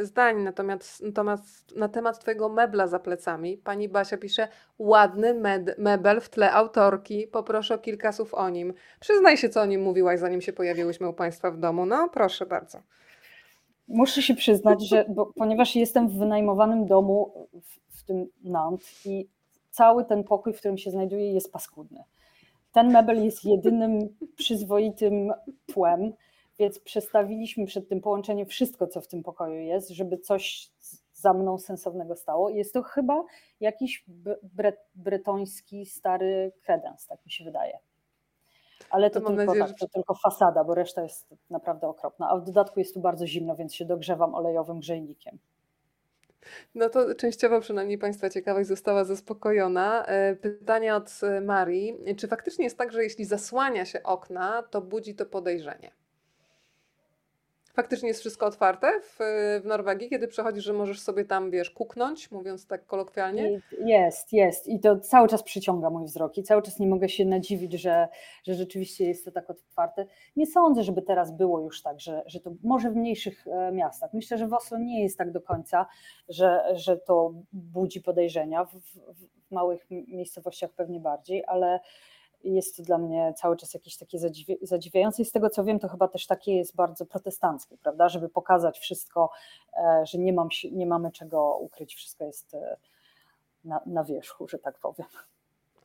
zdań 0.02 0.44
natomiast, 0.44 1.04
natomiast 1.04 1.76
na 1.76 1.90
temat 1.90 2.20
Twojego 2.20 2.50
mebla 2.50 2.88
za 2.88 3.00
plecami. 3.00 3.58
Pani 3.58 3.90
Basia 3.90 4.18
pisze, 4.18 4.48
ładny 4.80 5.34
med, 5.34 5.78
mebel 5.78 6.22
w 6.22 6.30
tle 6.30 6.52
autorki, 6.52 7.28
poproszę 7.28 7.76
o 7.76 7.78
kilka 7.78 8.12
słów 8.12 8.34
o 8.34 8.50
nim. 8.50 8.74
Przyznaj 9.00 9.38
się, 9.38 9.50
co 9.50 9.62
o 9.62 9.66
nim 9.66 9.82
mówiłaś, 9.82 10.20
zanim 10.20 10.42
się 10.42 10.54
pojawiłyśmy 10.54 11.08
u 11.08 11.14
Państwa 11.14 11.52
w 11.52 11.58
domu. 11.58 11.86
No, 11.86 12.10
proszę 12.10 12.46
bardzo. 12.46 12.82
Muszę 13.88 14.22
się 14.22 14.36
przyznać, 14.36 14.88
że 14.88 15.06
bo, 15.10 15.26
ponieważ 15.26 15.76
jestem 15.76 16.10
w 16.10 16.18
wynajmowanym 16.18 16.86
domu 16.86 17.48
w, 17.54 18.00
w 18.00 18.04
tym 18.04 18.28
Nantes 18.44 19.06
i 19.06 19.30
cały 19.70 20.06
ten 20.06 20.24
pokój, 20.24 20.54
w 20.54 20.60
którym 20.60 20.78
się 20.78 20.92
znajduję, 20.92 21.34
jest 21.34 21.52
paskudny. 21.52 22.04
Ten 22.72 22.92
mebel 22.92 23.24
jest 23.24 23.46
jedynym 23.46 24.16
przyzwoitym 24.36 25.34
tłem, 25.74 26.14
więc 26.60 26.80
przestawiliśmy 26.80 27.66
przed 27.66 27.90
tym 27.90 28.02
połączeniem 28.02 28.46
wszystko, 28.46 28.88
co 28.88 29.02
w 29.02 29.08
tym 29.08 29.24
pokoju 29.24 29.60
jest, 29.60 29.90
żeby 29.90 30.18
coś 30.18 30.72
za 31.14 31.34
mną 31.34 31.58
sensownego 31.58 32.16
stało. 32.16 32.50
Jest 32.50 32.74
to 32.74 32.82
chyba 32.82 33.24
jakiś 33.60 34.06
bre, 34.44 34.74
bretoński 34.96 35.86
stary 35.86 36.52
kredens, 36.62 37.08
tak 37.08 37.26
mi 37.26 37.32
się 37.32 37.44
wydaje 37.44 37.80
ale 38.94 39.10
to, 39.10 39.22
to 39.22 39.28
tylko, 39.28 39.46
nadzieję, 39.46 39.66
tak, 39.66 39.78
to 39.80 39.88
tylko 39.88 40.14
fasada, 40.14 40.64
bo 40.64 40.76
reszta 40.76 41.04
jest 41.04 41.36
naprawdę 41.50 41.88
okropna. 41.88 42.30
A 42.30 42.38
w 42.38 42.44
dodatku 42.44 42.80
jest 42.80 42.94
tu 42.94 43.00
bardzo 43.00 43.28
zimno, 43.28 43.56
więc 43.56 43.76
się 43.76 43.86
dogrzewam 43.86 44.36
olejowym 44.36 44.80
grzejnikiem. 44.80 45.38
No 46.76 46.90
to 46.90 47.16
częściowo 47.16 47.62
przynajmniej 47.62 47.98
Państwa 47.98 48.30
ciekawość 48.30 48.68
została 48.68 49.04
zaspokojona. 49.04 50.06
E, 50.06 50.36
pytanie 50.36 50.96
od 50.96 51.20
e, 51.24 51.42
Marii. 51.42 51.98
Czy 52.18 52.28
faktycznie 52.28 52.64
jest 52.64 52.78
tak, 52.78 52.92
że 52.92 53.04
jeśli 53.04 53.26
zasłania 53.26 53.86
się 53.86 54.04
okna, 54.04 54.64
to 54.64 54.82
budzi 54.82 55.16
to 55.16 55.26
podejrzenie? 55.26 55.92
Faktycznie 57.74 58.08
jest 58.08 58.20
wszystko 58.20 58.46
otwarte 58.46 59.00
w, 59.02 59.18
w 59.64 59.66
Norwegii, 59.66 60.10
kiedy 60.10 60.28
przechodzisz, 60.28 60.64
że 60.64 60.74
możesz 60.74 61.00
sobie 61.00 61.26
tam, 61.26 61.52
wiesz, 61.52 61.72
kuknąć, 61.72 62.32
mówiąc 62.32 62.68
tak 62.68 62.86
kolokwialnie? 62.86 63.62
Jest, 63.86 64.34
jest. 64.34 64.68
I 64.68 64.80
to 64.80 65.00
cały 65.00 65.28
czas 65.28 65.44
przyciąga 65.44 65.90
mój 65.90 66.06
wzrok 66.06 66.38
i 66.38 66.44
cały 66.44 66.62
czas 66.62 66.80
nie 66.80 66.88
mogę 66.88 67.10
się 67.10 67.26
nadziwić, 67.26 67.74
że, 67.74 68.08
że 68.44 68.54
rzeczywiście 68.54 69.06
jest 69.06 69.26
to 69.26 69.32
tak 69.32 69.50
otwarte. 69.50 70.06
Nie 70.36 70.48
sądzę, 70.48 70.84
żeby 70.84 71.02
teraz 71.02 71.32
było 71.32 71.60
już 71.60 71.82
tak, 71.82 72.00
że, 72.00 72.24
że 72.26 72.40
to 72.40 72.52
może 72.64 72.92
w 72.92 72.96
mniejszych 72.96 73.48
e, 73.48 73.72
miastach. 73.72 74.14
Myślę, 74.14 74.38
że 74.38 74.48
w 74.48 74.54
Oslo 74.54 74.78
nie 74.78 75.04
jest 75.04 75.18
tak 75.18 75.32
do 75.32 75.42
końca, 75.42 75.86
że, 76.30 76.64
że 76.74 76.98
to 76.98 77.34
budzi 77.54 78.02
podejrzenia. 78.02 78.66
W, 78.66 78.74
w, 78.74 79.00
w 79.50 79.52
małych 79.52 79.86
miejscowościach 79.90 80.72
pewnie 80.72 81.00
bardziej, 81.00 81.44
ale 81.48 81.80
jest 82.44 82.78
to 82.78 82.84
dla 82.84 82.98
mnie 82.98 83.34
cały 83.38 83.58
czas 83.58 83.74
jakieś 83.74 83.98
takie 83.98 84.20
zadziwiające 84.62 85.22
i 85.22 85.26
z 85.26 85.32
tego 85.32 85.50
co 85.50 85.64
wiem, 85.64 85.80
to 85.80 85.88
chyba 85.88 86.08
też 86.08 86.28
takie 86.28 86.56
jest 86.56 86.76
bardzo 86.76 87.06
protestanckie, 87.06 87.78
prawda, 87.78 88.10
żeby 88.10 88.30
pokazać 88.30 88.80
wszystko, 88.80 89.30
e, 89.78 90.06
że 90.06 90.18
nie, 90.18 90.34
mam, 90.34 90.50
nie 90.72 90.88
mamy 90.88 91.12
czego 91.12 91.58
ukryć, 91.58 91.96
wszystko 91.96 92.26
jest 92.26 92.54
e, 92.54 92.78
na, 93.64 93.82
na 93.86 94.04
wierzchu, 94.04 94.48
że 94.48 94.60
tak 94.60 94.80
powiem. 94.80 95.08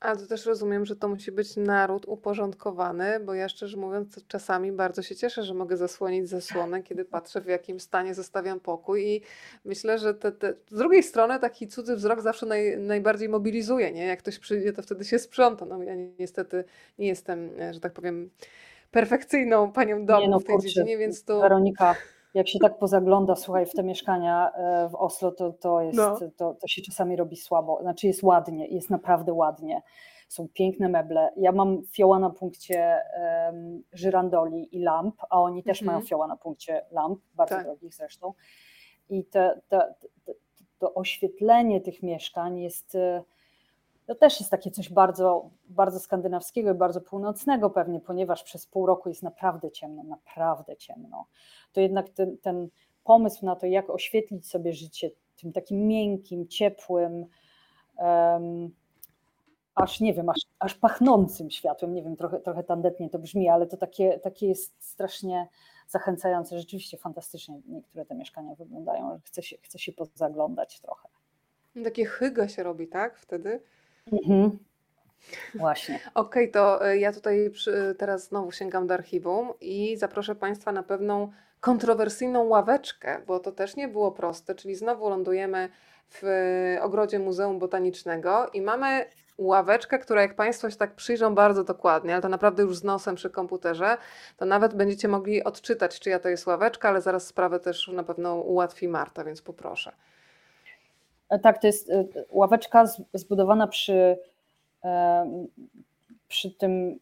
A 0.00 0.16
to 0.16 0.26
też 0.26 0.46
rozumiem, 0.46 0.86
że 0.86 0.96
to 0.96 1.08
musi 1.08 1.32
być 1.32 1.56
naród 1.56 2.04
uporządkowany, 2.08 3.20
bo 3.20 3.34
ja 3.34 3.48
szczerze 3.48 3.76
mówiąc 3.76 4.24
czasami 4.28 4.72
bardzo 4.72 5.02
się 5.02 5.16
cieszę, 5.16 5.42
że 5.42 5.54
mogę 5.54 5.76
zasłonić 5.76 6.28
zasłonę, 6.28 6.82
kiedy 6.82 7.04
patrzę 7.14 7.40
w 7.40 7.46
jakim 7.46 7.80
stanie 7.80 8.14
zostawiam 8.14 8.60
pokój 8.60 9.06
i 9.06 9.22
myślę, 9.64 9.98
że 9.98 10.14
te, 10.14 10.32
te... 10.32 10.54
z 10.70 10.78
drugiej 10.78 11.02
strony 11.02 11.38
taki 11.38 11.68
cudzy 11.68 11.96
wzrok 11.96 12.20
zawsze 12.20 12.46
naj, 12.46 12.78
najbardziej 12.78 13.28
mobilizuje, 13.28 13.92
nie? 13.92 14.06
Jak 14.06 14.18
ktoś 14.18 14.38
przyjdzie, 14.38 14.72
to 14.72 14.82
wtedy 14.82 15.04
się 15.04 15.18
sprząta. 15.18 15.64
No 15.64 15.82
ja 15.82 15.94
niestety 16.18 16.64
nie 16.98 17.06
jestem, 17.06 17.50
że 17.70 17.80
tak 17.80 17.92
powiem, 17.92 18.30
perfekcyjną 18.90 19.72
panią 19.72 20.06
domu 20.06 20.30
no, 20.30 20.40
w 20.40 20.44
tej 20.44 20.54
kurczę, 20.54 20.68
dziedzinie, 20.68 20.98
więc 20.98 21.24
to... 21.24 21.40
Weronika, 21.40 21.94
jak 22.34 22.48
się 22.48 22.58
tak 22.58 22.78
pozagląda, 22.78 23.36
słuchaj, 23.36 23.66
w 23.66 23.72
te 23.72 23.82
mieszkania 23.82 24.50
e, 24.52 24.88
w 24.88 24.94
Oslo, 24.94 25.32
to, 25.32 25.52
to, 25.52 25.80
jest, 25.80 25.98
no. 25.98 26.18
to, 26.36 26.54
to 26.54 26.68
się 26.68 26.82
czasami 26.82 27.16
robi 27.16 27.36
słabo. 27.36 27.78
Znaczy 27.82 28.06
jest 28.06 28.22
ładnie, 28.22 28.68
jest 28.68 28.90
naprawdę 28.90 29.32
ładnie. 29.32 29.82
Są 30.28 30.48
piękne 30.48 30.88
meble. 30.88 31.30
Ja 31.36 31.52
mam 31.52 31.82
fioła 31.92 32.18
na 32.18 32.30
punkcie 32.30 32.98
um, 33.46 33.82
żyrandoli 33.92 34.76
i 34.76 34.82
lamp, 34.82 35.14
a 35.30 35.40
oni 35.40 35.62
też 35.62 35.82
mają 35.82 35.96
mhm. 35.98 36.08
fioła 36.08 36.26
na 36.26 36.36
punkcie 36.36 36.84
lamp, 36.90 37.20
bardzo 37.34 37.54
tak. 37.54 37.64
drogich 37.64 37.94
zresztą. 37.94 38.32
I 39.08 39.24
te, 39.24 39.60
te, 39.68 39.94
te, 40.24 40.32
to 40.78 40.94
oświetlenie 40.94 41.80
tych 41.80 42.02
mieszkań 42.02 42.60
jest 42.60 42.94
e, 42.94 43.22
to 44.08 44.14
też 44.14 44.40
jest 44.40 44.50
takie 44.50 44.70
coś 44.70 44.92
bardzo, 44.92 45.50
bardzo 45.68 46.00
skandynawskiego 46.00 46.70
i 46.70 46.74
bardzo 46.74 47.00
północnego 47.00 47.70
pewnie, 47.70 48.00
ponieważ 48.00 48.42
przez 48.42 48.66
pół 48.66 48.86
roku 48.86 49.08
jest 49.08 49.22
naprawdę 49.22 49.70
ciemno, 49.70 50.02
naprawdę 50.02 50.76
ciemno. 50.76 51.26
To 51.72 51.80
jednak 51.80 52.08
ten, 52.08 52.38
ten 52.38 52.68
pomysł 53.04 53.46
na 53.46 53.56
to, 53.56 53.66
jak 53.66 53.90
oświetlić 53.90 54.48
sobie 54.48 54.72
życie 54.72 55.10
tym 55.36 55.52
takim 55.52 55.86
miękkim, 55.86 56.48
ciepłym, 56.48 57.26
um, 57.96 58.70
aż 59.74 60.00
nie 60.00 60.14
wiem, 60.14 60.28
aż, 60.28 60.38
aż 60.58 60.74
pachnącym 60.74 61.50
światłem, 61.50 61.94
nie 61.94 62.02
wiem, 62.02 62.16
trochę, 62.16 62.40
trochę 62.40 62.64
tandetnie 62.64 63.10
to 63.10 63.18
brzmi, 63.18 63.48
ale 63.48 63.66
to 63.66 63.76
takie, 63.76 64.18
takie 64.18 64.48
jest 64.48 64.74
strasznie 64.78 65.48
zachęcające. 65.88 66.58
Rzeczywiście 66.58 66.96
fantastycznie 66.96 67.60
niektóre 67.66 68.04
te 68.04 68.14
mieszkania 68.14 68.54
wyglądają, 68.54 69.20
chce 69.24 69.42
się, 69.42 69.56
chce 69.62 69.78
się 69.78 69.92
pozaglądać 69.92 70.80
trochę. 70.80 71.08
Takie 71.84 72.06
chyga 72.06 72.48
się 72.48 72.62
robi, 72.62 72.88
tak? 72.88 73.18
Wtedy? 73.18 73.60
Mhm. 74.12 74.58
Właśnie. 75.54 76.00
Okej, 76.14 76.50
to 76.50 76.86
e, 76.86 76.98
ja 76.98 77.12
tutaj 77.12 77.50
przy, 77.50 77.94
teraz 77.98 78.28
znowu 78.28 78.52
sięgam 78.52 78.86
do 78.86 78.94
archiwum 78.94 79.52
i 79.60 79.96
zaproszę 79.96 80.34
Państwa 80.34 80.72
na 80.72 80.82
pewną 80.82 81.32
kontrowersyjną 81.60 82.44
ławeczkę, 82.44 83.20
bo 83.26 83.40
to 83.40 83.52
też 83.52 83.76
nie 83.76 83.88
było 83.88 84.12
proste, 84.12 84.54
czyli 84.54 84.74
znowu 84.74 85.10
lądujemy 85.10 85.68
w 86.10 86.22
ogrodzie 86.80 87.18
Muzeum 87.18 87.58
Botanicznego 87.58 88.50
i 88.52 88.62
mamy 88.62 89.04
ławeczkę, 89.38 89.98
która 89.98 90.22
jak 90.22 90.34
Państwo 90.34 90.70
się 90.70 90.76
tak 90.76 90.94
przyjrzą 90.94 91.34
bardzo 91.34 91.64
dokładnie, 91.64 92.12
ale 92.12 92.22
to 92.22 92.28
naprawdę 92.28 92.62
już 92.62 92.76
z 92.76 92.84
nosem 92.84 93.14
przy 93.14 93.30
komputerze, 93.30 93.96
to 94.36 94.44
nawet 94.46 94.74
będziecie 94.74 95.08
mogli 95.08 95.44
odczytać, 95.44 96.00
czyja 96.00 96.18
to 96.18 96.28
jest 96.28 96.46
ławeczka, 96.46 96.88
ale 96.88 97.00
zaraz 97.00 97.26
sprawę 97.26 97.60
też 97.60 97.88
na 97.88 98.02
pewno 98.02 98.34
ułatwi 98.34 98.88
Marta, 98.88 99.24
więc 99.24 99.42
poproszę. 99.42 99.92
E, 101.28 101.38
tak, 101.38 101.58
to 101.60 101.66
jest 101.66 101.90
e, 101.90 102.04
ławeczka 102.30 102.84
zbudowana 103.14 103.66
przy, 103.66 104.18
e, 104.84 105.46
przy 106.28 106.50
tym 106.50 106.98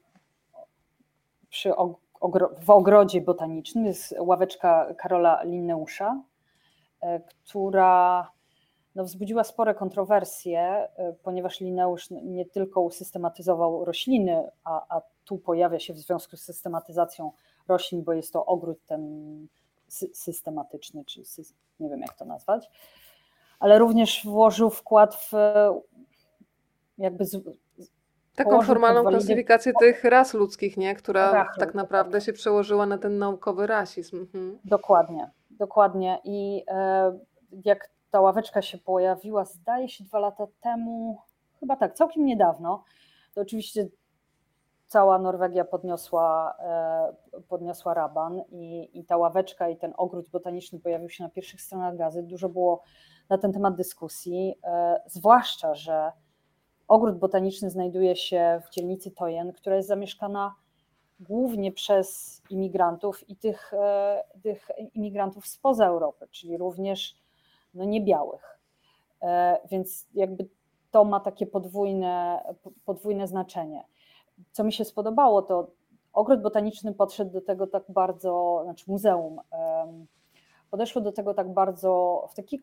przy 1.49 1.77
ogro, 2.21 2.51
w 2.61 2.71
ogrodzie 2.71 3.21
botanicznym. 3.21 3.87
Jest 3.87 4.15
ławeczka 4.19 4.95
Karola 4.95 5.43
Linneusza, 5.43 6.23
która 7.45 8.31
no, 8.95 9.05
wzbudziła 9.05 9.45
spore 9.45 9.75
kontrowersje, 9.75 10.89
ponieważ 11.23 11.61
Linneusz 11.61 12.11
nie 12.11 12.47
tylko 12.47 12.81
usystematyzował 12.81 13.85
rośliny, 13.85 14.51
a, 14.65 14.97
a 14.97 15.03
tu 15.25 15.39
pojawia 15.39 15.79
się 15.79 15.95
w 15.95 15.99
związku 15.99 16.37
z 16.37 16.43
systematyzacją 16.43 17.33
roślin, 17.69 18.05
bo 18.05 18.13
jest 18.13 18.33
to 18.33 18.47
ogród 18.47 18.79
ten 18.87 19.47
systematyczny, 20.13 21.05
czy 21.05 21.23
nie 21.81 21.89
wiem 21.89 22.01
jak 22.01 22.15
to 22.15 22.25
nazwać, 22.25 22.71
ale 23.61 23.79
również 23.79 24.25
włożył 24.25 24.71
wkład 24.71 25.15
w 25.15 25.33
jakby 26.99 27.25
z, 27.25 27.39
Taką 28.37 28.63
formalną 28.63 29.05
klasyfikację 29.05 29.73
tych 29.81 30.05
ras 30.05 30.35
ludzkich, 30.35 30.77
nie? 30.77 30.95
która 30.95 31.49
tak 31.59 31.75
naprawdę 31.75 32.21
się 32.21 32.33
przełożyła 32.33 32.87
na 32.87 32.99
ten 32.99 33.19
naukowy 33.19 33.67
rasizm. 33.67 34.17
Mhm. 34.17 34.59
Dokładnie, 34.65 35.31
dokładnie. 35.51 36.19
I 36.25 36.65
e, 36.69 37.19
jak 37.65 37.91
ta 38.11 38.21
ławeczka 38.21 38.63
się 38.63 38.79
pojawiła, 38.79 39.45
zdaje 39.45 39.89
się 39.89 40.05
dwa 40.05 40.19
lata 40.19 40.47
temu, 40.61 41.19
chyba 41.61 41.77
tak, 41.77 41.95
całkiem 41.95 42.25
niedawno, 42.25 42.85
to 43.35 43.41
oczywiście 43.41 43.89
cała 44.87 45.19
Norwegia 45.19 45.65
podniosła, 45.65 46.57
e, 46.61 47.43
podniosła 47.49 47.95
raban 47.95 48.41
i, 48.51 48.91
i 48.99 49.05
ta 49.05 49.17
ławeczka 49.17 49.69
i 49.69 49.77
ten 49.77 49.93
ogród 49.97 50.29
botaniczny 50.29 50.81
pojawił 50.81 51.09
się 51.09 51.25
na 51.25 51.31
pierwszych 51.31 51.61
stronach 51.61 51.97
gazet. 51.97 52.27
Dużo 52.27 52.49
było 52.49 52.83
na 53.29 53.39
ten 53.39 53.53
temat 53.53 53.77
dyskusji, 53.77 54.55
e, 54.65 55.01
zwłaszcza, 55.07 55.75
że 55.75 56.13
ogród 56.89 57.19
botaniczny 57.19 57.71
znajduje 57.71 58.17
się 58.17 58.61
w 58.67 58.71
dzielnicy 58.71 59.11
Tojen, 59.11 59.53
która 59.53 59.77
jest 59.77 59.89
zamieszkana 59.89 60.55
głównie 61.21 61.73
przez 61.73 62.43
imigrantów 62.51 63.29
i 63.29 63.37
tych, 63.37 63.75
e, 63.75 64.23
tych 64.43 64.69
imigrantów 64.95 65.47
spoza 65.47 65.87
Europy, 65.87 66.29
czyli 66.31 66.57
również 66.57 67.17
no, 67.75 67.85
niebiałych. 67.85 68.59
Więc 69.71 70.07
jakby 70.15 70.49
to 70.91 71.05
ma 71.05 71.21
takie 71.21 71.47
podwójne, 71.47 72.41
podwójne 72.85 73.27
znaczenie 73.27 73.85
co 74.53 74.65
mi 74.65 74.73
się 74.73 74.85
spodobało, 74.85 75.43
to 75.43 75.71
ogród 76.13 76.43
botaniczny 76.43 76.95
podszedł 76.95 77.31
do 77.31 77.41
tego 77.41 77.67
tak 77.67 77.85
bardzo, 77.89 78.61
znaczy 78.65 78.85
muzeum, 78.89 79.41
podeszło 80.71 81.03
do 81.03 81.13
tego 81.13 81.35
tak 81.35 81.53
bardzo 81.53 82.23
w 82.33 82.35
taki, 82.35 82.63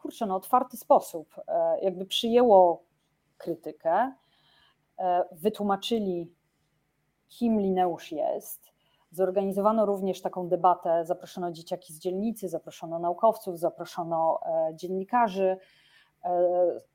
kurczę, 0.00 0.26
no, 0.26 0.36
otwarty 0.36 0.76
sposób. 0.76 1.34
E, 1.48 1.80
jakby 1.82 2.06
przyjęło 2.06 2.82
krytykę, 3.38 4.12
e, 4.98 5.24
wytłumaczyli, 5.32 6.34
kim 7.28 7.60
Lineusz 7.60 8.12
jest. 8.12 8.70
Zorganizowano 9.10 9.86
również 9.86 10.22
taką 10.22 10.48
debatę, 10.48 11.04
zaproszono 11.04 11.52
dzieciaki 11.52 11.92
z 11.92 11.98
dzielnicy, 11.98 12.48
zaproszono 12.48 12.98
naukowców, 12.98 13.58
zaproszono 13.58 14.40
e, 14.46 14.74
dziennikarzy, 14.74 15.56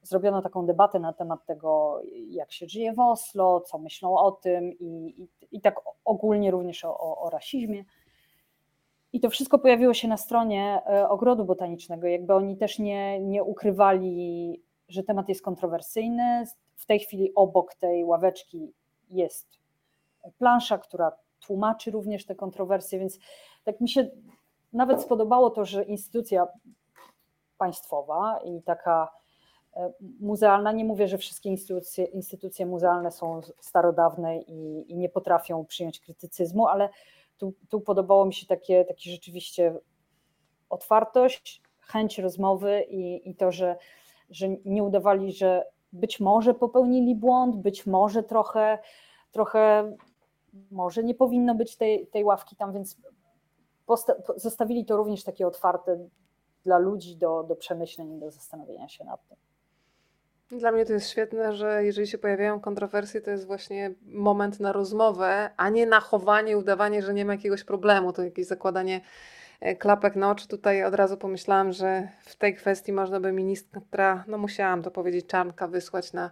zrobiono 0.01 0.41
taką 0.41 0.65
debatę 0.65 0.99
na 0.99 1.13
temat 1.13 1.45
tego, 1.45 2.01
jak 2.27 2.51
się 2.51 2.67
żyje 2.67 2.93
w 2.93 2.99
Oslo, 2.99 3.61
co 3.61 3.77
myślą 3.77 4.17
o 4.17 4.31
tym 4.31 4.71
i, 4.71 5.15
i, 5.17 5.29
i 5.51 5.61
tak 5.61 5.75
ogólnie 6.05 6.51
również 6.51 6.85
o, 6.85 6.99
o, 6.99 7.17
o 7.17 7.29
rasizmie. 7.29 7.85
I 9.15 9.19
to 9.19 9.29
wszystko 9.29 9.59
pojawiło 9.59 9.93
się 9.93 10.07
na 10.07 10.17
stronie 10.17 10.81
e, 10.87 11.09
ogrodu 11.09 11.45
botanicznego. 11.45 12.07
Jakby 12.07 12.33
oni 12.33 12.57
też 12.57 12.79
nie, 12.79 13.19
nie 13.19 13.43
ukrywali, 13.43 14.61
że 14.87 15.03
temat 15.03 15.29
jest 15.29 15.41
kontrowersyjny. 15.41 16.43
W 16.75 16.85
tej 16.85 16.99
chwili 16.99 17.31
obok 17.35 17.75
tej 17.75 18.05
ławeczki 18.05 18.73
jest 19.09 19.59
plansza, 20.37 20.77
która 20.77 21.11
tłumaczy 21.47 21.91
również 21.91 22.25
te 22.25 22.35
kontrowersje, 22.35 22.99
więc 22.99 23.19
tak 23.63 23.81
mi 23.81 23.89
się 23.89 24.09
nawet 24.73 25.01
spodobało 25.01 25.49
to, 25.49 25.65
że 25.65 25.83
instytucja 25.83 26.47
państwowa 27.57 28.39
i 28.45 28.61
taka 28.61 29.11
e, 29.75 29.93
muzealna. 30.19 30.71
Nie 30.71 30.85
mówię, 30.85 31.07
że 31.07 31.17
wszystkie 31.17 31.49
instytucje, 31.49 32.05
instytucje 32.05 32.65
muzealne 32.65 33.11
są 33.11 33.41
starodawne 33.59 34.37
i, 34.37 34.91
i 34.91 34.97
nie 34.97 35.09
potrafią 35.09 35.65
przyjąć 35.65 35.99
krytycyzmu, 35.99 36.67
ale 36.67 36.89
tu, 37.37 37.53
tu 37.69 37.81
podobało 37.81 38.25
mi 38.25 38.33
się 38.33 38.47
takie, 38.47 38.85
takie 38.85 39.11
rzeczywiście 39.11 39.79
otwartość, 40.69 41.61
chęć 41.79 42.19
rozmowy 42.19 42.83
i, 42.89 43.29
i 43.29 43.35
to, 43.35 43.51
że, 43.51 43.77
że 44.29 44.49
nie 44.49 44.83
udawali, 44.83 45.33
że 45.33 45.65
być 45.93 46.19
może 46.19 46.53
popełnili 46.53 47.15
błąd, 47.15 47.55
być 47.55 47.85
może 47.85 48.23
trochę, 48.23 48.79
trochę 49.31 49.95
może 50.71 51.03
nie 51.03 51.15
powinno 51.15 51.55
być 51.55 51.75
tej, 51.75 52.07
tej 52.07 52.23
ławki 52.23 52.55
tam, 52.55 52.73
więc 52.73 52.97
zostawili 54.35 54.85
to 54.85 54.97
również 54.97 55.23
takie 55.23 55.47
otwarte 55.47 56.09
dla 56.63 56.77
ludzi 56.77 57.17
do, 57.17 57.43
do 57.43 57.55
przemyśleń, 57.55 58.19
do 58.19 58.31
zastanowienia 58.31 58.89
się 58.89 59.03
nad 59.03 59.27
tym. 59.27 59.37
Dla 60.51 60.71
mnie 60.71 60.85
to 60.85 60.93
jest 60.93 61.09
świetne, 61.09 61.55
że 61.55 61.83
jeżeli 61.83 62.07
się 62.07 62.17
pojawiają 62.17 62.59
kontrowersje, 62.59 63.21
to 63.21 63.31
jest 63.31 63.45
właśnie 63.47 63.91
moment 64.01 64.59
na 64.59 64.71
rozmowę, 64.71 65.49
a 65.57 65.69
nie 65.69 65.85
na 65.85 65.99
chowanie, 65.99 66.57
udawanie, 66.57 67.01
że 67.01 67.13
nie 67.13 67.25
ma 67.25 67.33
jakiegoś 67.33 67.63
problemu, 67.63 68.13
to 68.13 68.23
jakieś 68.23 68.45
zakładanie 68.45 69.01
e, 69.59 69.75
klapek 69.75 70.15
na 70.15 70.31
oczy. 70.31 70.47
Tutaj 70.47 70.83
od 70.83 70.93
razu 70.93 71.17
pomyślałam, 71.17 71.71
że 71.71 72.07
w 72.21 72.35
tej 72.35 72.55
kwestii 72.55 72.93
można 72.93 73.19
by 73.19 73.31
ministra, 73.31 74.23
no 74.27 74.37
musiałam 74.37 74.83
to 74.83 74.91
powiedzieć, 74.91 75.25
Czarnka 75.27 75.67
wysłać 75.67 76.13
na 76.13 76.31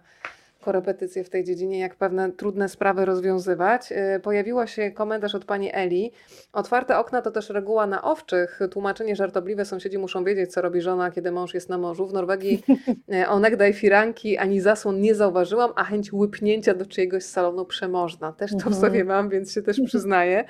korepetycje 0.64 1.24
w 1.24 1.30
tej 1.30 1.44
dziedzinie, 1.44 1.78
jak 1.78 1.96
pewne 1.96 2.32
trudne 2.32 2.68
sprawy 2.68 3.04
rozwiązywać. 3.04 3.92
Y, 3.92 4.20
pojawiło 4.20 4.66
się 4.66 4.90
komentarz 4.90 5.34
od 5.34 5.44
pani 5.44 5.70
Eli. 5.72 6.12
Otwarte 6.52 6.98
okna 6.98 7.22
to 7.22 7.30
też 7.30 7.50
reguła 7.50 7.86
na 7.86 8.02
owczych. 8.02 8.60
Tłumaczenie 8.70 9.16
żartobliwe. 9.16 9.64
Sąsiedzi 9.64 9.98
muszą 9.98 10.24
wiedzieć, 10.24 10.52
co 10.52 10.62
robi 10.62 10.80
żona, 10.80 11.10
kiedy 11.10 11.32
mąż 11.32 11.54
jest 11.54 11.68
na 11.68 11.78
morzu. 11.78 12.06
W 12.06 12.12
Norwegii 12.12 12.62
y, 13.14 13.28
onegdaj 13.28 13.72
firanki 13.72 14.38
ani 14.38 14.60
zasłon 14.60 15.00
nie 15.00 15.14
zauważyłam, 15.14 15.70
a 15.76 15.84
chęć 15.84 16.12
łypnięcia 16.12 16.74
do 16.74 16.86
czyjegoś 16.86 17.22
salonu 17.22 17.64
przemożna. 17.64 18.32
Też 18.32 18.50
to 18.50 18.58
w 18.58 18.66
mhm. 18.66 18.80
sobie 18.80 19.04
mam, 19.04 19.28
więc 19.28 19.52
się 19.52 19.62
też 19.62 19.80
przyznaję. 19.86 20.44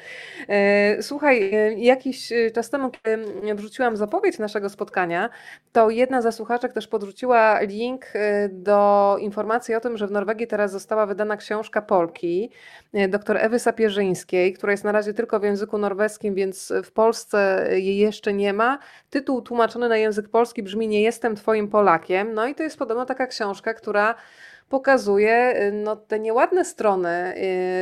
Y, 0.99 1.03
słuchaj, 1.03 1.53
jakiś 1.77 2.33
czas 2.55 2.71
temu, 2.71 2.91
kiedy 2.91 3.25
wrzuciłam 3.55 3.97
zapowiedź 3.97 4.39
naszego 4.39 4.69
spotkania, 4.69 5.31
to 5.73 5.91
jedna 5.91 6.23
ze 6.23 6.33
słuchaczek 6.33 6.73
też 6.73 6.89
podrzuciła 6.89 7.61
link 7.61 8.07
do 8.51 9.17
informacji 9.21 9.75
o 9.75 9.81
tym, 9.81 9.97
że 9.97 10.04
że 10.05 10.09
w 10.09 10.13
Norwegii 10.13 10.47
teraz 10.47 10.73
została 10.73 11.07
wydana 11.07 11.37
książka 11.37 11.83
Polki 11.83 12.51
e, 12.93 13.09
dr 13.09 13.37
Ewy 13.37 13.59
Sapierzyńskiej, 13.59 14.53
która 14.53 14.73
jest 14.73 14.85
na 14.85 14.93
razie 14.93 15.15
tylko 15.15 15.41
w 15.41 15.43
języku 15.43 15.79
norweskim, 15.79 16.35
więc 16.35 16.73
w 16.85 16.93
Polsce 16.93 17.69
jej 17.71 17.97
jeszcze 17.97 18.33
nie 18.33 18.53
ma. 18.53 18.79
Tytuł 19.11 19.43
tłumaczony 19.43 19.89
na 19.89 19.97
język 19.97 20.29
polski 20.29 20.63
brzmi 20.63 20.89
Nie 20.89 21.03
jestem 21.03 21.37
twoim 21.37 21.69
Polakiem. 21.69 22.35
No 22.35 22.47
i 22.47 22.55
to 22.55 22.63
jest 22.63 22.79
podobno 22.79 23.07
taka 23.07 23.27
książka, 23.27 23.75
która 23.75 24.15
pokazuje 24.69 25.63
y, 25.63 25.73
no, 25.73 25.97
te 25.97 26.21
nieładne 26.21 26.65
strony 26.65 27.35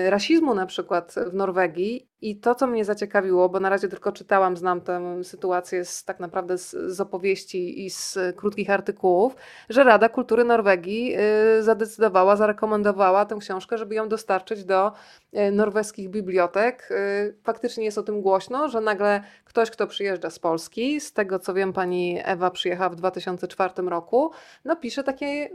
y, 0.07 0.11
rasizmu 0.11 0.55
na 0.55 0.67
przykład 0.67 1.15
w 1.31 1.35
Norwegii 1.35 2.12
i 2.23 2.37
to, 2.37 2.55
co 2.55 2.67
mnie 2.67 2.85
zaciekawiło, 2.85 3.49
bo 3.49 3.61
na 3.61 3.69
razie 3.69 3.89
tylko 3.89 4.13
czytałam, 4.13 4.57
znam 4.57 4.81
tę 4.81 5.25
sytuację 5.25 5.85
z, 5.85 6.05
tak 6.05 6.21
naprawdę 6.21 6.59
z, 6.59 6.71
z 6.71 7.01
opowieści 7.01 7.87
i 7.87 7.91
z 7.91 8.19
krótkich 8.37 8.71
artykułów, 8.71 9.37
że 9.69 9.85
Rada 9.85 10.09
Kultury 10.09 10.45
Norwegii 10.45 11.17
y, 11.59 11.63
zadecydowała, 11.63 12.37
zarekomendowała 12.37 13.25
tę 13.25 13.37
książkę, 13.41 13.79
żeby 13.79 13.95
ją 13.95 14.09
dostarczyć 14.09 14.65
do 14.65 14.93
norweskich 15.53 16.11
bibliotek. 16.11 16.89
Faktycznie 17.43 17.85
jest 17.85 17.99
o 17.99 18.03
tym 18.03 18.23
głośno, 18.23 18.69
że 18.69 18.81
nagle 18.81 19.23
ktoś, 19.45 19.71
kto 19.71 19.87
przyjeżdża 19.87 20.31
z 20.31 20.39
Polski, 20.39 21.01
z 21.01 21.13
tego 21.13 21.39
co 21.39 21.55
wiem, 21.55 21.73
pani 21.73 22.21
Ewa 22.25 22.51
przyjechała 22.51 22.91
w 22.91 22.97
2004 22.97 23.75
roku, 23.83 24.31
no 24.65 24.77
pisze 24.77 25.05
takie, 25.05 25.51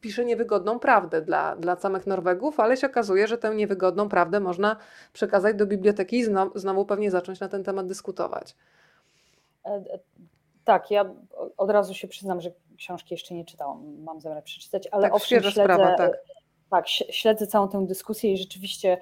pisze 0.00 0.24
niewygodną 0.24 0.78
prawdę 0.78 1.22
dla, 1.22 1.56
dla 1.56 1.76
samych 1.76 2.06
Norwegów, 2.06 2.60
ale 2.60 2.76
się 2.76 2.86
okazuje, 2.86 3.26
że 3.26 3.38
tę 3.38 3.54
niewygodną 3.54 4.08
prawdę 4.08 4.40
można 4.40 4.76
przekazać 5.12 5.56
do 5.56 5.66
biblioteki 5.68 6.18
i 6.18 6.24
znowu, 6.54 6.84
pewnie 6.84 7.10
zacząć 7.10 7.40
na 7.40 7.48
ten 7.48 7.64
temat 7.64 7.86
dyskutować. 7.86 8.56
E, 9.64 9.68
e, 9.68 9.98
tak, 10.64 10.90
ja 10.90 11.14
od 11.56 11.70
razu 11.70 11.94
się 11.94 12.08
przyznam, 12.08 12.40
że 12.40 12.50
książki 12.76 13.14
jeszcze 13.14 13.34
nie 13.34 13.44
czytałam, 13.44 14.02
mam 14.02 14.20
zamiar 14.20 14.44
przeczytać, 14.44 14.88
ale 14.90 15.02
tak, 15.02 15.14
owszem, 15.14 15.42
śledzę, 15.42 15.62
sprawa, 15.62 15.94
tak. 15.94 16.12
tak, 16.70 16.88
śledzę 16.88 17.46
całą 17.46 17.68
tę 17.68 17.86
dyskusję 17.86 18.32
i 18.32 18.38
rzeczywiście 18.38 18.98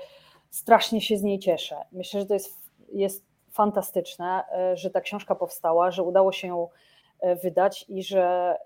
strasznie 0.50 1.00
się 1.00 1.16
z 1.16 1.22
niej 1.22 1.38
cieszę. 1.38 1.76
Myślę, 1.92 2.20
że 2.20 2.26
to 2.26 2.34
jest, 2.34 2.70
jest 2.92 3.24
fantastyczne, 3.50 4.44
e, 4.52 4.76
że 4.76 4.90
ta 4.90 5.00
książka 5.00 5.34
powstała, 5.34 5.90
że 5.90 6.02
udało 6.02 6.32
się 6.32 6.48
ją 6.48 6.68
wydać 7.42 7.84
i 7.88 8.02
że, 8.02 8.56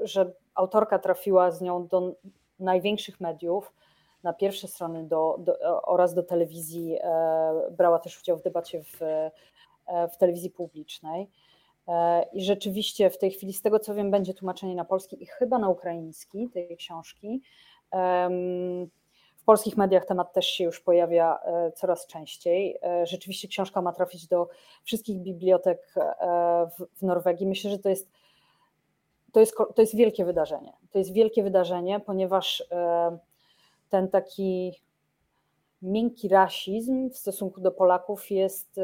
że 0.00 0.32
autorka 0.54 0.98
trafiła 0.98 1.50
z 1.50 1.60
nią 1.60 1.86
do 1.86 2.14
największych 2.58 3.20
mediów, 3.20 3.72
na 4.22 4.32
pierwsze 4.32 4.68
strony 4.68 5.04
do, 5.04 5.36
do, 5.38 5.82
oraz 5.82 6.14
do 6.14 6.22
telewizji, 6.22 6.98
e, 7.00 7.70
brała 7.70 7.98
też 7.98 8.20
udział 8.20 8.38
w 8.38 8.42
debacie 8.42 8.82
w, 8.82 9.02
e, 9.02 9.30
w 10.08 10.16
telewizji 10.16 10.50
publicznej. 10.50 11.30
E, 11.88 12.22
I 12.32 12.44
rzeczywiście 12.44 13.10
w 13.10 13.18
tej 13.18 13.30
chwili, 13.30 13.52
z 13.52 13.62
tego 13.62 13.78
co 13.78 13.94
wiem, 13.94 14.10
będzie 14.10 14.34
tłumaczenie 14.34 14.74
na 14.74 14.84
polski 14.84 15.22
i 15.22 15.26
chyba 15.26 15.58
na 15.58 15.68
ukraiński 15.68 16.48
tej 16.48 16.76
książki. 16.76 17.42
W 19.36 19.44
polskich 19.44 19.76
mediach 19.76 20.06
temat 20.06 20.32
też 20.32 20.46
się 20.46 20.64
już 20.64 20.80
pojawia 20.80 21.38
coraz 21.74 22.06
częściej. 22.06 22.78
Rzeczywiście 23.04 23.48
książka 23.48 23.82
ma 23.82 23.92
trafić 23.92 24.26
do 24.26 24.48
wszystkich 24.84 25.18
bibliotek 25.18 25.94
w 26.96 27.02
Norwegii. 27.02 27.46
Myślę, 27.46 27.70
że 27.70 27.78
to 27.78 27.88
jest, 27.88 28.10
to 29.32 29.40
jest, 29.40 29.56
to 29.74 29.82
jest 29.82 29.96
wielkie 29.96 30.24
wydarzenie. 30.24 30.72
To 30.90 30.98
jest 30.98 31.12
wielkie 31.12 31.42
wydarzenie, 31.42 32.00
ponieważ 32.00 32.64
ten 33.92 34.08
taki 34.08 34.82
miękki 35.82 36.28
rasizm 36.28 37.10
w 37.10 37.16
stosunku 37.16 37.60
do 37.60 37.72
Polaków 37.72 38.30
jest, 38.30 38.80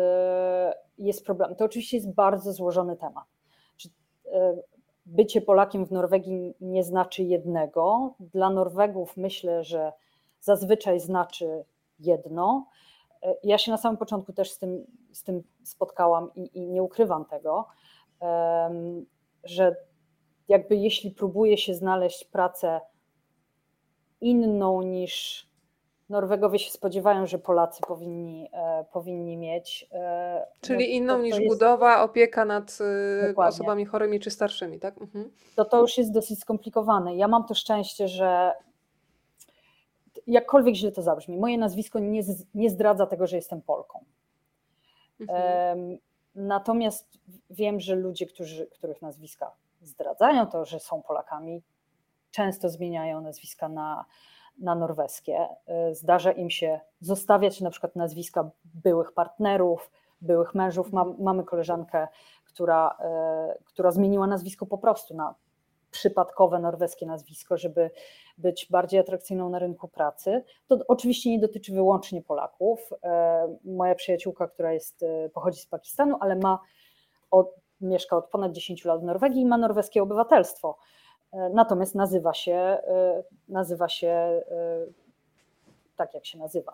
jest 0.98 1.24
problemem. 1.24 1.56
To 1.56 1.64
oczywiście 1.64 1.96
jest 1.96 2.14
bardzo 2.14 2.52
złożony 2.52 2.96
temat 2.96 3.24
bycie 5.08 5.40
Polakiem 5.40 5.86
w 5.86 5.92
Norwegii 5.92 6.54
nie 6.60 6.84
znaczy 6.84 7.22
jednego. 7.22 8.14
Dla 8.20 8.50
Norwegów 8.50 9.16
myślę, 9.16 9.64
że 9.64 9.92
zazwyczaj 10.40 11.00
znaczy 11.00 11.64
jedno. 11.98 12.66
Ja 13.42 13.58
się 13.58 13.70
na 13.70 13.76
samym 13.76 13.96
początku 13.98 14.32
też 14.32 14.50
z 14.50 14.58
tym, 14.58 14.86
z 15.12 15.22
tym 15.22 15.42
spotkałam 15.62 16.30
i, 16.34 16.58
i 16.58 16.68
nie 16.68 16.82
ukrywam 16.82 17.24
tego, 17.24 17.66
że 19.44 19.76
jakby 20.48 20.76
jeśli 20.76 21.10
próbuje 21.10 21.58
się 21.58 21.74
znaleźć 21.74 22.24
pracę 22.24 22.80
inną 24.20 24.82
niż 24.82 25.48
Norwegowie 26.08 26.58
się 26.58 26.70
spodziewają, 26.70 27.26
że 27.26 27.38
Polacy 27.38 27.82
powinni, 27.88 28.48
e, 28.52 28.84
powinni 28.92 29.36
mieć. 29.36 29.88
E, 29.92 30.46
Czyli 30.60 30.78
no, 30.78 30.94
inną 30.94 31.12
to, 31.12 31.18
to 31.18 31.24
niż 31.24 31.38
jest... 31.38 31.48
budowa, 31.54 32.02
opieka 32.02 32.44
nad 32.44 32.78
e, 33.22 33.28
Dokładnie. 33.28 33.54
osobami 33.54 33.84
chorymi 33.84 34.20
czy 34.20 34.30
starszymi, 34.30 34.80
tak? 34.80 35.00
Mhm. 35.00 35.30
To 35.56 35.64
to 35.64 35.80
już 35.80 35.98
jest 35.98 36.12
dosyć 36.12 36.40
skomplikowane. 36.40 37.16
Ja 37.16 37.28
mam 37.28 37.44
to 37.44 37.54
szczęście, 37.54 38.08
że 38.08 38.52
jakkolwiek 40.26 40.74
źle 40.74 40.92
to 40.92 41.02
zabrzmi, 41.02 41.38
moje 41.38 41.58
nazwisko 41.58 41.98
nie, 41.98 42.22
nie 42.54 42.70
zdradza 42.70 43.06
tego, 43.06 43.26
że 43.26 43.36
jestem 43.36 43.62
Polką. 43.62 44.04
Mhm. 45.20 45.98
Natomiast 46.34 47.18
wiem, 47.50 47.80
że 47.80 47.94
ludzie, 47.94 48.26
którzy, 48.26 48.66
których 48.66 49.02
nazwiska 49.02 49.52
zdradzają 49.82 50.46
to, 50.46 50.64
że 50.64 50.80
są 50.80 51.02
Polakami, 51.02 51.62
często 52.30 52.68
zmieniają 52.68 53.20
nazwiska 53.20 53.68
na 53.68 54.04
na 54.58 54.74
norweskie. 54.74 55.48
Y, 55.90 55.94
zdarza 55.94 56.32
im 56.32 56.50
się 56.50 56.80
zostawiać 57.00 57.60
na 57.60 57.70
przykład 57.70 57.96
nazwiska 57.96 58.50
byłych 58.64 59.12
partnerów, 59.12 59.90
byłych 60.20 60.54
mężów. 60.54 60.92
Mam, 60.92 61.14
mamy 61.18 61.44
koleżankę, 61.44 62.08
która, 62.44 62.96
y, 63.60 63.64
która 63.64 63.90
zmieniła 63.90 64.26
nazwisko 64.26 64.66
po 64.66 64.78
prostu 64.78 65.14
na 65.14 65.34
przypadkowe 65.90 66.58
norweskie 66.58 67.06
nazwisko, 67.06 67.56
żeby 67.56 67.90
być 68.38 68.66
bardziej 68.70 69.00
atrakcyjną 69.00 69.50
na 69.50 69.58
rynku 69.58 69.88
pracy. 69.88 70.44
To 70.66 70.78
oczywiście 70.88 71.30
nie 71.30 71.38
dotyczy 71.38 71.72
wyłącznie 71.72 72.22
Polaków. 72.22 72.92
Y, 72.92 73.70
moja 73.70 73.94
przyjaciółka, 73.94 74.48
która 74.48 74.72
jest, 74.72 75.04
pochodzi 75.34 75.60
z 75.60 75.66
Pakistanu, 75.66 76.16
ale 76.20 76.36
ma 76.36 76.58
od, 77.30 77.54
mieszka 77.80 78.16
od 78.16 78.30
ponad 78.30 78.52
10 78.52 78.84
lat 78.84 79.00
w 79.00 79.04
Norwegii 79.04 79.40
i 79.42 79.46
ma 79.46 79.58
norweskie 79.58 80.02
obywatelstwo. 80.02 80.78
E, 81.32 81.50
natomiast 81.54 81.94
nazywa 81.94 82.34
się, 82.34 82.52
e, 82.52 83.22
nazywa 83.48 83.88
się 83.88 84.08
e, 84.08 84.42
tak, 85.96 86.14
jak 86.14 86.26
się 86.26 86.38
nazywa. 86.38 86.72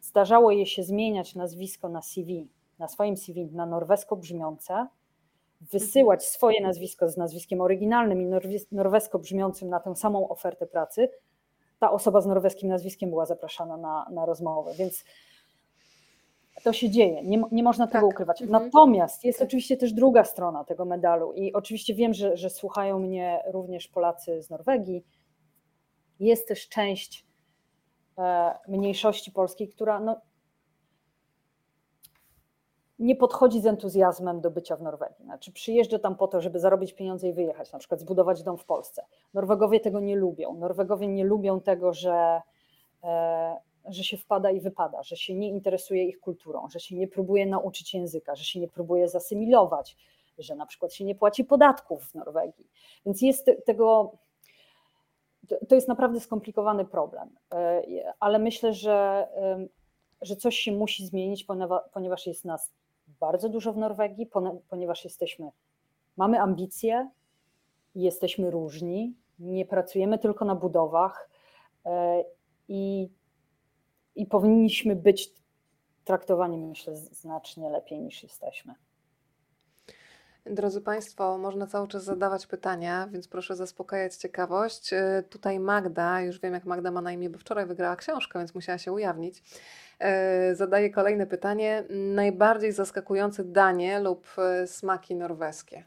Zdarzało 0.00 0.50
jej 0.50 0.66
się 0.66 0.82
zmieniać 0.82 1.34
nazwisko 1.34 1.88
na 1.88 2.02
CV, 2.02 2.48
na 2.78 2.88
swoim 2.88 3.16
CV 3.16 3.46
na 3.46 3.66
norwesko 3.66 4.16
brzmiące, 4.16 4.86
wysyłać 5.60 6.20
mhm. 6.20 6.32
swoje 6.32 6.60
nazwisko 6.62 7.08
z 7.08 7.16
nazwiskiem 7.16 7.60
oryginalnym 7.60 8.22
i 8.22 8.54
norwesko 8.72 9.18
brzmiącym 9.18 9.68
na 9.68 9.80
tę 9.80 9.96
samą 9.96 10.28
ofertę 10.28 10.66
pracy. 10.66 11.08
Ta 11.78 11.90
osoba 11.90 12.20
z 12.20 12.26
norweskim 12.26 12.68
nazwiskiem 12.68 13.10
była 13.10 13.26
zapraszana 13.26 13.76
na, 13.76 14.06
na 14.10 14.26
rozmowę, 14.26 14.72
więc 14.74 15.04
to 16.62 16.72
się 16.72 16.90
dzieje, 16.90 17.22
nie, 17.22 17.42
nie 17.52 17.62
można 17.62 17.86
tego 17.86 18.06
tak. 18.06 18.14
ukrywać. 18.14 18.42
Mhm. 18.42 18.64
Natomiast 18.64 19.24
jest 19.24 19.42
oczywiście 19.42 19.76
też 19.76 19.92
druga 19.92 20.24
strona 20.24 20.64
tego 20.64 20.84
medalu 20.84 21.32
i 21.32 21.52
oczywiście 21.52 21.94
wiem, 21.94 22.14
że, 22.14 22.36
że 22.36 22.50
słuchają 22.50 22.98
mnie 22.98 23.42
również 23.46 23.88
Polacy 23.88 24.42
z 24.42 24.50
Norwegii. 24.50 25.04
Jest 26.20 26.48
też 26.48 26.68
część 26.68 27.26
e, 28.18 28.54
mniejszości 28.68 29.32
polskiej, 29.32 29.68
która 29.68 30.00
no, 30.00 30.20
nie 32.98 33.16
podchodzi 33.16 33.60
z 33.60 33.66
entuzjazmem 33.66 34.40
do 34.40 34.50
bycia 34.50 34.76
w 34.76 34.82
Norwegii. 34.82 35.24
Znaczy 35.24 35.52
przyjeżdża 35.52 35.98
tam 35.98 36.16
po 36.16 36.28
to, 36.28 36.40
żeby 36.40 36.60
zarobić 36.60 36.92
pieniądze 36.92 37.28
i 37.28 37.32
wyjechać, 37.32 37.72
na 37.72 37.78
przykład 37.78 38.00
zbudować 38.00 38.42
dom 38.42 38.58
w 38.58 38.64
Polsce. 38.64 39.04
Norwegowie 39.34 39.80
tego 39.80 40.00
nie 40.00 40.16
lubią. 40.16 40.54
Norwegowie 40.54 41.08
nie 41.08 41.24
lubią 41.24 41.60
tego, 41.60 41.92
że 41.92 42.40
e, 43.04 43.56
że 43.88 44.04
się 44.04 44.16
wpada 44.16 44.50
i 44.50 44.60
wypada, 44.60 45.02
że 45.02 45.16
się 45.16 45.34
nie 45.34 45.48
interesuje 45.48 46.04
ich 46.04 46.20
kulturą, 46.20 46.68
że 46.68 46.80
się 46.80 46.96
nie 46.96 47.08
próbuje 47.08 47.46
nauczyć 47.46 47.94
języka, 47.94 48.36
że 48.36 48.44
się 48.44 48.60
nie 48.60 48.68
próbuje 48.68 49.08
zasymilować, 49.08 49.96
że 50.38 50.54
na 50.54 50.66
przykład 50.66 50.94
się 50.94 51.04
nie 51.04 51.14
płaci 51.14 51.44
podatków 51.44 52.04
w 52.04 52.14
Norwegii. 52.14 52.66
Więc 53.06 53.22
jest 53.22 53.50
tego. 53.66 54.12
To 55.68 55.74
jest 55.74 55.88
naprawdę 55.88 56.20
skomplikowany 56.20 56.84
problem, 56.84 57.30
e, 57.54 57.82
ale 58.20 58.38
myślę, 58.38 58.72
że, 58.72 59.28
że 60.22 60.36
coś 60.36 60.56
się 60.56 60.72
musi 60.72 61.06
zmienić, 61.06 61.46
ponieważ 61.92 62.26
jest 62.26 62.44
nas 62.44 62.72
bardzo 63.20 63.48
dużo 63.48 63.72
w 63.72 63.76
Norwegii, 63.76 64.30
ponieważ 64.68 65.04
jesteśmy, 65.04 65.50
mamy 66.16 66.40
ambicje, 66.40 67.10
jesteśmy 67.94 68.50
różni, 68.50 69.14
nie 69.38 69.66
pracujemy 69.66 70.18
tylko 70.18 70.44
na 70.44 70.54
budowach 70.54 71.30
e, 71.86 72.24
i 72.68 73.08
i 74.16 74.26
powinniśmy 74.26 74.96
być 74.96 75.32
traktowani, 76.04 76.58
myślę, 76.58 76.96
znacznie 76.96 77.70
lepiej 77.70 78.00
niż 78.00 78.22
jesteśmy. 78.22 78.74
Drodzy 80.46 80.80
Państwo, 80.80 81.38
można 81.38 81.66
cały 81.66 81.88
czas 81.88 82.04
zadawać 82.04 82.46
pytania, 82.46 83.08
więc 83.12 83.28
proszę 83.28 83.56
zaspokajać 83.56 84.16
ciekawość. 84.16 84.92
E, 84.92 85.22
tutaj 85.30 85.60
Magda, 85.60 86.20
już 86.20 86.40
wiem 86.40 86.54
jak 86.54 86.64
Magda 86.64 86.90
ma 86.90 87.00
na 87.00 87.12
imię, 87.12 87.30
bo 87.30 87.38
wczoraj 87.38 87.66
wygrała 87.66 87.96
książkę, 87.96 88.38
więc 88.38 88.54
musiała 88.54 88.78
się 88.78 88.92
ujawnić. 88.92 89.42
E, 89.98 90.54
zadaje 90.54 90.90
kolejne 90.90 91.26
pytanie. 91.26 91.84
Najbardziej 91.90 92.72
zaskakujące 92.72 93.44
danie 93.44 94.00
lub 94.00 94.26
e, 94.38 94.66
smaki 94.66 95.16
norweskie? 95.16 95.84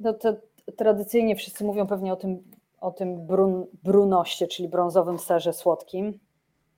No 0.00 0.12
to 0.12 0.36
tradycyjnie 0.76 1.36
wszyscy 1.36 1.64
mówią 1.64 1.86
pewnie 1.86 2.12
o 2.12 2.16
tym 2.16 2.42
o 2.80 2.90
tym 2.90 3.26
brun, 3.26 3.66
brunoście, 3.82 4.46
czyli 4.48 4.68
brązowym 4.68 5.18
serze 5.18 5.52
słodkim. 5.52 6.18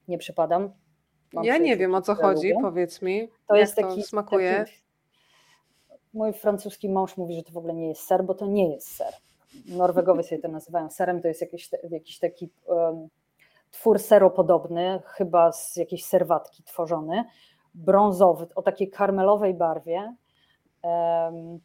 Nie 0.08 0.18
przypadam. 0.18 0.72
Mam 1.32 1.44
ja 1.44 1.58
nie 1.58 1.76
wiem 1.76 1.94
o 1.94 2.02
co 2.02 2.14
chodzi, 2.14 2.48
lubię. 2.48 2.62
powiedz 2.62 3.02
mi. 3.02 3.28
To 3.48 3.56
jest 3.56 3.76
taki, 3.76 4.00
to 4.00 4.06
smakuje. 4.06 4.56
Taki, 4.58 4.82
mój 6.14 6.32
francuski 6.32 6.88
mąż 6.88 7.16
mówi, 7.16 7.36
że 7.36 7.42
to 7.42 7.52
w 7.52 7.56
ogóle 7.56 7.74
nie 7.74 7.88
jest 7.88 8.02
ser, 8.02 8.24
bo 8.24 8.34
to 8.34 8.46
nie 8.46 8.74
jest 8.74 8.96
ser. 8.96 9.14
Norwegowie 9.66 10.22
sobie 10.22 10.40
to 10.40 10.48
nazywają 10.58 10.90
serem, 10.90 11.22
to 11.22 11.28
jest 11.28 11.40
jakiś, 11.40 11.70
jakiś 11.90 12.18
taki 12.18 12.50
um, 12.64 13.08
twór 13.70 13.98
seropodobny, 13.98 15.00
chyba 15.06 15.52
z 15.52 15.76
jakiejś 15.76 16.04
serwatki 16.04 16.62
tworzony, 16.62 17.24
brązowy, 17.74 18.46
o 18.54 18.62
takiej 18.62 18.90
karmelowej 18.90 19.54
barwie. 19.54 20.14
Um, 20.82 21.60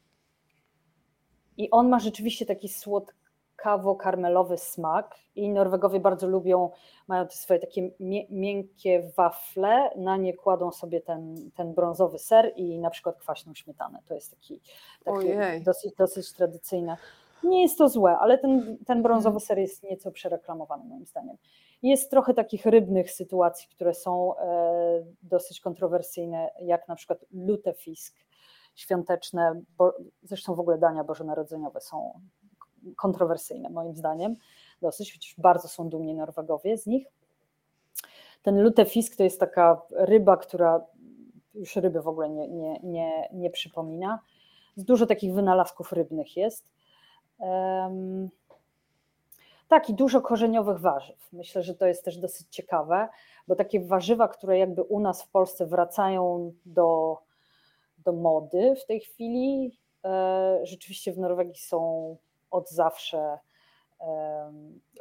I 1.57 1.71
on 1.71 1.89
ma 1.89 1.99
rzeczywiście 1.99 2.45
taki 2.45 2.69
słod, 2.69 3.13
kawo-karmelowy 3.57 4.57
smak 4.57 5.15
i 5.35 5.49
Norwegowie 5.49 5.99
bardzo 5.99 6.27
lubią, 6.27 6.69
mają 7.07 7.27
te 7.27 7.35
swoje 7.35 7.59
takie 7.59 7.91
miękkie 8.29 9.11
wafle, 9.17 9.89
na 9.95 10.17
nie 10.17 10.33
kładą 10.33 10.71
sobie 10.71 11.01
ten, 11.01 11.35
ten 11.55 11.73
brązowy 11.73 12.19
ser 12.19 12.53
i 12.55 12.79
na 12.79 12.89
przykład 12.89 13.17
kwaśną 13.17 13.53
śmietanę. 13.53 13.99
To 14.05 14.13
jest 14.13 14.31
taki, 14.31 14.61
taki 15.05 15.27
dosyć, 15.63 15.95
dosyć 15.95 16.33
tradycyjne. 16.33 16.97
Nie 17.43 17.61
jest 17.61 17.77
to 17.77 17.89
złe, 17.89 18.17
ale 18.17 18.37
ten, 18.37 18.77
ten 18.85 19.03
brązowy 19.03 19.39
ser 19.39 19.59
jest 19.59 19.83
nieco 19.83 20.11
przereklamowany 20.11 20.85
moim 20.85 21.05
zdaniem. 21.05 21.37
Jest 21.83 22.09
trochę 22.09 22.33
takich 22.33 22.65
rybnych 22.65 23.11
sytuacji, 23.11 23.69
które 23.69 23.93
są 23.93 24.37
e, 24.37 25.03
dosyć 25.21 25.61
kontrowersyjne, 25.61 26.49
jak 26.61 26.87
na 26.87 26.95
przykład 26.95 27.25
lutefisk 27.31 28.15
świąteczne, 28.75 29.61
bo 29.77 29.93
zresztą 30.23 30.55
w 30.55 30.59
ogóle 30.59 30.77
dania 30.77 31.03
bożonarodzeniowe 31.03 31.81
są 31.81 32.19
kontrowersyjne 32.95 33.69
moim 33.69 33.95
zdaniem, 33.95 34.35
dosyć, 34.81 35.13
chociaż 35.13 35.35
bardzo 35.37 35.67
są 35.67 35.89
dumni 35.89 36.15
Norwegowie 36.15 36.77
z 36.77 36.85
nich. 36.85 37.07
Ten 38.43 38.63
lutefisk 38.63 39.15
to 39.15 39.23
jest 39.23 39.39
taka 39.39 39.81
ryba, 39.91 40.37
która 40.37 40.85
już 41.53 41.75
ryby 41.75 42.01
w 42.01 42.07
ogóle 42.07 42.29
nie, 42.29 42.47
nie, 42.47 42.79
nie, 42.83 43.29
nie 43.33 43.49
przypomina. 43.49 44.19
Dużo 44.77 45.05
takich 45.05 45.33
wynalazków 45.33 45.93
rybnych 45.93 46.37
jest. 46.37 46.71
Um, 47.37 48.29
tak, 49.67 49.89
i 49.89 49.93
dużo 49.93 50.21
korzeniowych 50.21 50.79
warzyw. 50.79 51.29
Myślę, 51.33 51.63
że 51.63 51.75
to 51.75 51.85
jest 51.85 52.05
też 52.05 52.17
dosyć 52.17 52.47
ciekawe, 52.49 53.07
bo 53.47 53.55
takie 53.55 53.79
warzywa, 53.79 54.27
które 54.27 54.57
jakby 54.57 54.83
u 54.83 54.99
nas 54.99 55.23
w 55.23 55.29
Polsce 55.29 55.65
wracają 55.65 56.53
do, 56.65 57.17
do 57.97 58.13
mody 58.13 58.75
w 58.83 58.85
tej 58.85 58.99
chwili, 58.99 59.79
e, 60.05 60.59
rzeczywiście 60.63 61.13
w 61.13 61.17
Norwegii 61.17 61.57
są 61.57 62.17
od 62.51 62.69
zawsze 62.69 63.39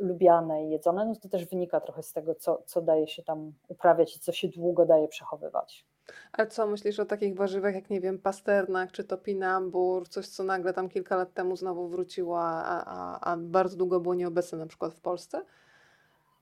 lubiane 0.01 0.65
i 0.65 0.71
jedzone, 0.71 1.05
no 1.05 1.15
to 1.17 1.29
też 1.29 1.45
wynika 1.47 1.81
trochę 1.81 2.03
z 2.03 2.13
tego, 2.13 2.35
co, 2.35 2.63
co 2.67 2.83
daje 2.83 3.09
się 3.09 3.23
tam 3.23 3.53
uprawiać 3.69 4.17
i 4.17 4.21
co 4.21 4.33
się 4.33 4.49
długo 4.49 4.87
daje 4.87 5.09
przechowywać. 5.09 5.87
Ale 6.33 6.47
co 6.49 6.67
myślisz 6.67 7.01
o 7.01 7.05
takich 7.05 7.37
warzywach 7.37 7.75
jak, 7.75 7.91
nie 7.91 8.01
wiem, 8.01 8.19
pasternak 8.19 8.93
czy 8.93 9.05
topinambur, 9.05 10.09
coś 10.09 10.29
co 10.29 10.45
nagle 10.45 10.73
tam 10.73 10.89
kilka 10.89 11.17
lat 11.17 11.35
temu 11.35 11.57
znowu 11.57 11.89
wróciło, 11.89 12.41
a, 12.41 12.85
a, 12.85 13.21
a 13.33 13.37
bardzo 13.37 13.77
długo 13.77 14.01
było 14.01 14.15
nieobecne 14.15 14.59
na 14.59 14.67
przykład 14.67 14.95
w 14.95 15.01
Polsce? 15.01 15.43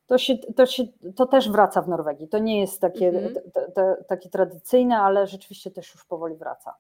To, 0.06 0.18
się, 0.18 0.39
to, 0.39 0.66
się, 0.66 0.85
to 1.16 1.26
też 1.26 1.51
wraca 1.51 1.82
w 1.82 1.89
Norwegii. 1.89 2.28
To 2.28 2.39
nie 2.39 2.60
jest 2.60 2.81
takie, 2.81 3.09
Mhm. 3.09 3.35
t, 3.35 3.72
t, 3.74 4.05
takie 4.09 4.31
tradycyjne, 4.31 4.98
ale 4.98 5.26
rzeczywiście 5.26 5.70
też 5.70 5.94
już 5.94 6.05
powoli 6.05 6.36
wraca. 6.36 6.74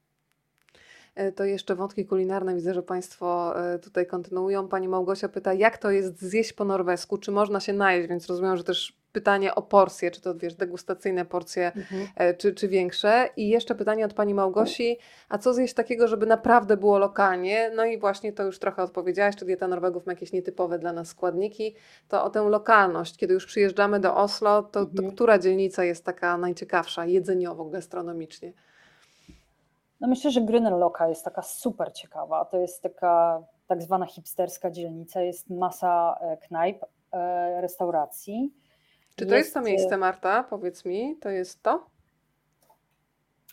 E, 1.14 1.32
To 1.32 1.44
jeszcze 1.44 1.74
wątki 1.74 2.06
kulinarne 2.06 2.54
widzę, 2.54 2.74
że 2.74 2.82
Państwo 2.82 3.54
e, 3.74 3.78
tutaj 3.78 4.06
kontynuują. 4.06 4.68
Pani 4.68 4.88
Małgosia 4.88 5.28
pyta, 5.28 5.52
jak 5.52 5.78
to 5.78 5.90
jest 5.90 6.22
zjeść 6.22 6.52
po 6.52 6.64
norwesku? 6.64 7.18
Czy 7.18 7.30
można 7.32 7.60
się 7.60 7.72
najeść? 7.72 8.08
Więc 8.08 8.26
rozumiem, 8.26 8.56
że 8.56 8.64
też 8.64 9.04
pytanie 9.12 9.54
o 9.54 9.62
porcje, 9.62 10.10
czy 10.10 10.20
to 10.20 10.34
wiesz, 10.34 10.54
degustacyjne 10.54 11.24
porcje, 11.24 11.72
e, 12.16 12.34
czy, 12.34 12.54
czy 12.54 12.68
większe. 12.68 13.28
I 13.36 13.48
jeszcze 13.48 13.74
pytanie 13.74 14.04
od 14.04 14.14
Pani 14.14 14.34
Małgosi, 14.34 14.98
a 15.28 15.38
co 15.38 15.54
zjeść 15.54 15.74
takiego, 15.74 16.08
żeby 16.08 16.26
naprawdę 16.26 16.76
było 16.76 16.98
lokalnie? 16.98 17.70
No 17.76 17.84
i 17.84 17.98
właśnie 17.98 18.32
to 18.32 18.42
już 18.42 18.58
trochę 18.58 18.82
odpowiedziałaś, 18.82 19.36
czy 19.36 19.44
dieta 19.44 19.68
Norwegów 19.68 20.06
ma 20.06 20.12
jakieś 20.12 20.32
nietypowe 20.32 20.78
dla 20.78 20.92
nas 20.92 21.08
składniki. 21.08 21.74
To 22.08 22.24
o 22.24 22.30
tę 22.30 22.42
lokalność. 22.48 23.16
Kiedy 23.16 23.34
już 23.34 23.46
przyjeżdżamy 23.46 24.00
do 24.00 24.16
Oslo, 24.16 24.62
to, 24.62 24.70
to 24.86 24.90
Mhm. 24.90 25.10
która 25.12 25.38
dzielnica 25.38 25.84
jest 25.84 26.04
taka 26.04 26.38
najciekawsza 26.38 27.06
jedzeniowo, 27.06 27.64
gastronomicznie? 27.64 28.52
No 30.04 30.08
myślę, 30.08 30.30
że 30.30 30.40
Grünerloka 30.40 31.08
jest 31.08 31.24
taka 31.24 31.42
super 31.42 31.92
ciekawa. 31.92 32.44
To 32.44 32.58
jest 32.58 32.82
taka 32.82 33.42
tak 33.66 33.82
zwana 33.82 34.06
hipsterska 34.06 34.70
dzielnica. 34.70 35.22
Jest 35.22 35.50
masa 35.50 36.18
e, 36.20 36.36
knajp, 36.36 36.84
e, 37.12 37.60
restauracji. 37.60 38.54
Czy 39.16 39.26
to 39.26 39.34
jest 39.34 39.54
to 39.54 39.60
Jest, 39.60 39.70
miejsce, 39.70 39.96
Marta? 39.96 40.42
Powiedz 40.42 40.84
mi, 40.84 41.16
to 41.20 41.30
jest 41.30 41.62
to? 41.62 41.86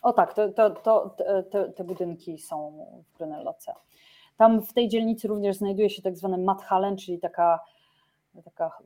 O 0.02 0.12
tak, 0.12 0.34
to, 0.34 0.48
to, 0.48 0.70
to, 0.70 1.16
te, 1.50 1.72
te 1.72 1.84
budynki 1.84 2.38
są 2.38 2.86
w 3.06 3.18
Grünerloce. 3.18 3.72
Tam 4.36 4.62
w 4.62 4.72
tej 4.72 4.88
dzielnicy 4.88 5.28
również 5.28 5.56
znajduje 5.56 5.90
się 5.90 6.02
tak 6.02 6.16
zwany 6.16 6.38
Mathallen, 6.38 6.96
czyli 6.96 7.18
taka, 7.18 7.60
taka 8.44 8.78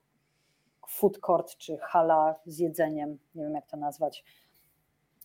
food 0.88 1.18
court, 1.18 1.56
czy 1.56 1.78
hala 1.78 2.34
z 2.44 2.58
jedzeniem, 2.58 3.18
nie 3.34 3.44
wiem 3.44 3.54
jak 3.54 3.66
to 3.66 3.76
nazwać. 3.76 4.24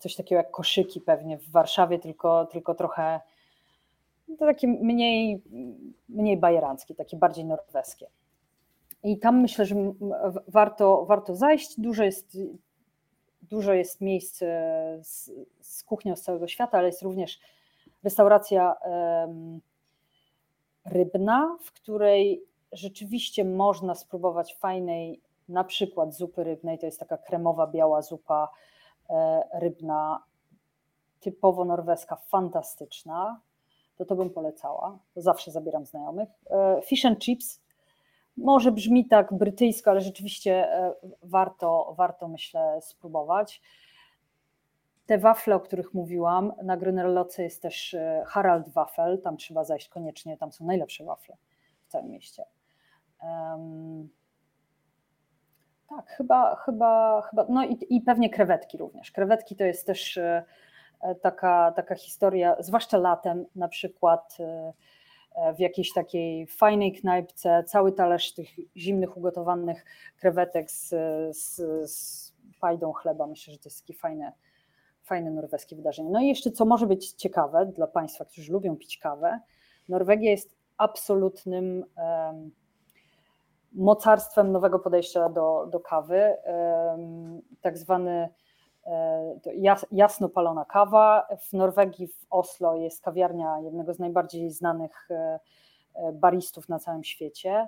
Coś 0.02 0.16
takiego 0.16 0.38
jak 0.38 0.52
koszyki 0.52 1.02
pewnie 1.02 1.38
w 1.38 1.52
Warszawie, 1.52 2.00
tylko, 2.00 2.46
tylko 2.46 2.76
trochę 2.76 3.20
to 4.40 4.46
takie 4.46 4.68
mniej, 4.68 5.44
mniej 6.10 6.38
bajeranckie, 6.38 6.96
takie 6.96 7.18
bardziej 7.18 7.46
norweskie. 7.46 8.08
I 9.04 9.20
tam 9.20 9.42
myślę, 9.42 9.66
że 9.66 9.76
warto, 10.48 11.06
warto 11.06 11.36
zajść. 11.36 11.80
Dużo 11.80 12.04
jest, 12.04 12.38
dużo 13.42 13.74
jest 13.74 14.02
miejsc 14.02 14.42
e, 14.42 15.00
z, 15.04 15.32
z 15.62 15.84
kuchnią 15.84 16.16
z 16.16 16.22
całego 16.22 16.48
świata, 16.48 16.78
ale 16.78 16.88
jest 16.88 17.02
również 17.02 17.40
restauracja 18.04 18.76
rybna, 20.86 21.58
w 21.64 21.72
której 21.72 22.44
rzeczywiście 22.72 23.46
można 23.46 23.96
spróbować 23.96 24.56
fajnej, 24.56 25.22
na 25.50 25.64
przykład 25.64 26.14
zupy 26.14 26.44
rybnej. 26.44 26.80
To 26.80 26.86
jest 26.86 27.00
taka 27.00 27.18
kremowa, 27.18 27.68
biała 27.68 28.02
zupa 28.02 28.50
rybna, 29.54 30.24
typowo 31.20 31.66
norweska, 31.66 32.16
fantastyczna. 32.16 33.42
To 33.96 34.06
to 34.06 34.16
bym 34.16 34.30
polecała. 34.30 35.00
Zawsze 35.16 35.52
zabieram 35.52 35.86
znajomych. 35.86 36.30
E, 36.50 36.82
Fish 36.86 37.06
and 37.06 37.20
chips. 37.20 37.62
Może 38.38 38.72
brzmi 38.72 39.08
tak 39.08 39.34
brytyjsko, 39.34 39.92
ale 39.92 40.02
rzeczywiście 40.02 40.74
e, 40.74 40.94
warto, 41.24 41.94
warto 41.98 42.28
myślę 42.28 42.82
spróbować. 42.82 43.62
Te 45.06 45.18
wafle, 45.18 45.56
o 45.56 45.60
których 45.60 45.94
mówiłam, 45.94 46.54
na 46.64 46.78
Grünerloce 46.78 47.42
jest 47.42 47.62
też 47.62 47.94
e, 47.94 48.24
Harald 48.28 48.70
Wafel, 48.70 49.22
tam 49.22 49.38
trzeba 49.38 49.64
zajść 49.64 49.90
koniecznie, 49.90 50.38
tam 50.38 50.52
są 50.52 50.66
najlepsze 50.66 51.04
wafle 51.04 51.38
w 51.88 51.88
całym 51.88 52.10
mieście. 52.10 52.46
Tak, 55.96 56.10
chyba, 56.10 56.56
chyba, 56.56 57.22
chyba 57.22 57.46
no 57.50 57.66
i, 57.66 57.78
i 57.90 58.02
pewnie 58.02 58.30
krewetki 58.30 58.78
również. 58.78 59.12
Krewetki 59.12 59.56
to 59.56 59.64
jest 59.64 59.86
też 59.86 60.18
e, 60.18 60.44
e, 61.02 61.16
taka, 61.16 61.74
taka 61.76 61.96
historia, 61.96 62.56
zwłaszcza 62.60 62.98
latem 62.98 63.46
na 63.56 63.68
przykład 63.68 64.38
e, 64.40 64.74
w 65.54 65.60
jakiejś 65.60 65.94
takiej 65.94 66.48
fajnej 66.48 66.94
knajpce, 66.94 67.64
cały 67.68 67.92
talerz 67.92 68.34
tych 68.34 68.50
zimnych, 68.78 69.18
ugotowanych 69.18 69.86
krewetek 70.18 70.72
z, 70.72 70.90
z, 71.38 71.56
z 71.92 72.34
pajdą 72.60 72.94
chleba. 72.94 73.28
Myślę, 73.28 73.54
że 73.54 73.60
to 73.60 73.70
jest 73.70 73.82
takie 73.82 73.94
fajne, 73.94 74.32
fajne 75.04 75.32
norweskie 75.32 75.76
wydarzenie. 75.76 76.10
No 76.10 76.22
i 76.22 76.28
jeszcze 76.28 76.52
co 76.52 76.66
może 76.66 76.88
być 76.88 77.12
ciekawe 77.12 77.66
dla 77.66 77.88
Państwa, 77.88 78.26
którzy 78.26 78.54
lubią 78.54 78.76
pić 78.76 78.98
kawę, 78.98 79.40
Norwegia 79.90 80.32
jest 80.32 80.56
absolutnym 80.78 81.86
em, 81.96 82.52
mocarstwem 83.72 84.52
nowego 84.52 84.80
podejścia 84.80 85.30
do, 85.30 85.68
do 85.72 85.80
kawy. 85.80 86.38
Tak 87.62 87.78
zwany 87.78 88.30
e, 88.86 89.36
jasno 89.92 90.30
palona 90.30 90.66
kawa. 90.66 91.28
W 91.50 91.54
Norwegii, 91.54 92.08
w 92.08 92.26
Oslo 92.30 92.76
jest 92.76 93.02
kawiarnia 93.02 93.60
jednego 93.60 93.94
z 93.94 94.00
najbardziej 94.00 94.52
znanych 94.52 95.12
e, 95.12 95.40
e, 95.94 96.12
baristów 96.12 96.70
na 96.70 96.80
całym 96.80 97.04
świecie. 97.04 97.68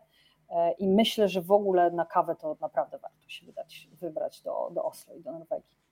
I 0.79 0.87
myślę, 0.87 1.29
że 1.29 1.41
w 1.41 1.51
ogóle 1.51 1.91
na 1.91 2.05
kawę 2.05 2.35
to 2.35 2.57
naprawdę 2.61 2.97
warto 2.97 3.29
się 3.29 3.45
wydać, 3.45 3.89
wybrać 4.01 4.41
do, 4.41 4.69
do 4.71 4.83
Oslo 4.83 5.15
i 5.15 5.21
do 5.21 5.31
Norwegii. 5.31 5.82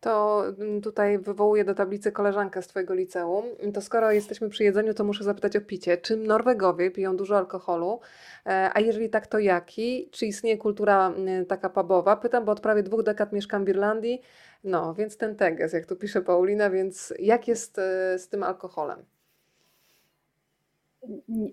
To 0.00 0.44
mm, 0.48 0.80
tutaj 0.80 1.18
wywołuję 1.18 1.64
do 1.64 1.74
tablicy 1.74 2.12
koleżankę 2.12 2.62
z 2.62 2.66
Twojego 2.66 2.94
liceum. 2.94 3.44
To 3.74 3.80
skoro 3.80 4.12
jesteśmy 4.12 4.48
przy 4.48 4.64
jedzeniu, 4.64 4.94
to 4.94 5.04
muszę 5.04 5.24
zapytać 5.24 5.56
o 5.56 5.60
picie. 5.60 5.96
Czy 5.96 6.16
Norwegowie 6.16 6.90
piją 6.90 7.16
dużo 7.16 7.36
alkoholu? 7.36 8.00
E, 8.46 8.70
A 8.74 8.80
jeżeli 8.80 9.10
tak, 9.10 9.26
to 9.26 9.38
jaki? 9.38 10.08
Czy 10.12 10.26
istnieje 10.26 10.58
kultura 10.58 11.08
mm, 11.08 11.46
taka 11.46 11.70
pubowa? 11.70 12.16
Pytam, 12.16 12.44
bo 12.44 12.52
od 12.52 12.60
prawie 12.60 12.82
dwóch 12.82 13.02
dekad 13.02 13.32
mieszkam 13.32 13.64
w 13.64 13.68
Irlandii. 13.68 14.22
No, 14.64 14.94
więc 14.94 15.16
ten 15.16 15.36
teges, 15.36 15.72
jak 15.72 15.86
tu 15.86 15.96
pisze 15.96 16.22
Paulina, 16.22 16.70
więc 16.70 17.14
jak 17.18 17.48
jest 17.48 17.78
e, 17.78 18.18
z 18.18 18.28
tym 18.28 18.42
alkoholem? 18.42 19.04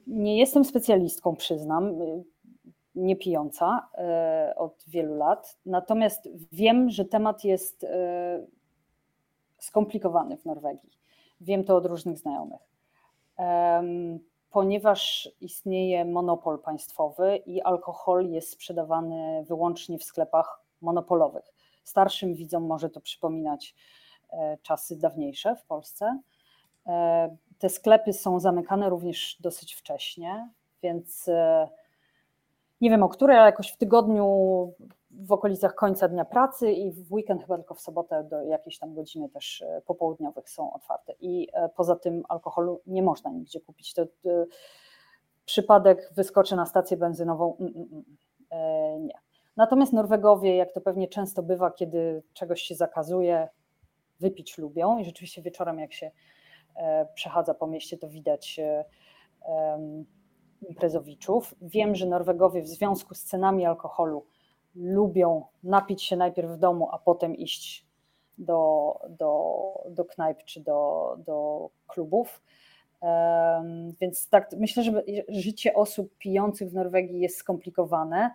Nie 0.07 0.39
jestem 0.39 0.65
specjalistką, 0.65 1.35
przyznam, 1.35 1.93
y, 2.97 3.01
nie 3.01 3.15
pijąca 3.15 3.89
y, 4.51 4.55
od 4.55 4.83
wielu 4.87 5.15
lat. 5.15 5.57
Natomiast 5.65 6.29
wiem, 6.51 6.89
że 6.89 7.05
temat 7.05 7.43
jest 7.43 7.83
y, 7.83 7.87
skomplikowany 9.57 10.37
w 10.37 10.45
Norwegii. 10.45 10.91
Wiem 11.41 11.63
to 11.63 11.75
od 11.75 11.85
różnych 11.85 12.17
znajomych. 12.17 12.61
Ponieważ 14.51 15.29
istnieje 15.41 16.05
monopol 16.05 16.59
państwowy 16.59 17.37
i 17.45 17.61
alkohol 17.61 18.29
jest 18.29 18.49
sprzedawany 18.49 19.43
wyłącznie 19.47 19.97
w 19.97 20.03
sklepach 20.03 20.63
monopolowych. 20.81 21.53
Starszym 21.83 22.35
widzom 22.35 22.65
może 22.65 22.89
to 22.89 23.01
przypominać 23.01 23.75
e, 24.29 24.57
czasy 24.61 24.99
dawniejsze 24.99 25.55
w 25.55 25.65
Polsce. 25.65 26.19
E, 26.87 27.37
Te 27.59 27.69
sklepy 27.69 28.13
są 28.13 28.39
zamykane 28.39 28.89
również 28.89 29.37
dosyć 29.41 29.73
wcześnie, 29.73 30.49
więc 30.83 31.27
e, 31.27 31.69
nie 32.81 32.89
wiem 32.89 33.03
o 33.03 33.09
której, 33.09 33.37
ale 33.37 33.45
jakoś 33.45 33.71
w 33.71 33.77
tygodniu 33.77 34.27
w 35.11 35.31
okolicach 35.31 35.75
końca 35.75 36.07
dnia 36.07 36.25
pracy 36.25 36.71
i 36.71 36.91
w 36.91 37.13
weekend 37.13 37.41
chyba 37.41 37.57
tylko 37.57 37.75
w 37.75 37.81
sobotę 37.81 38.23
do 38.23 38.43
jakiejś 38.43 38.79
tam 38.79 38.93
godziny 38.93 39.29
też 39.29 39.61
e, 39.61 39.81
popołudniowych 39.85 40.49
są 40.49 40.73
otwarte. 40.73 41.13
I 41.19 41.47
e, 41.53 41.69
poza 41.69 41.95
tym 41.95 42.23
alkoholu 42.29 42.81
nie 42.87 43.03
można 43.03 43.31
nigdzie 43.31 43.61
kupić. 43.61 43.93
To, 43.93 44.05
to 44.05 44.29
przypadek 45.45 46.13
wyskoczę 46.15 46.55
na 46.55 46.65
stację 46.65 46.97
benzynową, 46.97 47.57
mm, 47.59 47.73
mm, 47.75 47.87
mm, 47.91 48.05
e, 48.51 48.99
nie. 48.99 49.13
Natomiast 49.57 49.93
Norwegowie, 49.93 50.55
jak 50.55 50.73
to 50.73 50.81
pewnie 50.81 51.07
często 51.07 51.43
bywa, 51.43 51.71
kiedy 51.71 52.23
czegoś 52.33 52.61
się 52.61 52.75
zakazuje, 52.75 53.47
wypić 54.19 54.57
lubią 54.57 54.97
i 54.97 55.05
rzeczywiście 55.05 55.41
wieczorem 55.41 55.79
jak 55.79 55.93
się 55.93 56.11
e, 56.75 57.07
przechadza 57.15 57.53
po 57.53 57.67
mieście, 57.67 57.97
to 57.97 58.09
widać 58.09 58.59
e, 58.59 58.85
em, 59.45 60.05
imprezowiczów. 60.61 61.55
Wiem, 61.61 61.95
że 61.95 62.05
Norwegowie 62.05 62.61
w 62.61 62.67
związku 62.67 63.15
z 63.15 63.23
cenami 63.23 63.65
alkoholu 63.65 64.25
lubią 64.75 65.43
napić 65.63 66.03
się 66.03 66.15
najpierw 66.15 66.51
w 66.51 66.57
domu, 66.57 66.87
a 66.91 66.97
potem 66.99 67.35
iść 67.35 67.85
do, 68.37 68.93
do, 69.09 69.53
do 69.89 70.05
knajp 70.05 70.43
czy 70.43 70.61
do, 70.63 71.15
do 71.25 71.69
klubów. 71.87 72.41
Em, 73.01 73.93
Więc 74.01 74.29
tak, 74.29 74.49
myślę, 74.57 74.83
że 74.83 75.03
życie 75.27 75.73
osób 75.73 76.17
pijących 76.17 76.69
w 76.69 76.73
Norwegii 76.73 77.19
jest 77.19 77.37
skomplikowane. 77.37 78.31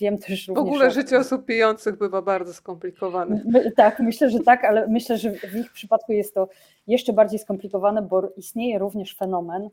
Wiem 0.00 0.18
też 0.18 0.44
W 0.46 0.48
również. 0.48 0.66
ogóle 0.66 0.86
o- 0.86 0.90
życie 0.90 1.18
osób 1.18 1.44
pijących 1.44 1.98
bywa 1.98 2.22
bardzo 2.22 2.54
skomplikowane. 2.54 3.42
My, 3.44 3.72
tak, 3.72 4.00
myślę, 4.00 4.30
że 4.30 4.40
tak, 4.40 4.64
ale 4.64 4.88
myślę, 4.88 5.18
że 5.18 5.30
w 5.32 5.54
ich 5.56 5.72
przypadku 5.72 6.12
jest 6.12 6.34
to 6.34 6.48
jeszcze 6.86 7.12
bardziej 7.12 7.38
skomplikowane, 7.38 8.02
bo 8.02 8.28
istnieje 8.36 8.78
również 8.78 9.16
fenomen, 9.16 9.70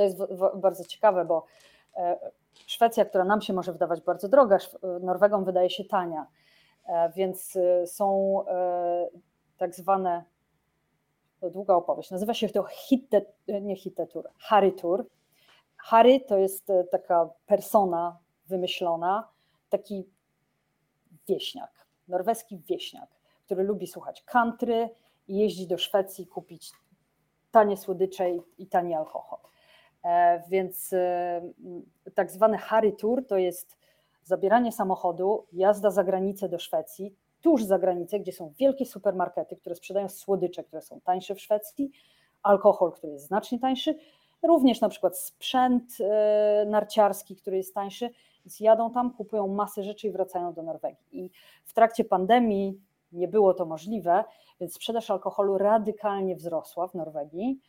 to 0.00 0.04
jest 0.04 0.18
bardzo 0.54 0.84
ciekawe, 0.84 1.24
bo 1.24 1.44
e, 1.96 2.30
Szwecja, 2.66 3.04
która 3.04 3.24
nam 3.24 3.40
się 3.40 3.52
może 3.52 3.72
wydawać 3.72 4.00
bardzo 4.00 4.28
droga, 4.28 4.58
Norwegom 5.00 5.44
wydaje 5.44 5.70
się 5.70 5.84
tania. 5.84 6.26
Więc 7.16 7.58
są 7.86 8.38
tak 9.56 9.74
zwane, 9.74 10.24
to 11.40 11.50
długa 11.50 11.74
opowieść, 11.74 12.10
nazywa 12.10 12.34
się 12.34 12.48
to 12.48 12.62
hitte, 12.62 13.22
nie 13.62 13.76
Harry 14.38 14.72
Tour. 14.72 15.06
Harry 15.76 16.20
to 16.20 16.38
jest 16.38 16.68
taka 16.90 17.30
persona 17.46 18.18
wymyślona, 18.46 19.28
taki 19.68 20.08
wieśniak, 21.28 21.86
norweski 22.08 22.58
wieśniak, 22.58 23.10
który 23.44 23.62
lubi 23.62 23.86
słuchać 23.86 24.22
country 24.22 24.90
i 25.28 25.38
jeździ 25.38 25.66
do 25.66 25.78
Szwecji 25.78 26.26
kupić 26.26 26.72
tanie 27.50 27.76
słodycze 27.76 28.30
i 28.58 28.66
tani 28.66 28.94
alkohol. 28.94 29.38
E, 30.04 30.42
więc 30.48 30.92
e, 30.92 31.42
tak 32.14 32.30
zwany 32.30 32.58
Harry 32.58 32.92
Tour 32.92 33.26
to 33.26 33.38
jest 33.38 33.78
zabieranie 34.24 34.72
samochodu, 34.72 35.46
jazda 35.52 35.90
za 35.90 36.04
granicę 36.04 36.48
do 36.48 36.58
Szwecji, 36.58 37.14
tuż 37.40 37.64
za 37.64 37.78
granicę, 37.78 38.20
gdzie 38.20 38.32
są 38.32 38.52
wielkie 38.58 38.86
supermarkety, 38.86 39.56
które 39.56 39.74
sprzedają 39.74 40.08
słodycze, 40.08 40.64
które 40.64 40.82
są 40.82 41.00
tańsze 41.00 41.34
w 41.34 41.40
Szwecji, 41.40 41.90
alkohol, 42.42 42.92
który 42.92 43.12
jest 43.12 43.26
znacznie 43.26 43.58
tańszy, 43.58 43.98
również 44.42 44.80
na 44.80 44.88
przykład 44.88 45.18
sprzęt 45.18 45.98
e, 46.00 46.64
narciarski, 46.68 47.36
który 47.36 47.56
jest 47.56 47.74
tańszy, 47.74 48.10
więc 48.44 48.60
jadą 48.60 48.90
tam, 48.90 49.10
kupują 49.14 49.48
masę 49.48 49.82
rzeczy 49.82 50.06
i 50.06 50.10
wracają 50.10 50.52
do 50.52 50.62
Norwegii. 50.62 51.24
I 51.24 51.30
w 51.64 51.72
trakcie 51.72 52.04
pandemii 52.04 52.80
nie 53.12 53.28
było 53.28 53.54
to 53.54 53.66
możliwe, 53.66 54.24
więc 54.60 54.74
sprzedaż 54.74 55.10
alkoholu 55.10 55.58
radykalnie 55.58 56.36
wzrosła 56.36 56.88
w 56.88 56.94
Norwegii. 56.94 57.60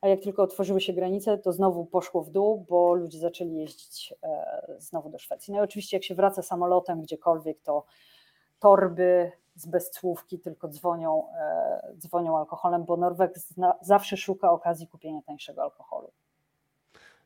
A 0.00 0.08
jak 0.08 0.20
tylko 0.20 0.42
otworzyły 0.42 0.80
się 0.80 0.92
granice, 0.92 1.38
to 1.38 1.52
znowu 1.52 1.86
poszło 1.86 2.22
w 2.22 2.30
dół, 2.30 2.66
bo 2.68 2.94
ludzie 2.94 3.18
zaczęli 3.18 3.56
jeździć 3.56 4.14
e, 4.22 4.74
znowu 4.78 5.10
do 5.10 5.18
Szwecji. 5.18 5.52
No 5.52 5.60
i 5.60 5.62
oczywiście, 5.62 5.96
jak 5.96 6.04
się 6.04 6.14
wraca 6.14 6.42
samolotem 6.42 7.02
gdziekolwiek, 7.02 7.60
to 7.62 7.84
torby 8.58 9.32
z 9.54 9.66
bezcłówki 9.66 10.38
tylko 10.38 10.68
dzwonią, 10.68 11.32
e, 11.34 11.92
dzwonią 11.98 12.38
alkoholem, 12.38 12.84
bo 12.84 12.96
Norweg 12.96 13.34
zawsze 13.80 14.16
szuka 14.16 14.52
okazji 14.52 14.86
kupienia 14.86 15.22
tańszego 15.22 15.62
alkoholu. 15.62 16.10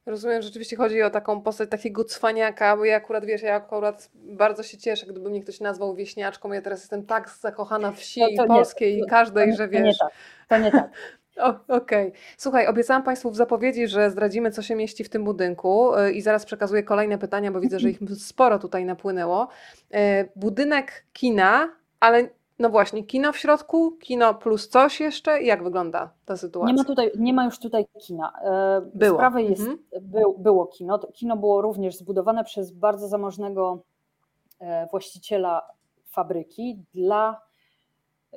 Rozumiem, 0.07 0.43
że 0.43 0.49
rzeczywiście 0.49 0.77
chodzi 0.77 1.03
o 1.03 1.11
taką 1.11 1.43
postać 1.43 1.71
takiego 1.71 2.05
cwaniaka, 2.05 2.77
bo 2.77 2.85
ja 2.85 2.97
akurat, 2.97 3.25
wiesz, 3.25 3.43
ja 3.43 3.55
akurat 3.55 4.11
bardzo 4.15 4.63
się 4.63 4.79
cieszę, 4.79 5.07
gdyby 5.07 5.31
mnie 5.31 5.43
ktoś 5.43 5.61
nazwał 5.61 5.95
wieśniaczką. 5.95 6.53
Ja 6.53 6.63
teraz 6.63 6.81
jestem 6.81 7.07
tak 7.07 7.31
zakochana 7.31 7.93
w 7.93 7.97
wsi 7.97 8.37
no 8.37 8.47
polskiej 8.47 8.99
i 8.99 9.07
każdej, 9.07 9.51
to, 9.51 9.57
że 9.57 9.69
wiesz. 9.69 9.99
To 9.99 10.05
nie 10.05 10.11
tak, 10.11 10.13
to 10.49 10.59
nie 10.59 10.71
tak. 10.71 10.91
Okej. 11.37 12.09
Okay. 12.09 12.13
Słuchaj, 12.37 12.67
obiecałam 12.67 13.03
Państwu 13.03 13.31
w 13.31 13.37
zapowiedzi, 13.37 13.89
że 13.89 14.11
zdradzimy, 14.11 14.51
co 14.51 14.63
się 14.63 14.75
mieści 14.75 15.05
w 15.05 15.09
tym 15.09 15.25
budynku 15.25 15.97
y, 15.97 16.13
i 16.13 16.21
zaraz 16.21 16.45
przekazuję 16.45 16.83
kolejne 16.83 17.19
pytania, 17.19 17.53
bo 17.53 17.61
widzę, 17.61 17.81
że 17.81 17.91
ich 17.91 17.99
sporo 18.29 18.59
tutaj 18.59 18.85
napłynęło. 18.85 19.49
Y, 19.95 19.97
budynek 20.37 21.07
kina, 21.13 21.69
ale 22.01 22.29
no 22.59 22.71
właśnie, 22.71 23.05
kino 23.05 23.33
w 23.33 23.37
środku, 23.37 23.93
kino 23.93 24.35
plus 24.35 24.69
coś 24.69 25.01
jeszcze. 25.01 25.43
Jak 25.43 25.65
wygląda 25.65 26.11
ta 26.25 26.37
sytuacja? 26.37 26.73
Nie 26.73 26.79
ma, 26.83 26.85
tutaj, 26.85 27.11
nie 27.19 27.33
ma 27.33 27.45
już 27.45 27.59
tutaj 27.59 27.87
kina. 28.07 28.33
E, 28.45 28.81
było. 28.95 29.19
Sprawy 29.19 29.43
jest, 29.43 29.61
mhm. 29.61 29.79
był, 30.01 30.39
było 30.39 30.67
kino. 30.67 30.99
Kino 30.99 31.37
było 31.37 31.63
również 31.63 31.97
zbudowane 31.97 32.45
przez 32.45 32.71
bardzo 32.71 33.09
zamożnego 33.09 33.83
właściciela 34.91 35.63
fabryki 36.07 36.79
dla 36.95 37.41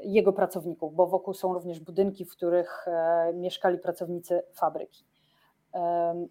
jego 0.04 0.34
pracowników, 0.34 0.96
bo 0.96 1.08
wokół 1.08 1.34
są 1.34 1.54
również 1.54 1.80
budynki, 1.80 2.26
w 2.26 2.32
których 2.32 2.88
e, 2.88 3.34
mieszkali 3.34 3.80
pracownicy 3.80 4.42
fabryki. 4.54 5.04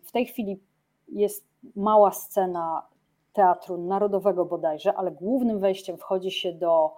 W 0.04 0.12
tej 0.12 0.26
chwili 0.26 0.60
jest 1.08 1.46
mała 1.76 2.12
scena 2.12 2.86
teatru 3.32 3.78
narodowego 3.78 4.44
bodajże, 4.44 4.94
ale 4.94 5.10
głównym 5.10 5.60
wejściem 5.60 5.96
wchodzi 5.96 6.30
się 6.30 6.52
do 6.52 6.94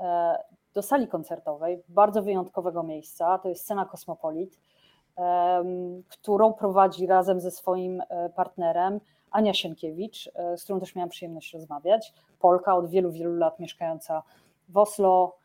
E, 0.00 0.38
do 0.74 0.82
sali 0.82 1.08
koncertowej, 1.08 1.82
bardzo 1.88 2.22
wyjątkowego 2.22 2.82
miejsca. 2.82 3.38
To 3.38 3.48
jest 3.48 3.62
scena 3.62 3.84
Kosmopolit, 3.84 4.60
którą 6.08 6.52
prowadzi 6.52 7.06
razem 7.06 7.40
ze 7.40 7.50
swoim 7.50 8.00
e, 8.08 8.30
partnerem 8.30 9.00
Ania 9.30 9.54
Sienkiewicz, 9.54 10.30
e, 10.34 10.56
z 10.56 10.64
którą 10.64 10.80
też 10.80 10.94
miałam 10.94 11.08
przyjemność 11.08 11.52
rozmawiać. 11.52 12.14
Polka 12.38 12.76
od 12.76 12.90
wielu, 12.90 13.12
wielu 13.12 13.36
lat 13.36 13.60
mieszkająca 13.60 14.22
w 14.68 14.78
Oslo, 14.78 15.36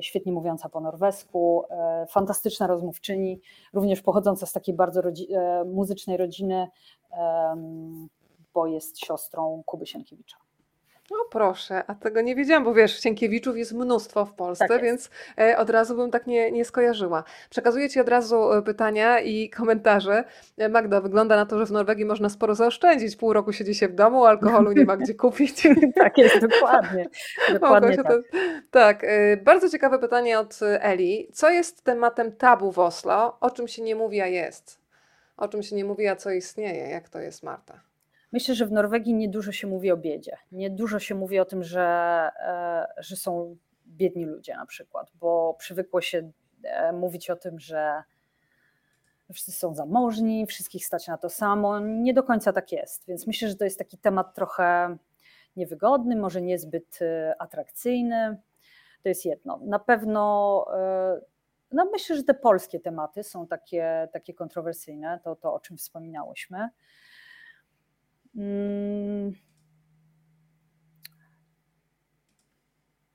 świetnie 0.00 0.32
mówiąca 0.32 0.68
po 0.68 0.80
norwesku, 0.80 1.64
fantastyczna 2.08 2.66
rozmówczyni, 2.66 3.40
również 3.72 4.02
pochodząca 4.02 4.46
z 4.46 4.52
takiej 4.52 4.74
bardzo 4.74 5.02
rodzi 5.02 5.28
muzycznej 5.66 6.16
rodziny, 6.16 6.68
bo 8.54 8.66
jest 8.66 8.98
siostrą 8.98 9.62
Kuby 9.66 9.86
Sienkiewicza. 9.86 10.36
No 11.10 11.16
proszę, 11.30 11.84
a 11.86 11.94
tego 11.94 12.20
nie 12.20 12.34
wiedziałam, 12.34 12.64
bo 12.64 12.74
wiesz, 12.74 13.00
Sienkiewiczów 13.00 13.56
jest 13.56 13.72
mnóstwo 13.72 14.26
w 14.26 14.32
Polsce, 14.32 14.68
tak 14.68 14.82
więc 14.82 15.10
e, 15.38 15.58
od 15.58 15.70
razu 15.70 15.96
bym 15.96 16.10
tak 16.10 16.26
nie, 16.26 16.52
nie 16.52 16.64
skojarzyła. 16.64 17.24
Przekazuję 17.50 17.88
Ci 17.90 18.00
od 18.00 18.08
razu 18.08 18.52
e, 18.52 18.62
pytania 18.62 19.20
i 19.20 19.50
komentarze. 19.50 20.24
E, 20.58 20.68
Magda, 20.68 21.00
wygląda 21.00 21.36
na 21.36 21.46
to, 21.46 21.58
że 21.58 21.66
w 21.66 21.70
Norwegii 21.70 22.04
można 22.04 22.28
sporo 22.28 22.54
zaoszczędzić. 22.54 23.16
Pół 23.16 23.32
roku 23.32 23.52
siedzi 23.52 23.74
się 23.74 23.88
w 23.88 23.94
domu, 23.94 24.24
alkoholu 24.24 24.72
nie 24.72 24.84
ma 24.84 24.96
gdzie 24.96 25.14
kupić. 25.24 25.62
tak 25.94 26.18
jest, 26.18 26.38
dokładnie. 26.38 27.08
dokładnie 27.52 27.96
tak. 27.96 28.06
To, 28.06 28.18
tak, 28.70 29.06
bardzo 29.44 29.68
ciekawe 29.68 29.98
pytanie 29.98 30.38
od 30.38 30.60
Eli. 30.80 31.28
Co 31.32 31.50
jest 31.50 31.84
tematem 31.84 32.32
tabu 32.32 32.72
w 32.72 32.78
Oslo? 32.78 33.36
O 33.40 33.50
czym 33.50 33.68
się 33.68 33.82
nie 33.82 33.96
mówi, 33.96 34.20
a 34.20 34.26
jest? 34.26 34.80
O 35.36 35.48
czym 35.48 35.62
się 35.62 35.76
nie 35.76 35.84
mówi, 35.84 36.08
a 36.08 36.16
co 36.16 36.30
istnieje? 36.30 36.88
Jak 36.88 37.08
to 37.08 37.20
jest, 37.20 37.42
Marta? 37.42 37.80
Myślę, 38.36 38.54
że 38.54 38.66
w 38.66 38.72
Norwegii 38.72 39.14
niedużo 39.14 39.52
się 39.52 39.66
mówi 39.66 39.90
o 39.90 39.96
biedzie. 39.96 40.36
Niedużo 40.52 40.98
się 40.98 41.14
mówi 41.14 41.38
o 41.38 41.44
tym, 41.44 41.62
że, 41.62 41.80
e, 42.40 42.86
że 42.98 43.16
są 43.16 43.56
biedni 43.86 44.24
ludzie 44.24 44.56
na 44.56 44.66
przykład, 44.66 45.10
bo 45.14 45.56
przywykło 45.58 46.00
się 46.00 46.30
e, 46.62 46.92
mówić 46.92 47.30
o 47.30 47.36
tym, 47.36 47.60
że 47.60 48.02
wszyscy 49.32 49.52
są 49.52 49.74
zamożni, 49.74 50.46
wszystkich 50.46 50.86
stać 50.86 51.08
na 51.08 51.18
to 51.18 51.28
samo. 51.28 51.80
Nie 51.80 52.14
do 52.14 52.22
końca 52.22 52.52
tak 52.52 52.72
jest, 52.72 53.06
więc 53.06 53.26
myślę, 53.26 53.48
że 53.48 53.56
to 53.56 53.64
jest 53.64 53.78
taki 53.78 53.98
temat 53.98 54.34
trochę 54.34 54.96
niewygodny, 55.56 56.16
może 56.16 56.42
niezbyt 56.42 56.98
e, 57.02 57.34
atrakcyjny. 57.38 58.36
To 59.02 59.08
jest 59.08 59.24
jedno. 59.24 59.60
Na 59.62 59.78
pewno 59.78 60.66
no 61.72 61.84
myślę, 61.92 62.16
że 62.16 62.22
te 62.22 62.34
polskie 62.34 62.80
tematy 62.80 63.22
są 63.22 63.46
takie, 63.46 64.08
takie 64.12 64.34
kontrowersyjne, 64.34 65.20
to, 65.24 65.36
to 65.36 65.54
o 65.54 65.60
czym 65.60 65.76
wspominałyśmy. 65.76 66.68
Mm. 68.36 69.32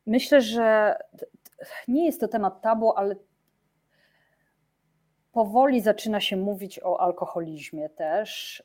Myślę, 0.06 0.42
że 0.42 0.98
nie 1.88 2.06
jest 2.06 2.20
to 2.20 2.28
temat 2.28 2.62
tabu, 2.62 2.94
ale 2.96 3.16
powoli 5.32 5.82
zaczyna 5.82 6.20
się 6.20 6.38
mówić 6.38 6.80
o 6.84 7.02
alkoholizmie 7.02 7.90
też, 7.90 8.64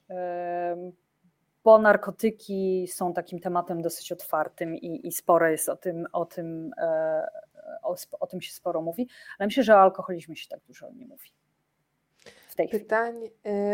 bo 1.64 1.78
narkotyki 1.78 2.88
są 2.88 3.12
takim 3.12 3.40
tematem 3.40 3.82
dosyć 3.82 4.12
otwartym 4.12 4.76
i, 4.76 5.06
i 5.08 5.12
sporo 5.12 5.48
jest 5.48 5.68
o 5.68 5.76
tym, 5.76 6.06
o 6.12 6.24
tym, 6.24 6.70
e, 6.78 7.26
o, 7.82 7.96
o 8.20 8.26
tym 8.26 8.40
się 8.40 8.52
sporo 8.52 8.82
mówi, 8.82 9.08
ale 9.38 9.46
myślę, 9.46 9.62
że 9.62 9.74
o 9.74 9.80
alkoholizmie 9.80 10.36
się 10.36 10.48
tak 10.48 10.60
dużo 10.66 10.90
nie 10.90 11.06
mówi 11.06 11.30
tej 12.56 12.68
Pytań, 12.68 13.14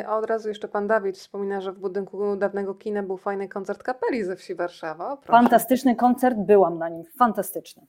y, 0.01 0.09
od 0.09 0.27
razu 0.27 0.49
jeszcze 0.49 0.69
pan 0.69 0.87
Dawid 0.87 1.19
wspomina, 1.19 1.61
że 1.61 1.73
w 1.73 1.79
budynku 1.79 2.37
dawnego 2.37 2.75
kina 2.75 3.03
był 3.03 3.17
fajny 3.17 3.49
koncert 3.49 3.83
kapeli 3.83 4.25
ze 4.25 4.37
wsi 4.37 4.55
Warszawa. 4.55 5.17
Proszę. 5.17 5.43
Fantastyczny 5.43 5.97
koncert, 5.97 6.37
byłam 6.39 6.79
na 6.79 6.89
nim, 6.89 7.05
fantastyczny. 7.19 7.87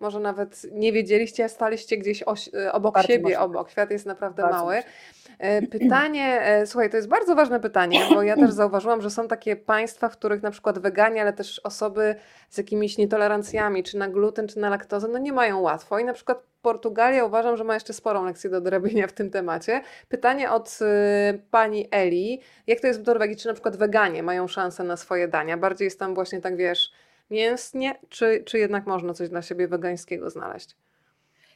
Może 0.00 0.20
nawet 0.20 0.66
nie 0.72 0.92
wiedzieliście, 0.92 1.44
a 1.44 1.48
staliście 1.48 1.96
gdzieś 1.96 2.22
y, 2.22 2.72
obok 2.72 2.94
Bardzo 2.94 3.08
siebie, 3.08 3.40
obok. 3.40 3.70
Świat 3.70 3.90
jest 3.90 4.06
naprawdę 4.06 4.42
Bardzo 4.42 4.58
mały. 4.58 4.74
Możliwe. 4.74 4.94
E, 5.38 5.62
pytanie, 5.62 6.42
słuchaj, 6.66 6.90
to 6.90 6.96
jest 6.96 7.08
bardzo 7.08 7.34
ważne 7.34 7.60
pytanie, 7.60 8.00
bo 8.14 8.22
ja 8.22 8.36
też 8.36 8.50
zauważyłam, 8.52 9.02
że 9.02 9.10
są 9.10 9.28
takie 9.28 9.56
państwa, 9.56 10.08
w 10.08 10.12
których 10.12 10.42
na 10.42 10.50
przykład 10.50 10.78
weganie, 10.78 11.22
ale 11.22 11.32
też 11.32 11.58
osoby 11.58 12.14
z 12.48 12.58
jakimiś 12.58 12.98
nietolerancjami, 12.98 13.82
czy 13.82 13.98
na 13.98 14.08
gluten, 14.08 14.48
czy 14.48 14.58
na 14.58 14.70
laktozę, 14.70 15.08
no 15.08 15.18
nie 15.18 15.32
mają 15.32 15.60
łatwo. 15.60 15.98
I 15.98 16.04
na 16.04 16.12
przykład 16.12 16.53
Portugalia 16.64 17.24
uważam, 17.24 17.56
że 17.56 17.64
ma 17.64 17.74
jeszcze 17.74 17.92
sporą 17.92 18.24
lekcję 18.24 18.50
do 18.50 18.60
dorobienia 18.60 19.06
w 19.06 19.12
tym 19.12 19.30
temacie. 19.30 19.80
Pytanie 20.08 20.50
od 20.50 20.78
y, 20.80 21.38
pani 21.50 21.88
Eli, 21.90 22.40
jak 22.66 22.80
to 22.80 22.86
jest 22.86 23.02
w 23.02 23.06
Norwegii, 23.06 23.36
czy 23.36 23.48
na 23.48 23.54
przykład 23.54 23.76
weganie 23.76 24.22
mają 24.22 24.48
szansę 24.48 24.84
na 24.84 24.96
swoje 24.96 25.28
dania? 25.28 25.56
Bardziej 25.56 25.84
jest 25.84 25.98
tam 25.98 26.14
właśnie 26.14 26.40
tak, 26.40 26.56
wiesz, 26.56 26.92
mięsnie, 27.30 27.94
czy, 28.08 28.42
czy 28.46 28.58
jednak 28.58 28.86
można 28.86 29.14
coś 29.14 29.28
dla 29.28 29.42
siebie 29.42 29.68
wegańskiego 29.68 30.30
znaleźć? 30.30 30.76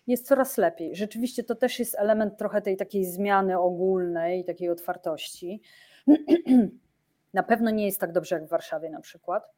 Jest 0.07 0.27
coraz 0.27 0.59
lepiej. 0.59 0.97
Rzeczywiście 0.97 1.45
to 1.45 1.55
też 1.55 1.79
jest 1.79 1.95
element 1.99 2.37
trochę 2.39 2.63
tej 2.63 2.77
takiej 2.77 3.05
zmiany 3.05 3.59
ogólnej, 3.59 4.45
takiej 4.45 4.71
otwartości. 4.71 5.63
Na 7.35 7.43
pewno 7.43 7.71
nie 7.71 7.87
jest 7.87 8.01
tak 8.01 8.13
dobrze 8.13 8.35
jak 8.35 8.45
w 8.45 8.49
Warszawie 8.49 8.91
na 8.91 9.01
przykład 9.01 9.58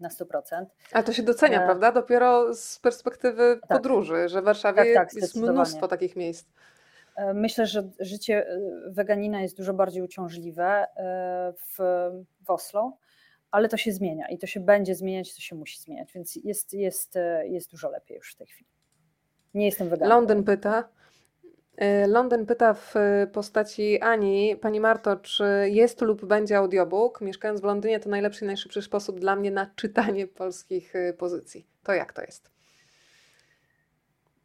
na 0.00 0.08
100%. 0.08 0.64
A 0.92 1.02
to 1.02 1.12
się 1.12 1.22
docenia, 1.22 1.62
e... 1.62 1.64
prawda? 1.64 1.92
Dopiero 1.92 2.54
z 2.54 2.78
perspektywy 2.78 3.58
tak. 3.60 3.70
podróży, 3.76 4.28
że 4.28 4.42
w 4.42 4.44
Warszawie 4.44 4.94
tak, 4.94 5.10
tak, 5.10 5.22
jest 5.22 5.36
mnóstwo 5.36 5.88
takich 5.88 6.16
miejsc. 6.16 6.46
E, 7.16 7.34
myślę, 7.34 7.66
że 7.66 7.90
życie 8.00 8.48
e, 8.48 8.60
weganina 8.86 9.42
jest 9.42 9.56
dużo 9.56 9.74
bardziej 9.74 10.02
uciążliwe 10.02 10.86
e, 10.96 11.52
w, 11.68 11.78
w 12.44 12.50
Oslo, 12.50 12.96
ale 13.50 13.68
to 13.68 13.76
się 13.76 13.92
zmienia 13.92 14.28
i 14.28 14.38
to 14.38 14.46
się 14.46 14.60
będzie 14.60 14.94
zmieniać, 14.94 15.34
to 15.34 15.40
się 15.40 15.56
musi 15.56 15.80
zmieniać, 15.80 16.12
więc 16.12 16.36
jest, 16.36 16.72
jest, 16.72 17.18
jest 17.44 17.70
dużo 17.70 17.90
lepiej 17.90 18.16
już 18.16 18.32
w 18.32 18.36
tej 18.36 18.46
chwili. 18.46 18.70
Nie 19.54 19.66
jestem 19.66 19.88
weganem. 19.88 20.08
Londyn 20.18 20.44
pyta. 20.44 20.88
Londyn 22.08 22.46
pyta 22.46 22.74
w 22.74 22.94
postaci 23.32 24.00
Ani, 24.00 24.56
Pani 24.56 24.80
Marto, 24.80 25.16
czy 25.16 25.44
jest 25.70 26.00
lub 26.00 26.24
będzie 26.24 26.56
audiobook? 26.56 27.20
Mieszkając 27.20 27.60
w 27.60 27.64
Londynie 27.64 28.00
to 28.00 28.10
najlepszy 28.10 28.44
i 28.44 28.48
najszybszy 28.48 28.82
sposób 28.82 29.20
dla 29.20 29.36
mnie 29.36 29.50
na 29.50 29.66
czytanie 29.76 30.26
polskich 30.26 30.92
pozycji. 31.18 31.66
To 31.82 31.92
jak 31.92 32.12
to 32.12 32.22
jest? 32.22 32.54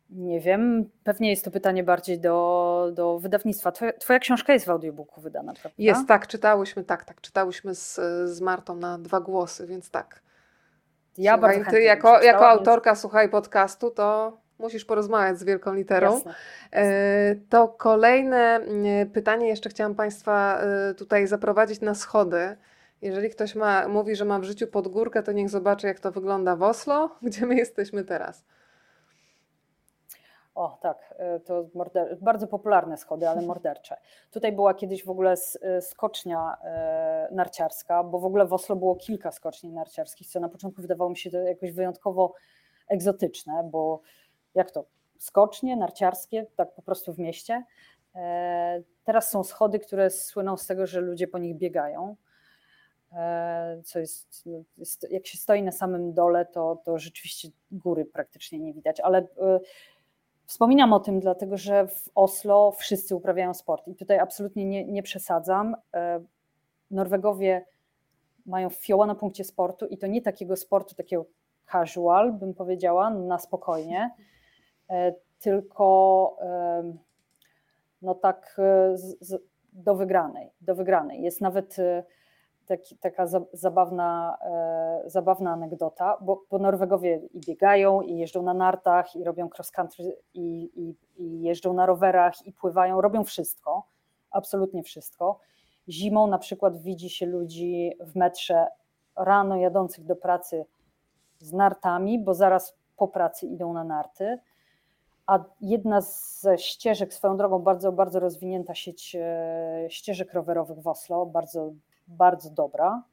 Nie 0.09 0.39
wiem, 0.39 0.89
pewnie 1.03 1.29
jest 1.29 1.45
to 1.45 1.51
pytanie 1.51 1.83
bardziej 1.83 2.19
do, 2.19 2.91
do 2.93 3.19
wydawnictwa. 3.19 3.71
Twoja, 3.71 3.93
twoja 3.93 4.19
książka 4.19 4.53
jest 4.53 4.65
w 4.65 4.69
audiobooku 4.69 5.21
wydana, 5.21 5.53
prawda? 5.53 5.75
Jest, 5.77 6.07
tak, 6.07 6.27
czytałyśmy, 6.27 6.83
tak, 6.83 7.05
tak, 7.05 7.21
czytałyśmy 7.21 7.75
z, 7.75 7.95
z 8.25 8.41
Martą 8.41 8.75
na 8.75 8.97
dwa 8.97 9.19
głosy, 9.19 9.67
więc 9.67 9.91
tak. 9.91 10.21
Ja 11.17 11.33
słuchaj, 11.33 11.57
bardzo 11.57 11.71
ty 11.71 11.81
jako, 11.81 12.21
jako 12.21 12.49
autorka, 12.49 12.89
więc... 12.89 12.99
słuchaj, 12.99 13.29
podcastu, 13.29 13.91
to 13.91 14.37
musisz 14.59 14.85
porozmawiać 14.85 15.39
z 15.39 15.43
wielką 15.43 15.73
literą. 15.73 16.13
Jasne. 16.13 16.33
E, 16.73 17.35
to 17.49 17.67
kolejne 17.67 18.61
pytanie 19.13 19.47
jeszcze 19.47 19.69
chciałam 19.69 19.95
Państwa 19.95 20.61
e, 20.61 20.93
tutaj 20.93 21.27
zaprowadzić 21.27 21.81
na 21.81 21.95
schody. 21.95 22.57
Jeżeli 23.01 23.29
ktoś 23.29 23.55
ma, 23.55 23.87
mówi, 23.87 24.15
że 24.15 24.25
ma 24.25 24.39
w 24.39 24.43
życiu 24.43 24.67
pod 24.67 24.87
górkę, 24.87 25.23
to 25.23 25.31
niech 25.31 25.49
zobaczy, 25.49 25.87
jak 25.87 25.99
to 25.99 26.11
wygląda 26.11 26.55
w 26.55 26.63
Oslo, 26.63 27.09
gdzie 27.21 27.45
my 27.45 27.55
jesteśmy 27.55 28.03
teraz. 28.03 28.45
O, 30.55 30.77
tak, 30.81 30.97
e, 31.17 31.39
to 31.39 31.65
morder... 31.73 32.17
bardzo 32.21 32.47
popularne 32.47 32.97
schody, 32.97 33.29
ale 33.29 33.41
mordercze. 33.47 33.97
Tutaj 34.31 34.51
była 34.51 34.73
kiedyś 34.73 35.05
w 35.05 35.09
ogóle 35.09 35.35
skocznia 35.81 36.57
narciarska, 37.31 38.03
bo 38.03 38.19
w 38.19 38.25
ogóle 38.25 38.45
w 38.45 38.53
Oslo 38.53 38.75
było 38.75 38.95
kilka 38.95 39.31
skoczni 39.31 39.71
narciarskich, 39.71 40.27
co 40.27 40.39
na 40.39 40.49
początku 40.49 40.81
wydawało 40.81 41.09
mi 41.09 41.17
się 41.17 41.31
to 41.31 41.37
jakoś 41.37 41.71
wyjątkowo 41.71 42.33
egzotyczne, 42.89 43.69
bo 43.71 44.01
jak 44.55 44.71
to, 44.71 44.85
skocznie 45.17 45.75
narciarskie, 45.75 46.45
tak 46.55 46.73
po 46.73 46.81
prostu 46.81 47.13
w 47.13 47.19
mieście. 47.19 47.63
Teraz 49.03 49.31
są 49.31 49.43
schody, 49.43 49.79
które 49.79 50.09
słyną 50.09 50.57
z 50.57 50.67
tego, 50.67 50.87
że 50.87 51.01
ludzie 51.01 51.27
po 51.27 51.37
nich 51.37 51.55
biegają. 51.55 52.15
Co 53.83 53.99
jest, 53.99 54.45
no, 54.45 54.63
jest, 54.77 55.07
jak 55.11 55.27
się 55.27 55.37
stoi 55.37 55.63
na 55.63 55.71
samym 55.71 56.13
dole, 56.13 56.45
to, 56.45 56.81
to 56.85 56.99
rzeczywiście 56.99 57.49
góry 57.71 58.05
praktycznie 58.05 58.59
nie 58.59 58.73
widać, 58.73 58.99
ale 58.99 59.27
Wspominam 60.49 60.93
o 60.93 60.99
tym, 60.99 61.19
dlatego 61.19 61.57
że 61.57 61.87
w 61.87 62.09
Oslo 62.15 62.71
wszyscy 62.71 63.15
uprawiają 63.15 63.53
sport. 63.53 63.87
I 63.87 63.95
tutaj 63.95 64.19
absolutnie 64.19 64.65
nie, 64.65 64.85
nie 64.85 65.03
przesadzam. 65.03 65.75
E, 65.93 66.23
Norwegowie 66.91 67.65
mają 68.45 68.69
fioła 68.69 69.05
na 69.05 69.15
punkcie 69.15 69.43
sportu 69.43 69.85
i 69.85 69.97
to 69.97 70.07
nie 70.07 70.21
takiego 70.21 70.55
sportu, 70.55 70.95
takiego 70.95 71.25
casual, 71.71 72.33
bym 72.33 72.53
powiedziała, 72.53 73.09
na 73.09 73.39
spokojnie, 73.39 74.15
e, 74.17 74.23
tylko 75.39 76.37
no 78.01 78.15
tak 78.15 78.61
z, 78.93 79.17
z, 79.19 79.41
do 79.73 79.95
wygranej, 79.95 80.51
do 80.61 80.75
wygranej. 80.75 81.21
Jest 81.21 81.41
nawet 81.41 81.77
taki, 82.69 82.97
taka 82.97 83.27
zabawna, 83.53 84.37
e, 84.41 85.09
zabawna 85.09 85.51
anegdota, 85.51 86.17
bo, 86.21 86.43
bo, 86.49 86.59
Norwegowie 86.59 87.21
i 87.33 87.39
biegają, 87.39 88.01
i 88.01 88.17
jeżdżą 88.17 88.43
na 88.43 88.53
nartach, 88.53 89.15
i 89.15 89.23
robią 89.23 89.49
cross 89.57 89.71
country, 89.71 90.15
i, 90.33 90.71
i, 90.75 90.95
i 91.23 91.41
jeżdżą 91.41 91.73
na 91.73 91.85
rowerach, 91.85 92.45
i 92.45 92.53
pływają, 92.53 93.01
robią 93.01 93.23
wszystko, 93.23 93.87
absolutnie 94.31 94.83
wszystko. 94.83 95.39
Zimą 95.87 96.27
na 96.27 96.37
przykład 96.37 96.81
widzi 96.81 97.09
się 97.09 97.25
ludzi 97.25 97.91
w 97.99 98.15
metrze 98.15 98.67
rano 99.15 99.57
jadących 99.57 100.05
do 100.05 100.15
pracy 100.15 100.65
z 101.39 101.53
nartami, 101.53 102.19
bo 102.23 102.33
zaraz 102.33 102.77
po 102.97 103.07
pracy 103.07 103.47
idą 103.47 103.73
na 103.73 103.83
narty. 103.83 104.37
A 105.29 105.39
jedna 105.61 106.01
ze 106.01 106.57
ścieżek, 106.57 107.13
swoją 107.13 107.37
drogą 107.37 107.59
bardzo, 107.59 107.91
bardzo 107.91 108.19
rozwinięta 108.19 108.75
sieć 108.75 109.15
e, 109.19 109.85
ścieżek 109.89 110.33
rowerowych 110.33 110.79
w 110.79 110.87
Oslo, 110.87 111.25
bardzo 111.25 111.71
bardzo 112.09 112.49
dobra. 112.49 113.03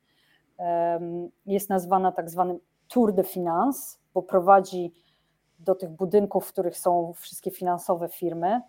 Jest 1.47 1.70
nazwana 1.70 2.12
tak 2.12 2.30
zwanym 2.30 2.59
Tour 2.88 3.14
de 3.14 3.24
Finance, 3.24 3.98
bo 4.14 4.22
prowadzi 4.22 4.93
do 5.59 5.74
tych 5.74 5.90
budynków, 5.90 6.47
w 6.47 6.52
których 6.52 6.78
są 6.78 7.12
wszystkie 7.16 7.51
finansowe 7.51 8.09
firmy 8.09 8.62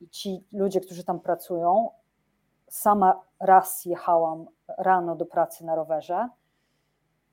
i 0.00 0.08
ci 0.08 0.44
ludzie, 0.52 0.80
którzy 0.80 1.04
tam 1.04 1.20
pracują. 1.20 1.90
Sama 2.68 3.20
raz 3.40 3.84
jechałam 3.84 4.46
rano 4.78 5.16
do 5.16 5.26
pracy 5.26 5.64
na 5.64 5.74
rowerze. 5.74 6.28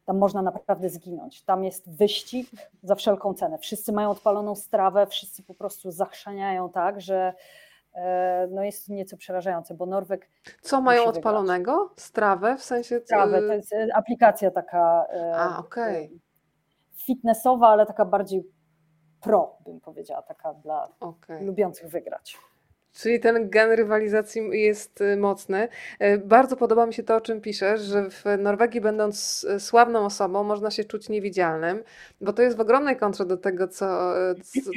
Tam 0.06 0.18
można 0.18 0.42
naprawdę 0.42 0.90
zginąć. 0.90 1.44
Tam 1.44 1.64
jest 1.64 1.98
wyścig 1.98 2.50
za 2.84 2.96
wszelką 2.96 3.34
cenę. 3.34 3.58
Wszyscy 3.58 3.92
mają 3.92 4.10
odpaloną 4.10 4.56
strawę, 4.56 5.08
wszyscy 5.08 5.44
po 5.44 5.54
prostu 5.54 5.92
zachrzaniają 5.92 6.70
tak, 6.70 7.02
że 7.02 7.34
E, 7.94 8.48
no 8.52 8.64
jest 8.64 8.90
nieco 8.90 9.18
przerażające, 9.18 9.74
bo 9.74 9.86
Norweg. 9.86 10.30
Co 10.62 10.82
mają 10.82 11.06
odpalonego? 11.06 11.80
Wygrać. 11.80 12.02
Strawę 12.02 12.58
w 12.58 12.64
sensie. 12.64 13.00
Strawę, 13.00 13.42
to 13.42 13.54
jest 13.54 13.74
e, 13.74 13.88
aplikacja 13.96 14.52
taka. 14.52 15.06
E, 15.14 15.36
A, 15.36 15.60
okej. 15.60 16.06
Okay. 16.06 16.20
Fitnessowa, 17.06 17.68
ale 17.68 17.86
taka 17.86 18.06
bardziej 18.06 18.44
pro, 19.22 19.58
bym 19.66 19.80
powiedziała, 19.80 20.22
taka 20.22 20.54
dla 20.54 20.88
okay. 21.00 21.42
lubiących 21.42 21.90
wygrać. 21.90 22.38
Czyli 22.94 23.20
ten 23.20 23.50
gen 23.50 23.72
rywalizacji 23.72 24.42
jest 24.52 25.02
y, 25.02 25.18
mocny. 25.18 25.68
Y, 26.02 26.18
bardzo 26.26 26.56
podoba 26.56 26.86
mi 26.86 26.94
się 26.94 27.04
to, 27.04 27.16
o 27.16 27.22
czym 27.22 27.42
piszesz, 27.42 27.82
że 27.82 28.10
w 28.10 28.24
Norwegii, 28.40 28.82
będąc 28.82 29.44
y, 29.56 29.60
sławną 29.60 30.06
osobą, 30.06 30.44
można 30.44 30.72
się 30.72 30.84
czuć 30.84 31.10
niewidzialnym, 31.10 31.84
bo 32.22 32.34
to 32.34 32.42
jest 32.42 32.58
w 32.58 32.60
ogromnej 32.60 32.98
kontrze 32.98 33.26
do 33.26 33.38
tego, 33.38 33.68
co, 33.68 34.14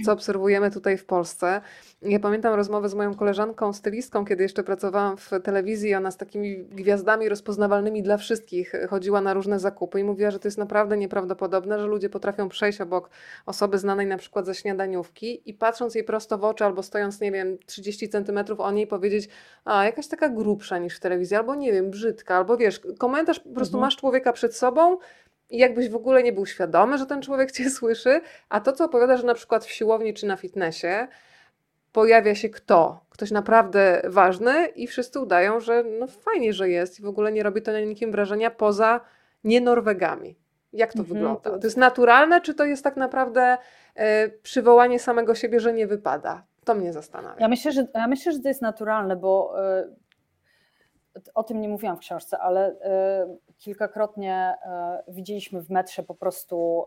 co 0.05 0.13
obserwujemy 0.13 0.71
tutaj 0.71 0.97
w 0.97 1.05
Polsce. 1.05 1.61
Ja 2.03 2.21
pamiętam 2.21 2.55
rozmowę 2.55 2.89
z 2.89 2.95
moją 2.95 3.15
koleżanką, 3.15 3.73
stylistką, 3.73 4.25
kiedy 4.25 4.43
jeszcze 4.43 4.65
pracowałam 4.65 5.17
w 5.17 5.31
telewizji. 5.45 5.95
Ona 5.95 6.11
z 6.11 6.17
takimi 6.17 6.65
gwiazdami 6.65 7.29
rozpoznawalnymi 7.29 8.03
dla 8.03 8.17
wszystkich 8.17 8.73
chodziła 8.91 9.21
na 9.21 9.35
różne 9.35 9.59
zakupy 9.59 10.01
i 10.01 10.05
mówiła, 10.05 10.31
że 10.31 10.39
to 10.39 10.49
jest 10.49 10.59
naprawdę 10.59 10.97
nieprawdopodobne, 10.97 11.79
że 11.79 11.87
ludzie 11.87 12.09
potrafią 12.09 12.49
przejść 12.49 12.81
obok 12.81 13.11
osoby 13.47 13.79
znanej 13.79 14.07
na 14.07 14.17
przykład 14.17 14.47
ze 14.47 14.55
śniadaniówki 14.55 15.51
i 15.51 15.55
patrząc 15.55 15.95
jej 15.95 16.05
prosto 16.05 16.39
w 16.39 16.45
oczy 16.45 16.65
albo 16.65 16.83
stojąc, 16.83 17.21
nie 17.21 17.33
wiem, 17.33 17.59
30 17.67 18.06
centymetrów 18.09 18.61
o 18.61 18.71
niej 18.71 18.87
powiedzieć, 18.87 19.29
a 19.65 19.85
jakaś 19.85 20.09
taka 20.09 20.29
grubsza 20.29 20.79
niż 20.79 20.97
w 20.97 21.01
telewizji, 21.01 21.37
albo 21.37 21.55
nie 21.55 21.73
wiem, 21.73 21.91
brzydka, 21.91 22.37
albo 22.37 22.57
wiesz, 22.57 22.81
komentarz 22.99 23.41
po 23.41 23.51
prostu 23.51 23.77
mhm. 23.77 23.81
masz 23.87 23.97
człowieka 23.97 24.33
przed 24.33 24.57
sobą 24.57 24.99
i 25.51 25.59
jakbyś 25.59 25.89
w 25.89 25.97
ogóle 25.97 26.23
nie 26.23 26.33
był 26.33 26.47
świadomy, 26.47 26.99
że 26.99 27.07
ten 27.07 27.23
człowiek 27.23 27.53
cię 27.53 27.71
słyszy, 27.81 28.21
a 28.49 28.61
to, 28.61 28.73
co 28.73 28.85
opowiada, 28.85 29.17
że 29.17 29.27
na 29.27 29.35
przykład 29.35 29.65
w 29.65 29.71
siłowni 29.71 30.15
czy 30.15 30.27
na 30.27 30.37
fitnessie 30.37 31.09
pojawia 31.93 32.35
się 32.35 32.49
kto? 32.49 33.01
Ktoś 33.11 33.31
naprawdę 33.31 34.03
ważny 34.05 34.67
i 34.67 34.87
wszyscy 34.87 35.21
udają, 35.21 35.61
że 35.61 35.85
no 35.99 36.07
fajnie, 36.07 36.53
że 36.53 36.69
jest 36.69 36.99
i 37.01 37.03
w 37.03 37.07
ogóle 37.07 37.33
nie 37.33 37.43
robi 37.43 37.63
to 37.63 37.73
na 37.73 37.81
nikim 37.81 38.13
wrażenia 38.13 38.51
poza 38.51 39.01
nie 39.45 39.61
Norwegami. 39.61 40.37
Jak 40.73 40.93
to 40.93 40.99
mhm, 40.99 41.15
wygląda? 41.15 41.59
To 41.59 41.67
jest 41.67 41.77
naturalne, 41.77 42.41
czy 42.41 42.55
to 42.55 42.65
jest 42.65 42.85
tak 42.85 42.97
naprawdę 42.97 43.59
e, 43.95 44.29
przywołanie 44.29 44.99
samego 44.99 45.35
siebie, 45.35 45.61
że 45.61 45.73
nie 45.73 45.87
wypada? 45.87 46.43
To 46.67 46.75
mnie 46.75 46.93
zastanawia. 46.93 47.37
Ja 47.41 47.49
myślę, 47.49 47.73
że, 47.73 47.87
ja 47.95 48.09
myślę, 48.09 48.33
że 48.33 48.41
to 48.41 48.49
jest 48.49 48.63
naturalne, 48.63 49.17
bo 49.17 49.55
e, 49.77 49.89
o 51.35 51.43
tym 51.43 51.61
nie 51.61 51.69
mówiłam 51.69 51.97
w 51.97 52.01
książce, 52.01 52.39
ale 52.39 52.81
e, 52.81 53.37
kilkakrotnie 53.59 54.57
e, 54.63 55.03
widzieliśmy 55.09 55.63
w 55.63 55.71
metrze 55.71 56.03
po 56.03 56.15
prostu 56.15 56.85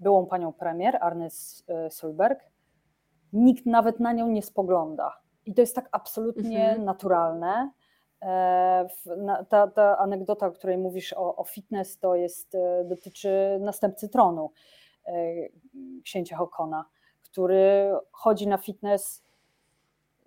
byłą 0.00 0.26
panią 0.26 0.52
premier, 0.52 0.98
Arnes 1.00 1.66
Solberg. 1.90 2.40
Nikt 3.32 3.66
nawet 3.66 4.00
na 4.00 4.12
nią 4.12 4.28
nie 4.28 4.42
spogląda. 4.42 5.20
I 5.46 5.54
to 5.54 5.60
jest 5.60 5.74
tak 5.74 5.88
absolutnie 5.92 6.68
mhm. 6.68 6.84
naturalne. 6.84 7.70
Ta, 9.48 9.68
ta, 9.68 9.98
anegdota, 9.98 10.46
o 10.46 10.52
której 10.52 10.78
mówisz 10.78 11.12
o, 11.12 11.36
o 11.36 11.44
fitness, 11.44 11.98
to 11.98 12.14
jest, 12.14 12.56
dotyczy 12.84 13.58
następcy 13.60 14.08
tronu, 14.08 14.50
księcia 16.04 16.36
Hokona 16.36 16.84
który 17.32 17.92
chodzi 18.12 18.48
na 18.48 18.58
fitness 18.58 19.22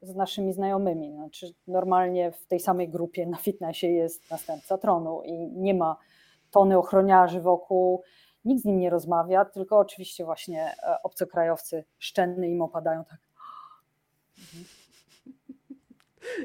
z 0.01 0.15
naszymi 0.15 0.53
znajomymi. 0.53 1.13
Znaczy, 1.13 1.53
normalnie 1.67 2.31
w 2.31 2.45
tej 2.45 2.59
samej 2.59 2.89
grupie 2.89 3.27
na 3.27 3.37
fitnessie 3.37 3.87
jest 3.87 4.31
następca 4.31 4.77
tronu 4.77 5.21
i 5.25 5.51
nie 5.51 5.73
ma 5.73 5.97
tony 6.51 6.77
ochroniarzy 6.77 7.41
wokół, 7.41 8.03
nikt 8.45 8.61
z 8.61 8.65
nim 8.65 8.79
nie 8.79 8.89
rozmawia, 8.89 9.45
tylko 9.45 9.77
oczywiście 9.77 10.25
właśnie 10.25 10.75
e, 10.83 10.97
obcokrajowcy 11.03 11.83
szczenny 11.97 12.49
im 12.49 12.61
opadają 12.61 13.05
tak. 13.05 13.19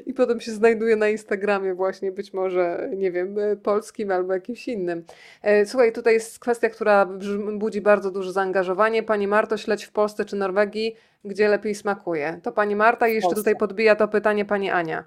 I 0.05 0.13
potem 0.13 0.39
się 0.39 0.51
znajduje 0.51 0.95
na 0.95 1.09
Instagramie 1.09 1.73
właśnie 1.73 2.11
być 2.11 2.33
może, 2.33 2.89
nie 2.97 3.11
wiem, 3.11 3.35
polskim 3.63 4.11
albo 4.11 4.33
jakimś 4.33 4.67
innym. 4.67 5.03
E, 5.41 5.65
słuchaj, 5.65 5.93
tutaj 5.93 6.13
jest 6.13 6.39
kwestia, 6.39 6.69
która 6.69 7.07
budzi 7.53 7.81
bardzo 7.81 8.11
duże 8.11 8.33
zaangażowanie. 8.33 9.03
Pani 9.03 9.27
Marto, 9.27 9.57
śledź 9.57 9.83
w 9.83 9.91
Polsce 9.91 10.25
czy 10.25 10.35
Norwegii, 10.35 10.95
gdzie 11.25 11.47
lepiej 11.47 11.75
smakuje? 11.75 12.39
To 12.43 12.51
pani 12.51 12.75
Marta 12.75 13.07
i 13.07 13.15
jeszcze 13.15 13.35
tutaj 13.35 13.55
podbija 13.55 13.95
to 13.95 14.07
pytanie 14.07 14.45
pani 14.45 14.69
Ania. 14.69 15.03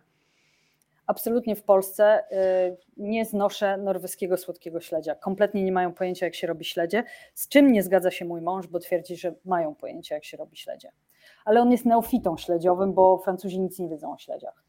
Absolutnie 1.06 1.56
w 1.56 1.62
Polsce 1.62 2.24
y, 2.32 2.76
nie 2.96 3.24
znoszę 3.24 3.76
norweskiego 3.76 4.36
słodkiego 4.36 4.80
śledzia. 4.80 5.14
Kompletnie 5.14 5.62
nie 5.62 5.72
mają 5.72 5.92
pojęcia, 5.92 6.26
jak 6.26 6.34
się 6.34 6.46
robi 6.46 6.64
śledzie. 6.64 7.04
Z 7.34 7.48
czym 7.48 7.72
nie 7.72 7.82
zgadza 7.82 8.10
się 8.10 8.24
mój 8.24 8.40
mąż, 8.40 8.66
bo 8.66 8.78
twierdzi, 8.78 9.16
że 9.16 9.34
mają 9.44 9.74
pojęcie, 9.74 10.14
jak 10.14 10.24
się 10.24 10.36
robi 10.36 10.56
śledzie. 10.56 10.92
Ale 11.44 11.60
on 11.60 11.72
jest 11.72 11.84
neofitą 11.84 12.36
śledziowym, 12.36 12.92
bo 12.92 13.18
Francuzi 13.18 13.60
nic 13.60 13.78
nie 13.78 13.88
wiedzą 13.88 14.12
o 14.12 14.18
śledziach. 14.18 14.64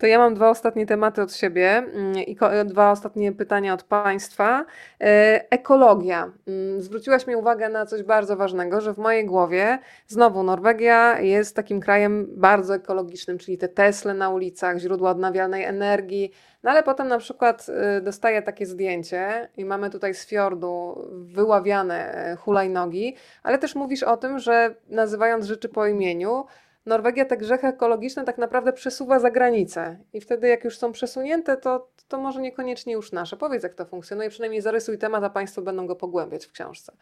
To 0.00 0.06
ja 0.06 0.18
mam 0.18 0.34
dwa 0.34 0.50
ostatnie 0.50 0.86
tematy 0.86 1.22
od 1.22 1.34
siebie 1.34 1.68
mm, 1.76 2.14
i 2.14 2.36
dwa 2.64 2.90
ostatnie 2.90 3.32
pytania 3.32 3.74
od 3.74 3.82
Państwa. 3.82 4.64
E, 5.00 5.50
ekologia. 5.50 6.32
Mm, 6.46 6.82
zwróciłaś 6.82 7.26
mi 7.26 7.36
uwagę 7.36 7.68
na 7.68 7.86
coś 7.86 8.02
bardzo 8.02 8.36
ważnego, 8.36 8.80
że 8.80 8.94
w 8.94 8.98
mojej 8.98 9.26
głowie 9.26 9.78
znowu 10.06 10.42
Norwegia 10.42 11.20
jest 11.20 11.56
takim 11.56 11.80
krajem 11.80 12.26
bardzo 12.36 12.74
ekologicznym, 12.74 13.38
czyli 13.38 13.58
te 13.58 13.68
Tesle 13.68 14.14
na 14.14 14.30
ulicach, 14.30 14.78
źródła 14.78 15.10
odnawialnej 15.10 15.64
energii. 15.64 16.32
No 16.62 16.70
ale 16.70 16.82
potem 16.82 17.08
na 17.08 17.18
przykład 17.18 17.66
y, 17.98 18.00
dostaję 18.00 18.42
takie 18.42 18.66
zdjęcie 18.66 19.48
i 19.56 19.64
mamy 19.64 19.90
tutaj 19.90 20.14
z 20.14 20.26
fiordu 20.26 21.04
wyławiane 21.12 22.14
e, 22.14 22.36
hulajnogi, 22.36 23.16
ale 23.42 23.58
też 23.58 23.74
mówisz 23.74 24.02
o 24.02 24.16
tym, 24.16 24.38
że 24.38 24.74
nazywając 24.88 25.46
rzeczy 25.46 25.68
po 25.68 25.86
imieniu, 25.86 26.44
Norwegia 26.90 27.24
te 27.24 27.36
grzechy 27.36 27.66
ekologiczne 27.66 28.24
tak 28.24 28.38
naprawdę 28.38 28.72
przesuwa 28.72 29.18
za 29.18 29.30
granicę. 29.30 29.98
I 30.12 30.20
wtedy, 30.20 30.48
jak 30.48 30.64
już 30.64 30.78
są 30.78 30.92
przesunięte, 30.92 31.56
to, 31.56 31.88
to 32.08 32.20
może 32.20 32.40
niekoniecznie 32.40 32.92
już 32.92 33.12
nasze. 33.12 33.36
Powiedz, 33.36 33.62
jak 33.62 33.74
to 33.74 33.84
funkcjonuje, 33.84 34.30
przynajmniej 34.30 34.62
zarysuj 34.62 34.98
temat, 34.98 35.24
a 35.24 35.30
Państwo 35.30 35.62
będą 35.62 35.86
go 35.86 35.96
pogłębiać 35.96 36.46
w 36.46 36.52
książce. 36.52 36.92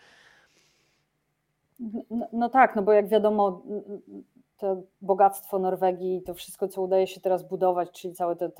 No, 2.10 2.26
no 2.32 2.48
tak, 2.48 2.76
no 2.76 2.82
bo 2.82 2.92
jak 2.92 3.08
wiadomo, 3.08 3.62
to 4.58 4.82
bogactwo 5.00 5.58
Norwegii, 5.58 6.22
to 6.22 6.34
wszystko, 6.34 6.68
co 6.68 6.82
udaje 6.82 7.06
się 7.06 7.20
teraz 7.20 7.48
budować, 7.48 7.90
czyli 8.00 8.14
całą 8.14 8.36
tę 8.36 8.50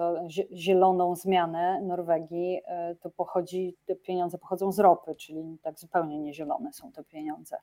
zieloną 0.53 1.17
zmianę 1.17 1.81
Norwegii, 1.81 2.61
e, 2.65 2.95
to 2.95 3.11
pochodzi, 3.11 3.77
te 3.87 3.97
pieniądze 3.97 4.39
pochodzą 4.39 4.73
z 4.73 4.79
ropy, 4.79 5.15
czyli 5.15 5.59
tak 5.63 5.79
zupełnie 5.79 6.19
niezielone 6.19 6.73
są 6.73 6.93
te 6.93 7.05
pieniądze. 7.05 7.57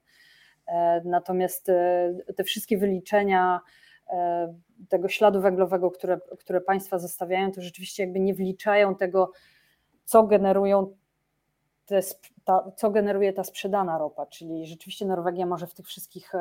E, 0.67 1.01
natomiast 1.05 1.69
e, 1.69 2.13
te 2.35 2.43
wszystkie 2.43 2.77
wyliczenia 2.77 3.61
e, 4.09 4.53
tego 4.89 5.09
śladu 5.09 5.41
węglowego, 5.41 5.91
które, 5.91 6.19
które 6.39 6.61
państwa 6.61 6.99
zostawiają, 6.99 7.51
to 7.51 7.61
rzeczywiście 7.61 8.03
jakby 8.03 8.19
nie 8.19 8.33
wliczają 8.33 8.95
tego, 8.95 9.31
co 10.05 10.23
generują 10.23 10.95
te, 11.85 11.99
ta, 12.43 12.71
co 12.75 12.91
generuje 12.91 13.33
ta 13.33 13.43
sprzedana 13.43 13.97
ropa, 13.97 14.25
czyli 14.25 14.67
rzeczywiście 14.67 15.05
Norwegia 15.05 15.45
może 15.45 15.67
w 15.67 15.73
tych 15.73 15.85
wszystkich, 15.85 16.31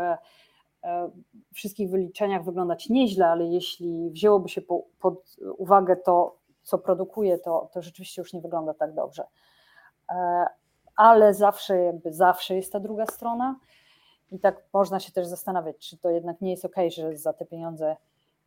wszystkich 1.55 1.91
wyliczeniach 1.91 2.45
wyglądać 2.45 2.89
nieźle, 2.89 3.27
ale 3.27 3.45
jeśli 3.47 4.11
wzięłoby 4.11 4.49
się 4.49 4.63
po, 4.63 4.85
pod 5.01 5.37
uwagę 5.59 5.97
to, 5.97 6.39
co 6.63 6.79
produkuje, 6.79 7.39
to, 7.39 7.71
to 7.73 7.83
rzeczywiście 7.83 8.23
już 8.23 8.33
nie 8.33 8.41
wygląda 8.41 8.75
tak 8.75 8.95
dobrze. 8.95 9.25
Ale 10.97 11.35
zawsze, 11.35 11.79
jakby 11.79 12.13
zawsze 12.13 12.57
jest 12.57 12.73
ta 12.73 12.81
druga 12.81 13.07
strona. 13.07 13.57
I 14.31 14.39
tak 14.39 14.65
można 14.73 15.01
się 15.01 15.13
też 15.13 15.27
zastanawiać, 15.27 15.79
czy 15.79 15.99
to 15.99 16.11
jednak 16.11 16.41
nie 16.41 16.51
jest 16.51 16.65
ok, 16.65 16.77
że 16.89 17.17
za 17.17 17.33
te 17.33 17.47
pieniądze 17.47 17.97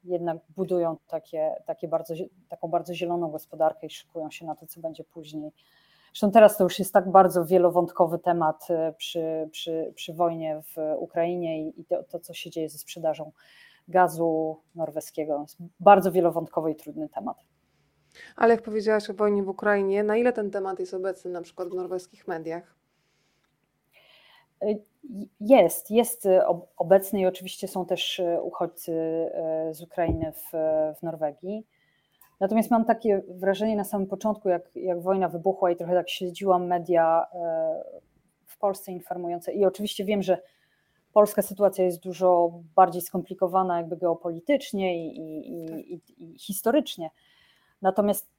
jednak 0.03 0.37
budują 0.49 0.97
takie, 1.07 1.55
takie 1.65 1.87
bardzo, 1.87 2.13
taką 2.49 2.67
bardzo 2.67 2.93
zieloną 2.93 3.31
gospodarkę 3.31 3.87
i 3.87 3.89
szykują 3.89 4.31
się 4.31 4.45
na 4.45 4.55
to, 4.55 4.67
co 4.67 4.81
będzie 4.81 5.03
później. 5.03 5.51
Zresztą 6.07 6.31
teraz 6.31 6.57
to 6.57 6.63
już 6.63 6.79
jest 6.79 6.93
tak 6.93 7.11
bardzo 7.11 7.45
wielowątkowy 7.45 8.19
temat 8.19 8.67
e, 8.69 8.93
przy, 8.97 9.49
przy, 9.51 9.93
przy 9.95 10.13
wojnie 10.13 10.61
w 10.61 10.95
Ukrainie 10.99 11.67
i, 11.67 11.81
i 11.81 11.85
to, 11.85 12.03
to, 12.03 12.19
co 12.19 12.33
się 12.33 12.49
dzieje 12.49 12.69
ze 12.69 12.77
sprzedażą 12.77 13.31
gazu 13.87 14.57
norweskiego. 14.75 15.41
Jest 15.41 15.57
bardzo 15.79 16.11
wielowątkowy 16.11 16.71
i 16.71 16.75
trudny 16.75 17.09
temat. 17.09 17.37
Ale 18.35 18.53
jak 18.53 18.63
powiedziałaś 18.63 19.09
o 19.09 19.13
wojnie 19.13 19.43
w 19.43 19.49
Ukrainie, 19.49 20.03
na 20.03 20.17
ile 20.17 20.33
ten 20.33 20.51
temat 20.51 20.79
jest 20.79 20.93
obecny 20.93 21.31
na 21.31 21.41
przykład 21.41 21.69
w 21.69 21.73
norweskich 21.73 22.27
mediach? 22.27 22.76
Jest, 25.39 25.91
jest 25.91 26.25
y, 26.25 26.39
obecny 26.77 27.19
i 27.19 27.25
oczywiście 27.25 27.67
są 27.67 27.85
też 27.85 28.19
y, 28.19 28.41
uchodźcy 28.41 28.91
y, 28.91 29.73
z 29.73 29.81
Ukrainy 29.81 30.31
w, 30.31 30.51
w 30.99 31.03
Norwegii. 31.03 31.65
Natomiast 32.39 32.71
mam 32.71 32.85
takie 32.85 33.21
wrażenie 33.27 33.75
na 33.75 33.83
samym 33.83 34.07
początku, 34.07 34.49
jak, 34.49 34.75
jak 34.75 35.01
wojna 35.01 35.29
wybuchła 35.29 35.71
i 35.71 35.75
trochę 35.75 35.93
tak 35.93 36.09
śledziłam 36.09 36.67
media 36.67 37.25
w 38.45 38.57
Polsce 38.57 38.91
informujące 38.91 39.53
i 39.53 39.65
oczywiście 39.65 40.05
wiem, 40.05 40.23
że 40.23 40.41
polska 41.13 41.41
sytuacja 41.41 41.85
jest 41.85 42.03
dużo 42.03 42.51
bardziej 42.75 43.01
skomplikowana 43.01 43.77
jakby 43.77 43.97
geopolitycznie 43.97 45.07
i, 45.07 45.17
i, 45.17 45.93
i, 45.93 46.01
i 46.17 46.39
historycznie. 46.39 47.09
Natomiast 47.81 48.36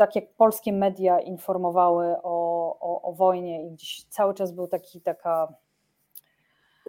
tak 0.00 0.16
jak 0.16 0.32
polskie 0.34 0.72
media 0.72 1.20
informowały 1.20 2.16
o, 2.22 2.76
o, 2.80 3.02
o 3.02 3.12
wojnie 3.12 3.66
i 3.66 3.70
gdzieś 3.70 4.04
cały 4.04 4.34
czas 4.34 4.52
był 4.52 4.66
taki, 4.66 5.00
taka 5.00 5.54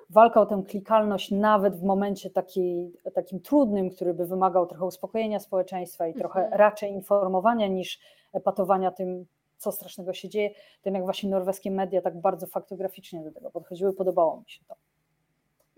walka 0.10 0.42
o 0.42 0.46
tę 0.46 0.64
klikalność 0.68 1.32
nawet 1.32 1.76
w 1.76 1.84
momencie 1.84 2.30
taki, 2.30 2.94
takim 3.14 3.40
trudnym, 3.40 3.90
który 3.90 4.14
by 4.14 4.26
wymagał 4.26 4.68
trochę 4.68 4.86
uspokojenia 4.86 5.40
społeczeństwa 5.40 6.08
i 6.08 6.14
trochę 6.14 6.40
mhm. 6.40 6.60
raczej 6.60 6.92
informowania 6.92 7.68
niż 7.68 8.00
epatowania 8.34 8.92
tym, 8.92 9.26
co 9.58 9.72
strasznego 9.72 10.14
się 10.14 10.30
dzieje, 10.30 10.50
to 10.50 10.86
jednak 10.86 11.04
właśnie 11.04 11.30
norweskie 11.30 11.72
media 11.72 12.02
tak 12.02 12.22
bardzo 12.22 12.48
faktograficznie 12.48 13.24
do 13.24 13.32
tego 13.32 13.52
podchodziły, 13.52 13.94
podobało 13.94 14.38
mi 14.38 14.50
się 14.50 14.66
to. 14.68 14.76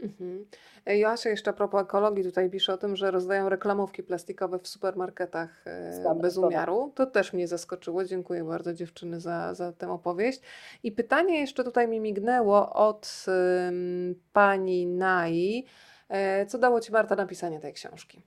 Mhm. 0.03 0.45
E, 0.85 0.97
Joasia 0.97 1.29
jeszcze 1.29 1.51
a 1.51 1.53
propos 1.53 1.81
ekologii 1.81 2.23
tutaj 2.23 2.49
pisze 2.49 2.73
o 2.73 2.77
tym, 2.77 2.95
że 2.95 3.11
rozdają 3.11 3.49
reklamówki 3.49 4.03
plastikowe 4.03 4.59
w 4.59 4.67
supermarketach 4.67 5.67
e, 5.67 6.15
bez 6.21 6.37
umiaru. 6.37 6.91
To 6.95 7.05
też 7.05 7.33
mnie 7.33 7.47
zaskoczyło. 7.47 8.05
Dziękuję 8.05 8.43
bardzo 8.43 8.73
dziewczyny 8.73 9.19
za, 9.19 9.53
za 9.53 9.71
tę 9.71 9.91
opowieść. 9.91 10.41
I 10.83 10.91
pytanie 10.91 11.39
jeszcze 11.39 11.63
tutaj 11.63 11.87
mi 11.87 11.99
mignęło 11.99 12.73
od 12.73 13.25
um, 13.27 14.15
pani 14.33 14.87
Nai. 14.87 15.65
E, 16.09 16.45
co 16.45 16.57
dało 16.57 16.79
Ci 16.79 16.91
Marta 16.91 17.15
napisanie 17.15 17.59
tej 17.59 17.73
książki? 17.73 18.21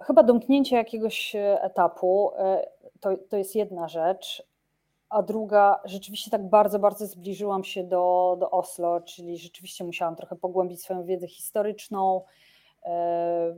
Chyba 0.00 0.22
domknięcie 0.22 0.76
jakiegoś 0.76 1.36
etapu. 1.60 2.32
To, 3.00 3.16
to 3.28 3.36
jest 3.36 3.54
jedna 3.54 3.88
rzecz 3.88 4.51
a 5.12 5.22
druga, 5.22 5.80
rzeczywiście 5.84 6.30
tak 6.30 6.48
bardzo, 6.48 6.78
bardzo 6.78 7.06
zbliżyłam 7.06 7.64
się 7.64 7.84
do, 7.84 8.36
do 8.40 8.50
Oslo, 8.50 9.00
czyli 9.00 9.38
rzeczywiście 9.38 9.84
musiałam 9.84 10.16
trochę 10.16 10.36
pogłębić 10.36 10.82
swoją 10.82 11.04
wiedzę 11.04 11.28
historyczną. 11.28 12.22
E, 12.84 13.54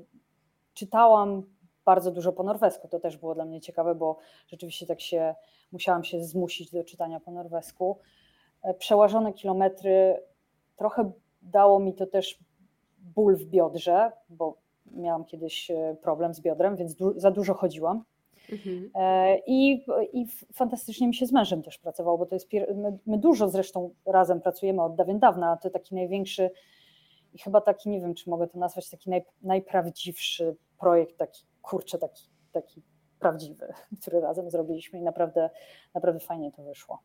czytałam 0.74 1.42
bardzo 1.84 2.10
dużo 2.10 2.32
po 2.32 2.42
norwesku, 2.42 2.88
to 2.88 3.00
też 3.00 3.16
było 3.16 3.34
dla 3.34 3.44
mnie 3.44 3.60
ciekawe, 3.60 3.94
bo 3.94 4.18
rzeczywiście 4.46 4.86
tak 4.86 5.00
się 5.00 5.34
musiałam 5.72 6.04
się 6.04 6.24
zmusić 6.24 6.70
do 6.70 6.84
czytania 6.84 7.20
po 7.20 7.30
norwesku. 7.30 7.98
E, 8.62 8.74
przełażone 8.74 9.32
kilometry, 9.32 10.22
trochę 10.76 11.12
dało 11.42 11.80
mi 11.80 11.94
to 11.94 12.06
też 12.06 12.38
ból 12.98 13.36
w 13.36 13.44
biodrze, 13.44 14.12
bo 14.28 14.56
miałam 14.86 15.24
kiedyś 15.24 15.70
e, 15.70 15.96
problem 16.02 16.34
z 16.34 16.40
biodrem, 16.40 16.76
więc 16.76 16.94
du 16.94 17.20
za 17.20 17.30
dużo 17.30 17.54
chodziłam. 17.54 18.04
Mhm. 18.52 18.90
E, 18.94 19.38
I, 19.46 19.84
I 20.12 20.26
fantastycznie 20.52 21.08
mi 21.08 21.14
się 21.14 21.26
z 21.26 21.32
mężem 21.32 21.62
też 21.62 21.78
pracowało, 21.78 22.18
bo 22.18 22.26
to 22.26 22.34
jest. 22.34 22.48
My, 22.74 22.98
my, 23.06 23.18
dużo 23.18 23.48
zresztą 23.48 23.94
razem 24.06 24.40
pracujemy 24.40 24.82
od 24.82 24.94
dawien 24.94 25.18
dawna, 25.18 25.50
a 25.50 25.56
to 25.56 25.70
taki 25.70 25.94
największy 25.94 26.50
i 27.34 27.38
chyba 27.38 27.60
taki, 27.60 27.90
nie 27.90 28.00
wiem, 28.00 28.14
czy 28.14 28.30
mogę 28.30 28.46
to 28.46 28.58
nazwać, 28.58 28.90
taki 28.90 29.10
naj, 29.10 29.24
najprawdziwszy 29.42 30.56
projekt, 30.78 31.16
taki 31.16 31.46
kurczę, 31.62 31.98
taki, 31.98 32.28
taki 32.52 32.82
prawdziwy, 33.18 33.72
który 34.00 34.20
razem 34.20 34.50
zrobiliśmy 34.50 34.98
i 34.98 35.02
naprawdę, 35.02 35.50
naprawdę 35.94 36.20
fajnie 36.20 36.52
to 36.52 36.62
wyszło. 36.62 36.98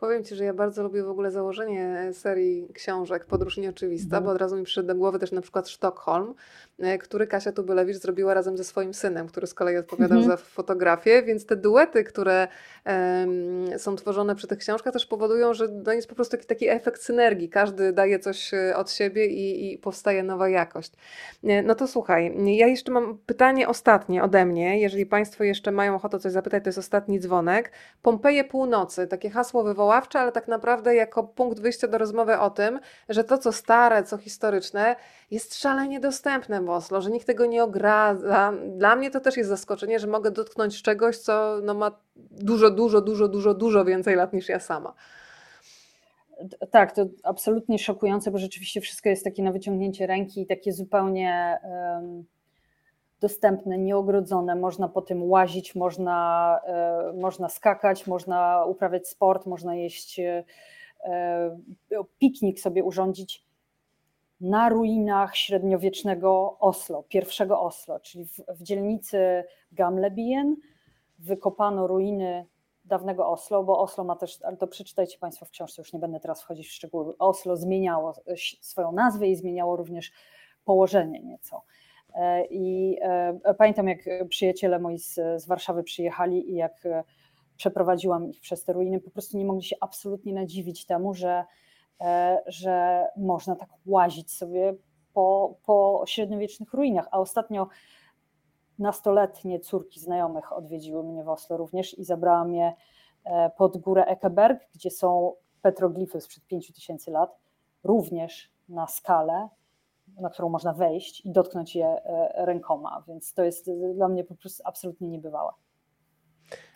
Powiem 0.00 0.24
Ci, 0.24 0.34
że 0.34 0.44
ja 0.44 0.54
bardzo 0.54 0.82
lubię 0.82 1.02
w 1.02 1.08
ogóle 1.08 1.30
założenie 1.30 2.10
serii 2.12 2.68
książek 2.74 3.24
Podróż 3.24 3.56
Nieoczywista, 3.56 4.16
mhm. 4.16 4.24
bo 4.24 4.30
od 4.30 4.38
razu 4.38 4.56
mi 4.56 4.64
przyszedł 4.64 4.88
do 4.88 4.94
głowy 4.94 5.18
też 5.18 5.32
na 5.32 5.40
przykład 5.40 5.68
Sztokholm, 5.68 6.34
e, 6.78 6.98
który 6.98 7.26
Kasia 7.26 7.52
Tubylewicz 7.52 7.96
zrobiła 7.96 8.34
razem 8.34 8.56
ze 8.56 8.64
swoim 8.64 8.94
synem, 8.94 9.28
który 9.28 9.46
z 9.46 9.54
kolei 9.54 9.76
odpowiadał 9.76 10.18
mhm. 10.18 10.38
za 10.38 10.44
fotografię, 10.44 11.22
więc 11.22 11.46
te 11.46 11.56
duety, 11.56 12.04
które 12.04 12.48
um, 12.86 13.78
są 13.78 13.96
tworzone 13.96 14.34
przy 14.34 14.46
tych 14.46 14.58
książkach 14.58 14.92
też 14.92 15.06
powodują, 15.06 15.54
że 15.54 15.68
to 15.68 15.92
jest 15.92 16.08
po 16.08 16.14
prostu 16.14 16.36
taki, 16.36 16.46
taki 16.46 16.68
efekt 16.68 17.02
synergii. 17.02 17.48
Każdy 17.48 17.92
daje 17.92 18.18
coś 18.18 18.54
e, 18.54 18.76
od 18.76 18.90
siebie 18.90 19.26
i, 19.26 19.72
i 19.72 19.78
powstaje 19.78 20.22
nowa 20.22 20.48
jakość. 20.48 20.92
E, 21.44 21.62
no 21.62 21.74
to 21.74 21.88
słuchaj, 21.88 22.34
ja 22.56 22.66
jeszcze 22.66 22.92
mam 22.92 23.18
pytanie 23.26 23.68
ostatnie 23.68 24.22
ode 24.22 24.46
mnie. 24.46 24.80
Jeżeli 24.80 25.06
Państwo 25.06 25.44
jeszcze 25.44 25.72
mają 25.72 25.94
ochotę 25.94 26.18
coś 26.18 26.32
zapytać, 26.32 26.64
to 26.64 26.68
jest 26.68 26.78
ostatni 26.78 27.20
dzwonek. 27.20 27.72
Pompeje 28.02 28.44
Północy, 28.44 29.06
takie 29.06 29.30
hasło 29.30 29.61
wywoławcze, 29.62 30.20
ale 30.20 30.32
tak 30.32 30.48
naprawdę 30.48 30.94
jako 30.94 31.24
punkt 31.24 31.60
wyjścia 31.60 31.88
do 31.88 31.98
rozmowy 31.98 32.38
o 32.38 32.50
tym, 32.50 32.80
że 33.08 33.24
to, 33.24 33.38
co 33.38 33.52
stare, 33.52 34.02
co 34.02 34.18
historyczne, 34.18 34.96
jest 35.30 35.58
szalenie 35.58 36.00
dostępne 36.00 36.62
w 36.62 36.70
Oslo, 36.70 37.00
że 37.00 37.10
nikt 37.10 37.26
tego 37.26 37.46
nie 37.46 37.64
ogradza. 37.64 38.52
Dla 38.76 38.96
mnie 38.96 39.10
to 39.10 39.20
też 39.20 39.36
jest 39.36 39.50
zaskoczenie, 39.50 39.98
że 39.98 40.06
mogę 40.06 40.30
dotknąć 40.30 40.82
czegoś, 40.82 41.18
co 41.18 41.58
no, 41.62 41.74
ma 41.74 41.90
dużo, 42.30 42.70
dużo, 42.70 43.00
dużo, 43.00 43.28
dużo, 43.28 43.54
dużo 43.54 43.84
więcej 43.84 44.16
lat 44.16 44.32
niż 44.32 44.48
ja 44.48 44.60
sama. 44.60 44.94
Tak, 46.70 46.92
to 46.94 47.06
absolutnie 47.22 47.78
szokujące, 47.78 48.30
bo 48.30 48.38
rzeczywiście 48.38 48.80
wszystko 48.80 49.08
jest 49.08 49.24
takie 49.24 49.42
na 49.42 49.52
wyciągnięcie 49.52 50.06
ręki 50.06 50.42
i 50.42 50.46
takie 50.46 50.72
zupełnie 50.72 51.58
um, 51.64 52.24
dostępne, 53.22 53.78
nieogrodzone. 53.78 54.54
Można 54.54 54.88
po 54.88 55.02
tym 55.02 55.30
łazić, 55.30 55.74
można, 55.74 56.60
um, 56.66 57.20
można 57.20 57.48
skakać, 57.48 58.06
można 58.06 58.64
uprawiać 58.64 59.08
sport, 59.08 59.46
można 59.46 59.74
jeść 59.74 60.20
um, 60.20 62.08
piknik 62.18 62.60
sobie 62.60 62.84
urządzić 62.84 63.44
na 64.40 64.68
ruinach 64.68 65.36
średniowiecznego 65.36 66.56
Oslo, 66.60 67.02
pierwszego 67.02 67.60
Oslo, 67.60 68.00
czyli 68.00 68.24
w, 68.24 68.40
w 68.48 68.62
dzielnicy 68.62 69.44
Gamlebien 69.72 70.56
wykopano 71.18 71.86
ruiny 71.86 72.46
dawnego 72.84 73.28
Oslo, 73.28 73.64
bo 73.64 73.78
Oslo 73.78 74.04
ma 74.04 74.16
też, 74.16 74.42
ale 74.42 74.56
to 74.56 74.66
przeczytajcie 74.66 75.18
Państwo 75.18 75.46
w 75.46 75.50
książce, 75.50 75.82
już 75.82 75.92
nie 75.92 75.98
będę 75.98 76.20
teraz 76.20 76.42
wchodzić 76.42 76.68
w 76.68 76.72
szczegóły. 76.72 77.14
Oslo 77.18 77.56
zmieniało 77.56 78.14
swoją 78.60 78.92
nazwę 78.92 79.28
i 79.28 79.36
zmieniało 79.36 79.76
również 79.76 80.12
położenie 80.64 81.20
nieco. 81.20 81.62
E, 82.14 82.44
I 82.44 82.98
e, 83.02 83.54
pamiętam, 83.54 83.88
jak 83.88 83.98
przyjaciele 84.28 84.78
moi 84.78 84.98
z, 84.98 85.14
z 85.14 85.46
Warszawy 85.46 85.82
przyjechali 85.82 86.50
i 86.50 86.54
jak 86.54 86.86
e, 86.86 87.04
przeprowadziłam 87.56 88.28
ich 88.28 88.40
przez 88.40 88.64
te 88.64 88.72
ruiny, 88.72 89.00
po 89.00 89.10
prostu 89.10 89.38
nie 89.38 89.44
mogli 89.44 89.62
się 89.62 89.76
absolutnie 89.80 90.32
nadziwić 90.32 90.86
temu, 90.86 91.14
że, 91.14 91.44
że 92.46 93.06
można 93.16 93.56
tak 93.56 93.68
łazić 93.86 94.32
sobie 94.32 94.74
po, 95.12 95.56
po 95.66 96.04
średniowiecznych 96.06 96.74
ruinach. 96.74 97.08
A 97.10 97.18
ostatnio 97.18 97.68
nastoletnie 98.78 99.60
córki 99.60 100.00
znajomych 100.00 100.52
odwiedziły 100.52 101.04
mnie 101.04 101.24
w 101.24 101.28
Oslo 101.28 101.56
również 101.56 101.98
i 101.98 102.04
zabrałam 102.04 102.54
je 102.54 102.72
pod 103.56 103.76
górę 103.76 104.04
Ekeberg, 104.04 104.60
gdzie 104.74 104.90
są 104.90 105.32
petroglify 105.62 106.20
sprzed 106.20 106.46
5000 106.46 107.10
lat, 107.10 107.38
również 107.84 108.52
na 108.68 108.86
skalę, 108.86 109.48
na 110.20 110.30
którą 110.30 110.48
można 110.48 110.72
wejść 110.72 111.26
i 111.26 111.32
dotknąć 111.32 111.76
je 111.76 111.86
e, 111.86 112.32
rękoma, 112.46 113.04
więc 113.08 113.34
to 113.34 113.44
jest 113.44 113.70
dla 113.94 114.08
mnie 114.08 114.24
po 114.24 114.34
prostu 114.34 114.62
absolutnie 114.66 115.08
niebywałe. 115.08 115.52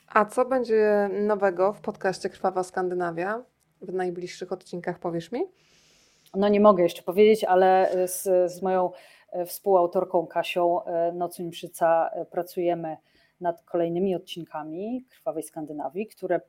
A 0.08 0.24
co 0.24 0.44
będzie 0.44 1.10
nowego 1.12 1.72
w 1.72 1.80
podcaście 1.80 2.30
Krwawa 2.30 2.62
Skandynawia 2.62 3.44
w 3.82 3.92
najbliższych 3.92 4.52
odcinkach, 4.52 4.98
powiesz 4.98 5.32
mi? 5.32 5.40
No 6.34 6.48
nie 6.48 6.60
mogę 6.60 6.82
jeszcze 6.82 7.02
powiedzieć, 7.02 7.44
ale 7.44 7.90
z, 8.08 8.52
z 8.52 8.62
moją 8.62 8.90
E, 9.36 9.46
współautorką 9.46 10.26
Kasią 10.26 10.84
e, 10.84 11.12
Nocuńczyca 11.12 12.10
e, 12.12 12.24
pracujemy 12.24 12.96
nad 13.40 13.62
kolejnymi 13.62 14.14
odcinkami 14.14 15.04
Krwawej 15.10 15.42
Skandynawii, 15.42 16.06
które 16.06 16.40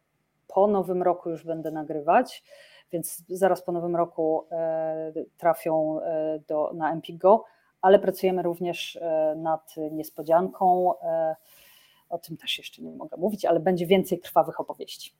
po 0.47 0.67
nowym 0.67 1.03
roku 1.03 1.29
już 1.29 1.43
będę 1.43 1.71
nagrywać, 1.71 2.43
więc 2.91 3.23
zaraz 3.29 3.61
po 3.61 3.71
nowym 3.71 3.95
roku 3.95 4.47
trafią 5.37 5.99
do, 6.47 6.71
na 6.73 6.93
Empigo, 6.93 7.43
ale 7.81 7.99
pracujemy 7.99 8.43
również 8.43 8.99
nad 9.35 9.75
niespodzianką. 9.91 10.93
O 12.09 12.17
tym 12.17 12.37
też 12.37 12.57
jeszcze 12.57 12.81
nie 12.81 12.91
mogę 12.91 13.17
mówić, 13.17 13.45
ale 13.45 13.59
będzie 13.59 13.85
więcej 13.85 14.19
krwawych 14.19 14.59
opowieści. 14.59 15.11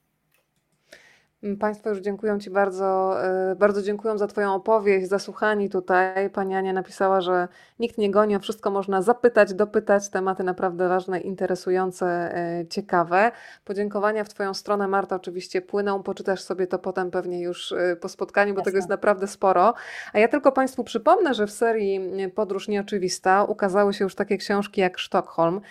Mm, 1.44 1.58
państwo 1.58 1.90
już 1.90 2.00
dziękuję 2.00 2.40
Ci 2.40 2.50
bardzo, 2.50 3.18
e, 3.24 3.56
bardzo 3.56 3.82
dziękuję 3.82 4.18
za 4.18 4.28
Twoją 4.28 4.54
opowieść, 4.54 5.08
za 5.08 5.20
słuchanie 5.20 5.70
tutaj. 5.70 6.30
Pani 6.30 6.56
Ania 6.56 6.74
napisała, 6.74 7.22
że 7.22 7.48
nikt 7.80 7.98
nie 7.98 8.12
goni, 8.12 8.36
o 8.36 8.40
wszystko 8.40 8.72
można 8.72 9.02
zapytać, 9.02 9.54
dopytać, 9.54 10.10
tematy 10.10 10.44
naprawdę 10.44 10.88
ważne, 10.88 11.20
interesujące, 11.20 12.06
e, 12.08 12.68
ciekawe. 12.70 13.32
Podziękowania 13.66 14.24
w 14.24 14.30
Twoją 14.30 14.54
stronę, 14.54 14.88
Marta, 14.88 15.16
oczywiście 15.16 15.62
płyną, 15.62 16.04
poczytasz 16.04 16.42
sobie 16.42 16.68
to 16.68 16.80
potem 16.80 17.12
pewnie 17.12 17.42
już 17.42 17.72
e, 17.72 17.96
po 17.96 18.10
spotkaniu, 18.10 18.54
bo 18.54 18.60
Jasne. 18.60 18.72
tego 18.72 18.78
jest 18.78 18.90
naprawdę 18.90 19.28
sporo. 19.28 19.74
A 20.14 20.20
ja 20.20 20.28
tylko 20.28 20.52
Państwu 20.52 20.84
przypomnę, 20.84 21.34
że 21.34 21.48
w 21.48 21.52
serii 21.52 22.02
Podróż 22.36 22.68
Nieoczywista 22.68 23.44
ukazały 23.44 23.94
się 23.94 24.04
już 24.04 24.16
takie 24.16 24.38
książki 24.38 24.82
jak 24.82 24.98
Sztokholm. 24.98 25.62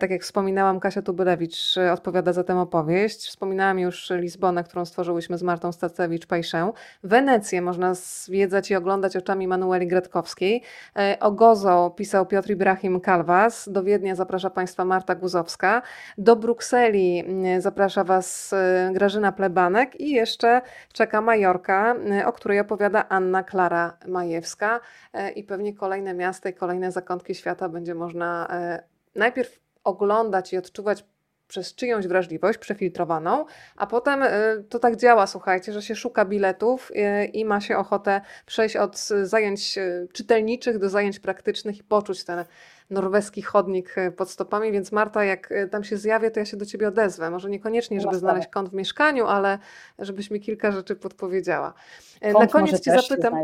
Tak 0.00 0.10
jak 0.10 0.22
wspominałam, 0.22 0.80
Kasia 0.80 1.02
Tubylewicz 1.02 1.74
odpowiada 1.92 2.32
za 2.32 2.44
tę 2.44 2.60
opowieść. 2.60 3.28
Wspominałam 3.28 3.78
już 3.78 4.10
Lizbonę, 4.10 4.64
którą 4.64 4.84
stworzył 4.84 5.15
byłyśmy 5.16 5.38
z 5.38 5.42
Martą 5.42 5.70
Stacewicz-Pajszę. 5.70 6.72
Wenecję 7.02 7.62
można 7.62 7.94
zwiedzać 7.94 8.70
i 8.70 8.74
oglądać 8.74 9.16
oczami 9.16 9.48
Manueli 9.48 9.86
Gretkowskiej. 9.86 10.62
E, 10.96 11.16
o 11.20 11.32
Gozo 11.32 11.94
pisał 11.96 12.26
Piotr 12.26 12.50
Ibrahim 12.50 13.00
Kalwas. 13.00 13.68
Do 13.72 13.82
Wiednia 13.82 14.14
zaprasza 14.14 14.50
Państwa 14.50 14.84
Marta 14.84 15.14
Guzowska. 15.14 15.82
Do 16.18 16.36
Brukseli 16.36 17.18
mm, 17.20 17.60
zaprasza 17.60 18.04
Was 18.04 18.52
e, 18.52 18.90
Grażyna 18.94 19.32
Plebanek 19.32 20.00
i 20.00 20.10
jeszcze 20.10 20.62
czeka 20.92 21.20
Majorka, 21.20 21.94
e, 21.94 22.26
o 22.26 22.32
której 22.32 22.60
opowiada 22.60 23.08
Anna 23.08 23.42
Klara 23.42 23.98
Majewska. 24.06 24.80
I 25.34 25.44
pewnie 25.44 25.74
kolejne 25.74 26.14
miasta 26.14 26.48
i 26.48 26.54
kolejne 26.54 26.92
zakątki 26.92 27.34
świata 27.34 27.68
będzie 27.68 27.94
można 27.94 28.48
najpierw 29.14 29.60
oglądać 29.84 30.52
i 30.52 30.58
odczuwać 30.58 31.04
przez 31.48 31.74
czyjąś 31.74 32.06
wrażliwość 32.06 32.58
przefiltrowaną, 32.58 33.44
a 33.76 33.86
potem 33.86 34.22
y, 34.22 34.64
to 34.68 34.78
tak 34.78 34.96
działa, 34.96 35.26
słuchajcie, 35.26 35.72
że 35.72 35.82
się 35.82 35.96
szuka 35.96 36.24
biletów 36.24 36.90
y, 36.90 37.24
i 37.24 37.44
ma 37.44 37.60
się 37.60 37.76
ochotę 37.76 38.20
przejść 38.46 38.76
od 38.76 38.98
zajęć 39.22 39.78
y, 39.78 40.08
czytelniczych 40.12 40.78
do 40.78 40.88
zajęć 40.88 41.20
praktycznych 41.20 41.78
i 41.78 41.84
poczuć 41.84 42.24
ten 42.24 42.44
norweski 42.90 43.42
chodnik 43.42 43.94
pod 44.16 44.30
stopami, 44.30 44.72
więc 44.72 44.92
Marta, 44.92 45.24
jak 45.24 45.54
tam 45.70 45.84
się 45.84 45.96
zjawię, 45.96 46.30
to 46.30 46.40
ja 46.40 46.46
się 46.46 46.56
do 46.56 46.66
Ciebie 46.66 46.88
odezwę. 46.88 47.30
Może 47.30 47.50
niekoniecznie, 47.50 48.00
żeby 48.00 48.18
znaleźć 48.18 48.48
kąt 48.48 48.68
w 48.68 48.72
mieszkaniu, 48.72 49.26
ale 49.26 49.58
żebyś 49.98 50.30
mi 50.30 50.40
kilka 50.40 50.72
rzeczy 50.72 50.96
podpowiedziała. 50.96 51.74
Kąt 52.20 52.38
Na 52.38 52.46
koniec 52.46 52.80
Cię 52.80 52.96
zapytam. 53.02 53.34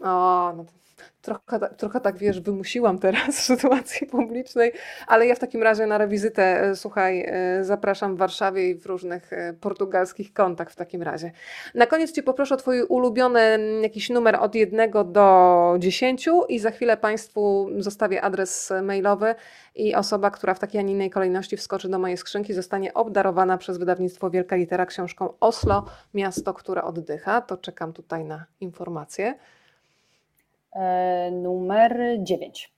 O, 0.00 0.52
no 0.56 0.64
to 0.64 0.81
trochę, 1.22 1.74
trochę 1.76 2.00
tak 2.00 2.18
wiesz, 2.18 2.40
wymusiłam 2.40 2.98
teraz 2.98 3.36
w 3.38 3.42
sytuacji 3.42 4.06
publicznej, 4.06 4.72
ale 5.06 5.26
ja 5.26 5.34
w 5.34 5.38
takim 5.38 5.62
razie 5.62 5.86
na 5.86 5.98
rewizytę, 5.98 6.62
e, 6.62 6.76
słuchaj, 6.76 7.24
e, 7.26 7.64
zapraszam 7.64 8.14
w 8.14 8.18
Warszawie 8.18 8.70
i 8.70 8.74
w 8.74 8.86
różnych 8.86 9.32
e, 9.32 9.52
portugalskich 9.52 10.32
kątach 10.32 10.70
w 10.70 10.76
takim 10.76 11.02
razie. 11.02 11.32
Na 11.74 11.86
koniec 11.86 12.12
Cię 12.12 12.22
poproszę 12.22 12.54
o 12.54 12.58
Twój 12.58 12.82
ulubiony 12.82 13.58
jakiś 13.82 14.10
numer 14.10 14.36
od 14.40 14.54
jednego 14.54 15.04
do 15.04 15.76
dziesięciu 15.78 16.44
i 16.44 16.58
za 16.58 16.70
chwilę 16.70 16.96
Państwu 16.96 17.68
zostawię 17.78 18.22
adres 18.22 18.72
mailowy 18.82 19.34
i 19.74 19.94
osoba, 19.94 20.30
która 20.30 20.54
w 20.54 20.58
takiej, 20.58 20.78
a 20.80 20.82
nie 20.82 20.92
innej 20.92 21.10
kolejności 21.10 21.56
wskoczy 21.56 21.88
do 21.88 21.98
mojej 21.98 22.16
skrzynki, 22.16 22.54
zostanie 22.54 22.94
obdarowana 22.94 23.58
przez 23.58 23.78
wydawnictwo 23.78 24.30
Wielka 24.30 24.56
Litera 24.56 24.86
książką 24.86 25.34
Oslo, 25.40 25.84
miasto, 26.14 26.54
które 26.54 26.82
oddycha. 26.82 27.40
To 27.40 27.56
czekam 27.56 27.92
tutaj 27.92 28.24
na 28.24 28.44
informacje. 28.60 29.34
E, 30.72 31.30
numer 31.30 32.16
9. 32.18 32.72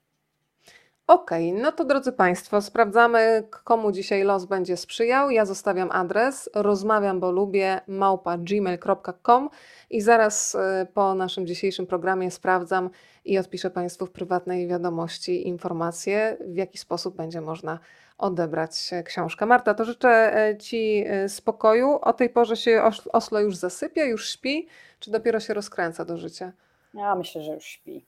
Okej, 1.07 1.51
okay, 1.51 1.63
no 1.63 1.71
to 1.71 1.85
drodzy 1.85 2.11
Państwo, 2.11 2.61
sprawdzamy, 2.61 3.43
komu 3.63 3.91
dzisiaj 3.91 4.23
los 4.23 4.45
będzie 4.45 4.77
sprzyjał. 4.77 5.29
Ja 5.29 5.45
zostawiam 5.45 5.91
adres 5.91 6.49
rozmawiam, 6.55 7.19
bo 7.19 7.31
lubię 7.31 7.81
małpa 7.87 8.37
gmail.com 8.37 9.49
i 9.89 10.01
zaraz 10.01 10.55
e, 10.55 10.87
po 10.93 11.15
naszym 11.15 11.47
dzisiejszym 11.47 11.87
programie 11.87 12.31
sprawdzam 12.31 12.89
i 13.25 13.37
odpiszę 13.37 13.69
Państwu 13.69 14.05
w 14.05 14.11
prywatnej 14.11 14.67
wiadomości 14.67 15.47
informacje, 15.47 16.37
w 16.47 16.55
jaki 16.55 16.77
sposób 16.77 17.15
będzie 17.15 17.41
można 17.41 17.79
odebrać 18.17 18.91
książkę. 19.05 19.45
Marta, 19.45 19.73
to 19.73 19.85
życzę 19.85 20.37
e, 20.37 20.57
Ci 20.57 21.05
spokoju. 21.27 21.99
O 22.01 22.13
tej 22.13 22.29
porze 22.29 22.55
się 22.55 22.83
Oslo 23.13 23.39
już 23.39 23.55
zasypia, 23.55 24.03
już 24.05 24.29
śpi, 24.29 24.67
czy 24.99 25.11
dopiero 25.11 25.39
się 25.39 25.53
rozkręca 25.53 26.05
do 26.05 26.17
życia? 26.17 26.51
Ja 26.95 27.15
myślę, 27.15 27.41
że 27.41 27.53
już 27.53 27.63
śpi. 27.63 28.05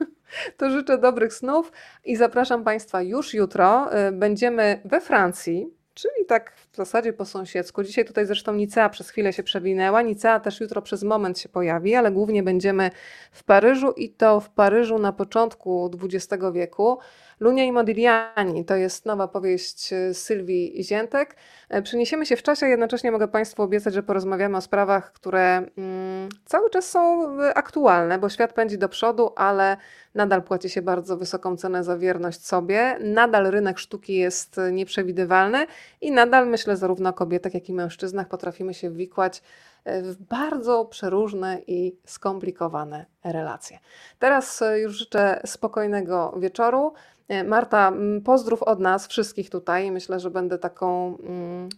To 0.56 0.70
życzę 0.70 0.98
dobrych 0.98 1.34
snów 1.34 1.72
i 2.04 2.16
zapraszam 2.16 2.64
Państwa 2.64 3.02
już 3.02 3.34
jutro. 3.34 3.98
Y, 4.08 4.12
będziemy 4.12 4.80
we 4.84 5.00
Francji, 5.00 5.74
czyli 5.94 6.26
tak 6.26 6.52
w 6.72 6.76
zasadzie 6.76 7.12
po 7.12 7.24
sąsiedzku. 7.24 7.82
Dzisiaj 7.82 8.04
tutaj 8.04 8.26
zresztą 8.26 8.54
Nicea 8.54 8.88
przez 8.88 9.10
chwilę 9.10 9.32
się 9.32 9.42
przewinęła. 9.42 10.02
Nicea 10.02 10.40
też 10.40 10.60
jutro 10.60 10.82
przez 10.82 11.02
moment 11.02 11.38
się 11.38 11.48
pojawi, 11.48 11.94
ale 11.94 12.12
głównie 12.12 12.42
będziemy 12.42 12.90
w 13.32 13.44
Paryżu 13.44 13.92
i 13.92 14.10
to 14.10 14.40
w 14.40 14.50
Paryżu 14.50 14.98
na 14.98 15.12
początku 15.12 15.90
XX 16.02 16.44
wieku. 16.52 16.98
Lunia 17.40 17.64
i 17.64 17.72
Modigliani 17.72 18.64
to 18.64 18.76
jest 18.76 19.06
nowa 19.06 19.28
powieść 19.28 19.92
y, 19.92 20.14
Sylwii 20.14 20.84
Ziętek. 20.84 21.36
E, 21.68 21.82
przeniesiemy 21.82 22.26
się 22.26 22.36
w 22.36 22.42
czasie, 22.42 22.66
jednocześnie 22.66 23.12
mogę 23.12 23.28
Państwu 23.28 23.62
obiecać, 23.62 23.94
że 23.94 24.02
porozmawiamy 24.02 24.56
o 24.56 24.60
sprawach, 24.60 25.12
które 25.12 25.56
mm, 25.56 26.28
cały 26.44 26.70
czas 26.70 26.90
są 26.90 27.32
y, 27.40 27.54
aktualne, 27.54 28.18
bo 28.18 28.28
świat 28.28 28.52
pędzi 28.52 28.78
do 28.78 28.88
przodu, 28.88 29.32
ale 29.36 29.76
nadal 30.14 30.42
płaci 30.42 30.70
się 30.70 30.82
bardzo 30.82 31.16
wysoką 31.16 31.56
cenę 31.56 31.84
za 31.84 31.98
wierność 31.98 32.46
sobie, 32.46 32.96
nadal 33.00 33.50
rynek 33.50 33.78
sztuki 33.78 34.14
jest 34.14 34.58
y, 34.58 34.72
nieprzewidywalny 34.72 35.66
i 36.00 36.12
nadal 36.12 36.48
myślę, 36.48 36.76
zarówno 36.76 37.10
o 37.10 37.12
kobietach, 37.12 37.54
jak 37.54 37.68
i 37.68 37.72
mężczyznach 37.72 38.28
potrafimy 38.28 38.74
się 38.74 38.90
wikłać 38.90 39.42
w 39.86 40.16
bardzo 40.16 40.84
przeróżne 40.84 41.58
i 41.66 41.96
skomplikowane 42.04 43.06
relacje. 43.24 43.78
Teraz 44.18 44.62
już 44.76 44.98
życzę 44.98 45.40
spokojnego 45.44 46.34
wieczoru. 46.38 46.92
E, 47.30 47.44
Marta, 47.44 47.88
mm, 47.88 48.22
pozdrów 48.22 48.62
od 48.62 48.80
nas 48.80 49.06
wszystkich 49.06 49.50
tutaj. 49.50 49.90
Myślę, 49.90 50.20
że 50.20 50.30
będę 50.30 50.58
taką. 50.58 51.16
mm, 51.18 51.68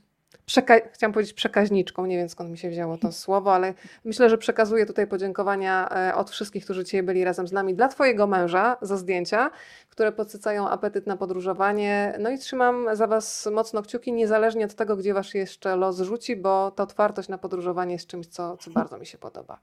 Przeka- 0.47 0.89
chciałam 0.93 1.13
powiedzieć 1.13 1.35
przekaźniczką, 1.35 2.07
nie 2.07 2.17
wiem 2.17 2.29
skąd 2.29 2.51
mi 2.51 2.59
się 2.59 2.71
wzięło 2.71 2.97
to 2.99 3.13
słowo, 3.25 3.55
ale 3.55 3.75
myślę, 4.05 4.31
że 4.31 4.39
przekazuję 4.39 4.87
tutaj 4.87 5.07
podziękowania 5.07 5.89
e, 5.89 6.15
od 6.15 6.31
wszystkich, 6.31 6.65
którzy 6.65 6.85
dzisiaj 6.85 7.03
byli 7.03 7.25
razem 7.25 7.49
z 7.49 7.53
nami, 7.53 7.75
dla 7.75 7.89
Twojego 7.89 8.27
męża 8.27 8.77
za 8.83 8.97
zdjęcia, 8.97 9.51
które 9.91 10.13
podsycają 10.13 10.69
apetyt 10.69 11.07
na 11.07 11.17
podróżowanie. 11.17 12.17
No 12.21 12.31
i 12.31 12.39
trzymam 12.39 12.87
za 12.93 13.07
Was 13.07 13.49
mocno 13.53 13.83
kciuki, 13.83 14.13
niezależnie 14.13 14.65
od 14.65 14.75
tego, 14.75 14.97
gdzie 14.97 15.15
Wasz 15.15 15.35
jeszcze 15.35 15.77
los 15.77 16.01
rzuci, 16.01 16.37
bo 16.37 16.71
ta 16.71 16.83
otwartość 16.83 17.29
na 17.29 17.39
podróżowanie 17.39 17.93
jest 17.93 18.07
czymś, 18.07 18.27
co, 18.27 18.57
co 18.57 18.71
bardzo 18.71 18.99
mi 18.99 19.07
się 19.07 19.19
podoba. 19.19 19.59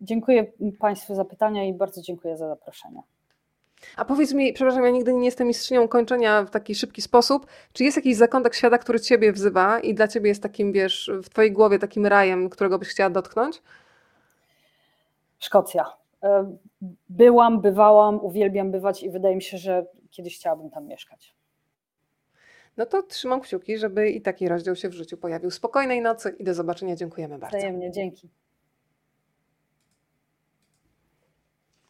Dziękuję 0.00 0.46
Państwu 0.78 1.14
za 1.14 1.24
pytania 1.24 1.64
i 1.64 1.72
bardzo 1.72 2.02
dziękuję 2.02 2.36
za 2.36 2.48
zaproszenie. 2.48 3.02
A 3.96 4.04
powiedz 4.04 4.32
mi, 4.32 4.52
przepraszam, 4.52 4.84
ja 4.84 4.90
nigdy 4.90 5.14
nie 5.14 5.24
jestem 5.24 5.46
mistrzynią 5.46 5.88
kończenia 5.88 6.44
w 6.44 6.50
taki 6.50 6.74
szybki 6.74 7.02
sposób. 7.02 7.46
Czy 7.72 7.84
jest 7.84 7.96
jakiś 7.96 8.16
zakątek 8.16 8.54
świata, 8.54 8.78
który 8.78 9.00
Ciebie 9.00 9.32
wzywa 9.32 9.80
i 9.80 9.94
dla 9.94 10.08
Ciebie 10.08 10.28
jest 10.28 10.42
takim, 10.42 10.72
wiesz, 10.72 11.10
w 11.22 11.28
Twojej 11.28 11.52
głowie 11.52 11.78
takim 11.78 12.06
rajem, 12.06 12.50
którego 12.50 12.78
byś 12.78 12.88
chciała 12.88 13.10
dotknąć? 13.10 13.62
Szkocja. 15.38 15.84
E, 16.22 16.56
Byłam, 17.08 17.60
bywałam, 17.60 18.24
uwielbiam 18.24 18.70
bywać 18.70 19.02
i 19.02 19.10
wydaje 19.10 19.36
mi 19.36 19.42
się, 19.42 19.58
że 19.58 19.86
kiedyś 20.10 20.36
chciałabym 20.36 20.70
tam 20.70 20.86
mieszkać. 20.86 21.34
No 22.76 22.86
to 22.86 23.02
trzymam 23.02 23.40
kciuki, 23.40 23.78
żeby 23.78 24.10
i 24.10 24.20
taki 24.20 24.48
rozdział 24.48 24.76
się 24.76 24.88
w 24.88 24.92
życiu 24.92 25.16
pojawił. 25.16 25.50
Spokojnej 25.50 26.00
nocy 26.00 26.36
i 26.38 26.44
do 26.44 26.54
zobaczenia. 26.54 26.96
Dziękujemy 26.96 27.38
bardzo. 27.38 27.58
Wzajemnie, 27.58 27.90
dzięki. 27.90 28.28